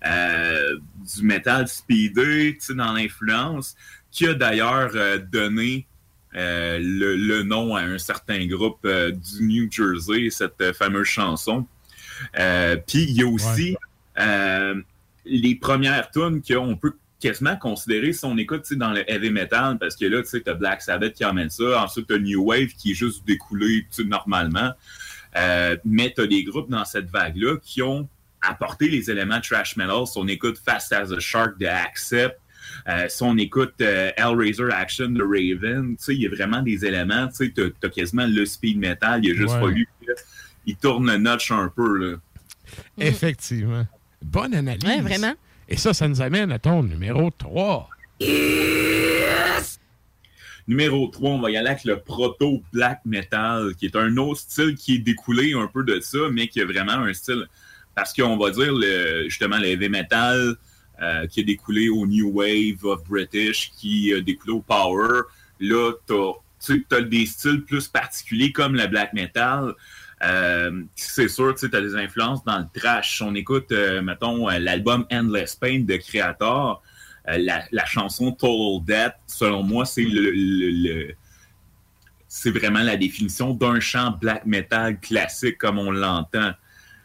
euh, 0.06 0.78
du 1.14 1.24
metal 1.24 1.68
speedé, 1.68 2.56
tu 2.58 2.68
sais, 2.68 2.74
dans 2.74 2.94
l'influence, 2.94 3.76
qui 4.12 4.28
a 4.28 4.34
d'ailleurs 4.34 4.92
euh, 4.96 5.18
donné 5.18 5.88
le, 6.34 7.16
le 7.18 7.44
nom 7.44 7.76
à 7.76 7.82
un 7.82 7.98
certain 7.98 8.46
groupe 8.48 8.88
du 8.88 9.44
New 9.44 9.70
Jersey, 9.70 10.30
cette 10.30 10.72
fameuse 10.74 11.08
chanson. 11.08 11.68
Puis 12.34 13.04
il 13.04 13.12
y 13.12 13.24
a 13.24 13.28
aussi 13.28 13.76
les 15.26 15.56
premières 15.56 16.10
tunes 16.12 16.42
qu'on 16.42 16.76
peut 16.76 16.94
quasiment 17.20 17.56
considérer 17.56 18.14
si 18.14 18.26
on 18.26 18.36
écoute 18.38 18.72
dans 18.74 18.92
le 18.92 19.10
heavy 19.10 19.30
metal, 19.30 19.78
parce 19.80 19.96
que 19.96 20.06
là, 20.06 20.22
tu 20.22 20.28
sais, 20.30 20.42
t'as 20.42 20.56
Black 20.56 20.82
Sabbath 20.82 21.14
qui 21.14 21.24
emmène 21.24 21.52
ça, 21.52 21.84
ensuite 21.84 22.08
t'as 22.08 22.18
New 22.18 22.44
Wave 22.44 22.70
qui 22.78 22.92
est 22.92 22.96
juste 22.96 23.26
découlé 23.28 23.86
tu 23.92 24.02
sais, 24.02 24.10
normalement. 24.10 24.72
Euh, 25.38 25.78
mais 25.86 26.12
t'as 26.16 26.26
des 26.28 26.44
groupes 26.44 26.70
dans 26.70 26.84
cette 26.84 27.10
vague-là 27.10 27.58
qui 27.64 27.82
ont 27.84 28.10
apporté 28.42 28.90
les 28.90 29.12
éléments 29.12 29.40
trash 29.40 29.78
metal. 29.78 30.08
Si 30.08 30.18
on 30.18 30.28
écoute 30.28 30.58
Fast 30.58 30.92
as 30.94 31.12
a 31.12 31.20
Shark 31.20 31.60
de 31.60 31.68
Accept, 31.68 32.38
euh, 32.90 33.06
si 33.08 33.22
on 33.24 33.38
écoute 33.38 33.76
euh, 33.82 34.12
Hellraiser 34.18 34.72
Action 34.72 35.10
de 35.10 35.22
Raven, 35.24 35.96
tu 35.98 36.04
sais, 36.04 36.16
il 36.16 36.22
y 36.22 36.26
a 36.26 36.30
vraiment 36.30 36.62
des 36.64 36.84
éléments, 36.86 37.28
tu 37.28 37.36
sais, 37.36 37.54
t'as, 37.56 37.70
t'as 37.80 37.90
quasiment 37.90 38.26
le 38.28 38.46
speed 38.46 38.80
metal, 38.80 39.24
il 39.24 39.32
a 39.32 39.36
juste 39.36 39.54
Ouais. 39.54 39.60
fallu 39.62 39.88
qu'il 40.66 40.76
tourne 40.78 41.12
le 41.12 41.18
notch 41.18 41.52
un 41.52 41.70
peu, 41.70 41.98
là. 41.98 42.18
Effectivement. 42.98 43.86
Bonne 44.22 44.54
analyse. 44.54 44.84
Ouais, 44.84 45.02
vraiment. 45.02 45.34
Et 45.68 45.78
ça, 45.78 45.94
ça 45.94 46.08
nous 46.08 46.22
amène 46.22 46.52
à 46.52 46.60
ton 46.60 46.84
numéro 46.84 47.32
3. 47.32 47.90
Numéro 50.68 51.08
3, 51.08 51.30
on 51.32 51.40
va 51.40 51.52
y 51.52 51.58
aller 51.58 51.70
avec 51.70 51.86
le 51.86 52.00
proto 52.00 52.62
black 52.72 53.02
metal, 53.06 53.74
qui 53.76 53.88
est 53.88 53.96
un 53.96 54.16
autre 54.18 54.42
style 54.42 54.76
qui 54.76 54.96
est 54.96 55.00
découlé 55.00 55.54
un 55.54 55.68
peu 55.68 55.84
de 55.84 56.00
ça, 56.00 56.20
mais 56.32 56.48
qui 56.48 56.60
est 56.60 56.66
vraiment 56.66 56.94
un 56.94 57.14
style. 57.14 57.48
Parce 57.96 58.14
qu'on 58.14 58.38
va 58.38 58.52
dire 58.52 58.72
le, 58.74 59.24
justement 59.26 59.58
le 59.58 59.66
heavy 59.66 59.90
metal 59.90 60.56
euh, 61.02 61.28
qui 61.28 61.42
a 61.42 61.44
découlé 61.44 61.90
au 61.90 62.06
New 62.06 62.30
Wave 62.30 62.84
of 62.84 63.04
British, 63.06 63.72
qui 63.78 64.14
a 64.14 64.22
découlé 64.22 64.54
au 64.54 64.62
Power. 64.62 65.24
Là, 65.60 65.94
tu 66.08 66.86
as 66.92 67.02
des 67.02 67.26
styles 67.26 67.64
plus 67.64 67.88
particuliers 67.88 68.52
comme 68.52 68.76
le 68.76 68.88
black 68.88 69.14
metal. 69.14 69.74
Euh, 70.24 70.84
c'est 70.96 71.28
sûr, 71.28 71.56
tu 71.56 71.66
as 71.66 71.82
des 71.82 71.96
influences 71.96 72.44
dans 72.44 72.60
le 72.60 72.66
trash. 72.80 73.22
On 73.22 73.34
écoute, 73.34 73.72
euh, 73.72 74.02
mettons, 74.02 74.50
euh, 74.50 74.60
l'album 74.60 75.06
Endless 75.12 75.56
Pain 75.56 75.80
de 75.80 75.96
Creator. 75.98 76.82
Euh, 77.30 77.38
la, 77.40 77.64
la 77.72 77.86
chanson 77.86 78.32
Total 78.32 78.84
Death, 78.86 79.16
selon 79.28 79.64
moi, 79.64 79.86
c'est 79.86 80.04
le, 80.04 80.32
le- 80.32 80.72
le- 80.72 81.14
c'est 82.28 82.52
vraiment 82.52 82.82
la 82.82 82.98
définition 82.98 83.54
d'un 83.54 83.80
chant 83.80 84.12
black 84.12 84.46
metal 84.46 85.00
classique 85.00 85.58
comme 85.58 85.78
on 85.80 85.92
l'entend. 85.92 86.52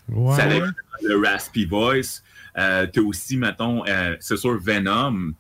Ouais. 0.09 0.37
Ça 0.37 0.45
avec 0.45 0.63
le 1.03 1.17
raspy 1.19 1.65
voice. 1.65 2.23
Euh, 2.57 2.87
T'as 2.87 3.01
aussi, 3.01 3.37
mettons, 3.37 3.83
c'est 4.21 4.37
sûr, 4.37 4.59
Venom, 4.61 5.33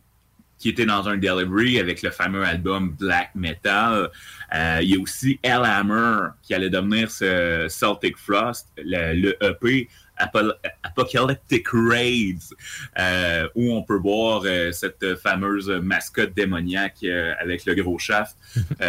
qui 0.58 0.70
était 0.70 0.86
dans 0.86 1.08
un 1.08 1.16
delivery 1.16 1.78
avec 1.78 2.02
le 2.02 2.10
fameux 2.10 2.42
album 2.44 2.90
Black 2.98 3.30
Metal. 3.34 4.10
Euh, 4.54 4.78
Il 4.82 4.88
y 4.90 4.96
a 4.96 5.00
aussi 5.00 5.38
Hellhammer, 5.42 6.28
qui 6.42 6.54
allait 6.54 6.70
devenir 6.70 7.10
ce 7.10 7.66
Celtic 7.68 8.16
Frost, 8.16 8.68
le, 8.78 9.34
EP 9.44 9.88
Apo- 10.18 10.54
Apocalyptic 10.82 11.66
Raids, 11.72 12.54
euh, 12.98 13.48
où 13.54 13.70
on 13.74 13.82
peut 13.82 13.98
voir 13.98 14.42
euh, 14.46 14.72
cette 14.72 15.16
fameuse 15.16 15.68
mascotte 15.68 16.32
démoniaque 16.34 17.04
avec 17.38 17.66
le 17.66 17.74
gros 17.74 17.98
shaft. 17.98 18.36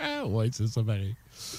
Ah, 0.00 0.24
ouais, 0.28 0.48
c'est 0.52 0.68
ça 0.68 0.82
pareil. 0.84 1.14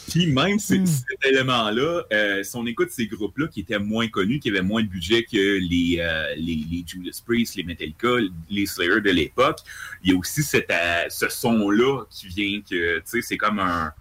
Puis 0.09 0.27
même 0.27 0.59
ces- 0.59 0.85
cet 0.85 1.25
élément-là, 1.25 2.03
euh, 2.11 2.43
si 2.43 2.55
on 2.55 2.65
écoute 2.65 2.89
ces 2.91 3.07
groupes-là 3.07 3.47
qui 3.47 3.61
étaient 3.61 3.79
moins 3.79 4.07
connus, 4.07 4.39
qui 4.39 4.49
avaient 4.49 4.61
moins 4.61 4.83
de 4.83 4.87
budget 4.87 5.23
que 5.23 5.37
les, 5.59 5.97
euh, 5.99 6.33
les, 6.35 6.63
les 6.69 6.83
Judas 6.85 7.21
Priest, 7.25 7.55
les 7.55 7.63
Metallica, 7.63 8.09
les 8.49 8.65
Slayer 8.65 9.01
de 9.01 9.11
l'époque, 9.11 9.59
il 10.03 10.11
y 10.11 10.15
a 10.15 10.17
aussi 10.17 10.41
euh, 10.53 11.03
ce 11.09 11.29
son-là 11.29 12.03
qui 12.09 12.27
vient 12.27 12.61
que, 12.61 12.97
tu 12.97 13.01
sais, 13.05 13.21
c'est 13.21 13.37
comme 13.37 13.59
un, 13.59 13.91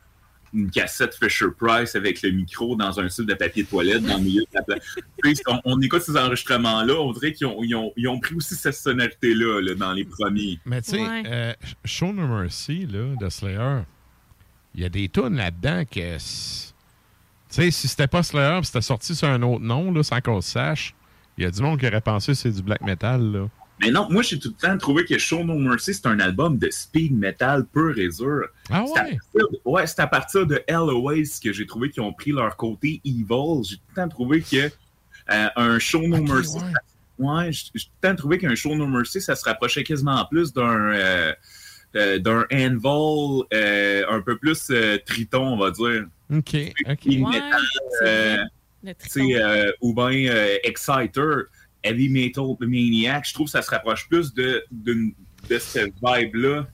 une 0.55 0.71
cassette 0.71 1.15
Fisher 1.15 1.49
Price 1.59 1.95
avec 1.95 2.23
le 2.23 2.31
micro 2.31 2.75
dans 2.75 2.99
un 2.99 3.09
style 3.11 3.27
de 3.27 3.35
papier 3.35 3.65
de 3.65 3.69
toilette 3.69 4.03
dans 4.03 4.17
le 4.17 4.23
milieu 4.23 4.41
de 4.43 4.49
la 4.55 4.63
place. 4.63 4.83
On, 5.47 5.61
on 5.65 5.81
écoute 5.83 6.01
ces 6.03 6.17
enregistrements-là, 6.17 6.95
on 6.95 7.13
dirait 7.13 7.33
qu'ils 7.35 7.47
ont, 7.49 7.63
ils 7.63 7.75
ont, 7.75 7.93
ils 7.97 8.09
ont 8.09 8.19
pris 8.19 8.35
aussi 8.35 8.55
cette 8.55 8.75
sonorité-là 8.75 9.61
là, 9.61 9.75
dans 9.75 9.93
les 9.93 10.05
premiers. 10.07 10.59
Mais 10.65 10.81
tu 10.81 10.93
sais, 10.93 11.01
Ouais. 11.01 11.23
euh, 11.27 11.53
Show 11.85 12.13
No 12.15 12.27
Mercy 12.27 12.87
là, 12.87 13.15
de 13.21 13.29
Slayer, 13.29 13.81
il 14.79 14.83
y 14.83 14.87
a 14.87 14.89
des 14.89 15.09
tunes 15.09 15.35
là-dedans 15.37 15.83
que. 15.85 16.17
Tu 16.17 16.21
sais, 17.49 17.71
si 17.71 17.89
c'était 17.89 18.07
pas 18.07 18.23
Slayer, 18.23 18.61
c'était 18.63 18.81
sorti 18.81 19.15
sur 19.17 19.27
un 19.29 19.43
autre 19.43 19.65
nom, 19.65 19.91
là, 19.93 20.03
sans 20.05 20.21
qu'on 20.21 20.37
le 20.37 20.41
sache, 20.41 20.95
il 21.37 21.43
y 21.45 21.47
a 21.47 21.51
du 21.51 21.61
monde 21.63 21.81
qui 21.81 21.87
aurait 21.89 22.01
pensé 22.01 22.33
que 22.33 22.39
c'est 22.39 22.51
du 22.53 22.63
black 22.63 22.81
metal. 22.83 23.21
Là. 23.33 23.49
Mais 23.81 23.91
non, 23.91 24.07
moi, 24.11 24.23
j'ai 24.23 24.39
tout 24.39 24.55
le 24.61 24.69
temps 24.69 24.77
trouvé 24.79 25.05
que 25.05 25.19
Show 25.19 25.43
No 25.45 25.57
Mercy, 25.57 25.95
c'est 25.95 26.07
un 26.07 26.21
album 26.21 26.59
de 26.59 26.69
speed 26.71 27.13
metal 27.17 27.65
pur 27.67 27.99
et 27.99 28.09
dur. 28.09 28.43
Ah 28.71 28.85
C'est 28.87 29.01
à 29.01 29.05
ouais? 29.05 29.17
partir 29.33 29.51
de- 29.51 29.61
ouais, 29.65 29.87
c'est 29.87 30.01
à 30.01 30.07
partir 30.07 30.47
de 30.47 30.63
LOAs 30.69 31.41
que 31.43 31.53
j'ai 31.53 31.67
trouvé 31.67 31.91
qu'ils 31.91 32.03
ont 32.03 32.13
pris 32.13 32.31
leur 32.33 32.55
côté 32.57 33.01
evil. 33.05 33.65
J'ai 33.69 33.77
tout 33.77 33.83
le 33.89 33.95
temps 33.97 34.09
trouvé 34.09 34.43
que 34.43 34.71
euh, 35.31 35.49
un 35.57 35.79
Show 35.81 36.03
No 36.07 36.23
Mercy... 36.23 36.59
Ouais, 37.19 37.51
j'ai 37.51 37.65
j'ai 37.75 37.85
tout 37.87 37.91
le 38.03 38.09
temps 38.11 38.15
trouvé 38.15 38.39
qu'un 38.39 38.55
Show 38.55 38.77
No 38.77 38.87
Mercy, 38.87 39.21
ça 39.21 39.35
se 39.35 39.45
rapprochait 39.45 39.83
quasiment 39.83 40.25
plus 40.27 40.53
d'un... 40.53 40.93
euh, 40.93 41.33
euh, 41.97 42.19
d'un 42.19 42.45
Anvil 42.53 43.45
euh, 43.53 44.05
un 44.09 44.21
peu 44.21 44.37
plus 44.37 44.69
euh, 44.71 44.99
triton, 45.05 45.55
on 45.55 45.57
va 45.57 45.71
dire. 45.71 46.07
OK, 46.31 46.55
metal, 47.07 47.63
euh. 48.03 48.37
Le 48.85 48.93
euh, 49.41 49.73
ou 49.81 49.93
bien 49.95 50.31
euh, 50.31 50.57
Exciter, 50.63 51.43
Heavy 51.83 52.09
Metal 52.09 52.45
Maniac. 52.61 53.27
Je 53.27 53.35
trouve 53.35 53.47
que 53.47 53.53
ça 53.53 53.63
se 53.63 53.71
rapproche 53.71 54.09
plus 54.09 54.33
de, 54.35 54.65
de 54.71 55.59
cette 55.59 55.95
vibe-là 56.03 56.67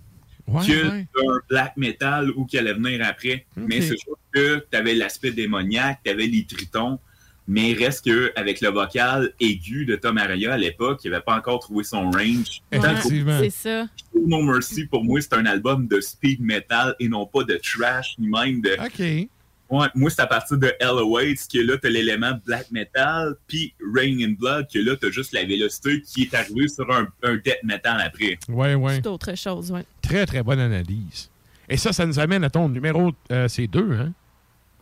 Ouais, 0.47 0.67
que 0.67 0.73
ouais. 0.73 1.07
d'un 1.17 1.41
black 1.49 1.77
metal 1.79 2.31
ou 2.33 2.45
qui 2.45 2.59
allait 2.59 2.75
venir 2.75 3.01
après. 3.07 3.47
Mais 3.57 3.81
c'est 3.81 3.97
sûr 3.97 4.15
que 4.35 4.67
tu 4.71 4.77
avais 4.77 4.95
l'aspect 4.95 5.31
démoniaque, 5.31 6.01
tu 6.05 6.11
avais 6.11 6.27
les 6.27 6.45
tritons, 6.45 6.99
mais 7.47 7.75
reste 7.75 8.05
que 8.07 8.33
avec 8.37 8.61
le 8.61 8.71
vocal 8.71 9.33
aigu 9.41 9.85
de 9.85 9.97
Tom 9.97 10.17
Araya 10.19 10.55
à 10.55 10.57
l'époque, 10.57 11.01
il 11.05 11.11
n'avait 11.11 11.23
pas 11.23 11.37
encore 11.37 11.61
trouvé 11.61 11.85
son 11.85 12.11
range. 12.11 12.63
Effectivement. 12.73 13.39
C'est 13.41 13.51
ça. 13.51 13.87
No 14.27 14.43
Mercy, 14.43 14.87
pour 14.87 15.05
moi, 15.05 15.21
c'est 15.21 15.35
un 15.35 15.45
album 15.47 15.87
de 15.87 16.01
speed 16.01 16.41
metal 16.41 16.95
et 17.01 17.09
non 17.09 17.27
pas 17.27 17.45
de 17.45 17.61
trash, 17.63 18.15
ni 18.19 18.29
même 18.29 18.61
de. 18.63 18.71
OK. 18.83 19.29
Ouais, 19.71 19.87
moi, 19.95 20.11
c'est 20.11 20.21
à 20.21 20.27
partir 20.27 20.59
de 20.59 20.67
Hell 20.79 20.89
Awaits 20.99 21.49
que 21.53 21.59
là, 21.59 21.77
t'as 21.81 21.89
l'élément 21.89 22.33
black 22.47 22.71
metal, 22.71 23.35
puis 23.49 23.75
Rain 23.95 24.19
in 24.21 24.35
Blood, 24.39 24.67
que 24.73 24.79
là, 24.79 24.95
t'as 25.01 25.11
juste 25.11 25.33
la 25.33 25.45
vélocité 25.45 26.03
qui 26.03 26.23
est 26.25 26.35
arrivée 26.35 26.69
sur 26.69 26.89
un, 26.93 27.09
un 27.23 27.37
death 27.37 27.63
metal 27.65 28.01
après. 28.01 28.39
Ouais, 28.49 28.75
ouais. 28.75 28.97
C'est 28.97 29.07
autre 29.07 29.35
chose, 29.37 29.73
ouais. 29.73 29.85
Très, 30.03 30.27
très 30.27 30.43
bonne 30.43 30.61
analyse. 30.61 31.31
Et 31.69 31.79
ça, 31.79 31.93
ça 31.95 32.05
nous 32.05 32.19
amène 32.19 32.45
à 32.45 32.51
ton 32.51 32.69
numéro. 32.69 33.13
euh, 33.33 33.49
c'est 33.49 33.67
2, 33.67 33.93
hein? 33.93 34.13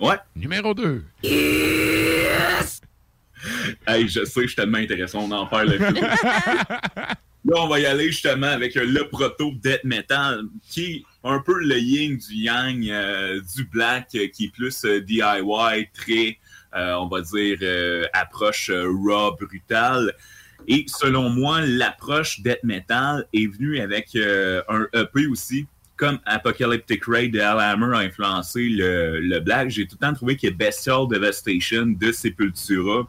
Ouais. 0.01 0.16
Numéro 0.34 0.74
2. 0.74 1.05
Hey, 3.86 4.09
je 4.09 4.24
sais, 4.24 4.43
je 4.43 4.47
suis 4.48 4.56
tellement 4.56 4.78
intéressant, 4.78 5.20
on 5.24 5.31
en 5.32 5.47
parle. 5.47 5.78
Là, 7.44 7.56
on 7.56 7.66
va 7.66 7.81
y 7.81 7.86
aller 7.86 8.06
justement 8.06 8.47
avec 8.47 8.77
euh, 8.77 8.85
le 8.85 9.09
proto 9.09 9.52
death 9.56 9.82
metal, 9.82 10.44
qui 10.70 10.85
est 10.85 11.05
un 11.24 11.40
peu 11.40 11.59
le 11.59 11.77
yin 11.77 12.16
du 12.16 12.35
yang, 12.35 12.89
euh, 12.89 13.40
du 13.56 13.64
black, 13.64 14.10
euh, 14.14 14.28
qui 14.28 14.44
est 14.44 14.52
plus 14.52 14.85
euh, 14.85 15.01
DIY, 15.01 15.89
très, 15.93 16.39
euh, 16.77 16.94
on 16.94 17.09
va 17.09 17.20
dire, 17.20 17.59
approche 18.12 18.70
raw, 18.70 19.36
brutale. 19.36 20.14
Et 20.69 20.85
selon 20.86 21.31
moi, 21.31 21.60
l'approche 21.62 22.40
death 22.43 22.62
metal 22.62 23.27
est 23.32 23.48
venue 23.52 23.81
avec 23.81 24.14
un 24.14 24.86
EP 24.93 25.27
aussi, 25.27 25.66
comme 26.03 26.19
Apocalyptic 26.27 27.05
Raid 27.07 27.33
de 27.33 27.39
Al 27.39 27.61
Hammer 27.61 27.97
a 27.97 28.01
influencé 28.01 28.69
le, 28.69 29.20
le 29.20 29.39
black. 29.39 29.70
J'ai 29.70 29.87
tout 29.87 29.97
le 30.01 30.05
temps 30.05 30.12
trouvé 30.12 30.37
que 30.37 30.51
Bestial 30.51 31.07
Devastation 31.09 31.87
de 31.87 32.11
Sepultura 32.11 33.09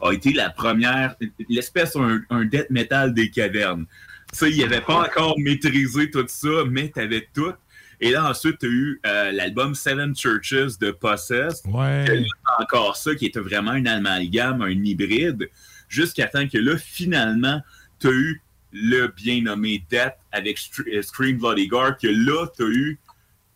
a 0.00 0.12
été 0.12 0.32
la 0.32 0.48
première, 0.48 1.16
l'espèce 1.50 1.96
un, 1.96 2.22
un 2.30 2.46
death 2.46 2.70
metal 2.70 3.12
des 3.12 3.28
cavernes. 3.28 3.84
Ça, 4.32 4.48
il 4.48 4.64
avait 4.64 4.80
pas 4.80 5.02
encore 5.02 5.38
maîtrisé 5.38 6.10
tout 6.10 6.24
ça, 6.28 6.64
mais 6.66 6.88
t'avais 6.88 7.28
tout. 7.34 7.52
Et 8.00 8.10
là, 8.10 8.30
ensuite, 8.30 8.56
tu 8.60 8.66
as 8.66 8.70
eu 8.70 9.00
euh, 9.04 9.32
l'album 9.32 9.74
Seven 9.74 10.16
Churches 10.16 10.78
de 10.78 10.92
Possessed. 10.92 11.66
Ouais. 11.66 12.06
Que 12.06 12.12
là, 12.12 12.26
t'as 12.46 12.62
encore 12.64 12.96
ça, 12.96 13.14
qui 13.14 13.26
était 13.26 13.40
vraiment 13.40 13.72
un 13.72 13.84
amalgame, 13.84 14.62
un 14.62 14.70
hybride, 14.70 15.50
jusqu'à 15.90 16.26
temps 16.26 16.48
que 16.48 16.56
là, 16.56 16.78
finalement, 16.78 17.60
tu 17.98 18.08
as 18.08 18.12
eu 18.12 18.40
le 18.72 19.08
bien 19.08 19.42
nommé 19.42 19.84
Death 19.90 20.16
avec 20.32 20.58
euh, 20.86 21.02
Scream 21.02 21.38
Bloody 21.38 21.66
Gore, 21.66 21.96
que 21.98 22.08
là, 22.08 22.46
tu 22.56 22.62
as 22.62 22.68
eu 22.68 22.98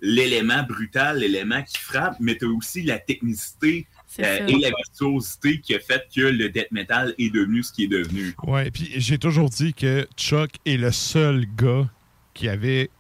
l'élément 0.01 0.63
brutal, 0.65 1.19
l'élément 1.19 1.63
qui 1.63 1.79
frappe, 1.79 2.17
mais 2.21 2.37
tu 2.37 2.45
as 2.45 2.49
aussi 2.49 2.83
la 2.83 2.99
technicité 2.99 3.87
euh, 4.21 4.47
et 4.47 4.59
la 4.59 4.69
virtuosité 4.69 5.61
qui 5.61 5.75
a 5.75 5.81
fait 5.81 6.07
que 6.15 6.21
le 6.21 6.49
death 6.49 6.71
metal 6.71 7.15
est 7.19 7.31
devenu 7.31 7.63
ce 7.63 7.73
qui 7.73 7.85
est 7.85 7.89
devenu. 7.89 8.35
Ouais, 8.45 8.71
puis 8.71 8.93
j'ai 8.97 9.19
toujours 9.19 9.51
dit 9.51 9.75
que 9.75 10.07
Chuck 10.17 10.51
est 10.67 10.77
le 10.77 10.93
seul 10.93 11.47
gars 11.57 11.89
qui 12.33 12.49
avait 12.49 12.91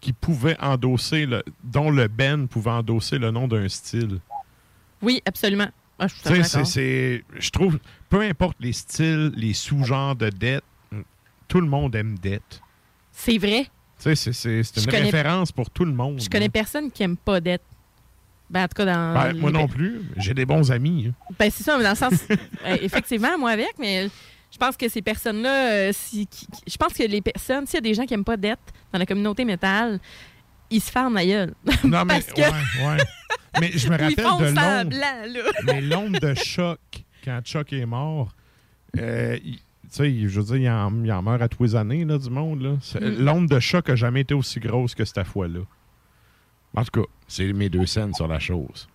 qui 0.00 0.12
pouvait 0.12 0.56
endosser 0.60 1.26
le 1.26 1.44
dont 1.62 1.90
le 1.90 2.08
Ben 2.08 2.48
pouvait 2.48 2.70
endosser 2.70 3.18
le 3.18 3.30
nom 3.30 3.46
d'un 3.46 3.68
style. 3.68 4.18
Oui, 5.00 5.22
absolument. 5.24 5.68
Ah, 5.98 6.08
je 6.08 6.42
suis 6.42 6.66
c'est 6.66 7.24
je 7.38 7.50
trouve 7.50 7.78
peu 8.10 8.20
importe 8.20 8.56
les 8.60 8.72
styles, 8.72 9.32
les 9.36 9.52
sous-genres 9.52 10.16
de 10.16 10.28
Death, 10.30 10.64
tout 11.52 11.60
le 11.60 11.66
monde 11.68 11.94
aime 11.94 12.18
Death. 12.18 12.62
C'est 13.12 13.36
vrai. 13.36 13.66
C'est- 13.98 14.14
une 14.14 14.86
connais- 14.86 15.00
référence 15.02 15.52
pour 15.52 15.68
tout 15.68 15.84
le 15.84 15.92
monde. 15.92 16.18
Je 16.20 16.30
connais 16.30 16.48
personne 16.48 16.90
qui 16.90 17.02
aime 17.02 17.16
pas 17.18 17.40
d'être. 17.42 17.64
Ben, 18.48 18.64
en 18.64 18.68
tout 18.68 18.74
cas, 18.74 18.86
dans. 18.86 19.12
Ben, 19.14 19.36
moi 19.38 19.50
les- 19.50 19.58
non 19.58 19.68
plus, 19.68 20.00
j'ai 20.16 20.32
des 20.32 20.46
bons 20.46 20.72
amis. 20.72 21.08
hein. 21.10 21.34
Ben, 21.38 21.50
c'est 21.50 21.62
ça, 21.62 21.76
mais 21.76 21.84
dans 21.84 21.90
le 21.90 21.96
sens. 21.96 22.14
euh, 22.66 22.76
effectivement, 22.80 23.36
moi 23.38 23.50
avec, 23.50 23.74
mais 23.78 24.08
je 24.50 24.56
pense 24.58 24.78
que 24.78 24.88
ces 24.88 25.02
personnes-là, 25.02 25.72
euh, 25.72 25.90
si, 25.92 26.26
qui- 26.26 26.46
je 26.66 26.76
pense 26.78 26.94
que 26.94 27.02
les 27.02 27.20
personnes, 27.20 27.66
s'il 27.66 27.74
y 27.74 27.78
a 27.78 27.80
des 27.82 27.92
gens 27.94 28.06
qui 28.06 28.14
aiment 28.14 28.24
pas 28.24 28.38
d'être 28.38 28.62
dans 28.92 28.98
la 28.98 29.04
communauté 29.06 29.44
métal, 29.44 30.00
ils 30.70 30.80
se 30.80 30.90
ferment 30.90 31.14
la 31.16 31.26
gueule. 31.26 31.54
Non, 31.84 32.04
mais, 32.06 32.22
que- 32.22 32.40
ouais, 32.40 32.86
ouais. 32.86 33.04
Mais 33.60 33.72
je 33.74 33.88
me 33.90 33.96
rappelle 33.98 34.88
de. 34.88 35.64
Mais 35.66 35.80
l'onde 35.82 36.14
de 36.18 36.32
choc, 36.34 36.80
quand 37.22 37.40
Chuck 37.44 37.72
est 37.74 37.84
mort, 37.86 38.34
euh, 38.98 39.38
il- 39.44 39.60
sais, 39.96 40.28
je 40.28 40.40
veux 40.40 40.46
dire, 40.46 40.56
il 40.56 40.68
en, 40.70 41.04
il 41.04 41.12
en 41.12 41.22
meurt 41.22 41.42
à 41.42 41.48
tous 41.48 41.62
les 41.62 41.74
années, 41.76 42.04
là, 42.04 42.18
du 42.18 42.30
monde. 42.30 42.78
Mm. 42.94 43.24
L'onde 43.24 43.48
de 43.48 43.60
choc 43.60 43.88
a 43.90 43.96
jamais 43.96 44.20
été 44.22 44.34
aussi 44.34 44.60
grosse 44.60 44.94
que 44.94 45.04
cette 45.04 45.24
fois-là. 45.24 45.60
En 46.74 46.84
tout 46.84 47.02
cas, 47.02 47.06
c'est 47.28 47.52
mes 47.52 47.68
deux 47.68 47.86
scènes 47.86 48.14
sur 48.14 48.28
la 48.28 48.38
chose. 48.38 48.88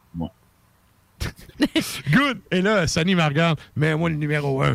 Good! 2.11 2.39
Et 2.51 2.61
là, 2.61 2.85
Sunny 2.85 3.15
me 3.15 3.23
regarde, 3.23 3.59
mets-moi 3.75 4.09
le 4.11 4.17
numéro 4.17 4.61
1. 4.61 4.73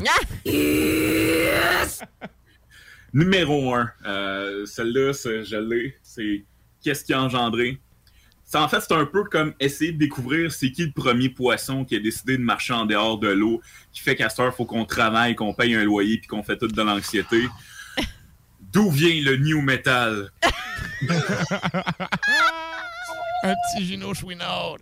Numéro 3.15 3.75
1, 3.75 3.93
celle-là, 4.67 5.13
c'est- 5.13 5.45
je 5.45 5.57
l'ai, 5.57 5.97
c'est 6.03 6.45
Qu'est-ce 6.83 7.05
qui 7.05 7.13
a 7.13 7.23
engendré? 7.23 7.79
Ça, 8.53 8.61
en 8.61 8.69
fait, 8.69 8.81
c'est 8.81 8.93
un 8.93 9.07
peu 9.07 9.25
comme 9.25 9.55
essayer 9.61 9.93
de 9.93 9.99
découvrir 9.99 10.53
c'est 10.53 10.71
qui 10.71 10.85
le 10.85 10.93
premier 10.93 11.31
poisson 11.31 11.87
qui 11.87 11.97
a 11.97 11.99
décidé 11.99 12.37
de 12.37 12.43
marcher 12.43 12.75
en 12.75 12.85
dehors 12.85 13.17
de 13.17 13.29
l'eau, 13.29 13.63
qui 13.95 14.03
fait 14.03 14.15
qu'à 14.15 14.29
cette 14.29 14.41
heure, 14.41 14.53
il 14.53 14.55
faut 14.55 14.67
qu'on 14.67 14.85
travaille, 14.85 15.35
qu'on 15.35 15.55
paye 15.55 15.75
un 15.75 15.85
loyer, 15.85 16.19
puis 16.19 16.27
qu'on 16.27 16.43
fait 16.43 16.59
tout 16.59 16.69
de 16.69 16.83
l'anxiété. 16.83 17.49
D'où 18.61 18.91
vient 18.91 19.23
le 19.23 19.39
new 19.39 19.63
metal? 19.63 20.31
Un 23.43 23.55
petit 23.55 23.87
Gino 23.87 24.13
Chouinard. 24.13 24.77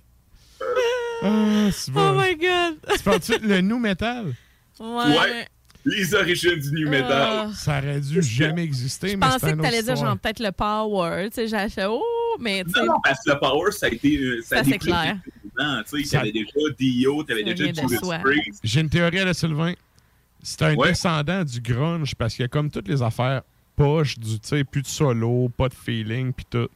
Ah, 1.22 1.68
bon. 1.92 2.10
Oh 2.10 2.20
my 2.20 2.34
god! 2.34 2.74
Tu 2.92 3.02
parles-tu 3.04 3.38
le 3.38 3.60
new 3.60 3.78
metal? 3.78 4.34
Ouais. 4.80 5.46
Les 5.84 6.14
origines 6.14 6.56
du 6.58 6.72
new 6.72 6.88
metal. 6.90 7.10
Ah. 7.12 7.50
Ça 7.54 7.78
aurait 7.78 8.00
dû 8.00 8.20
jamais 8.22 8.64
exister, 8.64 9.08
Je 9.08 9.16
mais 9.16 9.26
pensais 9.26 9.52
que 9.54 9.60
t'allais 9.62 9.82
dire, 9.82 9.96
genre, 9.96 10.18
peut-être 10.18 10.40
le 10.40 10.52
power. 10.52 11.28
Tu 11.30 11.34
sais, 11.36 11.48
j'ai 11.48 11.68
fait, 11.70 11.86
oh, 11.88 12.02
mais 12.38 12.64
tu 12.64 12.70
sais. 12.72 12.80
Non, 12.80 12.86
non, 12.92 13.00
parce 13.02 13.18
que 13.24 13.30
le 13.30 13.38
Power, 13.38 13.72
ça 13.72 13.86
a 13.86 13.88
été. 13.88 14.16
euh, 14.18 14.40
Ça, 14.42 14.48
Ça, 14.48 14.56
a 14.58 14.60
été 14.62 14.78
clair. 14.78 15.16
Tu 15.24 15.98
sais, 16.00 16.04
Ça- 16.04 16.18
t'avais 16.18 16.32
déjà 16.32 16.50
Dio, 16.78 17.22
t'avais 17.24 17.40
Ça 17.44 17.54
déjà 17.54 17.64
Judas. 17.88 18.18
Priest. 18.22 18.60
J'ai 18.62 18.80
une 18.80 18.90
théorie 18.90 19.20
à 19.20 19.24
la 19.24 19.34
Sylvain. 19.34 19.72
C'est 20.42 20.62
un 20.62 20.74
Ouais. 20.74 20.88
descendant 20.88 21.44
du 21.44 21.60
grunge 21.60 22.14
parce 22.14 22.34
qu'il 22.34 22.42
y 22.42 22.46
a 22.46 22.48
comme 22.48 22.70
toutes 22.70 22.88
les 22.88 23.02
affaires 23.02 23.42
poches, 23.76 24.18
du, 24.18 24.38
tu 24.38 24.48
sais, 24.48 24.64
plus 24.64 24.82
de 24.82 24.86
solo, 24.86 25.48
pas 25.56 25.68
de 25.68 25.74
feeling, 25.74 26.32
puis 26.32 26.46
tout. 26.48 26.68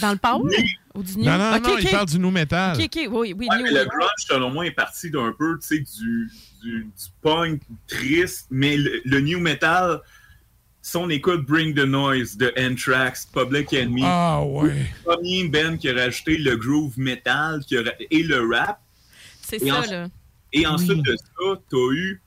Dans 0.00 0.12
le 0.12 0.18
power? 0.18 0.50
Ou 0.94 1.02
du 1.02 1.16
new? 1.18 1.24
Non, 1.24 1.38
non, 1.38 1.56
Ok, 1.56 1.62
non, 1.66 1.78
il 1.78 1.88
parle 1.90 2.06
du 2.06 2.18
new 2.18 2.30
metal. 2.30 2.76
Ok, 2.76 2.82
ok, 2.84 3.08
oui, 3.10 3.34
oui, 3.38 3.46
Ouais, 3.48 3.56
new. 3.58 3.62
mais 3.64 3.70
le 3.70 3.84
grunge, 3.84 4.10
selon 4.18 4.50
moi, 4.50 4.66
est 4.66 4.70
parti 4.72 5.10
d'un 5.10 5.32
peu, 5.38 5.58
tu 5.60 5.66
sais, 5.66 5.78
du, 5.78 6.30
du, 6.66 6.84
du 6.84 7.04
punk 7.22 7.60
triste, 7.86 8.46
mais 8.50 8.76
le, 8.76 9.00
le 9.04 9.20
new 9.20 9.38
metal, 9.40 10.00
si 10.82 10.96
on 10.96 11.08
écoute 11.10 11.46
Bring 11.46 11.74
the 11.74 11.86
Noise 11.86 12.36
de 12.36 12.52
Anthrax, 12.58 13.26
Public 13.26 13.72
Enemy, 13.72 14.02
Ah, 14.04 14.42
ouais. 14.44 14.68
le 15.04 15.04
premier 15.04 15.48
band 15.48 15.76
qui 15.76 15.88
a 15.88 15.94
rajouté 15.94 16.36
le 16.38 16.56
groove 16.56 16.98
metal 16.98 17.60
qui 17.66 17.76
a 17.76 17.82
ra- 17.82 17.90
et 18.10 18.22
le 18.22 18.48
rap, 18.54 18.80
C'est 19.42 19.58
ça, 19.60 19.80
en- 19.80 19.90
là. 19.90 20.08
et 20.52 20.66
ensuite 20.66 21.02
de 21.04 21.16
ça, 21.16 21.60
t'as 21.70 21.92
eu 21.92 22.20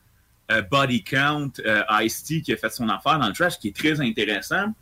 euh, 0.51 0.61
Body 0.63 1.03
Count, 1.03 1.51
euh, 1.65 1.83
Ice-T 2.01 2.41
qui 2.41 2.53
a 2.53 2.57
fait 2.57 2.71
son 2.71 2.89
affaire 2.89 3.19
dans 3.19 3.27
le 3.27 3.33
trash, 3.33 3.59
qui 3.59 3.67
est 3.67 3.75
très 3.75 4.01
intéressant. 4.01 4.73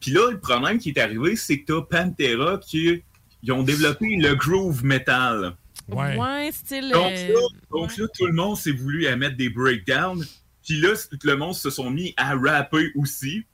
Puis 0.00 0.10
là, 0.12 0.30
le 0.30 0.38
problème 0.38 0.78
qui 0.78 0.90
est 0.90 0.98
arrivé, 1.00 1.34
c'est 1.34 1.60
que 1.60 1.72
t'as 1.72 1.80
Pantera 1.82 2.58
qui 2.58 3.02
ils 3.42 3.52
ont 3.52 3.62
développé 3.62 4.16
le 4.16 4.34
groove 4.34 4.84
metal. 4.84 5.56
Ouais, 5.88 6.50
style. 6.52 6.90
Donc, 6.92 7.12
euh, 7.12 7.28
là, 7.28 7.40
donc 7.70 7.96
là, 7.96 8.06
tout 8.16 8.26
le 8.26 8.32
monde 8.32 8.56
s'est 8.56 8.72
voulu 8.72 9.06
à 9.06 9.16
mettre 9.16 9.36
des 9.36 9.48
breakdowns. 9.48 10.24
Puis 10.64 10.80
là, 10.80 10.90
tout 11.10 11.18
le 11.26 11.36
monde 11.36 11.54
se 11.54 11.70
sont 11.70 11.90
mis 11.90 12.12
à 12.16 12.34
rapper 12.36 12.92
aussi. 12.94 13.44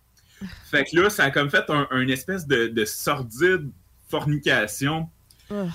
Fait 0.71 0.85
que 0.85 0.99
là, 1.01 1.11
ça 1.11 1.25
a 1.25 1.31
comme 1.31 1.49
fait 1.49 1.65
un, 1.71 1.87
un 1.91 2.09
espèce 2.09 2.47
de, 2.47 2.67
de 2.67 2.85
sordide 2.85 3.71
fornication. 4.09 5.09
oh. 5.51 5.67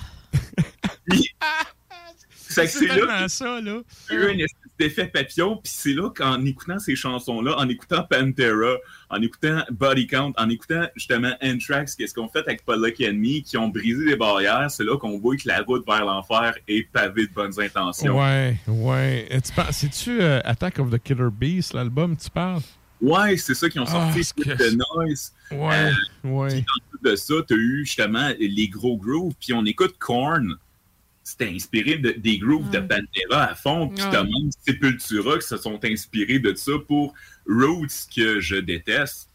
Fait 2.60 2.66
que 2.66 2.86
C'est 2.86 2.86
là 3.06 3.28
ça, 3.28 3.60
là. 3.60 3.80
eu 4.10 4.24
un 4.24 4.38
espèce 4.38 4.56
d'effet 4.78 5.06
papillon. 5.06 5.56
Puis 5.62 5.72
c'est 5.74 5.92
là 5.94 6.10
qu'en 6.10 6.44
écoutant 6.44 6.78
ces 6.78 6.96
chansons-là, 6.96 7.56
en 7.58 7.68
écoutant 7.68 8.02
Pantera, 8.04 8.76
en 9.10 9.20
écoutant 9.22 9.62
Body 9.70 10.06
Count, 10.06 10.32
en 10.38 10.48
écoutant 10.48 10.86
justement 10.96 11.32
Anthrax, 11.42 11.94
qu'est-ce 11.96 12.14
qu'on 12.14 12.28
fait 12.28 12.40
avec 12.46 12.64
Public 12.64 13.00
Enemy, 13.00 13.42
qui 13.42 13.56
ont 13.56 13.68
brisé 13.68 14.04
les 14.04 14.16
barrières, 14.16 14.70
c'est 14.70 14.84
là 14.84 14.96
qu'on 14.96 15.18
voit 15.18 15.36
que 15.36 15.46
la 15.48 15.60
route 15.62 15.84
vers 15.86 16.04
l'enfer 16.04 16.54
est 16.68 16.90
pavée 16.92 17.26
de 17.26 17.32
bonnes 17.32 17.60
intentions. 17.60 18.18
Ouais, 18.18 18.56
ouais. 18.68 19.28
Tu 19.42 19.52
C'est-tu 19.72 20.20
euh, 20.22 20.40
Attack 20.44 20.78
of 20.78 20.90
the 20.90 20.98
Killer 21.02 21.28
Beast, 21.32 21.74
l'album, 21.74 22.16
tu 22.16 22.30
parles? 22.30 22.60
Ouais, 23.02 23.36
c'est 23.38 23.54
ça 23.54 23.68
qui 23.70 23.78
ont 23.78 23.84
Ah, 23.86 23.90
sorti 24.12 24.24
c'est 24.24 24.34
que- 24.34 24.70
de 24.70 24.76
Noise. 24.76 25.32
Ouais, 25.50 25.90
Euh, 26.24 26.28
ouais. 26.28 26.48
puis 26.48 26.58
en 26.60 26.98
plus 26.98 27.10
de 27.10 27.16
ça, 27.16 27.34
t'as 27.48 27.54
eu 27.54 27.84
justement 27.86 28.28
les 28.38 28.68
gros 28.68 28.98
grooves. 28.98 29.32
Puis 29.40 29.54
on 29.54 29.64
écoute 29.64 29.94
Korn. 29.98 30.56
C'était 31.30 31.48
inspiré 31.48 31.96
de- 31.98 32.12
des 32.12 32.38
grooves 32.38 32.70
de 32.70 32.78
Pantera 32.80 33.44
à 33.50 33.54
fond. 33.54 33.88
Puis 33.88 34.04
t'as 34.10 34.22
même 34.24 34.50
Sepultura 34.66 35.38
qui 35.38 35.46
se 35.46 35.56
sont 35.56 35.78
inspirés 35.84 36.38
de 36.38 36.54
ça 36.54 36.72
pour 36.86 37.14
Roots 37.48 38.06
que 38.14 38.40
je 38.40 38.56
déteste. 38.56 39.28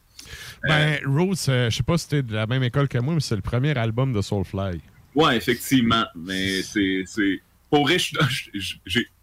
Ben, 0.68 0.98
Rhodes, 1.06 1.38
euh, 1.50 1.70
je 1.70 1.76
sais 1.78 1.84
pas 1.84 1.98
si 1.98 2.08
t'es 2.10 2.24
de 2.24 2.34
la 2.34 2.48
même 2.48 2.64
école 2.64 2.88
que 2.88 2.98
moi, 2.98 3.14
mais 3.14 3.20
c'est 3.20 3.36
le 3.36 3.42
premier 3.42 3.78
album 3.78 4.12
de 4.14 4.22
Soulfly. 4.22 4.82
Ouais, 5.14 5.38
effectivement. 5.38 6.06
Mais 6.16 6.62
c'est. 6.64 7.04
c'est- 7.06 7.42
Pour 7.70 7.84
vrai, 7.86 7.98
je 8.00 8.16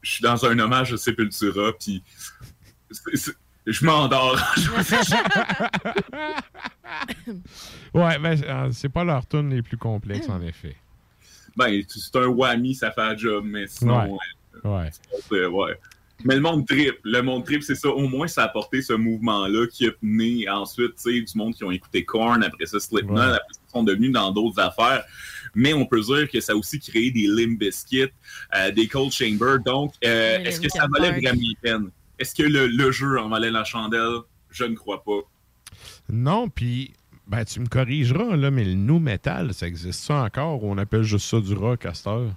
suis 0.02 0.22
dans- 0.22 0.44
un 0.44 0.58
hommage 0.58 0.92
à 0.92 0.96
Sepultura, 0.96 1.72
puis. 1.78 2.02
Je 3.66 3.84
m'endors. 3.86 4.36
Ouais, 7.94 8.18
ben, 8.18 8.40
euh, 8.44 8.68
c'est 8.72 8.88
pas 8.88 9.04
leur 9.04 9.26
tune 9.26 9.50
les 9.50 9.62
plus 9.62 9.76
complexes, 9.76 10.28
en 10.28 10.40
effet. 10.42 10.76
Ben, 11.56 11.82
c'est 11.88 12.16
un 12.16 12.26
whammy, 12.26 12.74
ça 12.74 12.90
fait 12.90 13.00
un 13.02 13.16
job, 13.16 13.44
mais 13.46 13.66
sinon. 13.66 14.14
Ouais. 14.14 14.18
Ouais. 14.64 14.90
C'est- 15.28 15.46
ouais. 15.46 15.78
Mais 16.24 16.36
le 16.36 16.40
monde 16.40 16.66
trip, 16.68 16.94
le 17.02 17.20
monde 17.20 17.44
trip, 17.44 17.62
c'est 17.64 17.74
ça. 17.74 17.88
Au 17.88 18.06
moins, 18.06 18.28
ça 18.28 18.42
a 18.42 18.44
apporté 18.44 18.80
ce 18.80 18.92
mouvement-là 18.92 19.66
qui 19.66 19.88
a 19.88 19.90
né 20.02 20.48
ensuite, 20.48 20.94
tu 20.94 21.02
sais, 21.02 21.20
du 21.20 21.36
monde 21.36 21.52
qui 21.54 21.64
ont 21.64 21.72
écouté 21.72 22.04
Korn, 22.04 22.44
après 22.44 22.66
ça 22.66 22.78
Slipknot, 22.78 23.14
Ouais. 23.14 23.20
après 23.22 23.38
ça, 23.54 23.60
ils 23.68 23.72
sont 23.72 23.82
devenus 23.82 24.12
dans 24.12 24.30
d'autres 24.30 24.60
affaires. 24.60 25.04
Mais 25.56 25.72
on 25.74 25.84
peut 25.84 26.00
dire 26.00 26.30
que 26.30 26.40
ça 26.40 26.52
a 26.52 26.56
aussi 26.56 26.78
créé 26.78 27.10
des 27.10 27.26
Limp 27.26 27.58
Bizkit, 27.58 28.06
euh, 28.54 28.70
des 28.70 28.86
Cold 28.86 29.10
Chamber. 29.12 29.56
Donc, 29.66 29.94
euh, 30.04 30.38
est-ce 30.44 30.60
que 30.60 30.68
ça 30.68 30.86
valait 30.92 31.10
vraiment 31.10 31.40
la 31.42 31.60
peine? 31.70 31.90
Est-ce 32.20 32.34
que 32.36 32.44
le, 32.44 32.68
le 32.68 32.92
jeu 32.92 33.18
en 33.18 33.28
valait 33.28 33.50
la 33.50 33.64
chandelle? 33.64 34.18
Je 34.50 34.64
ne 34.64 34.74
crois 34.76 35.02
pas. 35.02 35.20
Non, 36.08 36.48
puis, 36.48 36.92
ben, 37.26 37.44
tu 37.44 37.60
me 37.60 37.66
corrigeras, 37.66 38.36
là, 38.36 38.50
mais 38.50 38.64
le 38.64 38.74
new 38.74 38.98
metal, 38.98 39.54
ça 39.54 39.66
existe 39.66 40.00
ça 40.04 40.22
encore 40.22 40.62
ou 40.64 40.70
on 40.72 40.78
appelle 40.78 41.02
juste 41.02 41.26
ça 41.28 41.40
du 41.40 41.54
rock 41.54 41.86
à 41.86 41.94
cette 41.94 42.06
heure? 42.06 42.30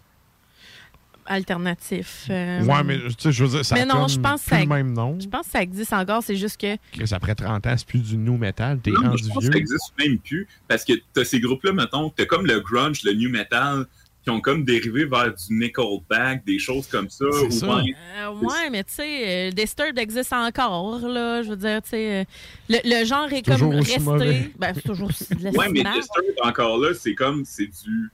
Alternatif. 1.28 2.28
euh, 2.30 2.64
Ouais, 2.64 2.84
mais 2.84 3.00
tu 3.00 3.14
sais, 3.18 3.32
je 3.32 3.44
veux 3.44 3.50
dire, 3.50 3.66
ça 3.66 3.74
Mais 3.74 3.86
non, 3.86 4.08
je 4.08 4.20
pense 4.20 4.42
que 4.44 4.48
plus 4.50 4.56
ça- 4.58 4.62
le 4.62 4.68
même 4.68 4.94
nom. 4.94 5.18
Je 5.20 5.28
pense 5.28 5.46
que 5.48 5.52
ça 5.54 5.62
existe 5.64 5.92
encore, 5.92 6.22
c'est 6.22 6.36
juste 6.36 6.62
que. 6.62 6.78
Chris, 6.92 7.10
après 7.14 7.34
30 7.34 7.66
ans, 7.66 7.74
c'est 7.76 7.88
plus 7.88 8.00
du 8.04 8.16
new 8.16 8.38
metal, 8.38 8.80
t'es 8.80 8.92
rendu 8.92 9.24
je 9.24 9.30
pense 9.30 9.40
vieux. 9.42 9.50
que 9.50 9.56
ça 9.56 9.60
existe 9.60 9.94
même 9.98 10.20
plus 10.20 10.48
parce 10.68 10.86
que 10.86 10.94
t'as 11.14 11.26
ces 11.26 11.40
groupes-là, 11.40 11.72
mettons, 11.74 12.12
t'as 12.12 12.26
comme 12.26 12.46
le 12.46 12.60
grunge, 12.60 13.02
le 13.04 13.14
new 13.14 13.30
metal, 13.32 13.88
qui 14.26 14.32
ont 14.32 14.42
comme 14.42 14.66
dérivé 14.66 15.06
vers 15.06 15.32
du 15.34 15.54
Nickelback, 15.54 16.44
des 16.46 16.58
choses 16.58 16.88
comme 16.88 17.10
ça. 17.12 17.26
C'est 17.32 17.46
ou 17.46 17.52
ça. 17.52 17.68
bien- 17.84 17.94
Euh, 18.18 18.32
ouais, 18.32 18.70
mais 18.72 18.84
tu 18.84 18.94
sais, 18.94 19.50
euh, 19.50 19.52
Disturbed 19.52 20.00
existe 20.00 20.34
encore, 20.34 21.00
là. 21.08 21.44
Je 21.44 21.50
veux 21.50 21.56
dire, 21.56 21.80
tu 21.84 21.90
sais, 21.92 22.22
euh, 22.22 22.24
le, 22.68 22.78
le 22.84 23.06
genre 23.06 23.32
est 23.32 23.44
Toujours 23.44 23.70
comme 23.70 23.80
resté. 23.80 24.00
mauvais. 24.00 24.52
Ben, 24.58 24.74
c'est 24.74 24.82
toujours 24.82 25.10
de 25.10 25.44
la 25.44 25.52
Ouais, 25.52 25.70
mais. 25.70 25.84
Disturbed, 25.84 26.34
encore 26.44 26.80
là, 26.80 26.94
c'est 26.96 27.14
comme, 27.14 27.46
c'est 27.46 27.68
du. 27.68 28.10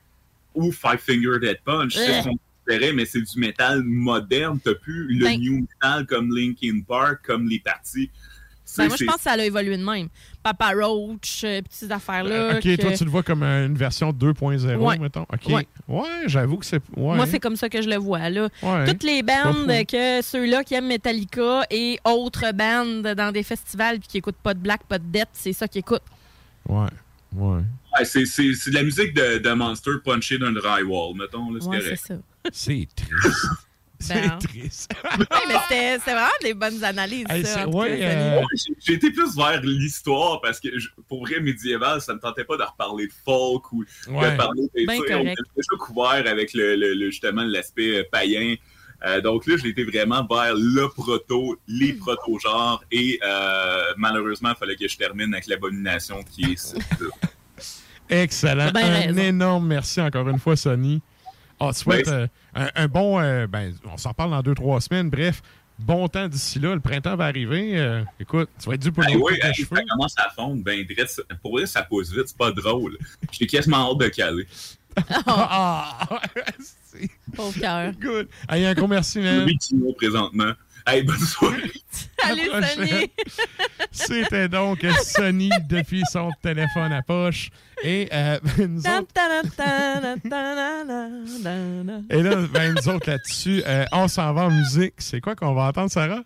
Ou 0.54 0.70
Five 0.74 0.98
Finger 0.98 1.40
Dead 1.42 1.60
Punch, 1.64 1.94
c'est 1.96 2.02
Ouais. 2.10 2.22
ce 2.24 2.28
qu'on 2.28 2.38
considérait, 2.68 2.92
mais 2.92 3.06
c'est 3.06 3.22
du 3.22 3.40
métal 3.40 3.82
moderne. 3.84 4.60
T'as 4.62 4.76
plus 4.76 5.08
le 5.18 5.24
Ben- 5.24 5.40
new 5.40 5.62
metal 5.62 6.06
comme 6.06 6.36
Linkin 6.36 6.82
Park, 6.86 7.22
comme 7.26 7.48
les 7.48 7.60
parties. 7.60 8.10
Ben, 8.78 8.88
moi, 8.88 8.96
je 8.98 9.06
pense 9.06 9.16
que 9.16 9.22
ça 9.22 9.32
a 9.32 9.38
évolué 9.38 9.78
de 9.78 9.84
même. 9.84 10.08
Papa 10.44 10.72
Roach, 10.76 11.44
euh, 11.44 11.62
ces 11.70 11.92
affaires-là. 11.92 12.56
ok, 12.56 12.62
que- 12.62 12.82
toi, 12.82 12.92
tu 12.94 13.04
le 13.06 13.10
vois 13.12 13.24
comme 13.24 13.44
une 13.44 13.76
version 13.76 14.12
2.0, 14.12 14.76
Ouais. 14.78 14.98
mettons. 14.98 15.22
Ok. 15.32 15.48
Ouais. 15.50 15.68
Ouais, 15.88 16.08
j'avoue 16.28 16.58
que 16.58 16.66
c'est. 16.66 16.82
Ouais. 16.96 17.16
Moi, 17.16 17.28
c'est 17.28 17.40
comme 17.40 17.56
ça 17.56 17.70
que 17.70 17.82
je 17.82 17.90
le 17.90 17.98
vois. 17.98 18.30
Là. 18.30 18.50
Ouais. 18.64 18.86
Toutes 18.88 19.04
les 19.04 19.22
bandes 19.24 19.68
que 19.88 20.22
ceux-là 20.22 20.64
qui 20.64 20.74
aiment 20.74 20.88
Metallica 20.88 21.62
et 21.70 22.00
autres 22.06 22.52
bandes 22.54 23.04
dans 23.16 23.32
des 23.32 23.44
festivals 23.44 24.00
puis 24.00 24.08
qui 24.08 24.18
écoutent 24.20 24.36
pas 24.42 24.54
de 24.54 24.60
Black, 24.60 24.84
pas 24.88 24.98
de 25.00 25.06
Death, 25.06 25.30
c'est 25.34 25.54
ça 25.54 25.68
qu'ils 25.68 25.80
écoutent. 25.80 26.02
Ouais. 26.68 26.88
Ouais. 27.36 27.62
Ouais, 27.98 28.06
c'est- 28.06 28.26
c'est 28.26 28.54
c'est 28.54 28.70
de 28.72 28.76
la 28.76 28.84
musique 28.84 29.14
de, 29.14 29.38
de 29.40 29.52
Monster 29.54 29.92
punchée 30.04 30.38
d'un 30.38 30.52
drywall, 30.54 31.16
mettons. 31.18 31.48
C'est 31.82 31.96
ça. 31.98 32.14
C'est 32.52 32.88
triste. 32.96 33.48
C'est 34.02 34.14
Ben. 34.22 34.38
triste. 34.40 34.92
Ouais, 35.20 35.26
mais 35.48 35.54
c'était 35.70 36.00
c'était 36.00 36.12
vraiment 36.14 36.30
des 36.42 36.54
bonnes 36.54 36.84
analyses. 36.84 37.26
Hey, 37.30 37.46
ça, 37.46 37.68
ouais, 37.68 38.00
cas, 38.00 38.06
euh, 38.06 38.40
Ouais, 38.40 38.46
j'ai- 38.86 38.94
été 38.94 39.12
plus 39.12 39.36
vers 39.36 39.62
l'histoire 39.62 40.42
parce 40.42 40.60
que 40.60 40.78
je- 40.78 40.90
pour 41.08 41.26
vrai 41.26 41.40
médiéval, 41.40 42.02
ça 42.02 42.14
me 42.14 42.20
tentait 42.20 42.44
pas 42.44 42.58
de 42.58 42.64
reparler 42.64 43.08
de 43.08 43.14
folk 43.26 43.72
ou 43.72 43.84
Ouais. 44.10 44.32
de 44.32 44.38
parler 44.38 44.64
de 44.76 44.86
Ben 44.86 45.00
on 45.00 45.04
était 45.04 45.36
déjà 45.56 45.78
couvert 45.80 46.24
avec 46.28 46.54
le, 46.54 46.76
le- 46.76 46.94
le- 46.94 47.10
justement 47.12 47.44
l'aspect 47.44 48.00
euh, 48.00 48.04
païen. 48.12 48.56
Euh, 49.04 49.20
donc 49.20 49.48
là, 49.48 49.56
j'ai 49.58 49.70
été 49.70 49.84
vraiment 49.84 50.26
vers 50.30 50.54
le 50.56 50.88
proto, 50.90 51.58
les 51.68 51.94
proto-genres 51.94 52.84
et 52.92 53.20
euh, 53.24 53.84
malheureusement, 53.98 54.50
il 54.50 54.56
fallait 54.56 54.76
que 54.76 54.88
je 54.88 54.96
termine 54.96 55.34
avec 55.34 55.48
l'abomination 55.48 56.22
qui 56.24 56.52
est 56.54 56.58
ça. 56.58 56.78
Excellent. 58.10 58.72
Un 58.76 59.02
raison. 59.08 59.18
énorme 59.22 59.68
merci 59.68 60.02
encore 60.02 60.28
une 60.30 60.40
fois, 60.40 60.56
Sonny. 60.56 61.02
On 61.62 61.72
te 61.72 61.78
souhaite 61.78 62.08
Ouais. 62.08 62.14
euh, 62.14 62.28
un, 62.56 62.70
un 62.76 62.88
bon. 62.88 63.20
euh, 63.22 63.48
ben, 63.48 63.74
on 63.92 63.98
s'en 63.98 64.14
parle 64.14 64.32
dans 64.32 64.42
deux, 64.42 64.56
trois 64.56 64.82
semaines. 64.82 65.10
Bref, 65.10 65.42
bon 65.80 66.08
temps 66.08 66.28
d'ici 66.28 66.60
là. 66.60 66.74
Le 66.74 66.80
printemps 66.82 67.16
va 67.16 67.26
arriver. 67.26 67.78
Euh, 67.80 68.04
écoute, 68.20 68.50
tu 68.60 68.68
vas 68.68 68.76
être 68.76 68.82
dû 68.82 68.92
pour 68.92 69.04
Ben 69.06 69.16
oui, 69.16 69.40
de 69.40 69.46
hey, 69.46 69.54
cheveux. 69.54 69.76
ça 69.76 69.84
commence 69.90 70.16
à 70.18 70.30
fondre. 70.32 70.64
Ben, 70.64 70.84
drette, 70.86 71.22
pour 71.42 71.52
vrai, 71.58 71.66
ça 71.66 71.84
pousse 71.84 72.12
vite, 72.12 72.28
c'est 72.28 72.38
pas 72.38 72.52
drôle. 72.52 72.98
J'étais 73.32 73.48
quasiment 73.48 73.92
hâte 73.92 74.00
de 74.00 74.08
caler. 74.10 74.48
Ah! 75.26 76.08
Pauvre 77.36 77.58
cœur. 77.60 77.94
Good. 77.94 78.28
Hey, 78.50 78.66
un 78.66 78.74
gros 78.74 78.88
merci, 78.88 79.20
man. 79.20 79.46
Oui, 79.46 79.58
présentement. 79.96 80.52
Hey, 80.88 81.04
bonne 81.04 81.18
soirée. 81.20 81.72
Salut. 82.22 82.50
Sonny! 82.76 83.12
C'était 83.92 84.48
donc 84.48 84.86
Sonny 85.04 85.50
depuis 85.68 86.04
son 86.12 86.30
téléphone 86.42 86.92
à 86.94 87.02
poche. 87.02 87.50
Et 87.84 88.08
euh, 88.14 88.40
nous 88.60 88.80
autres, 88.80 89.08
et 92.10 92.22
là, 92.22 92.36
ben, 92.54 92.76
nous 92.76 92.90
autres 92.90 93.10
là-dessus, 93.10 93.64
euh, 93.66 93.86
on 93.92 94.08
s'en 94.08 94.34
va 94.34 94.44
en 94.46 94.52
musique. 94.52 94.94
C'est 95.00 95.20
quoi 95.20 95.36
qu'on 95.36 95.54
va 95.54 95.64
entendre, 95.70 95.90
Sarah? 95.92 96.22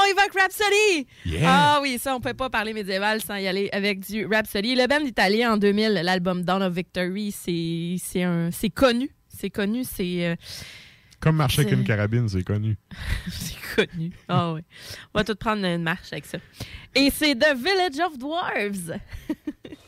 On 0.00 0.04
y 0.04 0.14
va 0.14 0.22
avec 0.22 0.34
Rhapsody! 0.40 1.06
Yeah. 1.26 1.40
Ah 1.46 1.78
oui, 1.82 1.98
ça, 2.00 2.14
on 2.14 2.20
peut 2.20 2.34
pas 2.34 2.48
parler 2.50 2.72
médiéval 2.72 3.20
sans 3.20 3.36
y 3.36 3.46
aller 3.48 3.68
avec 3.72 4.00
du 4.08 4.24
Rhapsody. 4.26 4.76
Le 4.76 4.86
band 4.86 5.04
italien 5.04 5.54
en 5.54 5.56
2000, 5.56 5.92
l'album 6.04 6.42
Dawn 6.42 6.62
of 6.62 6.72
Victory, 6.72 7.32
c'est 7.32 7.96
c'est 8.04 8.22
un- 8.22 8.50
c'est 8.52 8.70
connu. 8.70 9.10
C'est 9.36 9.50
connu, 9.50 9.82
c'est 9.84 10.26
euh, 10.26 10.36
Comme 11.24 11.36
marcher 11.36 11.62
avec 11.62 11.72
une 11.72 11.84
carabine, 11.84 12.28
c'est 12.28 12.44
connu. 12.44 12.76
c'est 13.30 13.56
connu. 13.74 14.12
Ah 14.28 14.52
oui. 14.52 14.60
On 15.14 15.18
va 15.18 15.24
tout 15.24 15.34
prendre 15.34 15.64
une 15.64 15.82
marche 15.82 16.12
avec 16.12 16.26
ça. 16.26 16.36
Et 16.94 17.08
c'est 17.10 17.34
The 17.34 17.56
Village 17.56 17.98
of 18.06 18.18
Dwarves. 18.18 18.98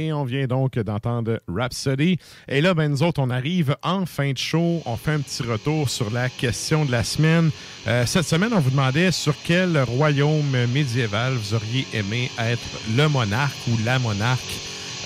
Et 0.00 0.14
on 0.14 0.24
vient 0.24 0.46
donc 0.46 0.78
d'entendre 0.78 1.42
Rhapsody. 1.46 2.16
Et 2.48 2.62
là, 2.62 2.72
ben, 2.72 2.90
nous 2.90 3.02
autres, 3.02 3.20
on 3.20 3.28
arrive 3.28 3.76
en 3.82 4.06
fin 4.06 4.32
de 4.32 4.38
show. 4.38 4.80
On 4.86 4.96
fait 4.96 5.12
un 5.12 5.20
petit 5.20 5.42
retour 5.42 5.90
sur 5.90 6.10
la 6.10 6.30
question 6.30 6.86
de 6.86 6.90
la 6.90 7.04
semaine. 7.04 7.50
Euh, 7.86 8.06
cette 8.06 8.24
semaine, 8.24 8.50
on 8.54 8.60
vous 8.60 8.70
demandait 8.70 9.12
sur 9.12 9.34
quel 9.44 9.78
royaume 9.82 10.56
médiéval 10.72 11.34
vous 11.34 11.54
auriez 11.54 11.86
aimé 11.92 12.30
être 12.38 12.62
le 12.96 13.08
monarque 13.08 13.58
ou 13.68 13.76
la 13.84 13.98
monarque. 13.98 14.40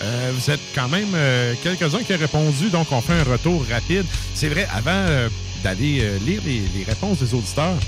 Euh, 0.03 0.31
vous 0.33 0.49
êtes 0.49 0.61
quand 0.77 0.89
même 0.89 1.13
euh, 1.15 1.55
quelques-uns 1.65 2.05
qui 2.05 2.15
ont 2.15 2.19
répondu, 2.19 2.71
donc 2.71 2.87
on 2.93 3.01
fait 3.01 3.15
un 3.15 3.25
retour 3.25 3.65
rapide. 3.69 4.05
C'est 4.35 4.49
vrai, 4.49 4.69
avant 4.73 5.29
d'aller 5.65 6.19
lire 6.25 6.41
les 6.45 6.85
réponses 6.85 7.19
des 7.19 7.35
auditeurs, 7.35 7.79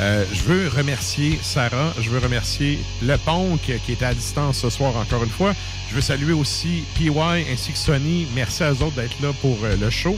euh, 0.00 0.24
je 0.32 0.42
veux 0.42 0.68
remercier 0.68 1.40
Sarah, 1.42 1.92
je 2.00 2.08
veux 2.08 2.20
remercier 2.20 2.78
Le 3.02 3.16
Ponk 3.18 3.60
qui 3.60 3.92
était 3.92 4.04
à 4.04 4.14
distance 4.14 4.58
ce 4.58 4.70
soir 4.70 4.96
encore 4.96 5.24
une 5.24 5.30
fois. 5.30 5.54
Je 5.90 5.96
veux 5.96 6.00
saluer 6.00 6.32
aussi 6.32 6.84
PY 6.94 7.10
ainsi 7.52 7.72
que 7.72 7.78
Sony. 7.78 8.28
Merci 8.34 8.62
à 8.62 8.70
eux 8.72 8.82
autres 8.82 8.94
d'être 8.94 9.20
là 9.20 9.32
pour 9.40 9.58
euh, 9.64 9.76
le 9.76 9.90
show. 9.90 10.16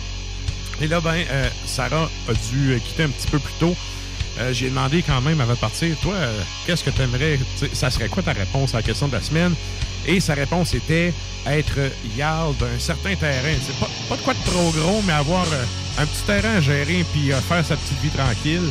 Et 0.83 0.87
là, 0.87 1.01
ben, 1.01 1.25
euh, 1.31 1.49
Sarah 1.65 2.11
a 2.29 2.33
dû 2.33 2.79
quitter 2.85 3.05
un 3.05 3.09
petit 3.09 3.29
peu 3.29 3.39
plus 3.39 3.55
tôt. 3.59 3.75
J'ai 4.53 4.71
demandé 4.71 5.03
quand 5.03 5.21
même 5.21 5.39
avant 5.43 5.53
de 5.53 5.59
partir, 5.59 5.95
toi, 6.01 6.15
qu'est-ce 6.65 6.83
que 6.83 6.89
tu 6.89 7.03
aimerais, 7.03 7.39
ça 7.75 7.91
serait 7.91 8.09
quoi 8.09 8.23
ta 8.23 8.33
réponse 8.33 8.73
à 8.73 8.79
la 8.79 8.83
question 8.83 9.07
de 9.07 9.13
la 9.13 9.21
semaine? 9.21 9.53
Et 10.07 10.19
sa 10.19 10.33
réponse 10.33 10.73
était 10.73 11.13
être 11.47 11.79
Jarl 12.17 12.57
d'un 12.57 12.79
certain 12.79 13.15
terrain. 13.17 13.53
C'est 13.67 13.79
pas, 13.79 13.91
pas 14.09 14.17
de 14.17 14.23
quoi 14.23 14.33
de 14.33 14.43
trop 14.47 14.71
gros, 14.71 15.03
mais 15.07 15.13
avoir 15.13 15.45
un 15.99 16.07
petit 16.07 16.23
terrain 16.23 16.55
à 16.55 16.61
gérer 16.63 17.05
puis 17.13 17.33
faire 17.47 17.67
sa 17.67 17.77
petite 17.77 18.01
vie 18.01 18.09
tranquille. 18.09 18.71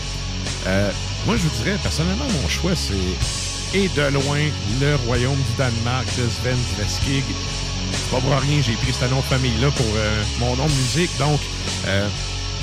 Euh, 0.68 0.92
moi, 1.26 1.36
je 1.38 1.44
vous 1.44 1.64
dirais, 1.64 1.78
personnellement, 1.82 2.26
mon 2.42 2.50
choix, 2.50 2.76
c'est 2.76 3.78
et 3.78 3.88
de 3.90 4.02
loin 4.14 4.40
le 4.82 4.96
royaume 5.06 5.36
du 5.36 5.54
Danemark 5.58 6.08
de 6.18 6.28
Sven 6.28 6.58
Sveskig. 6.76 7.24
Pas 8.10 8.18
pour 8.20 8.36
rien, 8.36 8.62
j'ai 8.62 8.74
pris 8.74 8.94
ce 8.94 9.06
nom 9.06 9.18
de 9.18 9.26
famille-là 9.26 9.70
pour 9.72 9.86
euh, 9.96 10.24
mon 10.40 10.56
nom 10.56 10.66
de 10.66 10.72
musique. 10.72 11.12
Donc, 11.20 11.40
euh, 11.86 12.08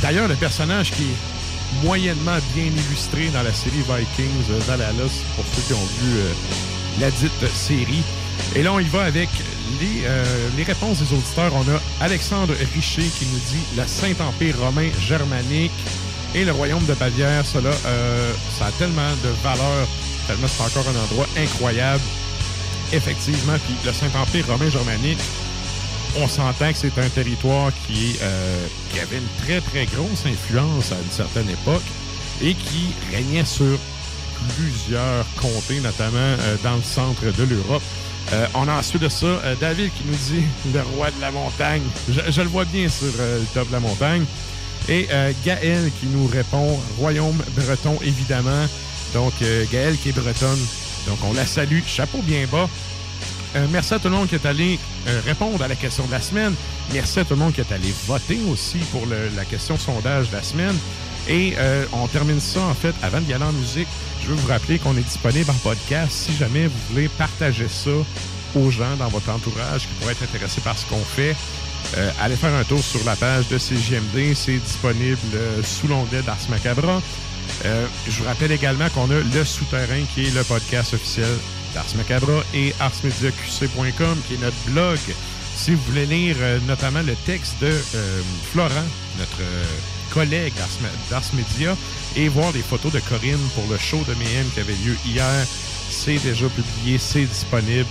d'ailleurs, 0.03 0.27
le 0.27 0.35
personnage 0.35 0.90
qui 0.90 1.05
est 1.05 1.85
moyennement 1.85 2.39
bien 2.55 2.66
illustré 2.66 3.28
dans 3.28 3.43
la 3.43 3.53
série 3.53 3.82
Vikings 3.82 4.47
c'est 4.48 5.27
pour 5.36 5.44
ceux 5.55 5.62
qui 5.66 5.73
ont 5.73 5.89
vu 6.01 6.20
la 7.01 7.11
dite 7.11 7.55
série. 7.55 8.03
Et 8.57 8.62
là, 8.62 8.73
on 8.73 8.81
y 8.81 8.89
va 8.89 9.05
avec 9.05 9.28
les, 9.81 10.03
les 10.57 10.62
réponses 10.62 10.98
des 10.98 11.12
auditeurs. 11.12 11.53
On 11.55 11.62
a 11.73 11.81
Alexandre 12.05 12.55
Richer 12.74 13.03
qui 13.19 13.27
nous 13.27 13.40
dit 13.51 13.65
le 13.77 13.86
Saint-Empire 13.86 14.59
romain 14.61 14.89
germanique 15.01 15.73
et 16.35 16.44
le 16.44 16.53
royaume 16.53 16.85
de 16.86 16.94
Bavière. 16.94 17.44
Cela, 17.44 17.70
euh, 17.86 18.32
ça 18.59 18.66
a 18.66 18.73
tellement 18.73 19.11
de 19.23 19.28
valeur, 19.43 19.89
tellement 20.27 20.48
c'est 20.48 20.62
encore 20.62 20.90
un 20.90 21.05
endroit 21.05 21.27
incroyable. 21.36 22.03
Effectivement, 22.93 23.55
puis 23.65 23.74
le 23.85 23.93
Saint-Empire 23.93 24.47
romain 24.47 24.70
germanique, 24.70 25.19
on 26.19 26.28
s'entend 26.28 26.73
que 26.73 26.78
c'est 26.78 26.98
un 26.98 27.09
territoire 27.09 27.70
qui, 27.86 28.16
euh, 28.23 28.66
avait 29.03 29.19
une 29.19 29.44
très, 29.44 29.61
très 29.61 29.86
grosse 29.86 30.24
influence 30.27 30.93
à 30.93 30.97
une 30.97 31.11
certaine 31.11 31.51
époque 31.51 31.82
et 32.43 32.55
qui 32.55 32.94
régnait 33.12 33.44
sur 33.44 33.78
plusieurs 34.57 35.27
comtés, 35.36 35.81
notamment 35.81 36.16
euh, 36.19 36.57
dans 36.62 36.77
le 36.77 36.82
centre 36.82 37.24
de 37.24 37.43
l'Europe. 37.43 37.82
On 38.55 38.66
a 38.66 38.73
ensuite 38.73 39.03
de 39.03 39.09
ça 39.09 39.40
David 39.61 39.93
qui 39.94 40.03
nous 40.05 40.16
dit 40.16 40.44
le 40.74 40.81
roi 40.97 41.12
de 41.12 41.20
la 41.20 41.31
montagne. 41.31 41.82
Je, 42.09 42.40
le 42.40 42.48
vois 42.48 42.65
bien 42.65 42.89
sur 42.89 43.07
le 43.07 43.44
top 43.55 43.69
de 43.69 43.73
la 43.73 43.78
montagne. 43.78 44.24
Et 44.88 45.08
euh, 45.10 45.32
Gaël 45.44 45.90
qui 46.00 46.06
nous 46.06 46.26
répond 46.26 46.78
royaume 46.98 47.42
breton, 47.56 47.98
évidemment. 48.02 48.66
Donc, 49.14 49.32
euh, 49.42 49.64
Gaël 49.72 49.96
qui 49.96 50.10
est 50.10 50.12
bretonne. 50.12 50.58
Donc, 51.06 51.18
on 51.24 51.32
la 51.32 51.46
salue. 51.46 51.80
Chapeau 51.86 52.18
bien 52.22 52.46
bas. 52.50 52.68
Euh, 53.56 53.66
merci 53.70 53.94
à 53.94 53.98
tout 53.98 54.08
le 54.08 54.14
monde 54.14 54.28
qui 54.28 54.34
est 54.34 54.46
allé 54.46 54.78
euh, 55.08 55.20
répondre 55.24 55.62
à 55.62 55.68
la 55.68 55.74
question 55.76 56.04
de 56.06 56.12
la 56.12 56.20
semaine. 56.20 56.54
Merci 56.92 57.20
à 57.20 57.24
tout 57.24 57.34
le 57.34 57.40
monde 57.40 57.52
qui 57.52 57.60
est 57.60 57.72
allé 57.72 57.92
voter 58.06 58.38
aussi 58.50 58.78
pour 58.92 59.06
le- 59.06 59.30
la 59.36 59.44
question 59.44 59.78
sondage 59.78 60.30
de 60.30 60.36
la 60.36 60.42
semaine. 60.42 60.76
Et 61.28 61.54
euh, 61.58 61.84
on 61.92 62.06
termine 62.06 62.40
ça, 62.40 62.60
en 62.60 62.74
fait, 62.74 62.94
avant 63.02 63.20
d'y 63.20 63.32
aller 63.32 63.44
en 63.44 63.52
musique. 63.52 63.88
Je 64.22 64.28
veux 64.28 64.34
vous 64.34 64.48
rappeler 64.48 64.78
qu'on 64.78 64.96
est 64.96 65.00
disponible 65.02 65.50
en 65.50 65.54
podcast. 65.54 66.10
Si 66.12 66.36
jamais 66.36 66.66
vous 66.66 66.78
voulez 66.90 67.08
partager 67.08 67.66
ça 67.68 67.90
aux 68.54 68.70
gens 68.70 68.94
dans 68.98 69.08
votre 69.08 69.30
entourage 69.30 69.82
qui 69.82 69.88
pourraient 70.00 70.12
être 70.12 70.22
intéressés 70.24 70.60
par 70.60 70.76
ce 70.78 70.84
qu'on 70.86 71.02
fait, 71.04 71.34
euh, 71.96 72.10
allez 72.20 72.36
faire 72.36 72.54
un 72.54 72.64
tour 72.64 72.82
sur 72.82 73.02
la 73.04 73.16
page 73.16 73.48
de 73.48 73.58
CGMD. 73.58 74.34
C'est 74.34 74.58
disponible 74.58 75.18
euh, 75.34 75.62
sous 75.62 75.88
l'onglet 75.88 76.22
d'Ars 76.22 76.36
Macabra. 76.50 77.00
Euh, 77.64 77.86
je 78.08 78.18
vous 78.18 78.24
rappelle 78.24 78.52
également 78.52 78.88
qu'on 78.90 79.10
a 79.10 79.20
Le 79.20 79.44
Souterrain, 79.44 80.02
qui 80.14 80.26
est 80.26 80.34
le 80.34 80.42
podcast 80.44 80.94
officiel 80.94 81.28
d'Ars 81.74 81.94
Macabra, 81.96 82.42
et 82.54 82.74
arsmediaqc.com, 82.80 84.18
qui 84.26 84.34
est 84.34 84.42
notre 84.42 84.56
blog. 84.66 84.98
Si 85.56 85.72
vous 85.72 85.82
voulez 85.88 86.06
lire 86.06 86.36
notamment 86.66 87.00
le 87.00 87.14
texte 87.24 87.54
de 87.62 87.72
Florent, 88.52 88.74
notre 89.18 89.40
collègue 90.12 90.52
d'Ars 91.08 91.30
Media, 91.32 91.74
et 92.14 92.28
voir 92.28 92.52
les 92.52 92.60
photos 92.60 92.92
de 92.92 93.00
Corinne 93.00 93.40
pour 93.54 93.64
le 93.70 93.78
show 93.78 94.04
de 94.06 94.12
Mayhem 94.14 94.46
qui 94.52 94.60
avait 94.60 94.74
lieu 94.84 94.94
hier, 95.06 95.46
c'est 95.88 96.18
déjà 96.18 96.46
publié, 96.48 96.98
c'est 96.98 97.24
disponible. 97.24 97.88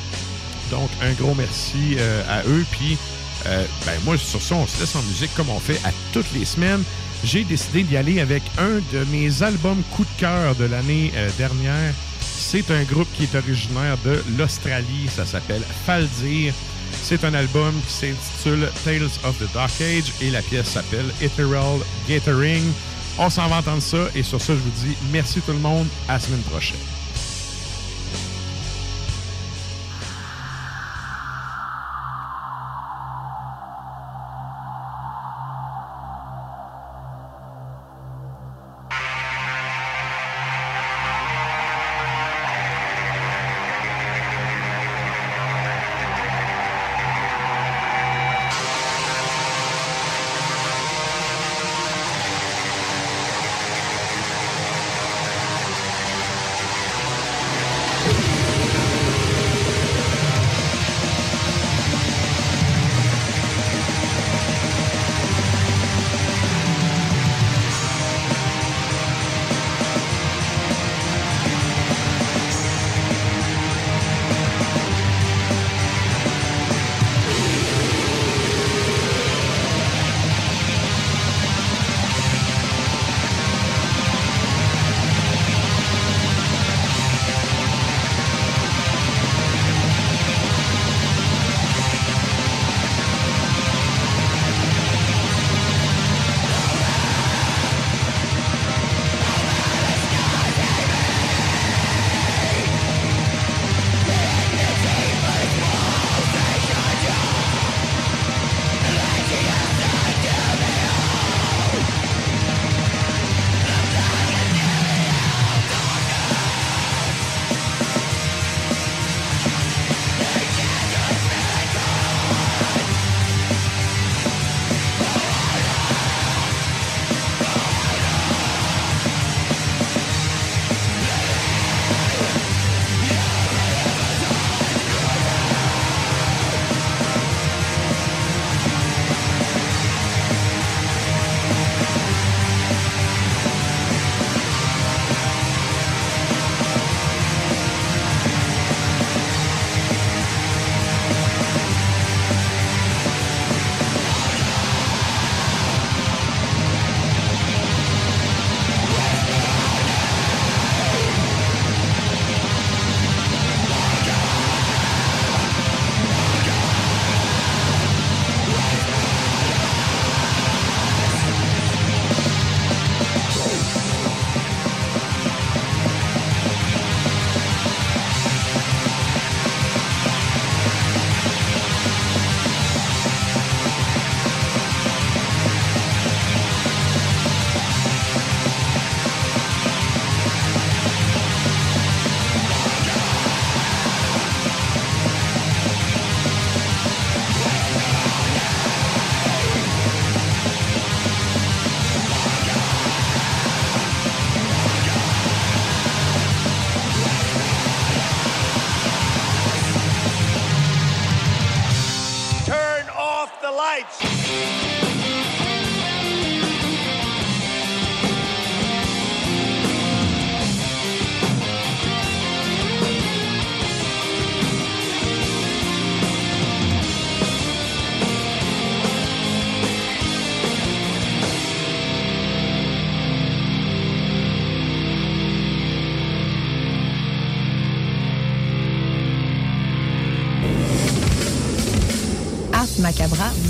Donc, 0.69 0.91
un 1.01 1.13
gros 1.13 1.34
merci 1.34 1.97
à 2.30 2.43
eux. 2.47 2.63
Puis, 2.69 2.99
euh, 3.47 3.65
ben 3.85 3.93
moi, 4.03 4.17
sur 4.17 4.41
ça, 4.41 4.55
on 4.55 4.67
se 4.67 4.80
laisse 4.80 4.95
en 4.95 5.01
musique 5.03 5.34
comme 5.35 5.49
on 5.49 5.59
fait 5.59 5.80
à 5.85 5.91
toutes 6.13 6.31
les 6.34 6.45
semaines. 6.45 6.84
J'ai 7.23 7.43
décidé 7.43 7.84
d'y 7.84 7.97
aller 7.97 8.19
avec 8.19 8.43
un 8.57 8.81
de 8.93 9.03
mes 9.11 9.41
albums 9.43 9.81
coup 9.91 10.03
de 10.03 10.19
cœur 10.19 10.55
de 10.55 10.65
l'année 10.65 11.11
euh, 11.15 11.30
dernière. 11.38 11.93
C'est 12.22 12.69
un 12.72 12.84
groupe 12.84 13.07
qui 13.15 13.23
est 13.23 13.35
originaire 13.35 13.97
de 14.03 14.23
l'Australie. 14.38 15.09
Ça 15.15 15.26
s'appelle 15.26 15.63
Faldir. 15.85 16.53
C'est 17.01 17.23
un 17.23 17.34
album 17.34 17.73
qui 17.88 17.93
s'intitule 17.93 18.69
Tales 18.84 19.09
of 19.23 19.38
the 19.39 19.53
Dark 19.53 19.73
Age 19.81 20.11
et 20.22 20.30
la 20.31 20.41
pièce 20.41 20.67
s'appelle 20.67 21.05
Ethereal 21.22 21.80
Gathering. 22.07 22.63
On 23.17 23.30
s'en 23.30 23.47
va 23.47 23.57
entendre 23.57 23.81
ça 23.81 24.09
et 24.15 24.23
sur 24.23 24.41
ça, 24.41 24.53
je 24.53 24.59
vous 24.59 24.88
dis 24.88 24.95
merci 25.11 25.41
tout 25.41 25.53
le 25.53 25.59
monde. 25.59 25.88
À 26.07 26.13
la 26.13 26.19
semaine 26.19 26.41
prochaine. 26.41 26.94